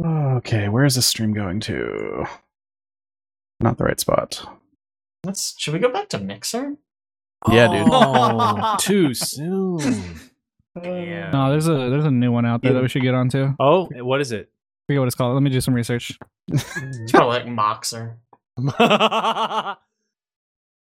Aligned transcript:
Okay, 0.00 0.68
where's 0.68 0.94
this 0.94 1.06
stream 1.06 1.32
going 1.32 1.60
to? 1.60 2.24
Not 3.60 3.78
the 3.78 3.84
right 3.84 4.00
spot. 4.00 4.44
Let's. 5.24 5.54
Should 5.58 5.74
we 5.74 5.80
go 5.80 5.90
back 5.92 6.08
to 6.10 6.18
Mixer? 6.18 6.76
Yeah, 7.50 7.68
dude. 7.68 7.88
Oh, 7.90 8.76
too 8.80 9.14
soon. 9.14 9.78
Damn. 10.80 11.32
No, 11.32 11.50
there's 11.50 11.68
a 11.68 11.90
there's 11.90 12.04
a 12.04 12.10
new 12.10 12.32
one 12.32 12.46
out 12.46 12.62
there 12.62 12.72
that 12.72 12.82
we 12.82 12.88
should 12.88 13.02
get 13.02 13.14
onto. 13.14 13.54
Oh, 13.60 13.88
what 14.02 14.20
is 14.20 14.32
it? 14.32 14.50
forget 14.86 15.00
what 15.00 15.06
it's 15.06 15.14
called. 15.14 15.34
Let 15.34 15.42
me 15.42 15.50
do 15.50 15.60
some 15.60 15.74
research. 15.74 16.18
It's 16.48 17.12
probably 17.12 17.38
like 17.38 17.46
Moxer. 17.46 18.16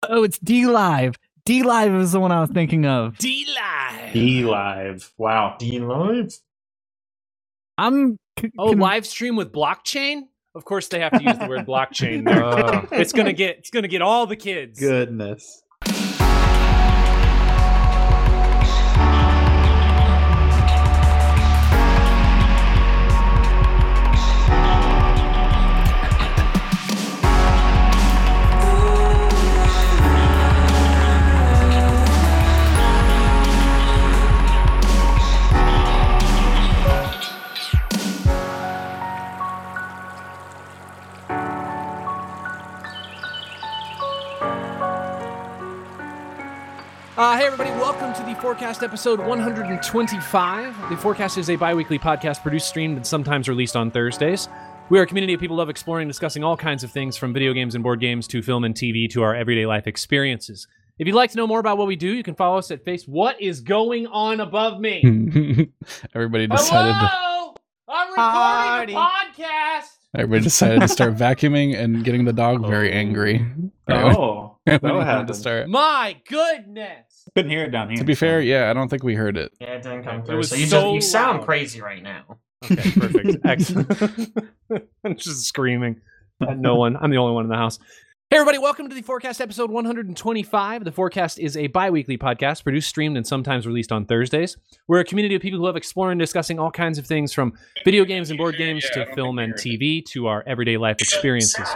Oh, 0.09 0.23
it's 0.23 0.39
DLive. 0.39 1.15
D 1.45 1.61
Live 1.63 1.93
is 1.93 2.11
the 2.11 2.19
one 2.19 2.31
I 2.31 2.41
was 2.41 2.49
thinking 2.49 2.85
of. 2.85 3.17
D 3.17 3.45
Live. 3.55 4.13
DLive. 4.13 5.11
Wow. 5.17 5.57
DLive. 5.59 6.39
I'm. 7.77 8.17
C- 8.41 8.51
Oh, 8.57 8.69
can- 8.71 8.79
live 8.79 9.05
stream 9.05 9.35
with 9.35 9.51
blockchain. 9.51 10.21
Of 10.53 10.65
course, 10.65 10.87
they 10.89 10.99
have 10.99 11.13
to 11.13 11.23
use 11.23 11.37
the 11.37 11.47
word 11.47 11.65
blockchain. 11.67 12.25
There. 12.25 12.43
Oh. 12.43 12.87
it's 12.91 13.13
gonna 13.13 13.31
get. 13.33 13.59
It's 13.59 13.69
gonna 13.69 13.87
get 13.87 14.01
all 14.01 14.25
the 14.27 14.35
kids. 14.35 14.79
Goodness. 14.79 15.63
Uh, 47.21 47.37
hey, 47.37 47.45
everybody, 47.45 47.69
welcome 47.69 48.11
to 48.15 48.23
the 48.23 48.33
Forecast 48.41 48.81
episode 48.81 49.19
125. 49.19 50.89
The 50.89 50.97
Forecast 50.97 51.37
is 51.37 51.51
a 51.51 51.55
bi 51.55 51.71
weekly 51.71 51.99
podcast 51.99 52.41
produced, 52.41 52.67
streamed, 52.67 52.97
and 52.97 53.05
sometimes 53.05 53.47
released 53.47 53.75
on 53.75 53.91
Thursdays. 53.91 54.49
We 54.89 54.97
are 54.97 55.03
a 55.03 55.05
community 55.05 55.35
of 55.35 55.39
people 55.39 55.55
who 55.55 55.59
love 55.59 55.69
exploring 55.69 56.05
and 56.05 56.09
discussing 56.09 56.43
all 56.43 56.57
kinds 56.57 56.83
of 56.83 56.91
things 56.91 57.17
from 57.17 57.31
video 57.31 57.53
games 57.53 57.75
and 57.75 57.83
board 57.83 57.99
games 57.99 58.27
to 58.29 58.41
film 58.41 58.63
and 58.63 58.73
TV 58.73 59.07
to 59.11 59.21
our 59.21 59.35
everyday 59.35 59.67
life 59.67 59.85
experiences. 59.85 60.65
If 60.97 61.05
you'd 61.05 61.15
like 61.15 61.29
to 61.29 61.37
know 61.37 61.45
more 61.45 61.59
about 61.59 61.77
what 61.77 61.85
we 61.85 61.95
do, 61.95 62.11
you 62.11 62.23
can 62.23 62.33
follow 62.33 62.57
us 62.57 62.71
at 62.71 62.83
Face. 62.83 63.07
What 63.07 63.39
is 63.39 63.61
going 63.61 64.07
on 64.07 64.39
above 64.39 64.79
me? 64.79 65.03
everybody 66.15 66.47
decided 66.47 66.93
to, 67.01 67.07
Hello! 67.07 67.53
I'm 67.87 68.09
recording 68.09 68.95
a 68.95 68.99
podcast! 68.99 69.89
everybody 70.15 70.43
decided 70.43 70.81
to 70.81 70.87
start 70.87 71.15
vacuuming 71.15 71.77
and 71.77 72.03
getting 72.03 72.25
the 72.25 72.33
dog 72.33 72.65
very 72.67 72.91
angry. 72.91 73.45
Oh, 73.87 74.57
we 74.65 74.77
that 74.77 74.83
wanted 74.83 75.27
to 75.27 75.33
start. 75.33 75.69
My 75.69 76.17
goodness! 76.27 77.10
Couldn't 77.35 77.51
hear 77.51 77.63
it 77.63 77.69
down 77.69 77.89
here. 77.89 77.97
To 77.97 78.03
be 78.03 78.15
fair, 78.15 78.41
yeah, 78.41 78.69
I 78.69 78.73
don't 78.73 78.89
think 78.89 79.03
we 79.03 79.15
heard 79.15 79.37
it. 79.37 79.51
Yeah, 79.59 79.75
it 79.75 79.83
didn't 79.83 80.03
come 80.03 80.23
through. 80.23 80.43
So 80.43 80.55
you 80.55 80.65
so 80.65 80.81
just 80.81 80.93
you 80.95 81.01
sound 81.01 81.43
crazy 81.43 81.81
right 81.81 82.01
now. 82.01 82.39
Okay, 82.63 82.91
perfect. 82.91 83.37
Excellent. 83.45 84.33
I'm 85.03 85.15
just 85.15 85.45
screaming 85.45 86.01
at 86.41 86.57
no 86.57 86.75
one. 86.75 86.97
I'm 86.97 87.11
the 87.11 87.17
only 87.17 87.33
one 87.33 87.45
in 87.45 87.49
the 87.49 87.55
house. 87.55 87.79
Hey, 88.29 88.37
everybody, 88.37 88.59
welcome 88.59 88.87
to 88.87 88.95
the 88.95 89.01
Forecast 89.01 89.41
episode 89.41 89.71
125. 89.71 90.85
The 90.85 90.91
Forecast 90.91 91.37
is 91.37 91.57
a 91.57 91.67
bi 91.67 91.89
weekly 91.89 92.17
podcast 92.17 92.63
produced, 92.63 92.87
streamed, 92.87 93.17
and 93.17 93.27
sometimes 93.27 93.67
released 93.67 93.91
on 93.91 94.05
Thursdays. 94.05 94.55
We're 94.87 95.01
a 95.01 95.03
community 95.03 95.35
of 95.35 95.41
people 95.41 95.59
who 95.59 95.65
love 95.65 95.75
exploring 95.75 96.13
and 96.13 96.19
discussing 96.21 96.57
all 96.57 96.71
kinds 96.71 96.97
of 96.97 97.05
things 97.05 97.33
from 97.33 97.53
video 97.83 98.05
games 98.05 98.29
and 98.29 98.37
board 98.37 98.55
games 98.57 98.89
to 98.93 99.05
film 99.15 99.37
and 99.37 99.53
TV 99.55 100.05
to 100.11 100.27
our 100.27 100.43
everyday 100.47 100.77
life 100.77 100.97
experiences. 101.01 101.67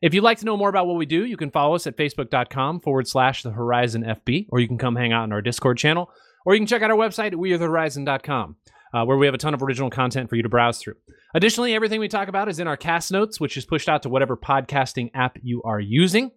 If 0.00 0.14
you'd 0.14 0.22
like 0.22 0.38
to 0.38 0.44
know 0.44 0.56
more 0.56 0.68
about 0.68 0.86
what 0.86 0.96
we 0.96 1.06
do, 1.06 1.24
you 1.24 1.36
can 1.36 1.50
follow 1.50 1.74
us 1.74 1.86
at 1.86 1.96
facebook.com 1.96 2.80
forward 2.80 3.08
slash 3.08 3.42
the 3.42 3.50
Horizon 3.50 4.04
FB, 4.04 4.46
or 4.50 4.60
you 4.60 4.68
can 4.68 4.78
come 4.78 4.94
hang 4.96 5.12
out 5.12 5.24
in 5.24 5.32
our 5.32 5.42
Discord 5.42 5.78
channel, 5.78 6.10
or 6.46 6.54
you 6.54 6.60
can 6.60 6.66
check 6.66 6.82
out 6.82 6.90
our 6.90 6.96
website 6.96 7.28
at 7.28 7.32
wearethehorizon.com, 7.34 8.56
uh, 8.94 9.04
where 9.04 9.16
we 9.16 9.26
have 9.26 9.34
a 9.34 9.38
ton 9.38 9.54
of 9.54 9.62
original 9.62 9.90
content 9.90 10.30
for 10.30 10.36
you 10.36 10.42
to 10.42 10.48
browse 10.48 10.78
through. 10.78 10.94
Additionally, 11.34 11.74
everything 11.74 12.00
we 12.00 12.08
talk 12.08 12.28
about 12.28 12.48
is 12.48 12.60
in 12.60 12.68
our 12.68 12.76
cast 12.76 13.10
notes, 13.10 13.40
which 13.40 13.56
is 13.56 13.64
pushed 13.66 13.88
out 13.88 14.02
to 14.02 14.08
whatever 14.08 14.36
podcasting 14.36 15.10
app 15.14 15.36
you 15.42 15.62
are 15.64 15.80
using. 15.80 16.30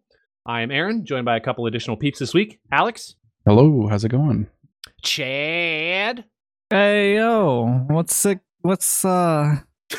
I 0.45 0.61
am 0.61 0.71
Aaron, 0.71 1.05
joined 1.05 1.25
by 1.25 1.37
a 1.37 1.41
couple 1.41 1.65
additional 1.67 1.97
peeps 1.97 2.19
this 2.19 2.33
week. 2.33 2.59
Alex, 2.71 3.15
Hello, 3.45 3.87
how's 3.87 4.03
it 4.03 4.09
going? 4.09 4.47
Chad, 5.03 6.25
Hey 6.69 7.15
yo, 7.15 7.85
what's 7.89 8.25
it? 8.25 8.39
What's 8.61 9.03
uh? 9.03 9.57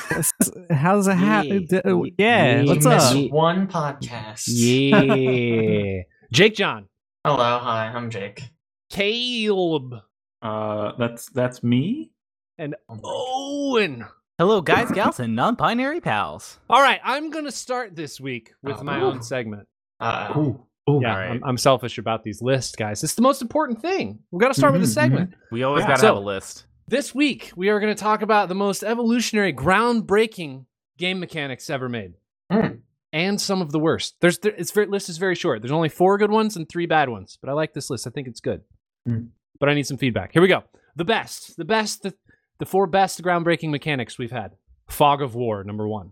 What's- 0.08 0.32
how's 0.70 1.06
it 1.08 1.14
happen? 1.14 1.66
Yeah. 1.70 1.80
Yeah, 1.84 2.60
Yeah. 2.62 2.62
what's 2.64 2.86
up? 2.86 3.30
one 3.30 3.66
podcast. 3.68 4.44
yeah, 4.48 6.02
Jake 6.32 6.54
John, 6.54 6.88
Hello, 7.24 7.58
hi, 7.58 7.92
I'm 7.94 8.10
Jake. 8.10 8.42
Caleb, 8.90 9.94
Uh, 10.42 10.92
that's 10.98 11.30
that's 11.30 11.62
me. 11.62 12.10
and 12.58 12.74
Owen. 12.88 14.04
Hello, 14.38 14.60
guys, 14.60 14.90
gals, 14.90 15.20
and 15.20 15.36
non-binary 15.36 16.00
pals. 16.00 16.58
All 16.68 16.80
right, 16.82 17.00
I'm 17.04 17.30
going 17.30 17.44
to 17.44 17.52
start 17.52 17.94
this 17.94 18.20
week 18.20 18.52
with 18.62 18.78
Oh. 18.80 18.82
my 18.84 19.00
own 19.00 19.22
segment. 19.22 19.68
Uh, 20.00 20.32
Ooh. 20.36 20.66
Ooh. 20.90 20.98
Yeah, 21.00 21.12
Alright. 21.12 21.30
I'm, 21.30 21.44
I'm 21.44 21.56
selfish 21.58 21.98
about 21.98 22.24
these 22.24 22.42
lists, 22.42 22.74
guys. 22.74 23.04
It's 23.04 23.14
the 23.14 23.22
most 23.22 23.40
important 23.40 23.80
thing. 23.80 24.18
We've 24.32 24.40
got 24.40 24.48
to 24.48 24.54
start 24.54 24.72
with 24.72 24.82
the 24.82 24.88
Mhm, 24.88 24.94
segment. 24.94 25.34
We 25.52 25.62
always 25.62 25.82
Yeah. 25.82 25.88
gotta 25.88 26.00
So- 26.00 26.06
have 26.08 26.16
a 26.16 26.20
list. 26.20 26.66
This 26.92 27.14
week, 27.14 27.52
we 27.56 27.70
are 27.70 27.80
going 27.80 27.94
to 27.96 27.98
talk 27.98 28.20
about 28.20 28.50
the 28.50 28.54
most 28.54 28.84
evolutionary, 28.84 29.50
groundbreaking 29.54 30.66
game 30.98 31.20
mechanics 31.20 31.70
ever 31.70 31.88
made, 31.88 32.12
Hmm. 32.50 32.66
and 33.14 33.40
some 33.40 33.62
of 33.62 33.72
the 33.72 33.78
worst. 33.78 34.16
There's 34.20 34.38
there, 34.40 34.52
it's 34.58 34.72
very 34.72 34.88
list 34.88 35.08
is 35.08 35.16
very 35.16 35.34
short. 35.34 35.62
There's 35.62 35.72
only 35.72 35.88
four 35.88 36.18
good 36.18 36.30
ones 36.30 36.54
and 36.54 36.68
three 36.68 36.84
bad 36.84 37.08
ones, 37.08 37.38
but 37.40 37.48
I 37.48 37.54
like 37.54 37.72
this 37.72 37.88
list. 37.88 38.06
I 38.06 38.10
think 38.10 38.28
it's 38.28 38.40
good. 38.40 38.60
Hmm. 39.06 39.28
But 39.58 39.70
I 39.70 39.74
need 39.74 39.86
some 39.86 39.96
feedback. 39.96 40.34
Here 40.34 40.42
we 40.42 40.48
go. 40.48 40.64
The 40.94 41.06
best, 41.06 41.56
the 41.56 41.64
best, 41.64 42.02
the, 42.02 42.12
the 42.58 42.66
four 42.66 42.86
best 42.86 43.22
groundbreaking 43.22 43.70
mechanics 43.70 44.18
we've 44.18 44.30
had. 44.30 44.56
Fog 44.90 45.22
of 45.22 45.34
War, 45.34 45.64
number 45.64 45.88
one. 45.88 46.10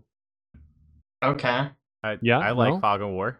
okay. 1.23 1.69
I, 2.03 2.17
Yeah, 2.23 2.39
I 2.39 2.53
like 2.53 2.73
no? 2.73 2.79
Fog 2.79 3.01
of 3.03 3.09
War. 3.09 3.37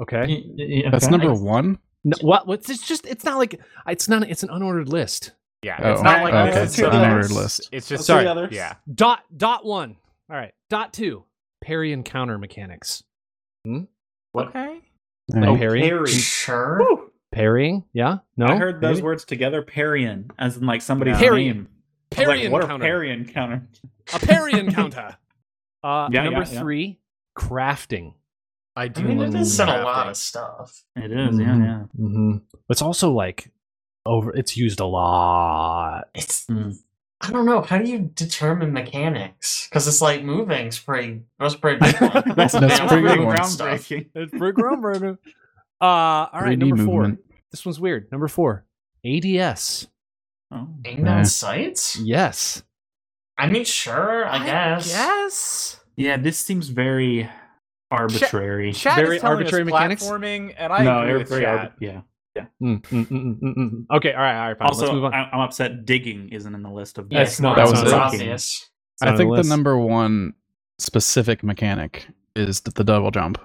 Okay. 0.00 0.24
Y- 0.56 0.82
y- 0.84 0.88
That's 0.92 1.06
okay. 1.06 1.16
number 1.16 1.34
one. 1.34 1.78
No, 2.04 2.16
what? 2.20 2.46
What's 2.46 2.70
it's 2.70 2.86
just? 2.86 3.06
It's 3.06 3.24
not 3.24 3.38
like 3.38 3.60
it's 3.88 4.08
not. 4.08 4.22
It's 4.30 4.44
an 4.44 4.50
unordered 4.50 4.86
list. 4.88 5.32
Yeah, 5.66 5.80
Oh, 5.82 5.92
it's 5.92 6.02
not 6.02 6.22
like 6.22 6.32
okay, 6.32 6.60
this 6.60 6.70
is 6.70 6.76
so 6.76 6.90
the 6.90 6.96
unordered 6.96 7.30
list. 7.32 7.68
It's 7.72 7.88
just 7.88 8.04
Sorry. 8.06 8.26
others. 8.26 8.52
Yeah, 8.52 8.74
Dot 8.94 9.24
dot 9.36 9.64
one. 9.64 9.96
All 10.30 10.36
right. 10.36 10.52
Dot 10.70 10.92
two. 10.92 11.24
Parry 11.60 11.92
and 11.92 12.04
counter 12.04 12.38
mechanics. 12.38 13.02
What? 14.32 14.48
okay. 14.48 14.80
Like 15.28 15.48
Oh, 15.48 15.56
parrying? 15.56 15.88
parry. 15.88 16.10
Sure. 16.12 16.78
Woo. 16.80 17.10
Parrying. 17.32 17.84
Yeah. 17.92 18.18
No. 18.36 18.46
I 18.46 18.56
heard 18.56 18.80
those 18.80 18.98
Maybe? 18.98 19.04
words 19.04 19.24
together, 19.24 19.60
parrying, 19.62 20.30
as 20.38 20.56
in 20.56 20.66
like 20.66 20.82
somebody's 20.82 21.18
Parrying. 21.18 21.52
name. 21.54 21.68
I 22.12 22.14
Parry 22.14 22.42
like, 22.44 22.52
what 22.52 22.62
are 22.62 22.68
counter. 22.68 22.84
parry 22.84 23.10
and 23.10 23.28
counter? 23.32 23.66
A 24.14 24.18
parry 24.20 24.52
and 24.52 24.72
counter. 24.72 25.16
Uh, 25.82 26.08
Yeah, 26.12 26.22
number 26.24 26.42
yeah, 26.42 26.48
yeah. 26.52 26.60
three. 26.60 26.98
Crafting. 27.36 28.14
I 28.76 28.82
I 28.84 28.88
do. 28.88 29.02
mean, 29.02 29.18
it 29.20 29.30
love 29.32 29.34
is 29.42 29.58
a 29.58 29.66
lot 29.66 30.08
of 30.08 30.16
stuff. 30.16 30.84
It 30.94 31.10
is, 31.10 31.38
yeah, 31.38 31.46
Mhm. 31.46 31.64
yeah. 31.64 31.82
Mm-hmm. 32.00 32.36
It's 32.68 32.82
also 32.82 33.10
like 33.12 33.50
over. 34.06 34.34
It's 34.34 34.56
used 34.56 34.80
a 34.80 34.86
lot. 34.86 36.04
It's 36.14 36.46
Mm. 36.46 36.78
I 37.20 37.32
don't 37.32 37.46
know. 37.46 37.62
How 37.62 37.78
do 37.78 37.90
you 37.90 37.98
determine 38.14 38.72
mechanics? 38.72 39.66
Because 39.68 39.88
it's 39.88 40.00
like 40.02 40.22
moving's 40.22 40.78
pretty. 40.86 41.22
That's 41.38 41.54
a 41.54 41.58
pretty 41.58 41.80
big 41.80 42.00
one. 42.00 42.10
That's- 42.36 42.54
You 42.54 42.60
that's 42.60 42.78
know, 42.78 42.86
pretty 42.88 43.02
good 43.02 43.10
moving 43.18 43.24
one. 43.26 43.44
stuff. 43.44 43.68
Groundbreaking. 43.88 44.06
It's 44.14 44.30
pretty 44.38 44.60
groundbreaking. 44.62 45.18
Uh, 45.80 45.84
all 45.84 46.28
right. 46.40 46.58
3D 46.58 46.68
Number 46.68 46.84
four. 46.84 47.00
movement. 47.02 47.20
This 47.50 47.64
one's 47.64 47.80
weird. 47.80 48.10
Number 48.12 48.28
four. 48.28 48.64
ADS. 49.04 49.88
Oh. 50.52 50.68
Aimed 50.84 51.06
Yeah. 51.06 51.18
at 51.20 51.26
sights? 51.26 51.98
Yes. 51.98 52.62
I 53.38 53.48
mean, 53.50 53.64
sure, 53.64 54.26
I, 54.26 54.44
guess. 54.46 54.88
Yes. 54.88 55.80
Yeah, 55.96 56.16
this 56.18 56.38
seems 56.38 56.68
very 56.68 57.28
arbitrary. 57.90 58.72
Chat 58.72 58.96
Very 58.96 59.20
arbitrary 59.20 59.62
us 59.64 59.70
mechanics? 59.70 60.04
platforming, 60.04 60.54
and 60.56 60.72
I 60.72 60.84
no, 60.84 61.00
agree 61.02 61.18
with 61.18 61.28
very 61.28 61.44
arbi- 61.44 61.72
yeah. 61.80 62.00
Mm, 62.62 62.80
mm, 62.82 62.82
mm, 62.82 63.08
mm, 63.08 63.40
mm, 63.40 63.56
mm. 63.56 63.96
Okay. 63.96 64.12
All 64.12 64.20
right. 64.22 64.40
All 64.40 64.48
right. 64.48 64.58
Fine. 64.58 64.66
Let's 64.68 64.80
Also, 64.80 64.92
move 64.94 65.04
on. 65.04 65.14
I- 65.14 65.30
I'm 65.32 65.40
upset 65.40 65.84
digging 65.84 66.28
isn't 66.30 66.54
in 66.54 66.62
the 66.62 66.70
list 66.70 66.98
of 66.98 67.06
Yeah, 67.10 67.20
That's 67.20 67.32
it's 67.32 67.40
not- 67.40 67.56
not. 67.56 67.66
that 67.66 67.82
was 67.82 67.92
it. 67.92 67.96
obvious. 67.98 68.70
I 69.02 69.16
think 69.16 69.28
the 69.30 69.36
list. 69.36 69.48
number 69.48 69.76
one 69.78 70.32
specific 70.78 71.42
mechanic 71.42 72.06
is 72.34 72.60
the, 72.60 72.70
the 72.70 72.84
double 72.84 73.10
jump. 73.10 73.38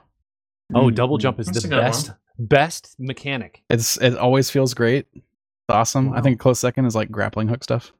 Oh, 0.74 0.90
double 0.90 1.18
jump 1.18 1.40
is 1.40 1.48
That's 1.48 1.62
the 1.64 1.68
a 1.68 1.70
good 1.70 1.76
one. 1.78 1.86
best 1.86 2.12
best 2.40 2.96
mechanic. 3.00 3.62
It's 3.70 3.98
it 3.98 4.18
always 4.18 4.50
feels 4.50 4.74
great. 4.74 5.08
It's 5.14 5.24
awesome. 5.70 6.14
I 6.14 6.22
think 6.22 6.40
close 6.40 6.60
second 6.60 6.86
is 6.86 6.96
like 6.96 7.12
grappling 7.12 7.48
hook 7.50 7.64
stuff. 7.64 7.92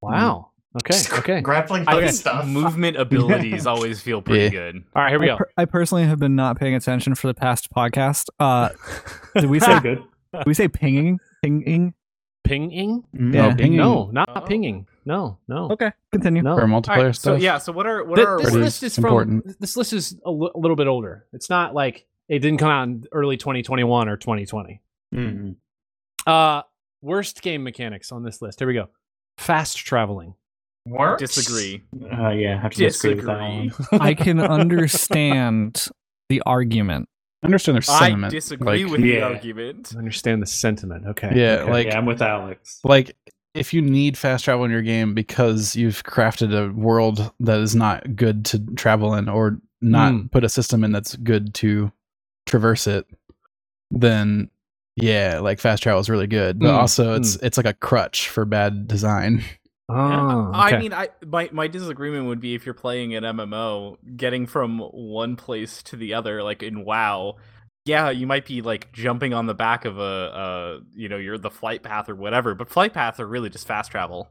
Wow. 0.00 0.50
Okay. 0.76 0.96
Okay. 1.18 1.40
Grappling 1.40 1.84
hook 1.84 2.00
think 2.00 2.12
stuff. 2.12 2.46
movement 2.46 2.96
abilities 2.96 3.66
always 3.66 4.00
feel 4.00 4.22
pretty 4.22 4.44
Yeah. 4.44 4.50
good. 4.72 4.84
All 4.94 5.02
right. 5.02 5.10
Here 5.10 5.18
we 5.18 5.26
I, 5.28 5.32
go. 5.32 5.36
per- 5.38 5.50
I 5.56 5.64
personally 5.64 6.04
have 6.04 6.20
been 6.20 6.36
not 6.36 6.58
paying 6.60 6.76
attention 6.76 7.16
for 7.16 7.26
the 7.26 7.34
past 7.34 7.72
podcast. 7.74 8.28
Uh, 8.38 8.68
did 9.34 9.46
we 9.50 9.58
So 9.58 9.66
say 9.66 9.80
good. 9.80 10.04
Did 10.34 10.46
we 10.46 10.54
say 10.54 10.68
pinging? 10.68 11.18
Pinging? 11.42 11.94
Pinging? 12.44 13.04
Mm. 13.16 13.34
Yeah. 13.34 13.46
Oh, 13.52 13.54
pinging. 13.54 13.76
No, 13.76 14.10
not 14.12 14.28
Oh. 14.34 14.40
pinging. 14.40 14.86
no, 15.04 15.38
no. 15.48 15.68
Okay, 15.70 15.92
continue. 16.12 16.42
No. 16.42 16.56
For 16.56 16.62
All 16.62 16.68
multiplayer 16.68 17.06
right, 17.06 17.14
so 17.16 17.32
stuff. 17.34 17.40
yeah, 17.42 17.58
so 17.58 17.72
what 17.72 17.86
are 17.86 18.04
what 18.04 18.16
Th- 18.16 18.26
are 18.26 18.38
this 18.38 18.50
Pretty 18.50 18.64
list 18.64 18.82
is 18.82 18.94
from 18.94 19.04
important. 19.04 19.60
this 19.60 19.76
list 19.76 19.92
is 19.92 20.18
a 20.24 20.30
li- 20.30 20.50
little 20.54 20.76
bit 20.76 20.86
older. 20.86 21.26
It's 21.32 21.50
not 21.50 21.74
like 21.74 22.06
it 22.28 22.38
didn't 22.40 22.58
come 22.58 22.70
out 22.70 22.82
in 22.84 23.04
early 23.12 23.36
2021 23.36 24.08
or 24.08 24.16
2020. 24.16 24.80
Mhm. 25.14 25.56
Uh 26.26 26.62
worst 27.02 27.40
game 27.42 27.62
mechanics 27.62 28.12
on 28.12 28.22
this 28.24 28.40
list. 28.42 28.58
Here 28.58 28.68
we 28.68 28.74
go. 28.74 28.88
Fast 29.38 29.76
traveling. 29.78 30.34
Works? 30.86 31.22
disagree? 31.22 31.82
Uh, 31.94 32.30
yeah, 32.30 32.56
I 32.56 32.60
have 32.62 32.72
to 32.72 32.78
disagree 32.78 33.14
with 33.16 33.26
that 33.26 33.38
Disagree. 33.38 33.98
one. 33.98 34.00
I 34.08 34.14
can 34.14 34.40
understand 34.60 35.86
the 36.30 36.42
argument. 36.46 37.08
I 37.42 37.46
understand 37.46 37.76
their 37.76 37.82
sentiment. 37.82 38.32
I 38.32 38.36
disagree 38.36 38.84
like, 38.84 38.92
with 38.92 39.02
the 39.02 39.22
argument. 39.22 39.92
I 39.94 39.98
understand 39.98 40.42
the 40.42 40.46
sentiment. 40.46 41.06
Okay. 41.06 41.32
Yeah, 41.34 41.60
Okay, 41.62 41.70
like 41.70 41.86
yeah, 41.86 41.98
I'm 41.98 42.06
with 42.06 42.20
Alex. 42.22 42.80
like 42.84 43.16
if 43.54 43.72
you 43.74 43.82
need 43.82 44.16
fast 44.18 44.44
travel 44.44 44.64
in 44.64 44.70
your 44.70 44.82
game 44.82 45.14
because 45.14 45.74
you've 45.74 46.04
crafted 46.04 46.52
a 46.54 46.72
world 46.72 47.32
that 47.40 47.58
is 47.60 47.74
not 47.74 48.14
good 48.14 48.44
to 48.46 48.58
travel 48.76 49.14
in 49.14 49.28
or 49.28 49.58
not 49.80 50.12
Hmm. 50.12 50.26
put 50.26 50.44
a 50.44 50.48
system 50.48 50.84
in 50.84 50.92
that's 50.92 51.16
good 51.16 51.54
to 51.54 51.90
traverse 52.46 52.86
it 52.86 53.06
then 53.90 54.50
yeah 54.96 55.40
like 55.40 55.58
fast 55.58 55.82
travel 55.82 56.00
is 56.00 56.10
really 56.10 56.26
good 56.26 56.58
but 56.58 56.70
Hmm, 56.72 56.76
also 56.80 57.14
it's 57.14 57.36
it's 57.36 57.56
like 57.56 57.66
a 57.66 57.72
crutch 57.74 58.28
for 58.28 58.44
bad 58.44 58.86
design 58.86 59.42
Oh, 59.90 60.50
I 60.54 60.68
okay. 60.68 60.78
mean, 60.78 60.92
I 60.92 61.08
my 61.26 61.48
my 61.52 61.66
disagreement 61.68 62.26
would 62.26 62.40
be 62.40 62.54
if 62.54 62.64
you're 62.64 62.74
playing 62.74 63.14
an 63.14 63.24
MMO, 63.24 63.96
getting 64.16 64.46
from 64.46 64.78
one 64.78 65.36
place 65.36 65.82
to 65.84 65.96
the 65.96 66.14
other, 66.14 66.42
like 66.42 66.62
in 66.62 66.84
WoW. 66.84 67.36
Yeah, 67.86 68.10
you 68.10 68.26
might 68.26 68.44
be 68.46 68.60
like 68.62 68.92
jumping 68.92 69.32
on 69.34 69.46
the 69.46 69.54
back 69.54 69.84
of 69.86 69.98
a, 69.98 70.02
uh, 70.02 70.80
you 70.94 71.08
know, 71.08 71.16
you're 71.16 71.38
the 71.38 71.50
flight 71.50 71.82
path 71.82 72.08
or 72.10 72.14
whatever, 72.14 72.54
but 72.54 72.68
flight 72.68 72.92
paths 72.92 73.18
are 73.18 73.26
really 73.26 73.48
just 73.50 73.66
fast 73.66 73.90
travel. 73.90 74.28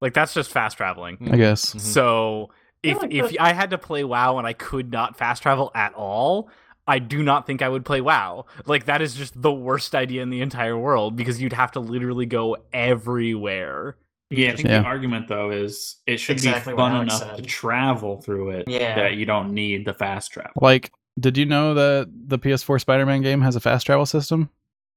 Like 0.00 0.12
that's 0.14 0.34
just 0.34 0.50
fast 0.50 0.76
traveling. 0.76 1.16
i 1.32 1.36
guess 1.36 1.74
Mhm. 1.74 1.80
So 1.80 2.50
if 2.82 3.00
like 3.02 3.12
if 3.12 3.30
that. 3.30 3.40
I 3.42 3.52
had 3.52 3.70
to 3.70 3.78
play 3.78 4.04
WoW 4.04 4.38
and 4.38 4.46
I 4.46 4.52
could 4.52 4.90
not 4.92 5.16
fast 5.16 5.42
travel 5.42 5.70
at 5.74 5.92
all, 5.94 6.50
I 6.86 6.98
do 6.98 7.22
not 7.22 7.46
think 7.46 7.62
I 7.62 7.68
would 7.68 7.84
play 7.84 8.00
WoW. 8.00 8.44
Like 8.66 8.84
that 8.86 9.00
is 9.02 9.14
just 9.14 9.40
the 9.40 9.52
worst 9.52 9.94
idea 9.94 10.22
in 10.22 10.30
the 10.30 10.40
entire 10.42 10.76
world 10.78 11.16
because 11.16 11.40
you'd 11.40 11.52
have 11.54 11.72
to 11.72 11.80
literally 11.80 12.26
go 12.26 12.56
everywhere. 12.72 13.96
Yeah, 14.30 14.52
I 14.52 14.56
think 14.56 14.68
Yeah. 14.68 14.80
the 14.80 14.86
argument 14.86 15.26
though 15.28 15.50
is 15.50 15.96
it 16.06 16.18
should 16.18 16.34
Exactly 16.36 16.72
be 16.72 16.76
fun 16.76 17.02
enough 17.02 17.18
said. 17.18 17.36
to 17.38 17.42
travel 17.42 18.20
through 18.20 18.50
it 18.50 18.68
Yeah. 18.68 18.94
that 18.94 19.14
you 19.16 19.26
don't 19.26 19.52
need 19.52 19.84
the 19.84 19.94
fast 19.94 20.32
travel. 20.32 20.52
like 20.60 20.92
did 21.18 21.36
you 21.36 21.44
know 21.44 21.74
that 21.74 22.08
the 22.28 22.38
ps4 22.38 22.80
spider-man 22.80 23.22
game 23.22 23.40
has 23.42 23.56
a 23.56 23.60
fast 23.60 23.86
travel 23.86 24.06
system 24.06 24.48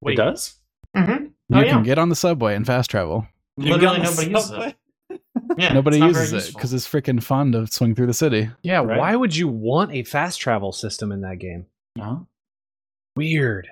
It 0.06 0.15
does? 0.15 0.59
Mm-hmm. 0.95 1.24
you 1.25 1.31
Oh, 1.51 1.59
yeah. 1.62 1.69
can 1.74 1.83
get 1.83 1.97
on 1.97 2.09
the 2.09 2.15
subway 2.15 2.56
and 2.56 2.65
fast 2.65 2.89
travel 2.91 3.27
Literally 3.57 3.97
You 3.97 4.03
nobody 4.03 4.25
the 4.27 4.31
uses 4.31 4.51
it. 5.12 5.21
Yeah, 5.57 5.74
nobody 5.74 5.97
it's 5.97 6.01
not 6.01 6.12
very 6.13 6.24
uses 6.25 6.50
it 6.50 6.53
because 6.53 6.74
it's 6.74 6.88
freaking 6.88 7.21
fun 7.21 7.51
to 7.53 7.65
swing 7.68 7.95
through 7.95 8.07
the 8.07 8.13
city 8.13 8.50
yeah, 8.62 8.83
Right. 8.83 9.00
why 9.00 9.15
would 9.15 9.36
you 9.36 9.47
want 9.47 9.91
a 9.91 10.03
fast 10.03 10.39
travel 10.39 10.71
system 10.71 11.12
in 11.12 11.21
that 11.21 11.39
game? 11.39 11.65
No. 11.95 12.27
Weird. 13.15 13.68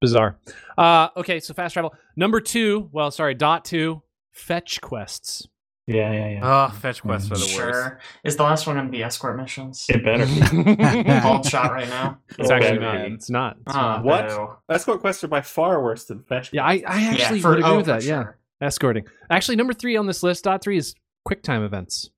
Bizarre. 0.00 0.38
Uh 0.76 1.08
okay, 1.16 1.40
so 1.40 1.54
fast 1.54 1.72
travel. 1.74 1.94
Number 2.16 2.40
2, 2.40 2.88
well, 2.92 3.10
sorry, 3.10 3.34
dot 3.34 3.64
2, 3.64 4.00
fetch 4.38 4.80
quests. 4.80 5.46
Yeah, 5.86 6.12
yeah, 6.12 6.28
yeah. 6.28 6.40
Oh, 6.42 6.74
fetch 6.74 7.00
quests 7.00 7.30
are 7.30 7.36
the 7.36 7.40
worst. 7.40 7.50
Sure. 7.54 8.00
Is 8.22 8.36
the 8.36 8.42
last 8.42 8.66
one 8.66 8.76
going 8.76 8.86
to 8.86 8.92
be 8.92 9.02
escort 9.02 9.38
missions? 9.38 9.86
it 9.88 10.04
better. 10.04 10.24
it's 10.28 11.22
Bald 11.24 11.46
shot 11.50 11.72
right 11.72 11.88
now. 11.88 12.18
It's 12.38 12.50
actually 12.50 12.78
not. 12.78 12.96
It's 12.96 13.30
not. 13.30 13.56
It's 13.66 13.74
Ah, 13.74 13.96
not. 13.96 14.04
What? 14.04 14.28
boo. 14.28 14.48
Escort 14.68 15.00
quests 15.00 15.24
are 15.24 15.28
by 15.28 15.40
far 15.40 15.82
worse 15.82 16.04
than 16.04 16.18
fetch. 16.24 16.50
quests. 16.50 16.52
Yeah, 16.52 16.64
I, 16.64 16.82
I 16.86 17.04
actually 17.04 17.38
yeah, 17.38 17.42
for, 17.42 17.48
would 17.50 17.58
agree 17.60 17.70
oh, 17.70 17.76
with 17.78 17.86
for 17.86 17.92
that. 17.92 18.04
Yeah. 18.04 18.24
Escorting. 18.60 19.06
Actually, 19.30 19.56
number 19.56 19.72
3 19.72 19.96
on 19.96 20.06
this 20.06 20.22
list, 20.22 20.44
dot 20.44 20.62
3 20.62 20.76
is 20.76 20.94
quick 21.24 21.42
time 21.42 21.62
events. 21.62 22.10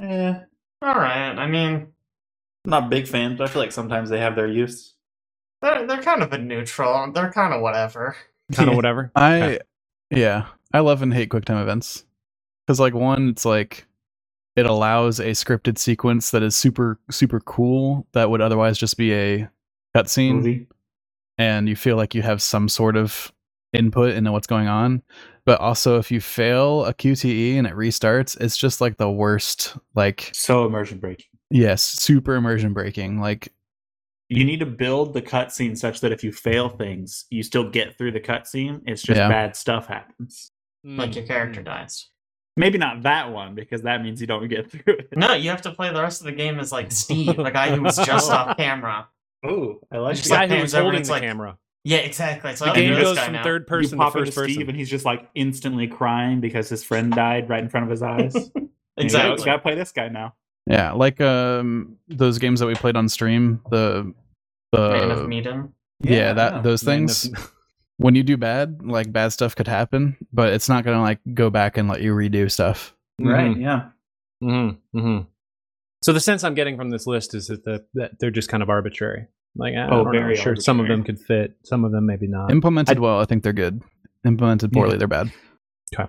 Eh, 0.00 0.34
All 0.82 0.94
right. 0.94 1.32
I 1.38 1.46
mean, 1.46 1.74
I'm 2.66 2.70
not 2.70 2.84
a 2.84 2.88
big 2.88 3.08
fan, 3.08 3.36
but 3.38 3.48
I 3.48 3.52
feel 3.52 3.62
like 3.62 3.72
sometimes 3.72 4.10
they 4.10 4.18
have 4.20 4.36
their 4.36 4.48
use. 4.48 4.94
they're 5.62 5.86
they're 5.86 6.02
kind 6.02 6.22
of 6.22 6.32
a 6.34 6.38
neutral. 6.38 7.10
They're 7.12 7.32
kind 7.32 7.54
of 7.54 7.62
whatever. 7.62 8.16
Kind 8.52 8.68
of 8.68 8.76
whatever. 8.76 9.10
I 9.16 9.42
Okay. 9.42 9.58
yeah, 10.10 10.46
I 10.72 10.80
love 10.80 11.02
and 11.02 11.12
hate 11.12 11.28
QuickTime 11.30 11.60
events 11.62 12.04
because 12.66 12.78
like 12.80 12.94
one, 12.94 13.28
it's 13.30 13.44
like 13.44 13.86
it 14.56 14.66
allows 14.66 15.18
a 15.20 15.30
scripted 15.30 15.78
sequence 15.78 16.30
that 16.30 16.42
is 16.42 16.54
super 16.56 16.98
super 17.10 17.40
cool 17.40 18.06
that 18.12 18.30
would 18.30 18.40
otherwise 18.40 18.78
just 18.78 18.96
be 18.96 19.12
a 19.14 19.48
cutscene, 19.96 20.66
and 21.38 21.68
you 21.68 21.76
feel 21.76 21.96
like 21.96 22.14
you 22.14 22.22
have 22.22 22.42
some 22.42 22.68
sort 22.68 22.96
of 22.96 23.32
input 23.72 24.14
into 24.14 24.32
what's 24.32 24.46
going 24.46 24.68
on. 24.68 25.02
But 25.46 25.58
also, 25.60 25.98
if 25.98 26.10
you 26.10 26.20
fail 26.20 26.84
a 26.84 26.94
QTE 26.94 27.56
and 27.56 27.66
it 27.66 27.74
restarts, 27.74 28.38
it's 28.40 28.56
just 28.56 28.80
like 28.80 28.98
the 28.98 29.10
worst. 29.10 29.76
Like 29.94 30.30
So 30.34 30.66
immersion 30.66 30.98
breaking. 30.98 31.26
yes, 31.50 31.82
super 31.82 32.34
immersion 32.34 32.72
breaking. 32.72 33.20
Like 33.20 33.52
You 34.28 34.44
need 34.44 34.60
to 34.60 34.66
build 34.66 35.14
the 35.14 35.22
cutscene 35.22 35.76
such 35.76 36.00
that 36.02 36.12
if 36.12 36.22
you 36.22 36.30
fail 36.30 36.68
things, 36.68 37.24
you 37.30 37.42
still 37.42 37.68
get 37.68 37.96
through 37.96 38.12
the 38.12 38.20
cutscene. 38.20 38.82
It's 38.86 39.02
just 39.02 39.18
Yeah. 39.18 39.28
bad 39.28 39.56
stuff 39.56 39.86
happens. 39.86 40.52
Like 40.84 41.14
your 41.14 41.24
Mm. 41.24 41.28
character 41.28 41.62
dies. 41.62 42.08
Maybe 42.56 42.78
not 42.78 43.02
that 43.04 43.30
one 43.32 43.54
because 43.54 43.82
that 43.82 44.02
means 44.02 44.20
you 44.20 44.26
don't 44.26 44.48
get 44.48 44.70
through 44.70 44.82
it. 44.98 45.08
No, 45.16 45.34
you 45.34 45.50
have 45.50 45.62
to 45.62 45.70
play 45.72 45.92
the 45.92 46.00
rest 46.02 46.20
of 46.20 46.26
the 46.26 46.32
game 46.32 46.58
as 46.58 46.72
like 46.72 46.90
Steve, 46.92 47.36
the 47.36 47.50
guy 47.50 47.74
who 47.74 47.82
was 47.82 47.96
just 47.96 48.30
off 48.30 48.56
camera. 48.56 49.08
Oh, 49.44 49.80
I 49.92 49.98
like 49.98 50.16
Just 50.16 50.28
The 50.28 50.34
that. 50.34 50.36
guy 50.36 50.40
like 50.46 50.56
who 50.56 50.62
was 50.62 50.72
holding 50.74 51.02
the 51.02 51.10
like- 51.10 51.22
camera. 51.22 51.56
Yeah, 51.84 51.98
exactly. 51.98 52.54
So 52.56 52.66
The 52.66 52.72
game 52.72 52.94
goes 53.00 53.18
from 53.18 53.32
now. 53.32 53.42
third 53.42 53.66
person 53.66 53.98
you 53.98 54.04
to 54.04 54.10
first 54.10 54.26
into 54.28 54.40
person. 54.40 54.54
Steve 54.54 54.68
and 54.68 54.76
he's 54.76 54.90
just 54.90 55.06
like 55.06 55.26
instantly 55.34 55.86
crying 55.86 56.40
because 56.40 56.68
his 56.68 56.84
friend 56.84 57.10
died 57.10 57.48
right 57.48 57.62
in 57.62 57.70
front 57.70 57.84
of 57.84 57.90
his 57.90 58.02
eyes. 58.02 58.34
Exactly. 58.98 59.38
You 59.38 59.44
gotta 59.46 59.60
play 59.62 59.74
this 59.76 59.92
guy 59.92 60.08
now. 60.08 60.34
yeah, 60.66 60.92
like 60.92 61.22
um 61.22 61.96
those 62.08 62.36
games 62.38 62.60
that 62.60 62.66
we 62.66 62.74
played 62.74 62.96
on 62.96 63.08
stream. 63.08 63.62
The 63.70 64.12
the 64.72 64.90
Man 64.90 65.10
of 65.10 65.18
the 65.20 65.28
Medan. 65.28 65.72
yeah, 66.02 66.34
that 66.34 66.52
yeah. 66.56 66.60
those 66.60 66.84
Man, 66.84 66.98
things. 67.06 67.22
that's- 67.30 67.50
when 68.00 68.14
you 68.14 68.22
do 68.22 68.36
bad, 68.36 68.80
like 68.82 69.12
bad 69.12 69.32
stuff 69.32 69.54
could 69.54 69.68
happen, 69.68 70.16
but 70.32 70.52
it's 70.52 70.68
not 70.68 70.84
gonna 70.84 71.02
like 71.02 71.20
go 71.34 71.50
back 71.50 71.76
and 71.76 71.88
let 71.88 72.00
you 72.00 72.14
redo 72.14 72.50
stuff. 72.50 72.94
Right, 73.20 73.54
Mhm. 73.54 73.60
yeah. 73.62 73.88
Mm-hmm. 74.42 74.98
Mm-hmm. 74.98 75.24
So 76.02 76.12
the 76.14 76.20
sense 76.20 76.42
I'm 76.44 76.54
getting 76.54 76.76
from 76.78 76.88
this 76.90 77.06
list 77.06 77.34
is 77.34 77.48
that, 77.48 77.62
the, 77.64 77.84
that 77.94 78.12
they're 78.18 78.30
just 78.30 78.48
kind 78.48 78.62
of 78.62 78.70
arbitrary. 78.70 79.26
Like, 79.54 79.74
I 79.74 79.86
Oh, 79.86 79.90
don't 79.90 80.04
know, 80.06 80.10
very 80.12 80.36
sure, 80.36 80.56
some 80.56 80.80
of 80.80 80.88
them 80.88 81.04
could 81.04 81.20
fit, 81.20 81.56
some 81.64 81.84
of 81.84 81.92
them 81.92 82.06
maybe 82.06 82.26
not. 82.26 82.50
Implemented 82.50 82.96
I- 82.96 83.00
well, 83.00 83.20
I 83.20 83.26
think 83.26 83.42
they're 83.42 83.52
good. 83.52 83.82
Implemented 84.24 84.72
poorly, 84.72 84.92
Yeah. 84.92 84.98
they're 84.98 85.08
bad. 85.08 85.26
Okay. 85.94 86.08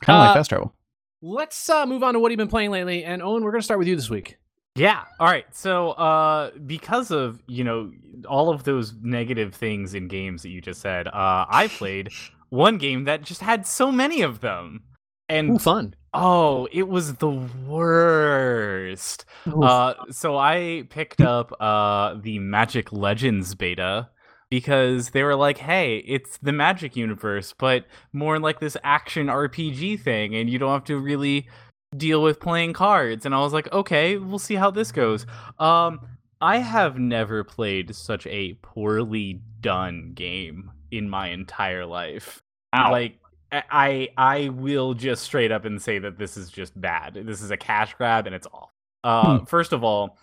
Kind 0.00 0.16
of 0.16 0.22
Uh, 0.22 0.26
like 0.28 0.34
fast 0.36 0.48
travel. 0.50 0.74
Let's 1.20 1.68
uh, 1.68 1.84
move 1.84 2.02
on 2.02 2.14
to 2.14 2.20
what 2.20 2.30
you've 2.30 2.38
been 2.38 2.48
playing 2.48 2.70
lately. 2.70 3.04
And 3.04 3.20
Owen, 3.22 3.42
we're 3.44 3.50
going 3.50 3.60
to 3.60 3.64
start 3.64 3.78
with 3.78 3.88
you 3.88 3.96
this 3.96 4.08
week. 4.08 4.38
Yeah. 4.76 5.04
All 5.18 5.26
right. 5.26 5.46
So, 5.54 5.90
uh, 5.92 6.50
because 6.66 7.10
of 7.10 7.42
you 7.46 7.64
know 7.64 7.92
all 8.28 8.50
of 8.50 8.64
those 8.64 8.94
negative 9.02 9.54
things 9.54 9.94
in 9.94 10.08
games 10.08 10.42
that 10.42 10.50
you 10.50 10.60
just 10.60 10.80
said, 10.80 11.08
uh, 11.08 11.46
I 11.48 11.68
played 11.68 12.10
one 12.50 12.78
game 12.78 13.04
that 13.04 13.22
just 13.22 13.40
had 13.40 13.66
so 13.66 13.90
many 13.92 14.22
of 14.22 14.40
them, 14.40 14.82
and 15.28 15.50
Ooh, 15.52 15.58
fun. 15.58 15.94
oh, 16.14 16.68
it 16.72 16.88
was 16.88 17.14
the 17.16 17.30
worst. 17.30 19.24
Uh, 19.46 19.94
so 20.10 20.36
I 20.36 20.84
picked 20.90 21.20
up 21.20 21.52
uh 21.60 22.14
the 22.22 22.38
Magic 22.38 22.92
Legends 22.92 23.54
beta 23.54 24.08
because 24.50 25.10
they 25.10 25.22
were 25.22 25.36
like, 25.36 25.58
"Hey, 25.58 25.98
it's 25.98 26.38
the 26.38 26.52
Magic 26.52 26.96
universe, 26.96 27.54
but 27.58 27.86
more 28.12 28.38
like 28.38 28.60
this 28.60 28.76
action 28.84 29.26
RPG 29.28 30.00
thing, 30.02 30.34
and 30.34 30.48
you 30.50 30.58
don't 30.58 30.72
have 30.72 30.84
to 30.84 30.98
really 30.98 31.48
deal 31.96 32.22
with 32.22 32.40
playing 32.40 32.72
cards." 32.72 33.26
And 33.26 33.34
I 33.34 33.40
was 33.40 33.52
like, 33.52 33.72
"Okay, 33.72 34.16
we'll 34.16 34.38
see 34.38 34.54
how 34.56 34.70
this 34.70 34.92
goes." 34.92 35.26
Um, 35.58 36.00
I 36.40 36.58
have 36.58 36.98
never 36.98 37.44
played 37.44 37.94
such 37.94 38.26
a 38.26 38.54
poorly 38.62 39.40
done 39.60 40.12
game 40.14 40.70
in 40.90 41.08
my 41.08 41.28
entire 41.28 41.84
life. 41.84 42.42
Ow. 42.74 42.90
Like 42.90 43.18
I 43.52 44.08
I 44.16 44.48
will 44.50 44.94
just 44.94 45.22
straight 45.24 45.52
up 45.52 45.64
and 45.64 45.80
say 45.80 45.98
that 45.98 46.18
this 46.18 46.36
is 46.36 46.50
just 46.50 46.78
bad. 46.80 47.14
This 47.14 47.42
is 47.42 47.50
a 47.50 47.56
cash 47.56 47.94
grab 47.94 48.26
and 48.26 48.34
it's 48.34 48.46
awful. 48.46 48.70
Uh, 49.02 49.44
First 49.44 49.72
of 49.72 49.82
all, 49.82 50.18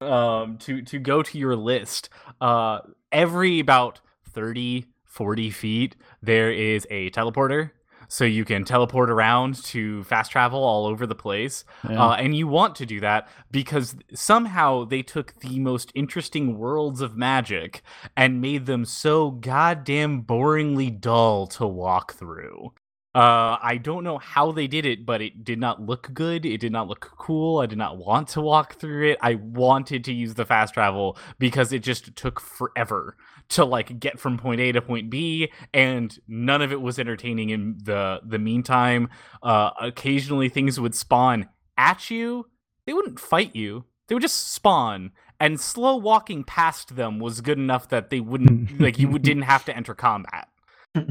um, 0.00 0.58
to 0.58 0.82
to 0.82 0.98
go 0.98 1.22
to 1.22 1.38
your 1.38 1.56
list, 1.56 2.08
uh, 2.40 2.80
every 3.12 3.60
about 3.60 4.00
30, 4.30 4.86
40 5.04 5.50
feet, 5.50 5.96
there 6.22 6.50
is 6.52 6.86
a 6.90 7.10
teleporter. 7.10 7.72
So 8.10 8.24
you 8.24 8.44
can 8.44 8.64
teleport 8.64 9.08
around 9.08 9.62
to 9.66 10.02
fast 10.02 10.32
travel 10.32 10.64
all 10.64 10.84
over 10.84 11.06
the 11.06 11.14
place. 11.14 11.64
Yeah. 11.88 12.08
Uh, 12.08 12.14
and 12.14 12.36
you 12.36 12.48
want 12.48 12.74
to 12.76 12.86
do 12.86 12.98
that 13.00 13.28
because 13.52 13.94
somehow 14.12 14.84
they 14.84 15.02
took 15.02 15.38
the 15.38 15.60
most 15.60 15.92
interesting 15.94 16.58
worlds 16.58 17.00
of 17.00 17.16
magic 17.16 17.82
and 18.16 18.40
made 18.40 18.66
them 18.66 18.84
so 18.84 19.30
goddamn 19.30 20.24
boringly 20.24 21.00
dull 21.00 21.46
to 21.46 21.66
walk 21.68 22.14
through. 22.14 22.72
Uh, 23.14 23.58
I 23.60 23.78
don't 23.82 24.04
know 24.04 24.18
how 24.18 24.52
they 24.52 24.66
did 24.66 24.86
it, 24.86 25.06
but 25.06 25.20
it 25.20 25.44
did 25.44 25.58
not 25.58 25.80
look 25.80 26.12
good. 26.12 26.44
It 26.44 26.58
did 26.58 26.72
not 26.72 26.88
look 26.88 27.12
cool. 27.16 27.58
I 27.60 27.66
did 27.66 27.78
not 27.78 27.96
want 27.96 28.28
to 28.30 28.40
walk 28.40 28.74
through 28.74 29.10
it. 29.10 29.18
I 29.20 29.34
wanted 29.34 30.04
to 30.04 30.12
use 30.12 30.34
the 30.34 30.44
fast 30.44 30.74
travel 30.74 31.16
because 31.38 31.72
it 31.72 31.80
just 31.80 32.14
took 32.16 32.40
forever 32.40 33.16
to 33.50 33.64
like 33.64 34.00
get 34.00 34.18
from 34.18 34.38
point 34.38 34.60
A 34.60 34.72
to 34.72 34.82
point 34.82 35.10
B, 35.10 35.52
and 35.74 36.16
none 36.26 36.62
of 36.62 36.72
it 36.72 36.80
was 36.80 36.98
entertaining 36.98 37.50
in 37.50 37.78
the 37.82 38.20
the 38.24 38.38
meantime. 38.38 39.08
Uh, 39.42 39.70
occasionally 39.80 40.48
things 40.48 40.80
would 40.80 40.94
spawn 40.94 41.48
at 41.76 42.10
you. 42.10 42.46
They 42.86 42.92
wouldn't 42.92 43.20
fight 43.20 43.54
you. 43.54 43.84
They 44.08 44.14
would 44.14 44.22
just 44.22 44.52
spawn, 44.52 45.12
and 45.38 45.60
slow 45.60 45.96
walking 45.96 46.42
past 46.44 46.96
them 46.96 47.18
was 47.20 47.40
good 47.40 47.58
enough 47.58 47.88
that 47.90 48.10
they 48.10 48.20
wouldn't 48.20 48.80
like 48.84 48.98
you 48.98 49.08
would- 49.08 49.22
didn't 49.22 49.44
have 49.44 49.64
to 49.66 49.76
enter 49.76 49.94
combat 49.94 50.48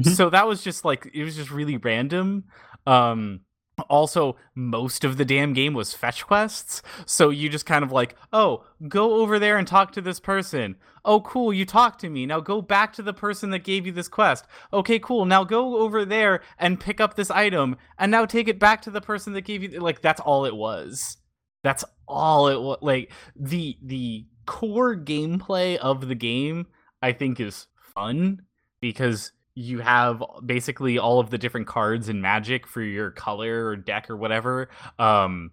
so 0.02 0.28
that 0.28 0.46
was 0.46 0.62
just 0.62 0.84
like 0.84 1.10
it 1.14 1.24
was 1.24 1.34
just 1.34 1.50
really 1.50 1.78
random 1.78 2.44
um 2.86 3.40
also 3.88 4.36
most 4.54 5.04
of 5.04 5.16
the 5.16 5.24
damn 5.24 5.52
game 5.52 5.74
was 5.74 5.94
fetch 5.94 6.26
quests. 6.26 6.82
So 7.06 7.30
you 7.30 7.48
just 7.48 7.66
kind 7.66 7.84
of 7.84 7.92
like 7.92 8.16
oh 8.32 8.64
go 8.88 9.14
over 9.14 9.38
there 9.38 9.58
and 9.58 9.66
talk 9.66 9.92
to 9.92 10.00
this 10.00 10.20
person. 10.20 10.76
Oh 11.04 11.20
cool 11.20 11.52
you 11.52 11.64
talked 11.64 12.00
to 12.00 12.10
me. 12.10 12.26
Now 12.26 12.40
go 12.40 12.60
back 12.60 12.92
to 12.94 13.02
the 13.02 13.14
person 13.14 13.50
that 13.50 13.64
gave 13.64 13.86
you 13.86 13.92
this 13.92 14.08
quest. 14.08 14.46
Okay 14.72 14.98
cool 14.98 15.24
now 15.24 15.44
go 15.44 15.78
over 15.78 16.04
there 16.04 16.42
and 16.58 16.80
pick 16.80 17.00
up 17.00 17.14
this 17.14 17.30
item. 17.30 17.76
And 17.98 18.10
now 18.10 18.26
take 18.26 18.48
it 18.48 18.58
back 18.58 18.82
to 18.82 18.90
the 18.90 19.00
person 19.00 19.32
that 19.32 19.42
gave 19.42 19.62
you 19.62 19.80
like 19.80 20.02
that's 20.02 20.20
all 20.20 20.44
it 20.44 20.54
was. 20.54 21.16
That's 21.62 21.84
all 22.10 22.48
it 22.48 22.60
was 22.60 22.78
like 22.82 23.12
the 23.36 23.78
the 23.82 24.26
core 24.46 24.96
gameplay 24.96 25.76
of 25.76 26.08
the 26.08 26.14
game 26.14 26.66
i 27.02 27.12
think 27.12 27.38
is 27.38 27.68
fun 27.94 28.42
because 28.80 29.32
you 29.54 29.80
have 29.80 30.22
basically 30.44 30.98
all 30.98 31.20
of 31.20 31.30
the 31.30 31.38
different 31.38 31.66
cards 31.66 32.08
in 32.08 32.20
magic 32.20 32.66
for 32.66 32.82
your 32.82 33.10
color 33.10 33.66
or 33.66 33.76
deck 33.76 34.08
or 34.08 34.16
whatever 34.16 34.68
um 34.98 35.50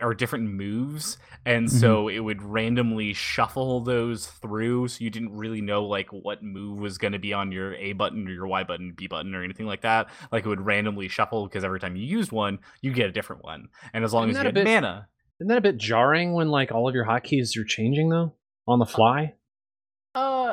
are 0.00 0.14
different 0.14 0.50
moves. 0.50 1.18
And 1.44 1.70
so 1.70 2.08
it 2.08 2.20
would 2.20 2.42
randomly 2.42 3.12
shuffle 3.12 3.80
those 3.80 4.26
through 4.26 4.88
so 4.88 5.04
you 5.04 5.10
didn't 5.10 5.36
really 5.36 5.60
know 5.60 5.84
like 5.84 6.08
what 6.10 6.42
move 6.42 6.78
was 6.78 6.96
going 6.96 7.12
to 7.12 7.18
be 7.18 7.34
on 7.34 7.52
your 7.52 7.74
a 7.74 7.92
button 7.92 8.26
or 8.26 8.30
your 8.30 8.46
y 8.46 8.64
button 8.64 8.94
b 8.96 9.08
button 9.08 9.34
or 9.34 9.44
anything 9.44 9.66
like 9.66 9.82
that. 9.82 10.08
Like 10.32 10.46
it 10.46 10.48
would 10.48 10.64
randomly 10.64 11.08
shuffle 11.08 11.46
because 11.46 11.64
every 11.64 11.80
time 11.80 11.96
you 11.96 12.04
used 12.06 12.32
one 12.32 12.60
you 12.80 12.92
get 12.94 13.10
a 13.10 13.12
different 13.12 13.44
one. 13.44 13.68
And 13.92 14.04
as 14.04 14.14
long 14.14 14.30
Isn't 14.30 14.40
as 14.40 14.42
you 14.44 14.46
had 14.46 14.54
bit- 14.54 14.64
mana. 14.64 15.08
Isn't 15.40 15.48
that 15.48 15.58
a 15.58 15.60
bit 15.60 15.76
jarring 15.76 16.32
when 16.32 16.48
like 16.48 16.72
all 16.72 16.88
of 16.88 16.94
your 16.94 17.04
hotkeys 17.04 17.54
are 17.58 17.64
changing 17.64 18.08
though 18.08 18.34
on 18.66 18.78
the 18.78 18.86
fly? 18.86 19.34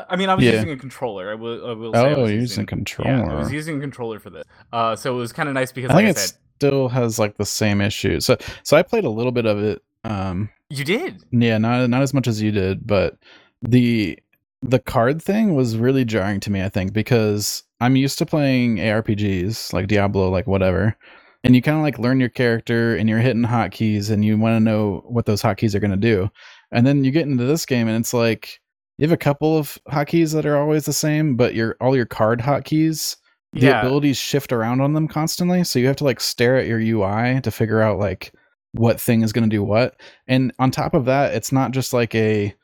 Uh, 0.02 0.06
I 0.10 0.16
mean, 0.16 0.30
I 0.30 0.36
was 0.36 0.46
Yeah. 0.46 0.54
using 0.54 0.72
a 0.72 0.78
controller. 0.78 1.32
I 1.32 1.36
will. 1.36 1.66
I 1.68 1.74
will 1.74 1.92
Oh, 1.96 2.26
using 2.26 2.64
a 2.64 2.68
Yeah, 2.68 3.22
I 3.22 3.36
was 3.36 3.48
controller. 3.48 3.54
using 3.54 3.78
a 3.78 3.82
controller 3.82 4.20
for 4.20 4.30
this. 4.30 4.44
Uh, 4.72 4.96
so 4.96 5.14
it 5.14 5.18
was 5.18 5.34
kind 5.34 5.50
of 5.50 5.56
nice 5.56 5.72
because, 5.72 5.92
I 5.92 5.96
like 5.96 6.06
think 6.06 6.18
I 6.18 6.22
it 6.22 6.34
still 6.58 6.90
has 6.90 7.20
like 7.20 7.38
the 7.38 7.46
same 7.46 7.82
issue. 7.82 8.20
So 8.20 8.38
so 8.64 8.78
I 8.78 8.84
played 8.84 9.06
a 9.06 9.10
little 9.10 9.32
bit 9.32 9.46
of 9.46 9.60
it. 9.64 9.82
Um 10.04 10.50
you 10.70 10.84
did. 10.84 11.24
yeah, 11.32 11.58
not 11.58 11.90
not 11.90 12.02
as 12.02 12.14
much 12.14 12.28
as 12.28 12.42
you 12.42 12.52
did, 12.52 12.86
but 12.88 13.18
the 13.62 14.18
the 14.64 14.80
card 14.80 15.22
thing 15.22 15.56
was 15.56 15.76
really 15.78 16.06
jarring 16.06 16.40
to 16.42 16.52
me, 16.52 16.64
I 16.64 16.70
think, 16.70 16.94
because 16.94 17.64
I'm 17.80 17.96
used 17.96 18.18
to 18.20 18.26
playing 18.28 18.78
ARPGs 18.78 19.74
like 19.74 19.88
Diablo, 19.88 20.30
like 20.30 20.48
whatever. 20.48 20.96
And 21.44 21.56
you 21.56 21.62
kind 21.64 21.78
of 21.78 21.82
like 21.84 21.98
learn 21.98 22.20
your 22.20 22.30
character 22.30 22.96
and 22.96 23.10
you're 23.10 23.18
hitting 23.20 23.42
hotkeys 23.44 24.12
and 24.12 24.24
you 24.24 24.38
want 24.38 24.56
to 24.56 24.60
know 24.60 25.04
what 25.08 25.26
those 25.26 25.42
hotkeys 25.42 25.74
are 25.74 25.80
going 25.80 25.90
to 25.90 25.98
do. 25.98 26.30
And 26.72 26.86
then 26.86 27.04
you 27.04 27.10
get 27.10 27.26
into 27.28 27.46
this 27.46 27.66
game 27.66 27.88
and 27.88 27.98
it's 28.00 28.14
like 28.14 28.61
you 29.02 29.08
have 29.08 29.12
a 29.12 29.18
couple 29.18 29.58
of 29.58 29.80
hotkeys 29.90 30.32
that 30.34 30.46
are 30.46 30.56
always 30.58 30.86
the 30.86 30.94
same, 30.94 31.36
but 31.36 31.56
your 31.56 31.76
all 31.82 31.96
your 31.96 32.06
card 32.06 32.40
hotkeys 32.40 33.16
the 33.54 33.62
Yeah. 33.68 33.82
abilities 33.82 34.16
shift 34.18 34.54
around 34.54 34.80
on 34.80 34.94
them 34.94 35.10
constantly 35.10 35.66
so 35.66 35.78
you 35.78 35.88
have 35.88 35.98
to 35.98 36.06
like 36.06 36.22
stare 36.22 36.56
at 36.56 36.68
your 36.68 36.80
ui 36.80 37.42
to 37.42 37.52
figure 37.52 37.82
out 37.82 38.00
like 38.00 38.32
what 38.72 38.98
thing 39.02 39.24
is 39.24 39.34
going 39.34 39.44
to 39.50 39.54
do 39.54 39.62
what 39.62 40.00
and 40.26 40.54
on 40.58 40.72
top 40.72 40.94
of 40.94 41.04
that 41.04 41.34
it's 41.34 41.52
not 41.52 41.72
just 41.72 41.92
like 41.92 42.16
a 42.16 42.56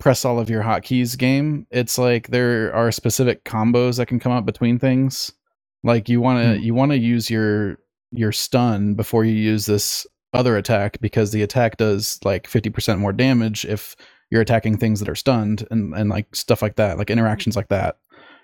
press 0.00 0.24
all 0.24 0.40
of 0.40 0.50
your 0.50 0.64
hotkeys 0.64 1.16
game 1.16 1.64
it's 1.70 1.96
like 1.96 2.26
there 2.28 2.74
are 2.74 2.90
specific 2.90 3.44
combos 3.44 3.98
that 3.98 4.06
can 4.06 4.18
come 4.18 4.32
up 4.32 4.44
between 4.44 4.80
things 4.80 5.30
like 5.84 6.08
you 6.08 6.20
want 6.20 6.42
to 6.42 6.56
Hmm. 6.56 6.62
you 6.64 6.74
want 6.74 6.90
to 6.90 6.98
use 6.98 7.30
your 7.30 7.78
your 8.10 8.32
stun 8.32 8.94
before 8.94 9.24
you 9.24 9.34
use 9.34 9.66
this 9.66 10.04
other 10.34 10.56
attack 10.56 10.98
because 11.00 11.30
the 11.30 11.42
attack 11.42 11.76
does 11.76 12.18
like 12.24 12.48
50% 12.48 12.98
more 12.98 13.12
damage 13.12 13.64
if 13.64 13.94
you're 14.32 14.40
attacking 14.42 14.76
things 14.76 14.98
that 14.98 15.08
are 15.08 15.14
stunned 15.14 15.66
and 15.70 15.94
and 15.94 16.10
like 16.10 16.34
stuff 16.34 16.62
like 16.62 16.74
that 16.76 16.98
like 16.98 17.10
interactions 17.10 17.54
like 17.54 17.68
that 17.68 17.98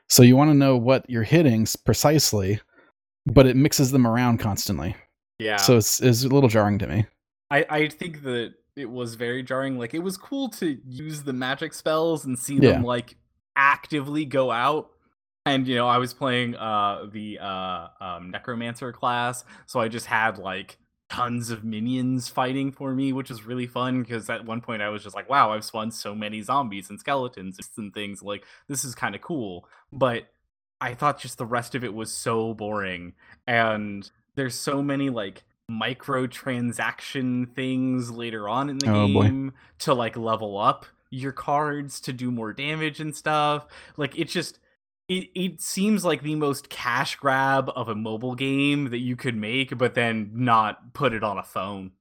so 0.09 0.23
you 0.23 0.37
want 0.37 0.51
to 0.51 0.55
know 0.55 0.77
what 0.77 1.09
you're 1.09 1.23
hitting 1.23 1.67
precisely, 1.85 2.61
but 3.27 3.47
it 3.47 3.57
mixes 3.57 3.91
them 3.93 4.07
around 4.07 4.39
constantly. 4.39 4.97
Yeah. 5.39 5.57
So 5.57 5.77
it's, 5.77 6.01
it's 6.01 6.25
a 6.25 6.29
little 6.29 6.49
jarring 6.49 6.79
to 6.79 6.87
me. 6.87 7.07
I 7.51 7.67
I 7.69 7.89
think 7.89 8.23
that 8.23 8.55
it 8.75 8.89
was 8.89 9.17
very 9.17 9.43
jarring. 9.43 9.79
Like 9.79 9.93
it 9.95 9.99
was 9.99 10.17
cool 10.17 10.49
to 10.51 10.79
use 10.87 11.23
the 11.23 11.33
magic 11.35 11.75
spells 11.75 12.25
and 12.25 12.39
see 12.39 12.55
Yeah. 12.55 12.73
them 12.73 12.85
like 12.85 13.17
actively 13.57 14.25
go 14.25 14.51
out. 14.51 14.91
And 15.45 15.69
you 15.69 15.77
know, 15.77 15.87
I 15.87 15.99
was 15.99 16.15
playing 16.15 16.57
uh 16.57 17.07
the 17.13 17.39
uh 17.39 17.89
um 18.01 18.31
necromancer 18.31 18.93
class, 18.93 19.45
so 19.67 19.79
I 19.79 19.89
just 19.89 20.07
had 20.07 20.39
like 20.39 20.79
tons 21.09 21.51
of 21.51 21.65
minions 21.65 22.29
fighting 22.29 22.71
for 22.71 22.95
me, 22.95 23.13
which 23.13 23.31
was 23.31 23.45
really 23.45 23.67
fun 23.67 24.03
because 24.03 24.29
at 24.29 24.45
one 24.45 24.61
point 24.61 24.83
I 24.83 24.91
was 24.91 25.03
just 25.03 25.15
like, 25.17 25.29
wow, 25.31 25.53
I've 25.53 25.65
spawned 25.65 25.95
so 25.95 26.15
many 26.15 26.43
zombies 26.43 26.91
and 26.91 27.01
skeletons 27.01 27.59
and 27.77 27.95
things 27.95 28.23
like 28.23 28.45
this 28.69 28.85
is 28.85 28.95
kind 28.95 29.15
of 29.15 29.21
cool. 29.23 29.67
But 29.93 30.29
I 30.81 30.95
thought 30.95 31.19
just 31.21 31.39
the 31.39 31.47
rest 31.47 31.75
of 31.75 31.83
it 31.83 31.95
was 31.95 32.13
so 32.13 32.55
boring 32.55 33.15
and 33.47 34.09
there's 34.37 34.55
so 34.55 34.83
many 34.83 35.11
like 35.11 35.43
microtransaction 35.71 37.55
things 37.55 38.11
later 38.11 38.49
on 38.49 38.71
in 38.71 38.79
the 38.79 38.91
Oh, 38.91 39.09
boy. 39.13 39.23
game 39.25 39.53
to 39.81 39.95
like 39.95 40.17
level 40.17 40.59
up 40.59 40.87
your 41.11 41.33
cards 41.33 42.01
to 42.03 42.13
do 42.13 42.31
more 42.31 42.53
damage 42.53 43.01
and 43.01 43.17
stuff. 43.17 43.67
Like 43.97 44.19
it 44.19 44.29
just 44.29 44.59
it, 45.09 45.31
it 45.35 45.61
seems 45.61 46.05
like 46.05 46.23
the 46.23 46.35
most 46.35 46.69
cash 46.69 47.17
grab 47.17 47.71
of 47.75 47.89
a 47.89 47.95
mobile 47.95 48.35
game 48.35 48.91
that 48.91 48.99
you 48.99 49.17
could 49.17 49.37
make, 49.37 49.77
but 49.77 49.95
then 49.95 50.31
not 50.35 50.93
put 50.93 51.13
it 51.13 51.25
on 51.25 51.39
a 51.39 51.43
phone. 51.43 51.93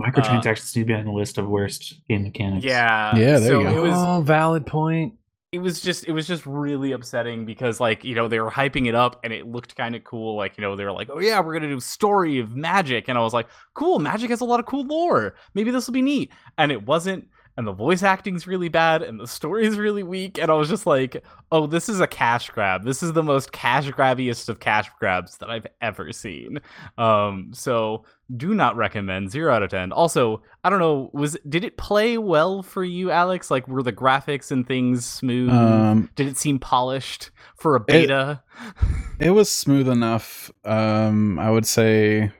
Microtransactions 0.00 0.76
uh, 0.76 0.80
need 0.80 0.82
to 0.82 0.84
be 0.86 0.94
on 0.94 1.04
the 1.04 1.12
list 1.12 1.38
of 1.38 1.46
worst 1.46 2.00
game 2.08 2.22
mechanics. 2.22 2.64
Yeah. 2.64 3.16
Yeah, 3.16 3.38
there 3.38 3.48
so 3.48 3.60
you 3.60 3.64
go. 3.68 3.84
It 3.84 3.88
was 3.88 3.98
oh, 3.98 4.22
valid 4.22 4.64
point. 4.66 5.14
it 5.52 5.58
was 5.58 5.82
just 5.82 6.08
it 6.08 6.12
was 6.12 6.26
just 6.26 6.46
really 6.46 6.92
upsetting 6.92 7.44
because 7.44 7.78
like 7.78 8.02
you 8.04 8.14
know 8.14 8.26
they 8.26 8.40
were 8.40 8.50
hyping 8.50 8.88
it 8.88 8.94
up 8.94 9.20
and 9.22 9.34
it 9.34 9.46
looked 9.46 9.76
kind 9.76 9.94
of 9.94 10.02
cool 10.02 10.34
like 10.34 10.56
you 10.56 10.62
know 10.62 10.74
they 10.74 10.84
were 10.84 10.92
like 10.92 11.10
oh 11.12 11.18
yeah 11.18 11.40
we're 11.40 11.52
gonna 11.52 11.68
do 11.68 11.78
story 11.78 12.38
of 12.38 12.56
magic 12.56 13.06
and 13.06 13.18
i 13.18 13.20
was 13.20 13.34
like 13.34 13.46
cool 13.74 13.98
magic 13.98 14.30
has 14.30 14.40
a 14.40 14.44
lot 14.46 14.58
of 14.58 14.64
cool 14.64 14.84
lore 14.84 15.34
maybe 15.54 15.70
this 15.70 15.86
will 15.86 15.92
be 15.92 16.00
neat 16.00 16.32
and 16.56 16.72
it 16.72 16.86
wasn't 16.86 17.28
and 17.56 17.66
the 17.66 17.72
voice 17.72 18.02
acting's 18.02 18.46
really 18.46 18.68
bad 18.68 19.02
and 19.02 19.20
the 19.20 19.26
story's 19.26 19.76
really 19.76 20.02
weak 20.02 20.38
and 20.38 20.50
i 20.50 20.54
was 20.54 20.68
just 20.68 20.86
like 20.86 21.22
oh 21.50 21.66
this 21.66 21.88
is 21.88 22.00
a 22.00 22.06
cash 22.06 22.48
grab. 22.50 22.84
This 22.84 23.02
is 23.02 23.12
the 23.12 23.22
most 23.22 23.52
cash 23.52 23.90
grabbiest 23.90 24.48
of 24.48 24.58
cash 24.58 24.90
grabs 24.98 25.36
that 25.38 25.50
i've 25.50 25.66
ever 25.80 26.12
seen. 26.12 26.60
Um 26.98 27.50
so 27.52 28.04
do 28.34 28.54
not 28.54 28.76
recommend 28.76 29.30
zero 29.30 29.52
out 29.52 29.62
of 29.62 29.70
ten. 29.70 29.92
Also 29.92 30.42
i 30.64 30.70
don't 30.70 30.78
know 30.78 31.10
was 31.12 31.36
did 31.48 31.64
it 31.64 31.76
play 31.76 32.18
well 32.18 32.62
for 32.62 32.82
you 32.82 33.10
alex? 33.10 33.50
Like 33.50 33.68
were 33.68 33.82
the 33.82 33.92
graphics 33.92 34.50
and 34.50 34.66
things 34.66 35.04
smooth? 35.04 35.50
Um, 35.50 36.10
did 36.14 36.26
it 36.26 36.38
seem 36.38 36.58
polished 36.58 37.30
for 37.56 37.76
a 37.76 37.80
beta? 37.80 38.42
it 39.20 39.30
was 39.30 39.50
smooth 39.50 39.88
enough. 39.88 40.50
Um, 40.64 41.38
I 41.38 41.50
would 41.50 41.66
say, 41.66 42.32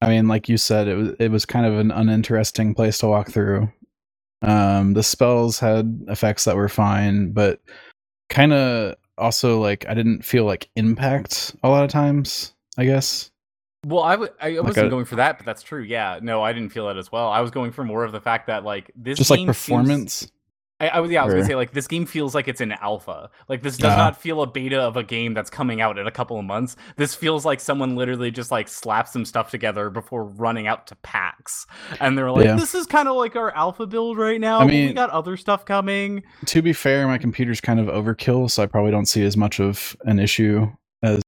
I 0.00 0.08
mean, 0.08 0.28
like 0.28 0.48
you 0.48 0.56
said, 0.56 0.88
it 0.88 0.94
was, 0.94 1.10
it 1.18 1.30
was 1.30 1.46
kind 1.46 1.66
of 1.66 1.78
an 1.78 1.90
uninteresting 1.90 2.74
place 2.74 2.98
to 2.98 3.08
walk 3.08 3.30
through. 3.30 3.70
Um, 4.42 4.92
the 4.94 5.02
spells 5.02 5.58
had 5.58 6.00
effects 6.08 6.44
that 6.44 6.56
were 6.56 6.68
fine, 6.68 7.32
but 7.32 7.60
kind 8.28 8.52
of 8.52 8.94
also 9.18 9.60
like 9.60 9.86
I 9.88 9.94
didn't 9.94 10.22
feel 10.24 10.44
like 10.44 10.68
impact 10.76 11.56
a 11.62 11.68
lot 11.70 11.84
of 11.84 11.90
times, 11.90 12.54
I 12.76 12.84
guess. 12.84 13.30
well 13.86 14.02
i, 14.02 14.12
w- 14.12 14.32
I 14.40 14.58
wasn't 14.60 14.88
a- 14.88 14.90
going 14.90 15.04
for 15.06 15.16
that 15.16 15.38
but 15.38 15.46
that's 15.46 15.62
true 15.62 15.82
yeah 15.82 16.18
no 16.20 16.42
i 16.42 16.52
didn't 16.52 16.70
feel 16.70 16.86
that 16.88 16.96
as 16.96 17.12
well 17.12 17.28
i 17.28 17.40
was 17.40 17.50
going 17.52 17.70
for 17.72 17.84
more 17.84 18.02
of 18.04 18.10
the 18.12 18.20
fact 18.20 18.48
that 18.48 18.64
like 18.64 18.90
this 18.96 19.16
Just 19.18 19.30
like 19.30 19.38
game 19.38 19.46
seems- 19.46 19.56
performance. 19.56 20.32
I, 20.78 20.88
I 20.88 21.00
was 21.00 21.10
yeah, 21.10 21.22
I 21.22 21.24
was 21.24 21.32
gonna 21.32 21.46
say 21.46 21.54
like 21.54 21.72
this 21.72 21.86
game 21.88 22.04
feels 22.04 22.34
like 22.34 22.48
it's 22.48 22.60
in 22.60 22.72
alpha. 22.72 23.30
Like 23.48 23.62
this 23.62 23.78
does 23.78 23.92
Ah. 23.92 23.96
not 23.96 24.20
feel 24.20 24.42
a 24.42 24.46
beta 24.46 24.78
of 24.80 24.96
a 24.96 25.02
game 25.02 25.32
that's 25.32 25.48
coming 25.48 25.80
out 25.80 25.98
in 25.98 26.06
a 26.06 26.10
couple 26.10 26.38
of 26.38 26.44
months. 26.44 26.76
This 26.96 27.14
feels 27.14 27.46
like 27.46 27.60
someone 27.60 27.96
literally 27.96 28.30
just 28.30 28.50
like 28.50 28.68
slapped 28.68 29.08
some 29.08 29.24
stuff 29.24 29.50
together 29.50 29.88
before 29.88 30.24
running 30.24 30.66
out 30.66 30.86
to 30.88 30.96
PAX, 30.96 31.66
and 31.98 32.18
they're 32.18 32.30
like, 32.30 32.44
Yeah. 32.44 32.56
"This 32.56 32.74
is 32.74 32.86
kind 32.86 33.08
of 33.08 33.16
like 33.16 33.36
our 33.36 33.50
alpha 33.52 33.86
build 33.86 34.18
right 34.18 34.40
now. 34.40 34.58
I 34.58 34.64
but 34.64 34.72
we 34.72 34.92
got 34.92 35.08
other 35.10 35.36
stuff 35.38 35.64
coming." 35.64 36.22
to 36.44 36.60
be 36.60 36.74
fair, 36.74 37.06
my 37.08 37.16
computer's 37.18 37.60
kind 37.62 37.80
of 37.80 37.86
overkill, 37.86 38.50
so 38.50 38.62
I 38.62 38.66
probably 38.66 38.90
don't 38.90 39.06
see 39.06 39.22
as 39.22 39.36
much 39.36 39.58
of 39.60 39.96
an 40.04 40.18
issue 40.18 40.70
as 41.02 41.22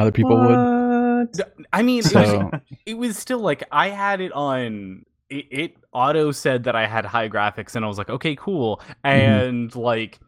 other 0.00 0.10
people 0.10 0.36
would. 0.36 1.30
I 1.72 1.82
mean, 1.82 2.00
it 2.04 2.12
was, 2.14 2.60
it 2.86 2.94
was 2.94 3.16
still 3.18 3.38
like 3.38 3.62
I 3.70 3.90
had 3.90 4.20
it 4.20 4.32
on. 4.32 5.04
It, 5.30 5.46
it 5.50 5.76
auto 5.92 6.32
said 6.32 6.64
that 6.64 6.76
I 6.76 6.86
had 6.86 7.04
high 7.06 7.28
graphics, 7.28 7.74
and 7.76 7.84
I 7.84 7.88
was 7.88 7.98
like, 7.98 8.10
okay, 8.10 8.36
cool. 8.36 8.78
Mm-hmm. 9.04 9.08
And 9.08 9.76
like 9.76 10.20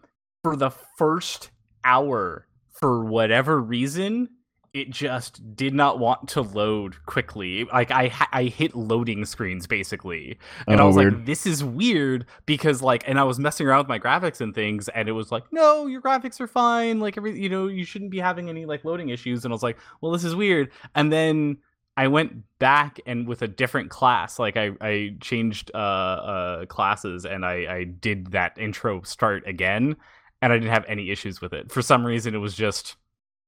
for 0.43 0.57
the 0.57 0.71
first 0.71 1.51
hour, 1.85 2.47
for 2.81 3.05
whatever 3.05 3.61
reason, 3.61 4.29
it 4.75 4.91
just 4.91 5.57
did 5.57 5.73
not 5.73 5.99
want 5.99 6.29
to 6.29 6.43
load 6.43 6.97
quickly. 7.07 7.65
Like 7.65 7.91
I 7.91 8.13
I 8.33 8.45
hit 8.45 8.75
loading 8.75 9.25
screens 9.25 9.67
basically, 9.67 10.39
and 10.69 10.81
I 10.81 10.85
Oh, 10.85 10.89
was 10.89 10.97
weird. 10.97 11.15
like, 11.15 11.25
"This 11.27 11.47
is 11.47 11.65
weird," 11.65 12.27
because 12.45 12.83
like, 12.83 13.03
and 13.09 13.19
I 13.19 13.25
was 13.25 13.39
messing 13.39 13.67
around 13.67 13.79
with 13.81 13.89
my 13.89 13.99
graphics 13.99 14.41
and 14.43 14.55
things, 14.55 14.89
and 14.91 15.09
it 15.09 15.13
was 15.13 15.33
like, 15.33 15.45
"No, 15.53 15.87
your 15.87 16.03
graphics 16.03 16.41
are 16.41 16.47
fine. 16.47 17.01
Like 17.01 17.17
every, 17.17 17.41
you 17.41 17.49
know, 17.49 17.69
you 17.69 17.85
shouldn't 17.87 18.11
be 18.11 18.19
having 18.19 18.49
any 18.51 18.67
like 18.67 18.85
loading 18.85 19.09
issues." 19.09 19.45
And 19.45 19.53
I 19.53 19.55
was 19.55 19.63
like, 19.63 19.79
"Well, 20.01 20.13
this 20.13 20.25
is 20.25 20.35
weird." 20.35 20.71
And 20.95 21.11
then 21.11 21.59
I 21.97 22.09
went 22.09 22.43
back 22.59 23.01
and 23.07 23.27
with 23.27 23.43
a 23.43 23.49
different 23.49 23.91
class, 23.91 24.39
like 24.39 24.57
I 24.57 24.73
I 24.81 25.15
changed 25.21 25.71
uh 25.75 25.79
uh 25.79 26.67
classes 26.67 27.25
and 27.25 27.45
I 27.45 27.67
I 27.79 27.85
did 27.85 28.33
that 28.33 28.59
intro 28.59 29.03
start 29.03 29.47
again, 29.47 29.97
and 30.43 30.53
I 30.53 30.57
didn't 30.59 30.73
have 30.73 30.85
any 30.89 31.11
issues 31.11 31.41
with 31.41 31.53
it. 31.53 31.73
For 31.73 31.81
some 31.83 32.05
reason, 32.07 32.35
it 32.35 32.39
was 32.39 32.55
just 32.55 32.97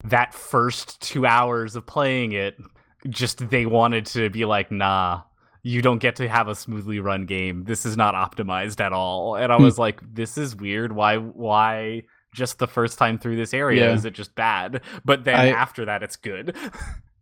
that 0.04 0.32
first 0.32 1.00
two 1.02 1.26
hours 1.26 1.76
of 1.76 1.84
playing 1.86 2.32
it, 2.32 2.56
just 3.08 3.50
they 3.50 3.66
wanted 3.66 4.06
to 4.06 4.30
be 4.30 4.44
like, 4.44 4.70
nah, 4.70 5.22
you 5.62 5.82
don't 5.82 5.98
get 5.98 6.16
to 6.16 6.28
have 6.28 6.48
a 6.48 6.54
smoothly 6.54 7.00
run 7.00 7.26
game. 7.26 7.64
This 7.64 7.84
is 7.84 7.96
not 7.96 8.14
optimized 8.14 8.80
at 8.80 8.92
all. 8.92 9.34
And 9.36 9.52
I 9.52 9.56
Hmm. 9.56 9.64
was 9.64 9.76
like, 9.78 10.00
this 10.14 10.38
is 10.38 10.54
weird. 10.56 10.92
Why 10.92 11.16
why 11.16 12.04
just 12.34 12.58
the 12.58 12.66
first 12.68 12.96
time 12.98 13.18
through 13.18 13.36
this 13.36 13.52
area 13.52 13.88
Yeah. 13.88 13.94
is 13.94 14.04
it 14.04 14.12
just 14.14 14.34
bad? 14.34 14.80
But 15.04 15.24
then 15.24 15.34
I- 15.38 15.48
after 15.48 15.84
that 15.84 16.02
it's 16.02 16.16
good. 16.16 16.56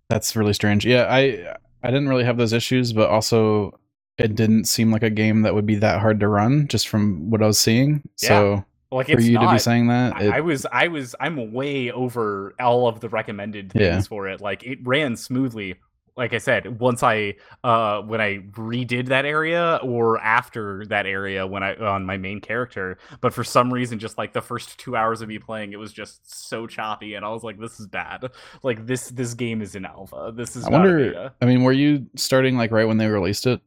That's 0.09 0.37
really 0.37 0.53
strange. 0.53 0.87
Yeah, 0.87 1.07
I 1.11 1.57
I 1.83 1.89
didn't 1.91 2.09
really 2.09 2.25
have 2.25 2.37
those 2.37 2.53
issues, 2.53 2.93
but 2.93 3.09
also 3.11 3.79
it 4.19 4.35
didn't 4.35 4.65
seem 4.65 4.91
like 4.91 5.03
a 5.03 5.11
game 5.11 5.43
that 5.43 5.55
would 5.55 5.67
be 5.67 5.75
that 5.77 6.01
hard 6.01 6.21
to 6.21 6.29
run 6.29 6.69
just 6.69 6.89
from 6.89 7.29
what 7.31 7.43
I 7.43 7.47
was 7.47 7.59
seeing. 7.59 8.03
So 8.17 8.65
like 8.91 9.09
for 9.09 9.21
you 9.21 9.33
not. 9.33 9.47
to 9.49 9.53
be 9.53 9.59
saying 9.59 9.89
that, 9.89 10.17
I- 10.17 10.23
it, 10.23 10.31
I 10.33 10.41
was 10.41 10.65
I 10.73 10.89
was 10.89 11.15
I'm 11.21 11.53
way 11.53 11.91
over 11.91 12.55
all 12.61 12.89
of 12.89 13.01
the 13.01 13.09
recommended 13.09 13.73
things 13.73 13.83
Yeah. 13.85 14.01
for 14.03 14.29
it. 14.29 14.41
Like 14.41 14.63
it 14.65 14.79
ran 14.85 15.17
smoothly. 15.17 15.75
Like 16.17 16.33
I 16.33 16.39
said, 16.39 16.81
once 16.81 17.03
I 17.03 17.35
uh 17.63 18.01
when 18.01 18.23
I 18.23 18.39
redid 18.53 19.09
that 19.09 19.27
area 19.27 19.79
or 19.83 20.19
after 20.19 20.85
that 20.87 21.05
area 21.05 21.47
when 21.47 21.63
I 21.63 21.75
on 21.77 22.07
my 22.07 22.17
main 22.17 22.41
character, 22.41 22.97
but 23.21 23.35
for 23.35 23.45
some 23.45 23.71
reason 23.73 23.99
just 23.99 24.17
like 24.17 24.33
the 24.33 24.41
first 24.41 24.79
2 24.79 24.97
hours 24.97 25.21
of 25.21 25.29
me 25.29 25.39
playing 25.39 25.73
it 25.75 25.77
was 25.79 25.93
just 25.93 26.49
so 26.49 26.67
choppy 26.67 27.15
and 27.15 27.25
I 27.25 27.29
was 27.29 27.43
like 27.45 27.61
this 27.61 27.79
is 27.79 27.87
bad. 27.87 28.31
Like 28.63 28.87
this 28.87 29.09
this 29.11 29.35
game 29.35 29.61
is 29.61 29.75
in 29.75 29.85
alpha. 29.85 30.33
This 30.35 30.57
is 30.57 30.65
I 30.65 30.71
wonder. 30.71 31.33
I 31.43 31.45
mean, 31.45 31.63
were 31.65 31.73
you 31.73 32.07
starting 32.17 32.57
like 32.57 32.71
right 32.71 32.87
when 32.89 32.97
they 32.97 33.09
released 33.09 33.47
it? 33.47 33.61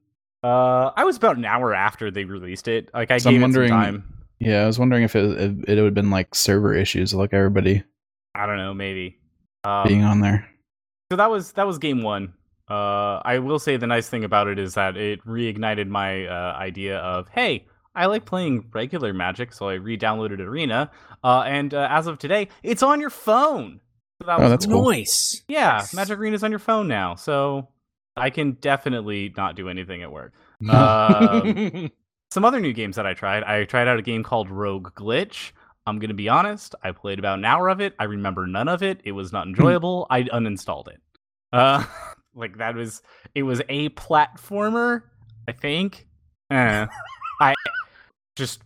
Uh 0.43 0.89
I 0.95 1.03
was 1.03 1.17
about 1.17 1.37
an 1.37 1.45
hour 1.45 1.75
after 1.75 2.09
they 2.09 2.25
released 2.25 2.67
it. 2.67 2.89
Like 2.95 3.11
I 3.11 3.19
So 3.19 3.29
I'm 3.29 3.35
gave 3.35 3.41
wondering- 3.43 3.65
it 3.67 3.69
some 3.69 3.81
time. 3.83 4.13
Yeah, 4.39 4.63
I 4.63 4.65
was 4.65 4.79
wondering 4.79 5.03
if 5.03 5.15
it 5.15 5.23
if 5.39 5.51
it 5.69 5.75
would 5.75 5.85
have 5.85 5.93
been 5.93 6.09
like 6.09 6.33
server 6.33 6.73
issues, 6.73 7.13
like 7.13 7.31
everybody 7.33 7.83
I 8.33 8.45
don't 8.47 8.57
know, 8.57 8.73
maybe. 8.73 9.19
Um, 9.65 9.85
being 9.87 10.03
on 10.03 10.21
there. 10.21 10.47
so 11.11 11.17
that 11.17 11.29
was 11.29 11.51
that 11.51 11.67
was 11.67 11.77
game 11.77 12.01
one. 12.01 12.33
Uh, 12.69 13.21
I 13.25 13.39
will 13.39 13.59
say 13.59 13.77
the 13.77 13.87
nice 13.87 14.07
thing 14.09 14.23
about 14.23 14.47
it 14.47 14.59
is 14.59 14.75
that 14.75 14.95
it 14.97 15.25
reignited 15.25 15.87
my 15.87 16.25
uh, 16.27 16.55
idea 16.57 16.97
of 16.99 17.27
hey, 17.29 17.65
I 17.95 18.05
like 18.05 18.25
playing 18.25 18.69
regular 18.71 19.13
Magic, 19.13 19.51
so 19.53 19.67
I 19.69 19.73
re-downloaded 19.73 20.39
Arena, 20.39 20.91
uh, 21.23 21.41
and 21.45 21.73
uh, 21.73 21.87
as 21.89 22.05
of 22.07 22.19
today, 22.19 22.47
it's 22.63 22.83
on 22.83 23.01
your 23.01 23.09
phone. 23.09 23.79
So 24.21 24.27
that 24.27 24.39
Oh, 24.39 24.43
was 24.43 24.51
that's 24.51 24.65
cool. 24.65 24.83
cool. 24.83 24.91
Nice. 24.91 25.41
Yeah, 25.47 25.77
Nice. 25.77 25.93
Magic 25.93 26.19
is 26.21 26.43
on 26.43 26.51
your 26.51 26.59
phone 26.59 26.87
now, 26.87 27.15
so 27.15 27.69
I 28.15 28.29
can 28.29 28.51
definitely 28.61 29.33
not 29.35 29.55
do 29.55 29.69
anything 29.69 30.01
at 30.03 30.11
work. 30.11 30.33
Um, 30.69 31.89
some 32.31 32.45
other 32.45 32.59
new 32.59 32.73
games 32.73 32.97
that 32.97 33.07
I 33.07 33.13
tried. 33.13 33.43
I 33.43 33.63
tried 33.63 33.87
out 33.87 33.97
a 33.97 34.01
game 34.03 34.23
called 34.23 34.49
Rogue 34.51 34.89
Glitch. 34.93 35.51
I'm 35.87 35.97
gonna 35.99 36.13
be 36.13 36.29
honest. 36.29 36.75
I 36.83 36.91
played 36.91 37.17
about 37.17 37.39
an 37.39 37.45
hour 37.45 37.69
of 37.69 37.81
it. 37.81 37.95
I 37.97 38.03
remember 38.03 38.45
none 38.45 38.67
of 38.67 38.83
it. 38.83 38.99
It 39.03 39.13
was 39.13 39.31
not 39.33 39.47
enjoyable. 39.47 40.05
I 40.09 40.23
uninstalled 40.23 40.89
it. 40.89 41.01
Uh, 41.51 41.83
like 42.39 42.57
that 42.57 42.75
was. 42.75 43.01
It 43.35 43.43
was 43.43 43.61
a 43.69 43.89
platformer. 43.89 45.03
I 45.47 45.51
think. 45.51 46.07
Eh. 46.49 46.85
I 47.41 47.53
just 48.35 48.61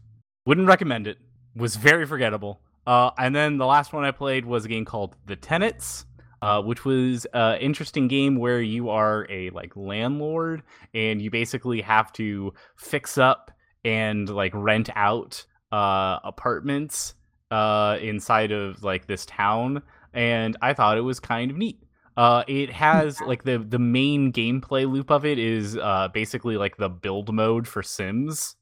wouldn't 0.45 0.67
recommend 0.67 1.07
it. 1.07 1.17
Was 1.55 1.75
very 1.75 2.05
forgettable. 2.05 2.61
Uh, 2.85 3.11
and 3.17 3.35
then 3.35 3.57
the 3.57 3.65
last 3.65 3.93
one 3.93 4.03
I 4.03 4.11
played 4.11 4.45
was 4.45 4.65
a 4.65 4.67
game 4.67 4.85
called 4.85 5.15
The 5.25 5.35
Tenants. 5.35 6.05
Uh, 6.41 6.61
which 6.61 6.83
was 6.83 7.25
an 7.33 7.57
interesting 7.59 8.09
game 8.09 8.35
where 8.35 8.61
you 8.61 8.89
are 8.89 9.25
a 9.29 9.49
like 9.51 9.73
landlord 9.77 10.61
and 10.93 11.21
you 11.21 11.31
basically 11.31 11.79
have 11.79 12.11
to 12.11 12.53
fix 12.75 13.17
up 13.17 13.49
and 13.85 14.27
like 14.27 14.51
rent 14.53 14.89
out 14.93 15.45
uh 15.71 16.19
apartments 16.25 17.13
uh 17.49 17.97
inside 18.01 18.51
of 18.51 18.83
like 18.83 19.07
this 19.07 19.25
town 19.25 19.81
and 20.13 20.57
i 20.61 20.73
thought 20.73 20.97
it 20.97 21.01
was 21.01 21.17
kind 21.17 21.49
of 21.49 21.55
neat 21.55 21.82
uh 22.17 22.43
it 22.47 22.69
has 22.71 23.19
like 23.21 23.43
the 23.43 23.57
the 23.57 23.79
main 23.79 24.31
gameplay 24.31 24.89
loop 24.89 25.11
of 25.11 25.25
it 25.25 25.39
is 25.39 25.77
uh 25.77 26.07
basically 26.13 26.57
like 26.57 26.77
the 26.77 26.89
build 26.89 27.33
mode 27.33 27.67
for 27.67 27.83
sims. 27.83 28.55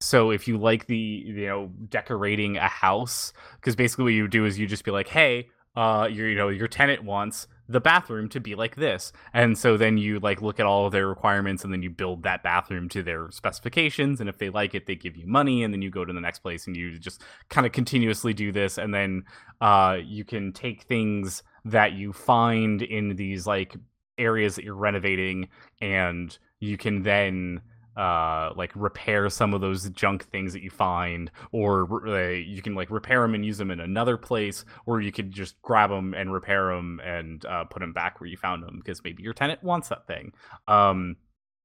So 0.00 0.30
if 0.30 0.46
you 0.46 0.58
like 0.58 0.86
the 0.86 0.96
you 0.96 1.46
know 1.46 1.70
decorating 1.88 2.56
a 2.56 2.68
house 2.68 3.32
because 3.56 3.76
basically 3.76 4.04
what 4.04 4.12
you 4.14 4.28
do 4.28 4.44
is 4.44 4.58
you 4.58 4.66
just 4.66 4.84
be 4.84 4.90
like 4.90 5.08
hey 5.08 5.48
uh 5.74 6.08
your 6.10 6.28
you 6.28 6.36
know 6.36 6.48
your 6.48 6.68
tenant 6.68 7.04
wants 7.04 7.46
the 7.68 7.80
bathroom 7.80 8.28
to 8.28 8.40
be 8.40 8.54
like 8.54 8.76
this. 8.76 9.12
And 9.32 9.58
so 9.58 9.76
then 9.76 9.98
you 9.98 10.20
like 10.20 10.40
look 10.40 10.60
at 10.60 10.66
all 10.66 10.86
of 10.86 10.92
their 10.92 11.08
requirements 11.08 11.64
and 11.64 11.72
then 11.72 11.82
you 11.82 11.90
build 11.90 12.22
that 12.22 12.42
bathroom 12.42 12.88
to 12.90 13.02
their 13.02 13.30
specifications. 13.30 14.20
And 14.20 14.28
if 14.28 14.38
they 14.38 14.50
like 14.50 14.74
it 14.74 14.86
they 14.86 14.94
give 14.94 15.16
you 15.16 15.26
money 15.26 15.64
and 15.64 15.74
then 15.74 15.82
you 15.82 15.90
go 15.90 16.04
to 16.04 16.12
the 16.12 16.20
next 16.20 16.40
place 16.40 16.66
and 16.66 16.76
you 16.76 16.98
just 16.98 17.22
kind 17.48 17.66
of 17.66 17.72
continuously 17.72 18.32
do 18.32 18.52
this. 18.52 18.78
And 18.78 18.94
then 18.94 19.24
uh 19.60 19.98
you 20.02 20.24
can 20.24 20.52
take 20.52 20.84
things 20.84 21.42
that 21.66 21.92
you 21.92 22.12
find 22.12 22.82
in 22.82 23.16
these 23.16 23.46
like 23.46 23.74
areas 24.18 24.54
that 24.54 24.64
you're 24.64 24.74
renovating 24.74 25.48
and 25.80 26.38
you 26.60 26.78
can 26.78 27.02
then 27.02 27.60
uh 27.96 28.50
like 28.56 28.70
repair 28.74 29.28
some 29.28 29.54
of 29.54 29.60
those 29.60 29.88
junk 29.90 30.24
things 30.26 30.52
that 30.52 30.62
you 30.62 30.70
find 30.70 31.30
or 31.52 32.06
uh, 32.08 32.28
you 32.28 32.60
can 32.62 32.74
like 32.74 32.90
repair 32.90 33.22
them 33.22 33.34
and 33.34 33.44
use 33.44 33.58
them 33.58 33.70
in 33.70 33.80
another 33.80 34.16
place 34.16 34.64
or 34.84 35.00
you 35.00 35.10
could 35.10 35.32
just 35.32 35.60
grab 35.62 35.90
them 35.90 36.14
and 36.14 36.32
repair 36.32 36.74
them 36.74 37.00
and 37.04 37.44
uh, 37.46 37.64
put 37.64 37.80
them 37.80 37.92
back 37.92 38.20
where 38.20 38.28
you 38.28 38.36
found 38.36 38.62
them 38.62 38.76
because 38.76 39.02
maybe 39.02 39.22
your 39.22 39.32
tenant 39.32 39.62
wants 39.62 39.88
that 39.88 40.06
thing. 40.06 40.32
Um 40.68 41.16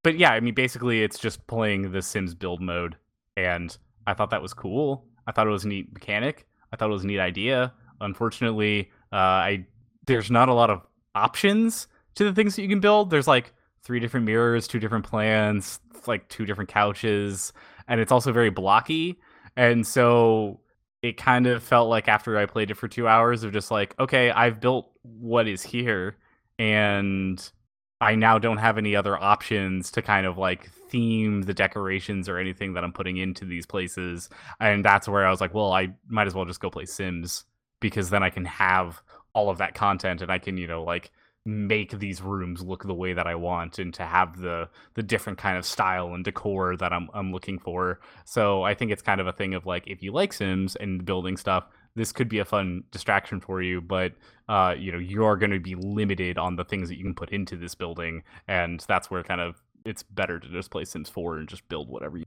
but 0.04 0.18
yeah 0.18 0.32
i 0.32 0.40
mean 0.40 0.56
basically 0.56 1.04
it's 1.04 1.20
just 1.20 1.46
playing 1.48 1.92
the 1.92 2.02
sims 2.02 2.34
build 2.34 2.60
mode 2.60 2.96
and 3.38 3.78
i 4.08 4.14
thought 4.14 4.32
that 4.32 4.42
was 4.42 4.54
cool. 4.54 5.06
I 5.28 5.32
thought 5.32 5.48
it 5.48 5.52
was 5.52 5.66
a 5.66 5.68
neat 5.68 5.94
mechanic. 5.94 6.48
I 6.74 6.76
thought 6.76 6.90
it 6.90 6.94
was 6.94 7.04
a 7.04 7.08
neat 7.08 7.20
idea. 7.20 7.74
Unfortunately 8.00 8.90
uh 9.14 9.16
i 9.52 9.66
there's 10.12 10.32
not 10.32 10.50
a 10.50 10.54
lot 10.54 10.70
of 10.70 10.82
options 11.16 11.88
to 12.16 12.24
the 12.24 12.34
things 12.34 12.56
that 12.56 12.62
you 12.62 12.70
can 12.70 12.80
build. 12.80 13.10
There's 13.10 13.28
like 13.28 13.54
three 13.84 14.00
different 14.00 14.26
mirrors 14.26 14.68
two 14.68 14.80
different 14.80 15.06
plans 15.06 15.80
like 16.08 16.28
two 16.30 16.46
different 16.46 16.70
couches 16.70 17.54
and 17.88 18.00
it's 18.00 18.12
also 18.12 18.32
very 18.32 18.50
blocky. 18.50 19.20
And 19.56 19.86
so 19.86 20.60
it 21.02 21.18
kind 21.18 21.48
of 21.48 21.64
felt 21.64 21.90
like 21.90 22.08
after 22.08 22.38
i 22.38 22.46
played 22.46 22.70
it 22.70 22.76
for 22.76 22.88
two 22.88 23.08
hours 23.08 23.44
of 23.44 23.52
just 23.52 23.72
like 23.72 24.00
okay 24.00 24.30
i've 24.30 24.60
built 24.60 24.92
what 25.02 25.48
is 25.48 25.64
here 25.64 26.16
and 26.60 27.52
i 28.00 28.14
now 28.14 28.38
don't 28.38 28.58
have 28.58 28.78
any 28.78 28.96
other 28.96 29.18
options 29.18 29.92
to 29.92 30.02
kind 30.02 30.28
of 30.28 30.38
like 30.38 30.70
theme 30.90 31.42
the 31.42 31.54
decorations 31.54 32.30
or 32.30 32.38
anything 32.38 32.74
that 32.74 32.84
i'm 32.84 32.94
putting 32.94 33.18
into 33.18 33.46
these 33.46 33.66
places. 33.66 34.30
And 34.60 34.86
that's 34.86 35.08
where 35.08 35.26
i 35.26 35.32
was 35.32 35.42
like 35.42 35.54
well 35.54 35.72
i 35.72 35.90
might 36.08 36.28
as 36.28 36.36
well 36.36 36.46
just 36.46 36.60
go 36.60 36.70
play 36.70 36.86
sims 36.86 37.46
because 37.80 38.10
then 38.10 38.22
i 38.22 38.30
can 38.30 38.46
have 38.46 39.02
all 39.34 39.50
of 39.50 39.58
that 39.58 39.74
content 39.74 40.22
and 40.22 40.32
i 40.32 40.38
can 40.38 40.58
you 40.58 40.68
know 40.68 40.84
like 40.84 41.12
make 41.46 41.98
these 41.98 42.22
rooms 42.22 42.62
look 42.62 42.84
the 42.84 42.94
way 42.94 43.14
that 43.14 43.26
I 43.26 43.34
want 43.36 43.80
and 43.80 43.94
to 43.96 44.06
have 44.06 44.40
the 44.40 44.70
the 44.94 45.02
different 45.02 45.40
kind 45.40 45.58
of 45.58 45.66
style 45.66 46.14
and 46.14 46.24
decor 46.24 46.78
that 46.78 46.94
I'm 46.94 47.10
I'm 47.14 47.32
looking 47.32 47.58
for. 47.58 48.00
So 48.26 48.64
I 48.64 48.76
think 48.76 48.92
it's 48.92 49.02
kind 49.02 49.20
of 49.20 49.28
a 49.28 49.34
thing 49.34 49.54
of 49.54 49.66
like 49.66 49.84
if 49.88 50.04
you 50.04 50.12
like 50.12 50.34
Sims 50.34 50.76
and 50.76 51.04
building 51.04 51.38
stuff, 51.38 51.66
this 51.96 52.12
could 52.12 52.30
be 52.30 52.40
a 52.40 52.46
fun 52.46 52.84
distraction 52.92 53.40
for 53.40 53.62
you, 53.62 53.82
but 53.82 54.14
uh 54.50 54.76
you 54.78 54.92
know, 54.92 55.00
you 55.00 55.26
are 55.26 55.36
going 55.36 55.52
to 55.52 55.60
be 55.60 55.76
limited 55.76 56.38
on 56.38 56.56
the 56.56 56.66
things 56.66 56.90
that 56.90 56.98
you 56.98 57.04
can 57.04 57.16
put 57.16 57.32
into 57.32 57.56
this 57.58 57.74
building 57.74 58.22
and 58.48 58.86
that's 58.88 59.10
where 59.10 59.24
kind 59.24 59.42
of 59.42 59.62
it's 59.84 60.04
better 60.04 60.40
to 60.40 60.48
just 60.48 60.70
play 60.70 60.86
Sims 60.86 61.10
4 61.10 61.38
and 61.38 61.50
just 61.50 61.68
build 61.70 61.90
whatever 61.90 62.20
you 62.20 62.26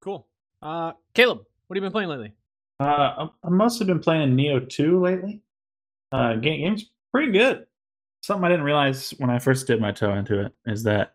Cool. 0.00 0.26
Uh, 0.62 0.92
Caleb, 1.12 1.40
what 1.66 1.76
have 1.76 1.82
you 1.82 1.86
been 1.86 1.92
playing 1.92 2.08
lately? 2.08 2.32
Uh, 2.80 3.28
I- 3.44 3.48
must 3.50 3.78
have 3.78 3.86
been 3.88 4.00
playing 4.00 4.36
Nioh 4.36 4.66
2 4.68 4.98
lately. 5.00 5.42
Uh, 6.12 6.34
game, 6.36 6.60
game's 6.62 6.90
pretty 7.12 7.30
good. 7.30 7.66
Something 8.22 8.44
I 8.44 8.48
didn't 8.48 8.64
realize 8.64 9.10
when 9.18 9.30
I 9.30 9.38
first 9.38 9.66
dipped 9.66 9.80
my 9.80 9.92
toe 9.92 10.14
into 10.14 10.40
it 10.44 10.52
is 10.66 10.82
that 10.84 11.14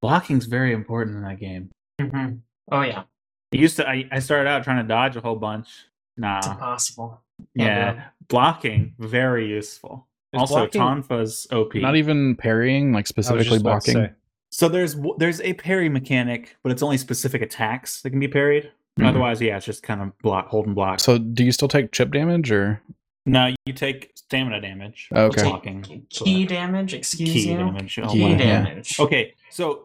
blocking's 0.00 0.46
very 0.46 0.72
important 0.72 1.16
in 1.16 1.22
that 1.24 1.38
game. 1.38 1.70
hmm 2.00 2.36
Oh 2.70 2.82
yeah, 2.82 3.02
It 3.50 3.58
used 3.60 3.76
to. 3.76 3.88
I, 3.88 4.08
I 4.12 4.20
started 4.20 4.48
out 4.48 4.62
trying 4.64 4.82
to 4.82 4.88
dodge 4.88 5.16
a 5.16 5.20
whole 5.20 5.34
bunch. 5.36 5.68
Nah, 6.16 6.38
it's 6.38 6.46
impossible. 6.46 7.20
Can't 7.56 7.68
yeah, 7.68 7.92
do 7.92 7.98
it. 7.98 8.04
blocking 8.28 8.94
very 8.98 9.48
useful. 9.48 10.06
Is 10.32 10.40
also, 10.40 10.54
blocking- 10.54 10.80
Tonfa's 10.80 11.46
OP. 11.52 11.74
Not 11.74 11.96
even 11.96 12.36
parrying, 12.36 12.92
like 12.92 13.06
specifically 13.06 13.58
just 13.58 13.60
about 13.62 13.82
to 13.84 13.92
blocking. 13.92 14.14
So 14.50 14.68
there's 14.68 14.96
there's 15.18 15.40
a 15.40 15.54
parry 15.54 15.88
mechanic, 15.88 16.56
but 16.62 16.70
it's 16.72 16.82
only 16.82 16.96
specific 16.98 17.42
attacks 17.42 18.00
that 18.02 18.10
can 18.10 18.20
be 18.20 18.28
parried. 18.28 18.70
Mhm. 19.00 19.06
Otherwise, 19.08 19.40
yeah, 19.40 19.56
it's 19.56 19.66
just 19.66 19.82
kind 19.82 20.02
of 20.02 20.16
block, 20.18 20.48
hold 20.48 20.66
and 20.66 20.74
block. 20.74 21.00
So, 21.00 21.16
do 21.18 21.44
you 21.44 21.52
still 21.52 21.68
take 21.68 21.92
chip 21.92 22.12
damage, 22.12 22.50
or 22.52 22.82
No, 23.24 23.54
you 23.66 23.72
take 23.72 24.10
stamina 24.14 24.60
damage. 24.60 25.08
Okay. 25.14 25.42
Blocking. 25.42 26.06
Ki 26.10 26.44
damage, 26.46 26.92
excuse 26.94 27.30
Ki 27.32 27.50
you. 27.52 27.56
damage. 27.56 27.98
Oh, 28.02 28.08
Ki 28.08 28.22
wow. 28.22 28.28
Yeah. 28.30 28.36
damage. 28.64 28.98
Okay, 29.00 29.34
so 29.50 29.84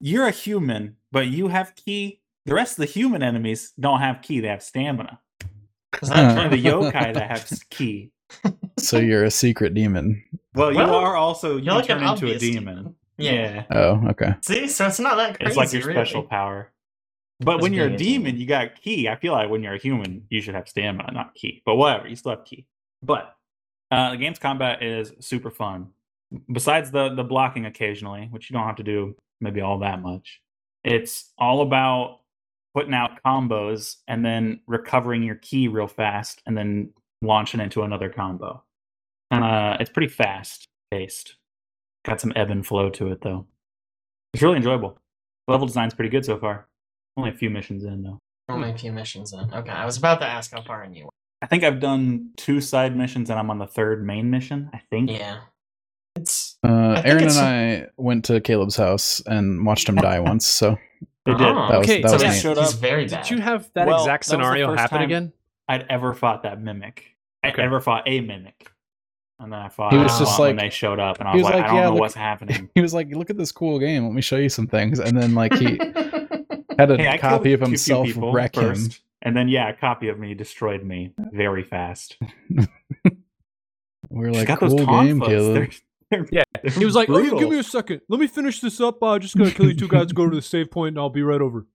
you're 0.00 0.26
a 0.26 0.30
human, 0.32 0.96
but 1.12 1.26
you 1.28 1.48
have 1.48 1.74
ki. 1.76 2.20
The 2.46 2.54
rest 2.54 2.72
of 2.72 2.78
the 2.78 2.86
human 2.92 3.22
enemies 3.22 3.72
don't 3.78 4.00
have 4.00 4.22
ki; 4.22 4.40
they 4.40 4.48
have 4.48 4.62
stamina. 4.62 5.20
Is 6.02 6.08
that 6.08 6.34
Huh. 6.34 6.40
And 6.42 6.52
the 6.52 6.56
yokai 6.62 7.14
that 7.14 7.30
have 7.30 7.48
ki. 7.70 8.10
So 8.78 8.98
you're 8.98 9.24
a 9.24 9.30
secret 9.30 9.74
demon. 9.74 10.24
Well, 10.54 10.72
you 10.72 10.78
Well, 10.78 10.94
are 10.94 11.14
also 11.16 11.58
you 11.58 11.64
You're 11.64 11.74
like 11.76 11.86
turn 11.86 11.98
an 11.98 12.08
into 12.08 12.26
a 12.26 12.34
obvious 12.34 12.42
demon. 12.42 12.96
Yeah. 13.18 13.64
Oh, 13.70 14.02
okay. 14.08 14.34
See, 14.42 14.66
so 14.68 14.86
it's 14.88 14.98
not 14.98 15.16
that 15.16 15.38
crazy. 15.38 15.48
It's 15.48 15.56
like 15.56 15.72
your 15.72 15.82
really. 15.82 15.92
special 15.94 16.22
power. 16.24 16.72
But 17.44 17.60
when 17.60 17.72
you're 17.72 17.86
a 17.86 17.96
demon, 17.96 18.36
you 18.36 18.46
got 18.46 18.80
ki. 18.80 19.08
I 19.08 19.16
feel 19.16 19.32
like 19.32 19.50
when 19.50 19.62
you're 19.62 19.74
a 19.74 19.78
human, 19.78 20.26
you 20.30 20.40
should 20.40 20.54
have 20.54 20.68
stamina, 20.68 21.12
not 21.12 21.34
ki. 21.34 21.62
But 21.64 21.76
whatever, 21.76 22.08
you 22.08 22.16
still 22.16 22.30
have 22.30 22.44
ki. 22.44 22.66
But 23.02 23.34
uh, 23.90 24.10
the 24.10 24.16
game's 24.16 24.38
combat 24.38 24.82
is 24.82 25.12
super 25.20 25.50
fun. 25.50 25.88
Besides 26.50 26.90
the 26.90 27.14
the 27.14 27.24
blocking 27.24 27.66
occasionally, 27.66 28.28
which 28.30 28.48
you 28.48 28.54
don't 28.54 28.66
have 28.66 28.76
to 28.76 28.82
do 28.82 29.14
maybe 29.40 29.60
all 29.60 29.78
that 29.80 30.00
much, 30.00 30.40
it's 30.84 31.32
all 31.38 31.60
about 31.62 32.20
putting 32.74 32.94
out 32.94 33.22
combos 33.24 33.96
and 34.08 34.24
then 34.24 34.60
recovering 34.66 35.22
your 35.22 35.34
ki 35.36 35.68
real 35.68 35.86
fast 35.86 36.42
and 36.46 36.56
then 36.56 36.90
launching 37.20 37.60
into 37.60 37.82
another 37.82 38.08
combo. 38.08 38.62
And 39.30 39.44
uh, 39.44 39.76
it's 39.80 39.90
pretty 39.90 40.08
fast 40.08 40.68
paced. 40.90 41.36
Got 42.04 42.20
some 42.20 42.32
ebb 42.34 42.50
and 42.50 42.66
flow 42.66 42.90
to 42.90 43.12
it 43.12 43.20
though. 43.20 43.46
It's 44.32 44.42
really 44.42 44.56
enjoyable. 44.56 44.98
Level 45.48 45.66
design's 45.66 45.94
pretty 45.94 46.10
good 46.10 46.24
so 46.24 46.38
far. 46.38 46.66
Only 47.16 47.30
a 47.30 47.34
few 47.34 47.50
missions 47.50 47.84
in 47.84 48.02
though. 48.02 48.18
Only 48.48 48.70
a 48.70 48.76
few 48.78 48.92
missions 48.92 49.32
in. 49.32 49.52
Okay, 49.52 49.70
I 49.70 49.84
was 49.84 49.96
about 49.96 50.20
to 50.20 50.26
ask 50.26 50.52
how 50.52 50.62
far 50.62 50.84
in 50.84 50.94
you 50.94 51.04
were. 51.04 51.10
I 51.42 51.46
think 51.46 51.64
I've 51.64 51.80
done 51.80 52.30
two 52.36 52.60
side 52.60 52.96
missions 52.96 53.30
and 53.30 53.38
I'm 53.38 53.50
on 53.50 53.58
the 53.58 53.66
third 53.66 54.04
main 54.06 54.30
mission. 54.30 54.70
I 54.72 54.80
think. 54.90 55.10
Yeah. 55.10 55.38
It's. 56.16 56.56
Uh, 56.62 56.94
think 56.96 57.06
Aaron 57.06 57.22
and 57.24 57.32
I 57.38 57.86
went 57.96 58.24
to 58.26 58.40
Caleb's 58.40 58.76
house 58.76 59.22
and 59.26 59.64
watched 59.64 59.88
him 59.88 59.96
die 59.96 60.20
once. 60.20 60.46
So 60.46 60.78
It 61.26 61.38
did. 61.38 61.40
Oh, 61.40 61.68
that 61.70 61.78
was 61.78 61.88
Okay, 61.88 62.02
that 62.02 62.08
so 62.08 62.14
was 62.14 62.22
yeah, 62.22 62.30
me. 62.32 62.38
showed 62.38 62.58
he's 62.58 62.72
very 62.74 63.06
bad. 63.06 63.22
Did 63.22 63.30
you 63.30 63.40
have 63.40 63.70
that 63.74 63.86
Well, 63.86 64.00
exact 64.00 64.26
that 64.28 64.38
was 64.38 64.44
the 64.44 64.44
scenario 64.50 64.68
first 64.68 64.80
happen 64.80 65.02
again? 65.02 65.32
I'd 65.68 65.86
ever 65.88 66.14
fought 66.14 66.42
that 66.42 66.60
mimic. 66.60 67.06
I 67.44 67.50
Okay. 67.50 67.62
ever 67.62 67.80
fought 67.80 68.02
a 68.08 68.20
mimic. 68.20 68.70
And 69.38 69.52
then 69.52 69.58
I 69.60 69.68
fought 69.68 69.92
He 69.92 69.98
was 69.98 70.18
just 70.18 70.36
fought 70.36 70.42
when 70.42 70.56
like- 70.56 70.66
they 70.66 70.70
showed 70.70 70.98
up 71.00 71.18
and 71.20 71.28
I 71.28 71.32
he 71.32 71.38
was, 71.38 71.44
was 71.44 71.54
like, 71.54 71.62
like, 71.62 71.64
I 71.64 71.66
don't 71.68 71.76
"Yeah, 71.76 71.82
know 71.84 71.90
look- 71.92 72.00
what's 72.00 72.14
happening. 72.14 72.70
He 72.74 72.80
was 72.80 72.92
like, 72.94 73.08
"Look 73.14 73.30
at 73.30 73.36
this 73.38 73.50
cool 73.52 73.78
game. 73.78 74.04
Let 74.04 74.12
me 74.12 74.20
show 74.22 74.36
you 74.36 74.48
some 74.48 74.66
things." 74.66 74.98
And 75.00 75.16
then 75.16 75.34
like 75.34 75.52
he 75.54 75.76
had 76.78 76.90
a 76.90 76.96
Hey, 76.96 77.18
copy 77.18 77.52
of 77.52 77.60
two 77.60 77.66
himself 77.66 78.06
people 78.06 78.32
wreck 78.32 78.56
him. 78.56 78.62
first, 78.74 79.00
And 79.22 79.36
then 79.36 79.48
yeah, 79.48 79.68
a 79.68 79.74
copy 79.74 80.08
of 80.08 80.18
me 80.18 80.34
destroyed 80.34 80.82
me 80.84 81.12
very 81.32 81.62
fast. 81.62 82.16
We 82.50 82.66
were 84.10 84.28
She's 84.28 84.36
like, 84.38 84.48
got 84.48 84.58
"Cool 84.60 84.68
those 84.70 84.78
game, 84.86 85.20
conflicts. 85.20 85.28
Caleb." 85.28 85.54
They're- 85.54 85.68
they're- 86.10 86.28
Yeah, 86.30 86.44
they're 86.62 86.72
He 86.72 86.84
was 86.84 86.94
like, 86.94 87.08
"Oh, 87.08 87.38
give 87.38 87.48
me 87.48 87.58
a 87.58 87.62
second. 87.62 88.02
Let 88.08 88.20
me 88.20 88.26
finish 88.26 88.60
this 88.60 88.80
up. 88.82 89.02
I 89.02 89.18
just 89.18 89.34
gotta 89.36 89.50
kill 89.50 89.66
you 89.68 89.74
two 89.74 89.88
guys. 89.88 90.12
Go 90.12 90.28
to 90.28 90.36
the 90.36 90.42
save 90.42 90.70
point, 90.70 90.88
and 90.88 90.98
I'll 90.98 91.08
be 91.08 91.22
right 91.22 91.40
over." 91.40 91.66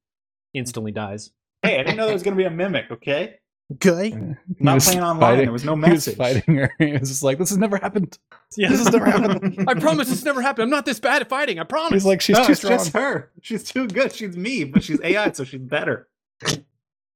Instantly 0.54 0.92
dies. 0.92 1.32
Hey, 1.64 1.80
I 1.80 1.84
didn't 1.84 1.98
know 1.98 2.06
there 2.06 2.14
was 2.14 2.22
gonna 2.24 2.36
be 2.36 2.44
a 2.44 2.52
mimic. 2.52 2.86
Okay, 2.92 3.36
Okay. 3.74 4.12
Not 4.60 4.80
playing 4.82 5.02
online. 5.02 5.20
fighting- 5.20 5.46
There 5.46 5.52
was 5.52 5.66
no 5.66 5.76
message. 5.76 6.16
He 6.16 6.22
was 6.22 6.34
fighting 6.34 6.56
her. 6.56 6.72
He 6.80 6.94
was 6.94 7.10
just 7.10 7.22
like, 7.24 7.38
"This 7.38 7.50
has 7.50 7.58
never 7.58 7.76
happened. 7.78 8.18
Yeah. 8.56 8.70
This 8.70 8.80
has 8.80 8.94
never 8.94 9.06
happened." 9.06 9.66
I 9.68 9.74
promise 9.74 10.08
this 10.10 10.24
never 10.24 10.42
happened. 10.42 10.64
I'm 10.64 10.70
not 10.70 10.86
this 10.86 11.00
bad 11.02 11.22
at 11.22 11.28
fighting. 11.28 11.60
I 11.60 11.64
promise. 11.66 11.92
He's 11.92 12.06
like, 12.06 12.22
"She's 12.22 12.38
no, 12.38 12.46
too 12.48 12.56
strong." 12.56 12.72
just 12.78 12.94
her. 12.94 13.30
She's 13.42 13.64
too 13.64 13.88
good. 13.88 14.14
She's 14.14 14.38
me, 14.38 14.64
but 14.64 14.84
she's 14.84 15.02
AI, 15.04 15.32
so 15.34 15.44
she's 15.44 15.60
better. 15.60 16.08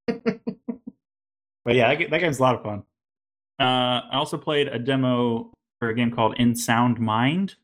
but 0.08 1.76
yeah, 1.76 1.94
that, 1.96 2.10
that 2.10 2.20
game's 2.20 2.40
a 2.40 2.42
lot 2.42 2.56
of 2.56 2.64
fun. 2.64 2.84
Uh, 3.60 4.02
I 4.12 4.16
also 4.16 4.38
played 4.38 4.68
a 4.68 4.80
demo 4.80 5.52
for 5.80 5.90
a 5.90 5.96
game 5.96 6.12
called 6.12 6.36
In 6.38 6.56
Sound 6.56 7.00
Mind, 7.00 7.56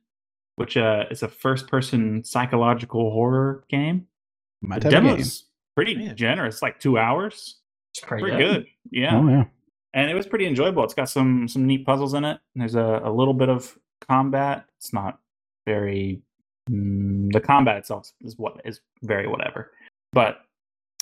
which 0.56 0.78
uh, 0.78 1.06
is 1.10 1.24
a 1.24 1.28
first-person 1.28 2.24
psychological 2.24 3.12
horror 3.12 3.64
game. 3.70 4.08
My 4.62 4.76
The 4.80 4.90
type 4.90 4.92
game. 4.92 5.04
demo's 5.18 5.46
pretty 5.76 5.96
Man. 5.96 6.16
generous, 6.16 6.62
like 6.62 6.80
two 6.80 6.98
hours. 6.98 7.58
It's 7.98 8.06
pretty, 8.06 8.24
Pretty 8.24 8.38
good. 8.38 8.54
good. 8.64 8.68
Yeah. 8.92 9.18
Oh 9.18 9.28
yeah. 9.28 9.44
and 9.94 10.12
it 10.12 10.14
was 10.14 10.28
pretty 10.28 10.46
enjoyable. 10.46 10.84
It's 10.84 10.94
got 10.94 11.10
some 11.10 11.48
some 11.48 11.66
neat 11.66 11.86
puzzles 11.86 12.14
in 12.14 12.26
it. 12.26 12.40
There's 12.56 12.76
a, 12.76 13.02
a 13.04 13.12
little 13.12 13.34
bit 13.34 13.50
of 13.50 13.78
combat. 14.08 14.66
It's 14.78 14.94
not 14.94 15.20
very 15.66 16.22
mm, 16.70 17.32
the 17.32 17.42
combat 17.42 17.78
itself 17.78 18.12
is 18.22 18.38
what 18.38 18.62
is 18.66 18.82
very 19.04 19.28
whatever, 19.28 19.72
but 20.14 20.42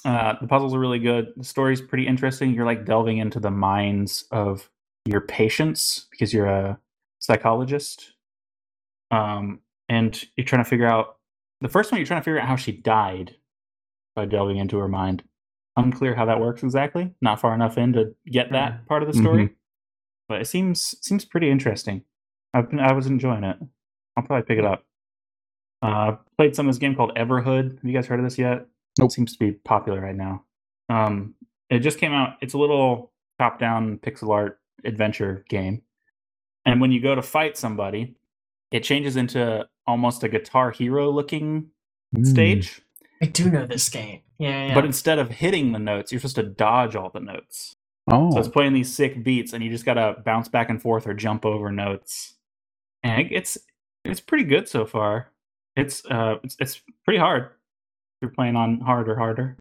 uh, 0.05 0.35
the 0.39 0.47
puzzles 0.47 0.73
are 0.73 0.79
really 0.79 0.99
good. 0.99 1.33
The 1.35 1.43
story's 1.43 1.81
pretty 1.81 2.07
interesting. 2.07 2.53
You're 2.53 2.65
like 2.65 2.85
delving 2.85 3.17
into 3.17 3.39
the 3.39 3.51
minds 3.51 4.23
of 4.31 4.69
your 5.05 5.21
patients 5.21 6.07
because 6.11 6.33
you're 6.33 6.45
a 6.47 6.79
psychologist, 7.19 8.13
um, 9.11 9.59
and 9.89 10.23
you're 10.37 10.45
trying 10.45 10.63
to 10.63 10.69
figure 10.69 10.87
out 10.87 11.17
the 11.59 11.67
first 11.69 11.91
one. 11.91 11.99
You're 11.99 12.07
trying 12.07 12.21
to 12.21 12.23
figure 12.23 12.39
out 12.39 12.47
how 12.47 12.55
she 12.55 12.71
died 12.71 13.35
by 14.15 14.25
delving 14.25 14.57
into 14.57 14.77
her 14.77 14.87
mind 14.87 15.23
unclear 15.77 16.15
how 16.15 16.25
that 16.25 16.39
works 16.39 16.63
exactly. 16.63 17.11
Not 17.21 17.39
far 17.39 17.53
enough 17.53 17.77
in 17.77 17.93
to 17.93 18.15
get 18.27 18.51
that 18.51 18.85
part 18.87 19.03
of 19.03 19.07
the 19.07 19.13
story, 19.13 19.49
but 20.29 20.41
it 20.41 20.45
seems 20.47 20.95
seems 21.01 21.25
pretty 21.25 21.49
interesting. 21.49 22.03
I've 22.53 22.69
been 22.69 22.79
I 22.79 22.93
was 22.93 23.07
enjoying 23.07 23.43
it. 23.43 23.57
I'll 24.15 24.23
probably 24.23 24.45
pick 24.45 24.59
it 24.59 24.65
up. 24.65 24.85
Uh, 25.81 26.15
played 26.37 26.55
some 26.55 26.67
of 26.67 26.73
this 26.73 26.79
game 26.79 26.95
called 26.95 27.13
Everhood. 27.15 27.75
Have 27.75 27.83
you 27.83 27.93
guys 27.93 28.07
heard 28.07 28.19
of 28.19 28.25
this 28.25 28.37
yet? 28.37 28.65
Nope. 28.97 29.09
It 29.09 29.11
seems 29.13 29.33
to 29.33 29.39
be 29.39 29.51
popular 29.51 29.99
right 30.01 30.15
now. 30.15 30.43
Um, 30.89 31.35
it 31.69 31.79
just 31.79 31.99
came 31.99 32.13
out. 32.13 32.37
It's 32.41 32.53
a 32.53 32.57
little 32.57 33.11
top-down 33.39 33.97
pixel 33.97 34.29
art 34.29 34.59
adventure 34.85 35.43
game, 35.49 35.81
and 36.65 36.79
when 36.79 36.91
you 36.91 37.01
go 37.01 37.13
to 37.15 37.21
fight 37.21 37.57
somebody, 37.57 38.15
it 38.71 38.83
changes 38.83 39.17
into 39.17 39.67
almost 39.85 40.23
a 40.23 40.29
Guitar 40.29 40.71
Hero 40.71 41.11
looking 41.11 41.71
Mm. 42.15 42.25
stage. 42.25 42.81
I 43.21 43.25
do 43.27 43.49
know 43.49 43.65
this 43.65 43.87
game. 43.89 44.21
Yeah, 44.37 44.67
yeah. 44.67 44.73
But 44.73 44.85
instead 44.85 45.19
of 45.19 45.29
hitting 45.29 45.71
the 45.71 45.79
notes, 45.79 46.11
you're 46.11 46.19
supposed 46.19 46.35
to 46.35 46.43
dodge 46.43 46.95
all 46.95 47.09
the 47.09 47.19
notes. 47.21 47.75
Oh, 48.07 48.31
So 48.31 48.39
it's 48.39 48.47
playing 48.47 48.73
these 48.73 48.93
sick 48.93 49.23
beats, 49.23 49.53
and 49.53 49.63
you 49.63 49.69
just 49.71 49.85
gotta 49.85 50.17
bounce 50.25 50.47
back 50.47 50.69
and 50.69 50.81
forth 50.81 51.07
or 51.07 51.13
jump 51.13 51.45
over 51.45 51.71
notes. 51.71 52.35
And 53.03 53.27
it's 53.31 53.57
it's 54.03 54.19
pretty 54.19 54.43
good 54.43 54.67
so 54.67 54.85
far. 54.85 55.31
It's 55.75 56.03
uh 56.05 56.35
it's, 56.43 56.55
it's 56.59 56.81
pretty 57.05 57.19
hard. 57.19 57.43
If 57.43 57.49
you're 58.21 58.31
playing 58.31 58.55
on 58.55 58.79
hard 58.81 59.09
or 59.09 59.15
harder, 59.15 59.57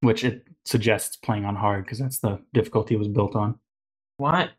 which 0.00 0.24
it 0.24 0.46
suggests 0.64 1.16
playing 1.16 1.44
on 1.44 1.56
hard 1.56 1.84
because 1.84 1.98
that's 1.98 2.18
the 2.18 2.40
difficulty 2.54 2.94
it 2.94 2.98
was 2.98 3.08
built 3.08 3.34
on. 3.36 3.58
what? 4.16 4.50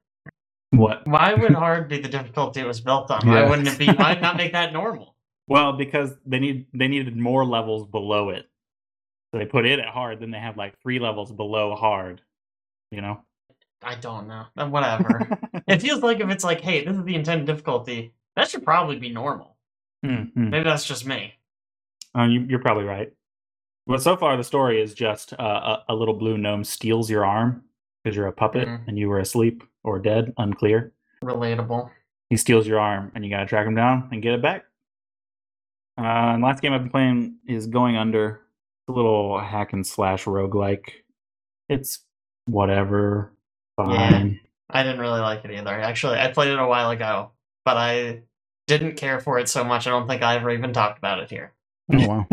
What? 0.71 1.07
Why 1.07 1.33
would 1.33 1.53
hard 1.55 1.87
be 1.87 1.99
the 1.99 2.07
difficulty 2.09 2.59
it 2.61 2.65
was 2.67 2.81
built 2.81 3.09
on? 3.11 3.25
Why 3.27 3.41
Yeah. 3.41 3.49
wouldn't 3.49 3.67
it 3.67 3.77
be? 3.77 3.87
Why 3.87 4.15
not 4.15 4.37
make 4.37 4.53
that 4.53 4.73
normal? 4.73 5.12
Well, 5.47 5.73
because 5.73 6.11
they 6.25 6.39
need 6.39 6.67
they 6.73 6.87
needed 6.87 7.15
more 7.17 7.45
levels 7.45 7.85
below 7.87 8.29
it. 8.29 8.49
So 9.31 9.39
they 9.39 9.45
put 9.45 9.65
it 9.65 9.79
at 9.79 9.87
hard, 9.89 10.19
then 10.19 10.31
they 10.31 10.39
have 10.39 10.57
like 10.57 10.79
three 10.81 10.99
levels 10.99 11.31
below 11.31 11.75
hard. 11.75 12.21
You 12.91 13.01
know. 13.01 13.21
I 13.81 13.95
don't 13.95 14.27
know. 14.27 14.45
Uh, 14.55 14.67
Whatever. 14.67 15.27
it 15.67 15.81
feels 15.81 16.01
like 16.01 16.21
if 16.21 16.29
it's 16.29 16.43
like, 16.45 16.61
hey, 16.61 16.85
this 16.85 16.95
is 16.95 17.03
the 17.03 17.15
intended 17.15 17.47
difficulty, 17.47 18.13
that 18.37 18.49
should 18.49 18.63
probably 18.63 18.97
be 18.97 19.09
normal. 19.09 19.57
Mhm. 20.05 20.31
Maybe 20.35 20.63
that's 20.63 20.85
just 20.85 21.05
me. 21.05 21.33
Uh, 22.17 22.23
you, 22.23 22.45
you're 22.47 22.59
probably 22.59 22.85
right. 22.85 23.11
But 23.85 24.01
so 24.01 24.15
far, 24.15 24.37
the 24.37 24.43
story 24.45 24.81
is 24.81 24.93
just 24.93 25.33
uh, 25.33 25.79
a, 25.87 25.93
a 25.93 25.95
little 25.95 26.13
blue 26.13 26.37
gnome 26.37 26.63
steals 26.63 27.09
your 27.09 27.25
arm 27.25 27.63
because 28.03 28.15
you're 28.15 28.27
a 28.27 28.31
puppet 28.33 28.67
Mhm. 28.69 28.87
and 28.87 28.97
you 28.97 29.09
were 29.09 29.19
asleep 29.19 29.63
or 29.83 29.99
dead, 29.99 30.33
unclear. 30.37 30.93
Relatable. 31.21 31.89
He 32.29 32.37
steals 32.37 32.65
your 32.65 32.79
arm 32.79 33.11
and 33.15 33.25
you 33.25 33.29
gotta 33.29 33.45
track 33.45 33.67
him 33.67 33.75
down 33.75 34.07
and 34.13 34.21
get 34.21 34.33
it 34.33 34.41
back. 34.41 34.63
Uh, 35.97 36.33
and 36.33 36.43
last 36.43 36.61
game 36.61 36.73
I've 36.73 36.81
been 36.81 36.89
playing 36.89 37.37
is 37.47 37.67
Going 37.67 37.95
Under. 37.95 38.41
It's 38.81 38.89
a 38.89 38.91
little 38.91 39.39
hack 39.39 39.73
and 39.73 39.85
slash 39.85 40.25
roguelike. 40.25 40.89
It's 41.69 41.99
whatever. 42.45 43.33
Fine. 43.77 44.39
I 44.69 44.83
didn't 44.83 44.99
really 44.99 45.21
like 45.21 45.45
it 45.45 45.51
either. 45.51 45.69
Actually, 45.69 46.17
I 46.17 46.31
played 46.31 46.49
it 46.49 46.59
a 46.59 46.67
while 46.67 46.89
ago, 46.89 47.31
but 47.63 47.77
I 47.77 48.21
didn't 48.67 48.95
care 48.95 49.19
for 49.19 49.37
it 49.37 49.47
so 49.47 49.63
much. 49.63 49.85
I 49.85 49.91
don't 49.91 50.07
think 50.07 50.23
I 50.23 50.35
ever 50.35 50.49
even 50.49 50.73
talked 50.73 50.97
about 50.97 51.19
it 51.19 51.29
here. 51.29 51.53
oh 51.93 52.07
wow. 52.07 52.27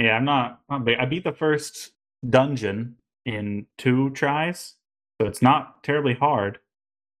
Yeah, 0.00 0.16
I'm 0.16 0.24
not, 0.24 0.60
not 0.70 0.84
big. 0.84 0.98
I 0.98 1.04
beat 1.04 1.24
the 1.24 1.32
first 1.32 1.92
dungeon 2.28 2.96
in 3.26 3.66
two 3.76 4.10
tries, 4.10 4.76
so 5.20 5.26
it's 5.26 5.42
not 5.42 5.82
terribly 5.82 6.14
hard, 6.14 6.58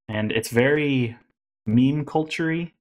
and 0.08 0.32
it's 0.32 0.48
very 0.48 1.18
meme 1.66 2.06
culture-y, 2.06 2.72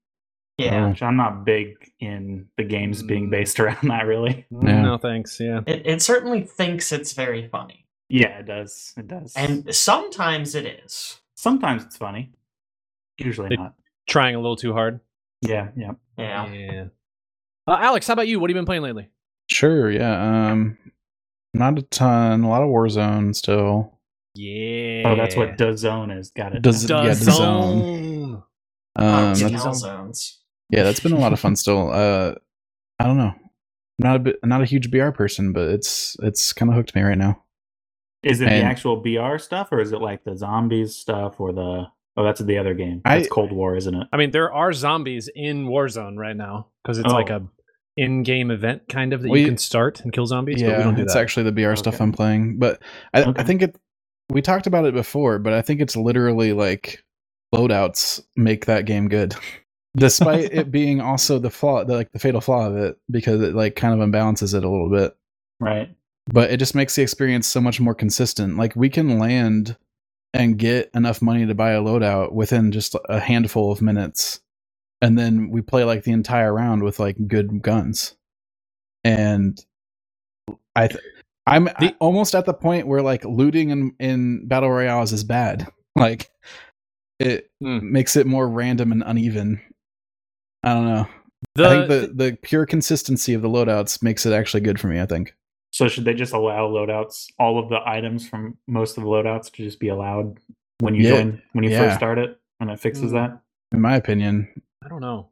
Yeah. 0.66 0.90
which 0.90 1.02
I'm 1.02 1.16
not 1.18 1.46
big 1.46 1.76
in 2.00 2.48
the 2.58 2.64
games 2.64 3.04
being 3.04 3.28
Mm. 3.28 3.32
based 3.32 3.60
around 3.60 3.90
that. 3.90 4.06
Really, 4.06 4.46
Yeah. 4.52 4.82
No 4.82 4.98
thanks. 4.98 5.40
Yeah. 5.40 5.62
It, 5.68 5.82
it 5.86 6.02
certainly 6.02 6.44
thinks 6.44 6.92
it's 6.92 7.14
very 7.14 7.48
funny. 7.48 7.86
yeah, 8.10 8.40
it 8.40 8.46
does. 8.48 8.94
It 8.98 9.08
does, 9.08 9.34
And 9.36 9.74
sometimes 9.74 10.56
it 10.56 10.66
is. 10.66 11.22
sometimes 11.36 11.84
it's 11.86 11.98
funny. 11.98 12.32
Usually 13.18 13.54
It- 13.54 13.60
not. 13.60 13.74
Trying 14.08 14.34
a 14.36 14.40
little 14.40 14.56
too 14.56 14.74
hard. 14.74 15.00
Yeah, 15.42 15.70
yeah. 15.78 15.92
Yeah. 16.18 16.52
Yeah. 16.52 16.86
Uh, 17.68 17.78
Alex, 17.80 18.08
how 18.08 18.14
about 18.14 18.28
you? 18.28 18.40
What 18.40 18.50
have 18.50 18.56
you 18.56 18.60
been 18.60 18.66
playing 18.66 18.82
lately? 18.82 19.10
Sure, 19.50 19.92
yeah. 19.92 20.50
Um 20.52 20.78
not 21.54 21.78
a 21.80 21.82
ton, 21.84 22.44
a 22.44 22.50
lot 22.50 22.62
of 22.64 22.70
Warzone 22.70 23.36
still. 23.36 24.00
Yeah. 24.36 25.04
Oh, 25.06 25.16
that's 25.16 25.36
what 25.36 25.58
the 25.58 25.76
zone 25.78 26.12
is. 26.12 26.32
Got 26.32 26.56
it. 26.56 26.62
Does- 26.62 26.90
yeah, 26.90 27.04
Does 27.04 27.26
the 27.26 27.32
zone. 27.32 28.44
Oh, 28.96 29.02
Um, 29.02 29.34
that's- 29.36 29.80
zones. 29.80 30.40
Yeah, 30.70 30.84
that's 30.84 31.00
been 31.00 31.12
a 31.14 31.20
lot 31.20 31.34
of 31.34 31.40
fun. 31.40 31.56
Still, 31.56 31.90
uh, 31.94 32.36
I 33.00 33.04
don't 33.06 33.18
know. 33.18 33.34
I'm 33.36 34.04
not 34.04 34.16
a 34.16 34.20
bit, 34.20 34.36
not 34.44 34.62
a 34.62 34.66
huge 34.66 34.92
BR 34.92 35.10
person, 35.10 35.52
but 35.54 35.68
it's 35.70 36.16
it's 36.22 36.54
kind 36.54 36.70
of 36.72 36.76
hooked 36.76 36.96
me 36.96 37.02
right 37.02 37.18
now. 37.18 37.44
Is 38.24 38.42
it 38.42 38.48
And- 38.50 38.64
the 38.64 38.70
actual 38.70 38.98
BR 38.98 39.38
stuff, 39.38 39.70
or 39.72 39.80
is 39.80 39.92
it 39.94 40.02
like 40.02 40.24
the 40.24 40.36
zombies 40.38 40.96
stuff, 40.96 41.40
or 41.40 41.52
the? 41.54 41.86
Oh, 42.18 42.24
that's 42.24 42.42
the 42.42 42.58
other 42.58 42.74
game. 42.74 43.02
I- 43.06 43.26
Cold 43.32 43.52
War, 43.54 43.76
isn't 43.78 43.94
it? 43.96 44.08
I 44.12 44.18
mean, 44.18 44.32
there 44.32 44.52
are 44.52 44.74
zombies 44.74 45.30
in 45.36 45.68
Warzone 45.68 46.18
right 46.18 46.36
now 46.36 46.68
because 46.84 46.98
it's 46.98 47.12
Oh. 47.12 47.16
like 47.16 47.30
a 47.30 47.48
in-game 47.96 48.52
event 48.52 48.84
kind 48.90 49.14
of 49.14 49.22
that 49.22 49.30
We- 49.30 49.42
you 49.42 49.46
can 49.48 49.58
start 49.58 50.02
and 50.02 50.12
kill 50.12 50.26
zombies. 50.26 50.62
but 50.62 50.68
we 50.68 50.72
yeah, 50.74 50.84
don't 50.84 50.96
do 50.96 51.02
it's 51.04 51.14
that. 51.14 51.20
actually 51.22 51.44
the 51.44 51.52
BR 51.54 51.76
stuff 51.76 52.02
I'm 52.02 52.12
playing, 52.12 52.58
but 52.60 52.82
I, 53.14 53.24
Okay. 53.24 53.42
I 53.42 53.44
think 53.44 53.62
it. 53.62 53.78
We 54.30 54.42
talked 54.42 54.68
about 54.68 54.86
it 54.86 54.94
before, 54.94 55.40
but 55.40 55.54
I 55.54 55.62
think 55.62 55.82
it's 55.82 55.96
literally 55.96 56.52
like 56.54 57.04
loadouts 57.56 58.22
make 58.36 58.66
that 58.68 58.86
game 58.86 59.08
good, 59.10 59.34
despite 59.96 60.46
it 60.54 60.72
being 60.72 61.02
also 61.02 61.40
the 61.40 61.50
flaw, 61.50 61.84
the, 61.84 61.96
like 61.96 62.12
the 62.12 62.20
fatal 62.20 62.42
flaw 62.42 62.68
of 62.68 62.78
it, 62.78 62.98
because 63.10 63.42
it 63.42 63.54
like 63.56 63.76
kind 63.76 64.00
of 64.00 64.08
unbalances 64.08 64.54
it 64.56 64.64
a 64.64 64.70
little 64.70 64.90
bit. 64.90 65.16
Right. 65.60 65.90
But 66.28 66.52
it 66.52 66.58
just 66.58 66.76
makes 66.76 66.96
the 66.96 67.02
experience 67.02 67.48
so 67.48 67.60
much 67.62 67.80
more 67.80 67.96
consistent. 67.96 68.58
Like 68.58 68.76
we 68.76 68.90
can 68.90 69.18
land 69.20 69.76
and 70.34 70.58
get 70.60 70.92
enough 70.94 71.22
money 71.22 71.46
to 71.48 71.56
buy 71.56 71.72
a 71.72 71.82
loadout 71.82 72.32
within 72.34 72.72
just 72.72 72.96
a 73.10 73.20
handful 73.20 73.72
of 73.72 73.82
minutes, 73.82 74.42
and 75.02 75.18
then 75.18 75.50
we 75.50 75.62
play 75.62 75.84
like 75.84 76.04
the 76.04 76.12
entire 76.12 76.54
round 76.54 76.84
with 76.84 77.00
like 77.00 77.16
good 77.28 77.62
guns, 77.64 78.16
and 79.04 79.64
I. 80.76 80.88
Th- 80.90 81.04
I'm 81.48 81.64
The- 81.80 81.96
almost 82.00 82.36
at 82.36 82.46
the 82.46 82.54
point 82.54 82.86
where 82.86 83.02
like 83.02 83.26
looting 83.26 83.72
in, 83.72 83.96
in 84.00 84.48
battle 84.48 84.70
royales 84.70 85.12
is 85.14 85.24
bad. 85.24 85.68
Like 85.96 86.30
it 87.20 87.50
Hmm. 87.60 87.92
makes 87.92 88.16
it 88.16 88.28
more 88.28 88.48
random 88.48 88.92
and 88.92 89.04
uneven. 89.06 89.60
I 90.64 90.74
don't 90.74 90.86
know. 90.86 91.08
The, 91.56 91.66
I 91.66 91.70
think 91.70 91.88
the 91.88 92.14
the 92.14 92.38
pure 92.42 92.66
consistency 92.66 93.34
of 93.34 93.42
the 93.42 93.50
loadouts 93.50 94.04
makes 94.04 94.26
it 94.26 94.34
actually 94.34 94.62
good 94.62 94.80
for 94.80 94.88
me. 94.88 95.00
I 95.00 95.06
think. 95.06 95.34
So 95.72 95.88
should 95.88 96.06
they 96.06 96.14
just 96.16 96.34
allow 96.34 96.68
loadouts, 96.68 97.28
all 97.38 97.60
of 97.60 97.70
the 97.70 97.78
items 97.86 98.28
from 98.28 98.58
most 98.68 98.98
of 98.98 99.04
the 99.04 99.10
loadouts, 99.10 99.52
to 99.52 99.64
just 99.64 99.80
be 99.80 99.88
allowed 99.90 100.40
when 100.80 100.96
you 100.96 101.04
Yeah. 101.04 101.10
join, 101.10 101.42
when 101.54 101.64
you 101.64 101.70
Yeah. 101.70 101.80
first 101.86 101.98
start 101.98 102.18
it, 102.18 102.40
and 102.60 102.72
it 102.72 102.80
fixes 102.80 103.12
Mm. 103.12 103.14
that? 103.14 103.42
In 103.74 103.82
my 103.82 103.96
opinion, 103.96 104.48
I 104.84 104.88
don't 104.90 105.02
know. 105.02 105.30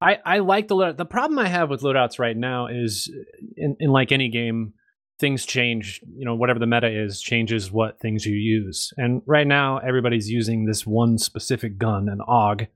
I, 0.00 0.18
I 0.24 0.38
like 0.40 0.68
the 0.68 0.76
loadout. 0.76 0.96
The 0.98 1.06
problem 1.06 1.38
I 1.38 1.48
have 1.48 1.70
with 1.70 1.80
loadouts 1.80 2.18
right 2.18 2.36
now 2.36 2.66
is, 2.66 3.10
in, 3.56 3.76
in 3.80 3.90
like 3.90 4.12
any 4.12 4.28
game, 4.28 4.74
things 5.18 5.46
change. 5.46 6.02
You 6.06 6.24
know, 6.26 6.34
whatever 6.36 6.58
the 6.60 6.66
meta 6.66 6.88
is 6.88 7.20
changes 7.22 7.72
what 7.72 7.98
things 7.98 8.26
you 8.26 8.36
use. 8.36 8.92
And 8.98 9.22
right 9.26 9.46
now, 9.46 9.78
everybody's 9.78 10.28
using 10.30 10.66
this 10.66 10.86
one 10.86 11.16
specific 11.18 11.78
gun, 11.78 12.08
an 12.10 12.18
AUG, 12.28 12.68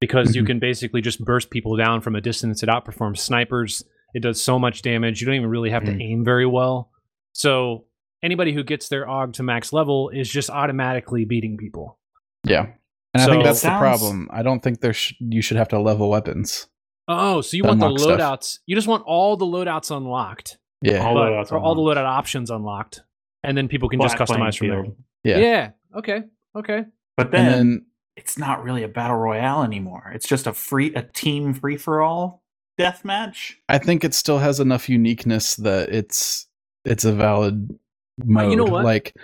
because 0.00 0.34
you 0.36 0.42
Mhm. 0.42 0.46
can 0.46 0.58
basically 0.58 1.00
just 1.00 1.24
burst 1.24 1.50
people 1.50 1.76
down 1.76 2.00
from 2.00 2.14
a 2.16 2.20
distance. 2.20 2.62
It 2.62 2.68
outperforms 2.68 3.18
snipers. 3.18 3.82
It 4.14 4.20
does 4.22 4.40
so 4.42 4.58
much 4.58 4.82
damage. 4.82 5.20
You 5.20 5.26
don't 5.26 5.36
even 5.36 5.48
really 5.50 5.70
have 5.70 5.84
to 5.84 5.92
Mm. 5.92 6.02
aim 6.02 6.24
very 6.24 6.46
well. 6.46 6.90
So 7.32 7.84
anybody 8.22 8.52
who 8.52 8.62
gets 8.64 8.88
their 8.88 9.06
AUG 9.08 9.32
to 9.34 9.42
max 9.42 9.72
level 9.72 10.08
is 10.10 10.30
just 10.30 10.50
automatically 10.50 11.24
beating 11.24 11.56
people. 11.56 11.98
yeah. 12.44 12.66
And 13.14 13.22
I 13.22 13.26
think 13.26 13.44
that's 13.44 13.60
Sounds- 13.60 13.76
the 13.76 13.78
problem. 13.78 14.28
I 14.30 14.42
don't 14.42 14.60
think 14.62 14.80
there 14.80 14.92
sh- 14.92 15.14
you 15.20 15.40
should 15.40 15.56
have 15.56 15.68
to 15.68 15.78
level 15.80 16.10
weapons. 16.10 16.68
Oh, 17.08 17.40
so 17.40 17.56
you 17.56 17.64
want 17.64 17.80
the 17.80 17.86
unlock 17.86 17.98
stuff. 18.00 18.20
loadouts? 18.20 18.58
You 18.66 18.76
just 18.76 18.86
want 18.88 19.04
all 19.06 19.38
the 19.38 19.46
loadouts 19.46 19.94
unlocked. 19.96 20.58
Yeah. 20.82 21.02
All 21.06 21.14
but- 21.14 21.30
loadouts 21.30 21.50
or 21.50 21.58
all 21.58 21.74
the 21.74 21.80
loadout 21.80 22.04
options 22.04 22.50
unlocked, 22.50 23.00
and 23.42 23.56
then 23.56 23.68
people 23.68 23.88
can 23.88 24.00
just 24.02 24.16
customize 24.18 24.58
from 24.58 24.68
there. 24.68 24.84
Yeah. 25.24 25.38
Yeah. 25.38 25.70
Okay. 25.96 26.24
Okay. 26.54 26.84
But 27.16 27.30
then, 27.30 27.46
then 27.52 27.86
it's 28.16 28.38
not 28.38 28.64
really 28.64 28.82
a 28.82 28.88
battle 28.88 29.16
royale 29.16 29.62
anymore. 29.62 30.10
It's 30.14 30.26
just 30.26 30.46
a 30.46 30.52
free, 30.52 30.94
a 30.94 31.02
team 31.02 31.52
free 31.54 31.76
for 31.76 32.00
all 32.02 32.42
death 32.78 33.04
match. 33.04 33.58
I 33.68 33.78
think 33.78 34.04
it 34.04 34.14
still 34.14 34.38
has 34.38 34.60
enough 34.60 34.88
uniqueness 34.88 35.56
that 35.56 35.90
it's 35.90 36.46
it's 36.84 37.04
a 37.04 37.12
valid 37.12 37.78
mode. 38.24 38.50
You 38.50 38.56
know 38.56 38.64
what? 38.64 38.84
Like 38.84 39.14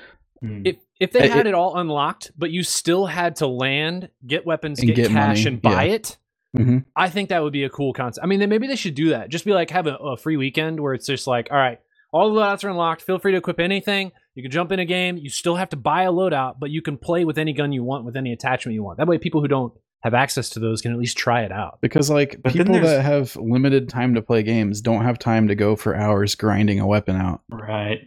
Hmm. 0.43 0.63
If 0.65 0.77
if 0.99 1.13
they 1.13 1.25
It- 1.27 1.31
had 1.31 1.47
it- 1.47 1.51
it 1.51 1.55
all 1.55 1.79
unlocked, 1.79 2.33
but 2.37 2.51
you 2.51 2.65
still 2.65 3.07
had 3.07 3.37
to 3.37 3.47
land, 3.47 4.09
get 4.27 4.45
weapons, 4.45 4.81
get, 4.81 4.97
get 4.97 5.09
cash, 5.11 5.45
money, 5.45 5.47
and 5.47 5.63
buy 5.63 5.85
yeah. 5.85 5.93
it, 5.95 6.19
mhm. 6.57 6.85
I 6.97 7.09
think 7.11 7.29
that 7.29 7.45
would 7.45 7.53
be 7.53 7.63
a 7.63 7.71
cool 7.71 7.93
concept. 7.93 8.25
I 8.25 8.27
mean, 8.27 8.41
then 8.41 8.49
maybe 8.49 8.67
they 8.67 8.75
should 8.75 8.97
do 8.97 9.11
that. 9.11 9.29
Just 9.29 9.45
be 9.45 9.53
like, 9.53 9.71
have 9.71 9.87
a, 9.87 9.95
a 9.97 10.17
free 10.17 10.37
weekend 10.37 10.81
where 10.81 10.95
it's 10.95 11.07
just 11.07 11.29
like, 11.29 11.47
all 11.53 11.59
right, 11.59 11.79
all 12.13 12.33
the 12.35 12.41
loadouts 12.41 12.65
are 12.65 12.71
unlocked. 12.71 13.03
Feel 13.03 13.21
free 13.21 13.31
to 13.33 13.39
equip 13.39 13.61
anything. 13.61 14.11
You 14.35 14.43
can 14.43 14.51
jump 14.51 14.73
in 14.73 14.79
a 14.79 14.85
game. 14.85 15.17
You 15.19 15.29
still 15.29 15.57
have 15.57 15.69
to 15.71 15.77
buy 15.77 16.05
a 16.05 16.11
loadout, 16.13 16.55
but 16.59 16.71
you 16.71 16.81
can 16.83 16.97
play 16.97 17.25
with 17.25 17.37
any 17.39 17.53
gun 17.53 17.73
you 17.73 17.85
want, 17.85 18.05
with 18.05 18.17
any 18.17 18.33
attachment 18.33 18.75
you 18.75 18.83
want. 18.83 18.99
That 18.99 19.07
way, 19.07 19.19
people 19.19 19.41
who 19.43 19.49
don't 19.49 19.73
have 20.03 20.15
access 20.15 20.49
to 20.51 20.59
those 20.61 20.81
can 20.81 20.91
at 20.93 20.99
least 20.99 21.17
try 21.17 21.43
it 21.43 21.53
out. 21.53 21.79
because 21.81 22.11
like 22.11 22.41
But 22.43 22.53
people 22.55 22.75
that 22.81 23.03
have 23.05 23.37
limited 23.37 23.89
time 23.89 24.15
to 24.15 24.23
play 24.23 24.43
games 24.43 24.81
don't 24.81 25.03
have 25.05 25.19
time 25.19 25.47
to 25.49 25.55
go 25.55 25.77
for 25.77 25.95
hours 25.95 26.35
grinding 26.35 26.81
a 26.81 26.87
weapon 26.87 27.15
out. 27.17 27.43
right. 27.51 28.01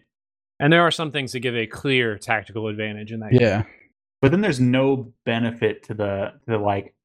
And 0.60 0.72
there 0.74 0.82
are 0.82 0.92
some 0.92 1.12
things 1.12 1.34
that 1.34 1.42
give 1.42 1.56
a 1.56 1.68
clear 1.68 2.18
tactical 2.18 2.68
advantage 2.68 3.12
in 3.12 3.20
that. 3.20 3.32
game. 3.32 3.42
Yeah. 3.42 3.64
But 4.22 4.32
then 4.32 4.42
there's 4.42 4.60
no 4.62 5.14
benefit 5.26 5.84
to 5.84 5.94
the 5.94 6.34
the 6.48 6.58
like 6.58 6.96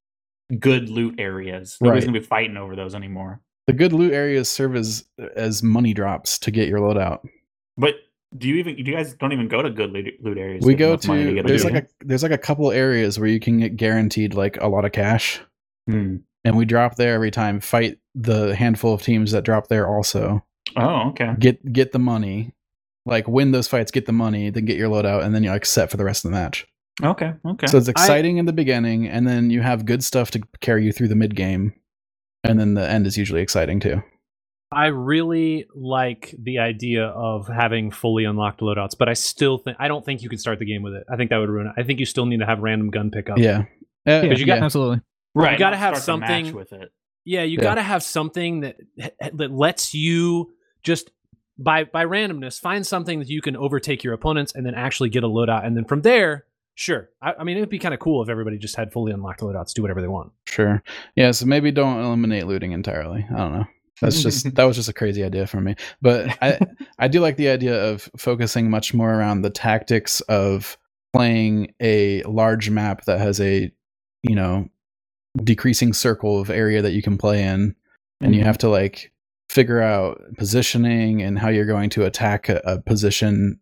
good 0.58 0.88
loot 0.88 1.16
areas. 1.18 1.76
Nobody's 1.80 2.04
Right. 2.04 2.08
gonna 2.12 2.20
be 2.20 2.26
fighting 2.26 2.56
over 2.56 2.74
those 2.76 2.94
anymore. 2.94 3.40
The 3.66 3.72
good 3.72 3.92
loot 3.92 4.12
areas 4.12 4.48
serve 4.50 4.76
as 4.76 5.04
as 5.36 5.62
money 5.62 5.92
drops 5.94 6.38
to 6.40 6.50
get 6.50 6.68
your 6.68 6.78
loadout. 6.80 7.20
But 7.76 7.94
do 8.36 8.48
you 8.48 8.56
even 8.56 8.76
do 8.76 8.90
you 8.90 8.96
guys 8.96 9.14
don't 9.14 9.32
even 9.32 9.48
go 9.48 9.60
to 9.62 9.70
good 9.70 9.92
loot, 9.92 10.14
loot 10.22 10.38
areas? 10.38 10.64
We 10.64 10.74
go 10.74 10.90
enough 10.90 11.06
money 11.06 11.24
to 11.24 11.34
get 11.34 11.46
there's 11.46 11.64
loot? 11.64 11.74
like 11.74 11.84
a 11.84 11.88
there's 12.04 12.22
like 12.22 12.32
a 12.32 12.38
couple 12.38 12.70
areas 12.70 13.18
where 13.18 13.28
you 13.28 13.40
can 13.40 13.58
get 13.58 13.76
guaranteed 13.76 14.34
like 14.34 14.60
a 14.60 14.68
lot 14.68 14.84
of 14.84 14.92
cash. 14.92 15.40
Hmm. 15.88 16.18
And 16.44 16.56
we 16.56 16.64
drop 16.64 16.96
there 16.96 17.14
every 17.14 17.30
time, 17.30 17.60
fight 17.60 17.98
the 18.14 18.54
handful 18.54 18.94
of 18.94 19.02
teams 19.02 19.32
that 19.32 19.44
drop 19.44 19.68
there 19.68 19.88
also. 19.88 20.44
Oh, 20.76 21.10
okay. 21.10 21.34
Get 21.38 21.72
get 21.72 21.92
the 21.92 21.98
money. 21.98 22.52
Like 23.04 23.26
win 23.26 23.50
those 23.50 23.66
fights, 23.66 23.90
get 23.90 24.06
the 24.06 24.12
money, 24.12 24.50
then 24.50 24.64
get 24.64 24.76
your 24.76 24.88
loadout, 24.88 25.24
and 25.24 25.34
then 25.34 25.42
you're 25.42 25.52
like 25.52 25.66
set 25.66 25.90
for 25.90 25.96
the 25.96 26.04
rest 26.04 26.24
of 26.24 26.30
the 26.30 26.36
match. 26.36 26.66
Okay. 27.02 27.32
Okay. 27.44 27.66
So 27.66 27.78
it's 27.78 27.88
exciting 27.88 28.36
in 28.36 28.46
the 28.46 28.52
beginning, 28.52 29.08
and 29.08 29.26
then 29.26 29.50
you 29.50 29.62
have 29.62 29.86
good 29.86 30.04
stuff 30.04 30.30
to 30.32 30.42
carry 30.60 30.84
you 30.84 30.92
through 30.92 31.08
the 31.08 31.16
mid 31.16 31.34
game, 31.34 31.74
and 32.44 32.60
then 32.60 32.74
the 32.74 32.88
end 32.88 33.06
is 33.06 33.16
usually 33.16 33.42
exciting 33.42 33.80
too. 33.80 34.02
I 34.72 34.86
really 34.86 35.66
like 35.74 36.34
the 36.38 36.60
idea 36.60 37.06
of 37.06 37.48
having 37.48 37.90
fully 37.90 38.24
unlocked 38.24 38.60
loadouts, 38.60 38.96
but 38.96 39.08
I 39.08 39.14
still 39.14 39.58
think 39.58 39.76
I 39.80 39.88
don't 39.88 40.04
think 40.04 40.22
you 40.22 40.28
can 40.28 40.38
start 40.38 40.58
the 40.60 40.64
game 40.64 40.82
with 40.82 40.94
it. 40.94 41.04
I 41.12 41.16
think 41.16 41.30
that 41.30 41.38
would 41.38 41.48
ruin 41.50 41.66
it. 41.66 41.72
I 41.76 41.82
think 41.82 41.98
you 41.98 42.06
still 42.06 42.26
need 42.26 42.38
to 42.40 42.46
have 42.46 42.60
random 42.60 42.90
gun 42.90 43.10
pickup. 43.10 43.38
Yeah, 43.38 43.64
Uh, 44.06 44.22
Because 44.22 44.38
you 44.40 44.46
got- 44.46 44.62
absolutely. 44.62 45.00
right. 45.34 45.52
you 45.52 45.58
gotta 45.58 45.76
have 45.76 45.96
start 45.96 46.16
the 46.16 46.20
match 46.20 46.28
something- 46.46 46.54
with 46.56 46.72
it. 46.72 46.92
Yeah, 47.24 47.42
you 47.42 47.58
Yeah. 47.58 47.64
got 47.64 47.74
to 47.74 47.82
have 47.82 48.02
something 48.02 48.60
that 48.60 48.76
that 49.34 49.50
lets 49.50 49.92
you 49.94 50.52
just 50.82 51.10
by 51.58 51.84
by 51.84 52.04
randomness 52.06 52.58
find 52.58 52.86
something 52.86 53.18
that 53.18 53.28
you 53.28 53.42
can 53.42 53.56
overtake 53.56 54.02
your 54.02 54.14
opponents 54.14 54.54
and 54.54 54.64
then 54.64 54.74
actually 54.74 55.10
get 55.10 55.22
a 55.24 55.28
loadout, 55.28 55.64
and 55.66 55.76
then 55.76 55.84
from 55.84 56.00
there, 56.02 56.46
sure. 56.76 57.10
I, 57.20 57.34
I 57.40 57.44
mean, 57.44 57.56
it 57.58 57.60
would 57.60 57.68
be 57.68 57.78
kind 57.78 57.92
of 57.92 58.00
cool 58.00 58.22
if 58.22 58.28
everybody 58.30 58.56
just 58.56 58.74
had 58.76 58.90
fully 58.92 59.12
unlocked 59.12 59.40
loadouts, 59.40 59.74
do 59.74 59.82
whatever 59.82 60.00
they 60.00 60.08
want. 60.08 60.32
sure. 60.46 60.82
Yeah, 61.16 61.32
so 61.32 61.44
maybe 61.44 61.70
don't 61.72 62.00
eliminate 62.02 62.46
looting 62.46 62.72
entirely. 62.72 63.26
I 63.30 63.36
don't 63.36 63.52
know. 63.52 63.66
That's 64.00 64.22
just 64.22 64.54
that 64.54 64.64
was 64.64 64.76
just 64.76 64.88
a 64.88 64.94
crazy 64.94 65.22
idea 65.22 65.46
for 65.46 65.60
me. 65.60 65.76
But 66.00 66.36
I 66.42 66.58
I 66.98 67.08
do 67.08 67.20
like 67.20 67.36
the 67.36 67.48
idea 67.48 67.90
of 67.90 68.10
focusing 68.16 68.70
much 68.70 68.94
more 68.94 69.12
around 69.12 69.42
the 69.42 69.50
tactics 69.50 70.20
of 70.22 70.76
playing 71.12 71.74
a 71.80 72.22
large 72.22 72.70
map 72.70 73.04
that 73.04 73.18
has 73.18 73.40
a 73.40 73.70
you 74.22 74.34
know 74.34 74.68
decreasing 75.44 75.92
circle 75.92 76.40
of 76.40 76.50
area 76.50 76.82
that 76.82 76.92
you 76.92 77.02
can 77.02 77.18
play 77.18 77.42
in. 77.42 77.74
And 78.22 78.34
you 78.34 78.44
have 78.44 78.58
to 78.58 78.68
like 78.68 79.12
figure 79.48 79.80
out 79.80 80.20
positioning 80.36 81.22
and 81.22 81.38
how 81.38 81.48
you're 81.48 81.64
going 81.64 81.88
to 81.90 82.04
attack 82.04 82.50
a, 82.50 82.60
a 82.64 82.78
position. 82.82 83.58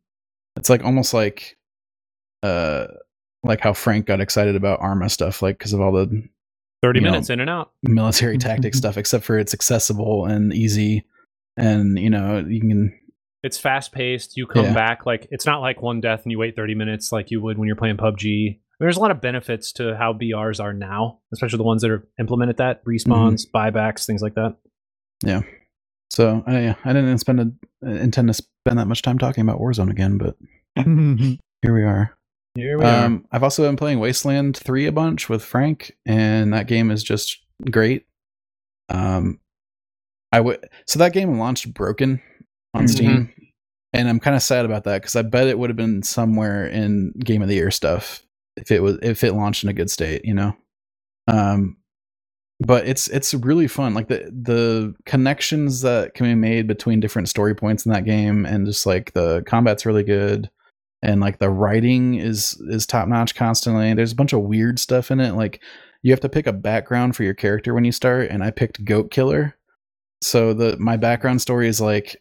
It's 0.57 0.68
like 0.68 0.85
almost 0.85 1.14
like 1.14 1.57
uh 2.42 2.88
like 3.44 3.61
how 3.61 3.72
frank 3.72 4.07
got 4.07 4.20
excited 4.20 4.57
about 4.57 4.81
arma 4.81 5.09
stuff 5.09 5.42
like 5.42 5.59
because 5.59 5.72
of 5.72 5.81
all 5.81 5.92
the 5.92 6.29
Thirty 6.82 7.00
You 7.00 7.04
know, 7.06 7.10
minutes 7.12 7.30
in 7.30 7.40
and 7.40 7.50
out. 7.50 7.72
military 7.82 8.38
tactic 8.48 8.74
stuff 8.74 8.96
except 8.96 9.24
for 9.24 9.38
it's 9.38 9.54
accessible 9.54 10.26
and 10.26 10.52
easy 10.52 11.04
and 11.56 11.98
you 11.98 12.10
know 12.10 12.38
you 12.38 12.60
can 12.60 12.92
It's 13.42 13.58
fast 13.58 13.92
paced. 13.92 14.36
You 14.36 14.46
come 14.46 14.66
Yeah. 14.66 14.74
back 14.74 15.06
like 15.06 15.26
it's 15.30 15.46
not 15.46 15.60
like 15.60 15.82
one 15.82 16.00
death 16.00 16.22
and 16.22 16.32
you 16.32 16.38
wait 16.38 16.56
thirty 16.56 16.74
minutes 16.74 17.10
like 17.12 17.30
you 17.30 17.40
would 17.40 17.58
when 17.58 17.66
you're 17.66 17.76
playing 17.76 17.96
PUBG. 17.96 18.60
There's 18.80 18.96
a 18.96 19.00
lot 19.00 19.10
of 19.10 19.20
benefits 19.20 19.72
to 19.72 19.96
how 19.96 20.12
BRs 20.12 20.62
are 20.62 20.72
now, 20.72 21.18
especially 21.32 21.56
the 21.56 21.64
ones 21.64 21.82
that 21.82 21.90
are 21.90 22.06
implemented 22.20 22.58
that 22.58 22.84
respawns, 22.84 23.44
mm-hmm. 23.44 23.56
buybacks, 23.56 24.06
things 24.06 24.22
like 24.22 24.34
that. 24.34 24.56
Yeah 25.24 25.40
so 26.10 26.42
I, 26.46 26.60
yeah, 26.60 26.74
I 26.84 26.92
didn't 26.92 27.18
spend 27.18 27.40
a, 27.40 27.86
intend 27.88 28.28
to 28.28 28.34
spend 28.34 28.78
that 28.78 28.86
much 28.88 29.02
time 29.02 29.18
talking 29.18 29.42
about 29.42 29.60
warzone 29.60 29.90
again 29.90 30.18
but 30.18 30.36
here 31.62 31.74
we 31.74 31.82
are 31.82 32.16
Here 32.59 32.77
we 32.79 32.85
um 32.85 33.25
i've 33.31 33.42
also 33.44 33.62
been 33.66 33.77
playing 33.77 34.01
wasteland 34.01 34.57
3 34.57 34.87
a 34.87 34.92
bunch 34.92 35.29
with 35.29 35.44
frank 35.44 35.97
and 36.07 36.53
that 36.53 36.66
game 36.66 36.90
is 36.90 37.05
just 37.05 37.38
great 37.71 38.07
um 38.88 39.38
i 40.33 40.40
would 40.40 40.68
so 40.87 40.99
that 40.99 41.12
game 41.12 41.38
launched 41.38 41.73
broken 41.73 42.21
on 42.75 42.85
Mhm. 42.85 42.90
steam 42.90 43.33
and 43.94 44.07
I'm 44.07 44.21
kind 44.21 44.37
of 44.37 44.42
sad 44.42 44.66
about 44.66 44.85
that 44.85 45.01
because 45.01 45.16
I 45.16 45.23
bet 45.23 45.47
it 45.47 45.59
would 45.59 45.71
have 45.71 45.77
been 45.77 46.03
somewhere 46.03 46.66
in 46.66 47.12
Game 47.25 47.40
of 47.40 47.49
the 47.49 47.55
Year 47.55 47.71
stuff 47.71 48.23
if 48.59 48.71
it 48.71 48.83
was 48.83 48.99
if 49.01 49.25
it 49.25 49.33
launched 49.33 49.62
in 49.64 49.71
a 49.71 49.73
good 49.73 49.90
state, 49.90 50.21
you 50.27 50.35
know. 50.35 50.55
Um, 51.27 51.79
but 52.61 52.87
it's 52.87 53.09
it's 53.09 53.33
really 53.33 53.66
fun. 53.66 53.94
Like 53.94 54.09
the 54.09 54.31
the 54.31 54.94
connections 55.07 55.81
that 55.81 56.12
can 56.12 56.27
be 56.27 56.35
made 56.35 56.66
between 56.66 57.01
different 57.01 57.31
story 57.31 57.55
points 57.55 57.87
in 57.87 57.92
that 57.92 58.05
game, 58.05 58.44
and 58.44 58.66
just 58.66 58.85
like 58.85 59.14
the 59.14 59.42
combat's 59.47 59.87
really 59.87 60.05
good, 60.05 60.51
and 61.02 61.20
like 61.20 61.38
the 61.38 61.50
writing 61.50 62.14
is 62.14 62.61
is 62.68 62.87
top 62.87 63.08
notch 63.08 63.34
constantly. 63.34 63.94
There's 63.94 64.12
a 64.12 64.16
bunch 64.16 64.32
of 64.32 64.42
weird 64.42 64.78
stuff 64.78 65.11
in 65.11 65.20
it. 65.20 65.34
Like 65.34 65.61
you 66.02 66.12
have 66.12 66.20
to 66.20 66.28
pick 66.28 66.46
a 66.46 66.52
background 66.52 67.16
for 67.16 67.24
your 67.24 67.34
character 67.34 67.74
when 67.74 67.84
you 67.84 67.92
start, 67.92 68.30
and 68.30 68.42
I 68.42 68.50
picked 68.50 68.84
Goat 68.84 69.11
Killer. 69.11 69.56
So 70.22 70.52
the 70.54 70.76
my 70.78 70.96
background 70.96 71.40
story 71.40 71.68
is 71.68 71.80
like 71.80 72.16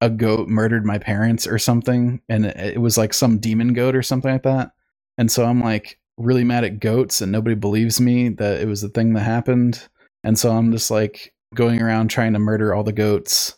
a 0.00 0.10
goat 0.10 0.48
murdered 0.48 0.84
my 0.84 0.98
parents 0.98 1.46
or 1.46 1.58
something, 1.58 2.20
and 2.28 2.46
it, 2.46 2.80
was 2.80 2.98
like 2.98 3.14
some 3.14 3.38
demon 3.38 3.72
goat 3.72 3.96
or 3.96 4.02
something 4.02 4.32
like 4.32 4.42
that. 4.42 4.72
And 5.16 5.30
so 5.30 5.44
I'm 5.44 5.60
like 5.60 5.98
really 6.16 6.44
mad 6.44 6.64
at 6.64 6.80
goats, 6.80 7.20
and 7.20 7.32
nobody 7.32 7.54
believes 7.54 8.00
me 8.00 8.30
that 8.30 8.60
it 8.60 8.68
was 8.68 8.82
the 8.82 8.88
thing 8.88 9.14
that 9.14 9.20
happened. 9.20 9.88
And 10.22 10.38
so 10.38 10.52
I'm 10.52 10.72
just 10.72 10.90
like 10.90 11.34
going 11.54 11.80
around 11.80 12.08
trying 12.08 12.32
to 12.32 12.38
murder 12.38 12.74
all 12.74 12.82
the 12.82 12.92
goats 12.92 13.56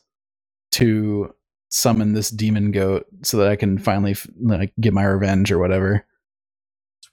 to 0.72 1.34
summon 1.68 2.12
this 2.12 2.30
demon 2.30 2.70
goat 2.70 3.06
so 3.22 3.36
that 3.38 3.48
I 3.48 3.56
can 3.56 3.78
finally 3.78 4.12
f- 4.12 4.26
like 4.40 4.72
get 4.80 4.92
my 4.94 5.04
revenge 5.04 5.50
or 5.52 5.58
whatever. 5.58 6.04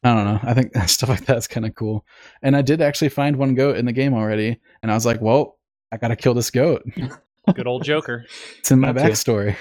I 0.03 0.13
don't 0.13 0.25
know. 0.25 0.39
I 0.43 0.53
think 0.53 0.75
stuff 0.87 1.09
like 1.09 1.25
that's 1.25 1.47
kind 1.47 1.65
of 1.65 1.75
cool. 1.75 2.05
And 2.41 2.55
I 2.55 2.61
did 2.61 2.81
actually 2.81 3.09
find 3.09 3.37
one 3.37 3.55
goat 3.55 3.77
in 3.77 3.85
the 3.85 3.93
game 3.93 4.13
already, 4.13 4.59
and 4.81 4.91
I 4.91 4.95
was 4.95 5.05
like, 5.05 5.21
"Well, 5.21 5.57
I 5.91 5.97
gotta 5.97 6.15
kill 6.15 6.33
this 6.33 6.51
goat. 6.51 6.83
Good 7.53 7.67
old 7.67 7.83
Joker. 7.83 8.25
It's 8.59 8.71
in 8.71 8.79
my 8.79 8.91
That 8.91 9.03
too. 9.03 9.09
backstory." 9.11 9.55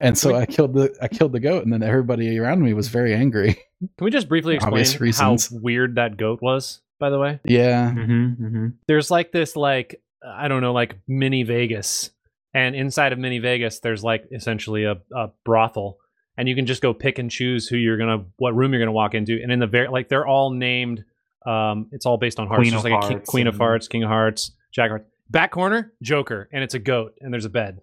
And 0.00 0.18
so 0.18 0.34
I 0.34 0.46
killed 0.46 0.74
the 0.74 0.92
I 1.00 1.06
killed 1.08 1.32
the 1.32 1.40
goat, 1.40 1.62
and 1.64 1.72
then 1.72 1.82
everybody 1.82 2.36
around 2.38 2.62
me 2.62 2.74
was 2.74 2.88
very 2.88 3.14
angry. 3.14 3.54
Can 3.80 4.04
we 4.04 4.10
just 4.10 4.28
briefly 4.28 4.54
explain 4.56 4.84
how 5.14 5.36
weird 5.52 5.94
that 5.96 6.16
goat 6.16 6.40
was? 6.42 6.80
By 7.00 7.10
the 7.10 7.18
way, 7.18 7.40
Yeah, 7.44 7.90
Mm-hmm, 7.90 8.44
mm-hmm. 8.44 8.66
there's 8.86 9.10
like 9.10 9.32
this 9.32 9.56
like 9.56 10.00
I 10.24 10.46
don't 10.48 10.60
know 10.60 10.72
like 10.72 10.96
mini 11.08 11.42
Vegas, 11.42 12.10
and 12.54 12.74
inside 12.74 13.12
of 13.12 13.18
mini 13.18 13.38
Vegas 13.38 13.80
there's 13.80 14.02
like 14.04 14.24
essentially 14.32 14.84
a, 14.84 14.96
a 15.14 15.30
brothel, 15.44 15.98
and 16.36 16.48
you 16.48 16.54
can 16.54 16.66
just 16.66 16.82
go 16.82 16.92
pick 16.94 17.18
and 17.18 17.30
choose 17.30 17.68
who 17.68 17.76
you're 17.76 17.98
gonna 17.98 18.24
what 18.36 18.54
room 18.54 18.72
you're 18.72 18.80
gonna 18.80 18.92
walk 18.92 19.14
into, 19.14 19.40
and 19.42 19.50
in 19.52 19.58
the 19.58 19.66
very 19.66 19.88
like 19.88 20.08
they're 20.08 20.26
all 20.26 20.50
named. 20.50 21.04
Um, 21.44 21.88
it's 21.90 22.06
all 22.06 22.18
based 22.18 22.38
on 22.38 22.46
hearts. 22.46 22.60
Queen 22.60 22.70
There's 22.70 22.84
of 22.84 22.90
like 22.90 23.02
a 23.04 23.08
king, 23.08 23.16
Hearts 23.18 23.30
Queen 23.30 23.46
of 23.48 23.56
Hearts, 23.56 23.88
King 23.88 24.02
of 24.04 24.08
Hearts, 24.10 24.52
Jack 24.72 24.86
of 24.86 24.90
Hearts. 24.92 25.06
Back 25.30 25.50
corner, 25.50 25.92
Joker, 26.02 26.48
and 26.52 26.62
it's 26.62 26.74
a 26.74 26.78
goat, 26.78 27.14
and 27.20 27.32
there's 27.32 27.44
a 27.46 27.50
bed. 27.50 27.80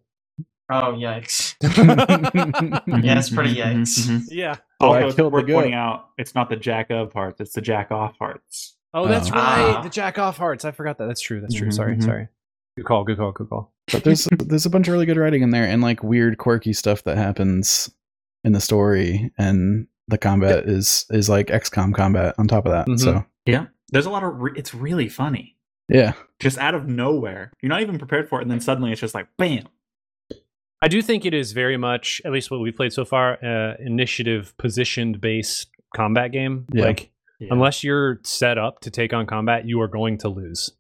Oh 0.72 0.94
yikes! 0.94 1.56
Mm-hmm, 1.62 3.02
Yeah, 3.04 3.18
it's 3.18 3.30
pretty 3.30 3.56
yikes. 3.56 4.28
Yeah. 4.30 4.56
Oh, 4.80 4.92
I 4.92 4.98
Also, 5.04 5.08
it's 5.08 5.16
killed 5.16 5.32
the 5.34 5.36
worth 5.38 5.48
goat. 5.48 5.54
pointing 5.56 5.74
out 5.74 6.10
it's 6.18 6.36
not 6.36 6.50
the 6.50 6.56
jack 6.56 6.90
of 6.92 7.12
hearts, 7.14 7.42
it's 7.42 7.54
the 7.54 7.62
jack 7.62 7.92
off 7.92 8.18
hearts. 8.20 8.76
Oh, 8.94 9.08
that's 9.08 9.30
Oh. 9.30 9.34
right. 9.34 9.76
Ah. 9.78 9.82
The 9.84 9.90
Jack 9.90 10.18
off 10.18 10.38
hearts. 10.38 10.66
I 10.66 10.72
forgot 10.72 10.98
that. 11.00 11.08
That's 11.08 11.22
true. 11.22 11.42
That's 11.42 11.54
true. 11.54 11.68
Mhm, 11.68 11.74
Sorry. 11.74 11.96
mhm. 11.98 12.04
Sorry. 12.04 12.28
Good 12.80 12.86
call. 12.86 13.04
Good 13.04 13.18
call. 13.18 13.32
Good 13.32 13.50
call. 13.50 13.74
but 13.92 14.04
there's 14.04 14.26
there's 14.40 14.66
a 14.66 14.70
bunch 14.70 14.88
of 14.88 14.94
really 14.94 15.06
good 15.06 15.18
writing 15.18 15.42
in 15.44 15.50
there, 15.52 15.66
and 15.66 15.82
like 15.82 16.02
weird, 16.04 16.38
quirky 16.38 16.74
stuff 16.74 17.04
that 17.04 17.18
happens 17.18 17.90
in 18.44 18.54
the 18.54 18.62
story, 18.62 19.32
and 19.38 19.88
the 20.08 20.18
combat 20.18 20.64
is 20.66 21.06
is 21.12 21.30
like 21.30 21.48
XCOM 21.48 21.94
combat 21.94 22.36
on 22.38 22.48
top 22.48 22.66
of 22.66 22.72
that. 22.72 22.88
Mhm. 22.88 23.00
So 23.00 23.26
Yeah. 23.46 23.66
There's 23.92 24.06
a 24.06 24.10
lot 24.12 24.24
of 24.24 24.36
re- 24.40 24.52
it's 24.56 24.74
really 24.74 25.10
funny. 25.10 25.56
yeah, 25.90 26.14
Just 26.40 26.58
out 26.60 26.76
of 26.76 26.88
nowhere. 26.88 27.52
You're 27.62 27.70
not 27.70 27.82
even 27.82 27.98
prepared 27.98 28.30
for 28.30 28.40
it, 28.40 28.44
and 28.44 28.52
then 28.52 28.60
suddenly 28.60 28.92
it's 28.92 29.02
just 29.02 29.16
like 29.16 29.28
bam. 29.38 29.64
I 30.82 30.88
do 30.88 31.02
think 31.02 31.26
it 31.26 31.34
is 31.34 31.52
very 31.52 31.76
much, 31.76 32.22
at 32.24 32.32
least 32.32 32.50
what 32.52 32.60
we've 32.62 32.76
played 32.76 32.94
so 32.94 33.04
far, 33.04 33.44
uh, 33.44 33.76
initiative 33.84 34.54
positioned 34.58 35.20
based 35.20 35.68
combat 35.96 36.32
game. 36.32 36.66
Yeah. 36.72 36.86
Like, 36.86 37.12
Yeah. 37.40 37.50
unless 37.52 37.84
you're 37.84 38.20
set 38.24 38.58
up 38.58 38.80
to 38.82 38.92
take 38.92 39.12
on 39.14 39.26
combat, 39.26 39.66
you 39.68 39.82
are 39.82 39.88
going 39.90 40.18
to 40.20 40.30
lose. 40.30 40.72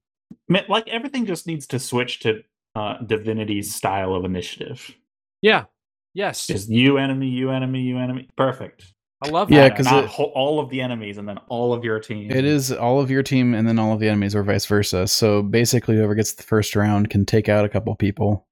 Ma- 0.49 0.61
like 0.67 0.87
everything 0.89 1.25
just 1.25 1.47
needs 1.47 1.67
to 1.67 1.79
switch 1.79 2.19
to 2.21 2.41
uh, 2.75 2.95
Divinity's 3.05 3.73
style 3.73 4.13
of 4.15 4.25
initiative. 4.25 4.95
Yeah. 5.41 5.65
Yes. 6.13 6.47
Just 6.47 6.69
you 6.69 6.97
enemy, 6.97 7.27
you 7.27 7.51
enemy, 7.51 7.81
you 7.81 7.97
enemy. 7.97 8.27
Perfect. 8.35 8.93
I 9.21 9.29
love 9.29 9.49
that. 9.49 9.55
Yeah, 9.55 9.67
that. 9.69 9.75
'cause 9.77 9.85
not 9.85 10.03
it- 10.05 10.09
ho- 10.09 10.31
all 10.35 10.59
of 10.59 10.69
the 10.69 10.81
enemies 10.81 11.17
and 11.17 11.27
then 11.27 11.37
all 11.49 11.73
of 11.73 11.83
your 11.83 11.99
team. 11.99 12.31
it 12.31 12.45
is 12.45 12.71
all 12.71 12.99
of 13.01 13.11
your 13.11 13.21
team, 13.21 13.53
and 13.53 13.67
then 13.67 13.77
all 13.77 13.93
of 13.93 13.99
the 13.99 14.07
enemies, 14.07 14.33
or 14.33 14.43
vice 14.43 14.65
versa. 14.65 15.07
So 15.07 15.41
basically, 15.43 15.95
whoever 15.97 16.15
gets 16.15 16.33
the 16.33 16.43
first 16.43 16.75
round 16.75 17.09
can 17.09 17.25
take 17.25 17.49
out 17.49 17.65
a 17.65 17.69
couple 17.69 17.93
people. 17.95 18.47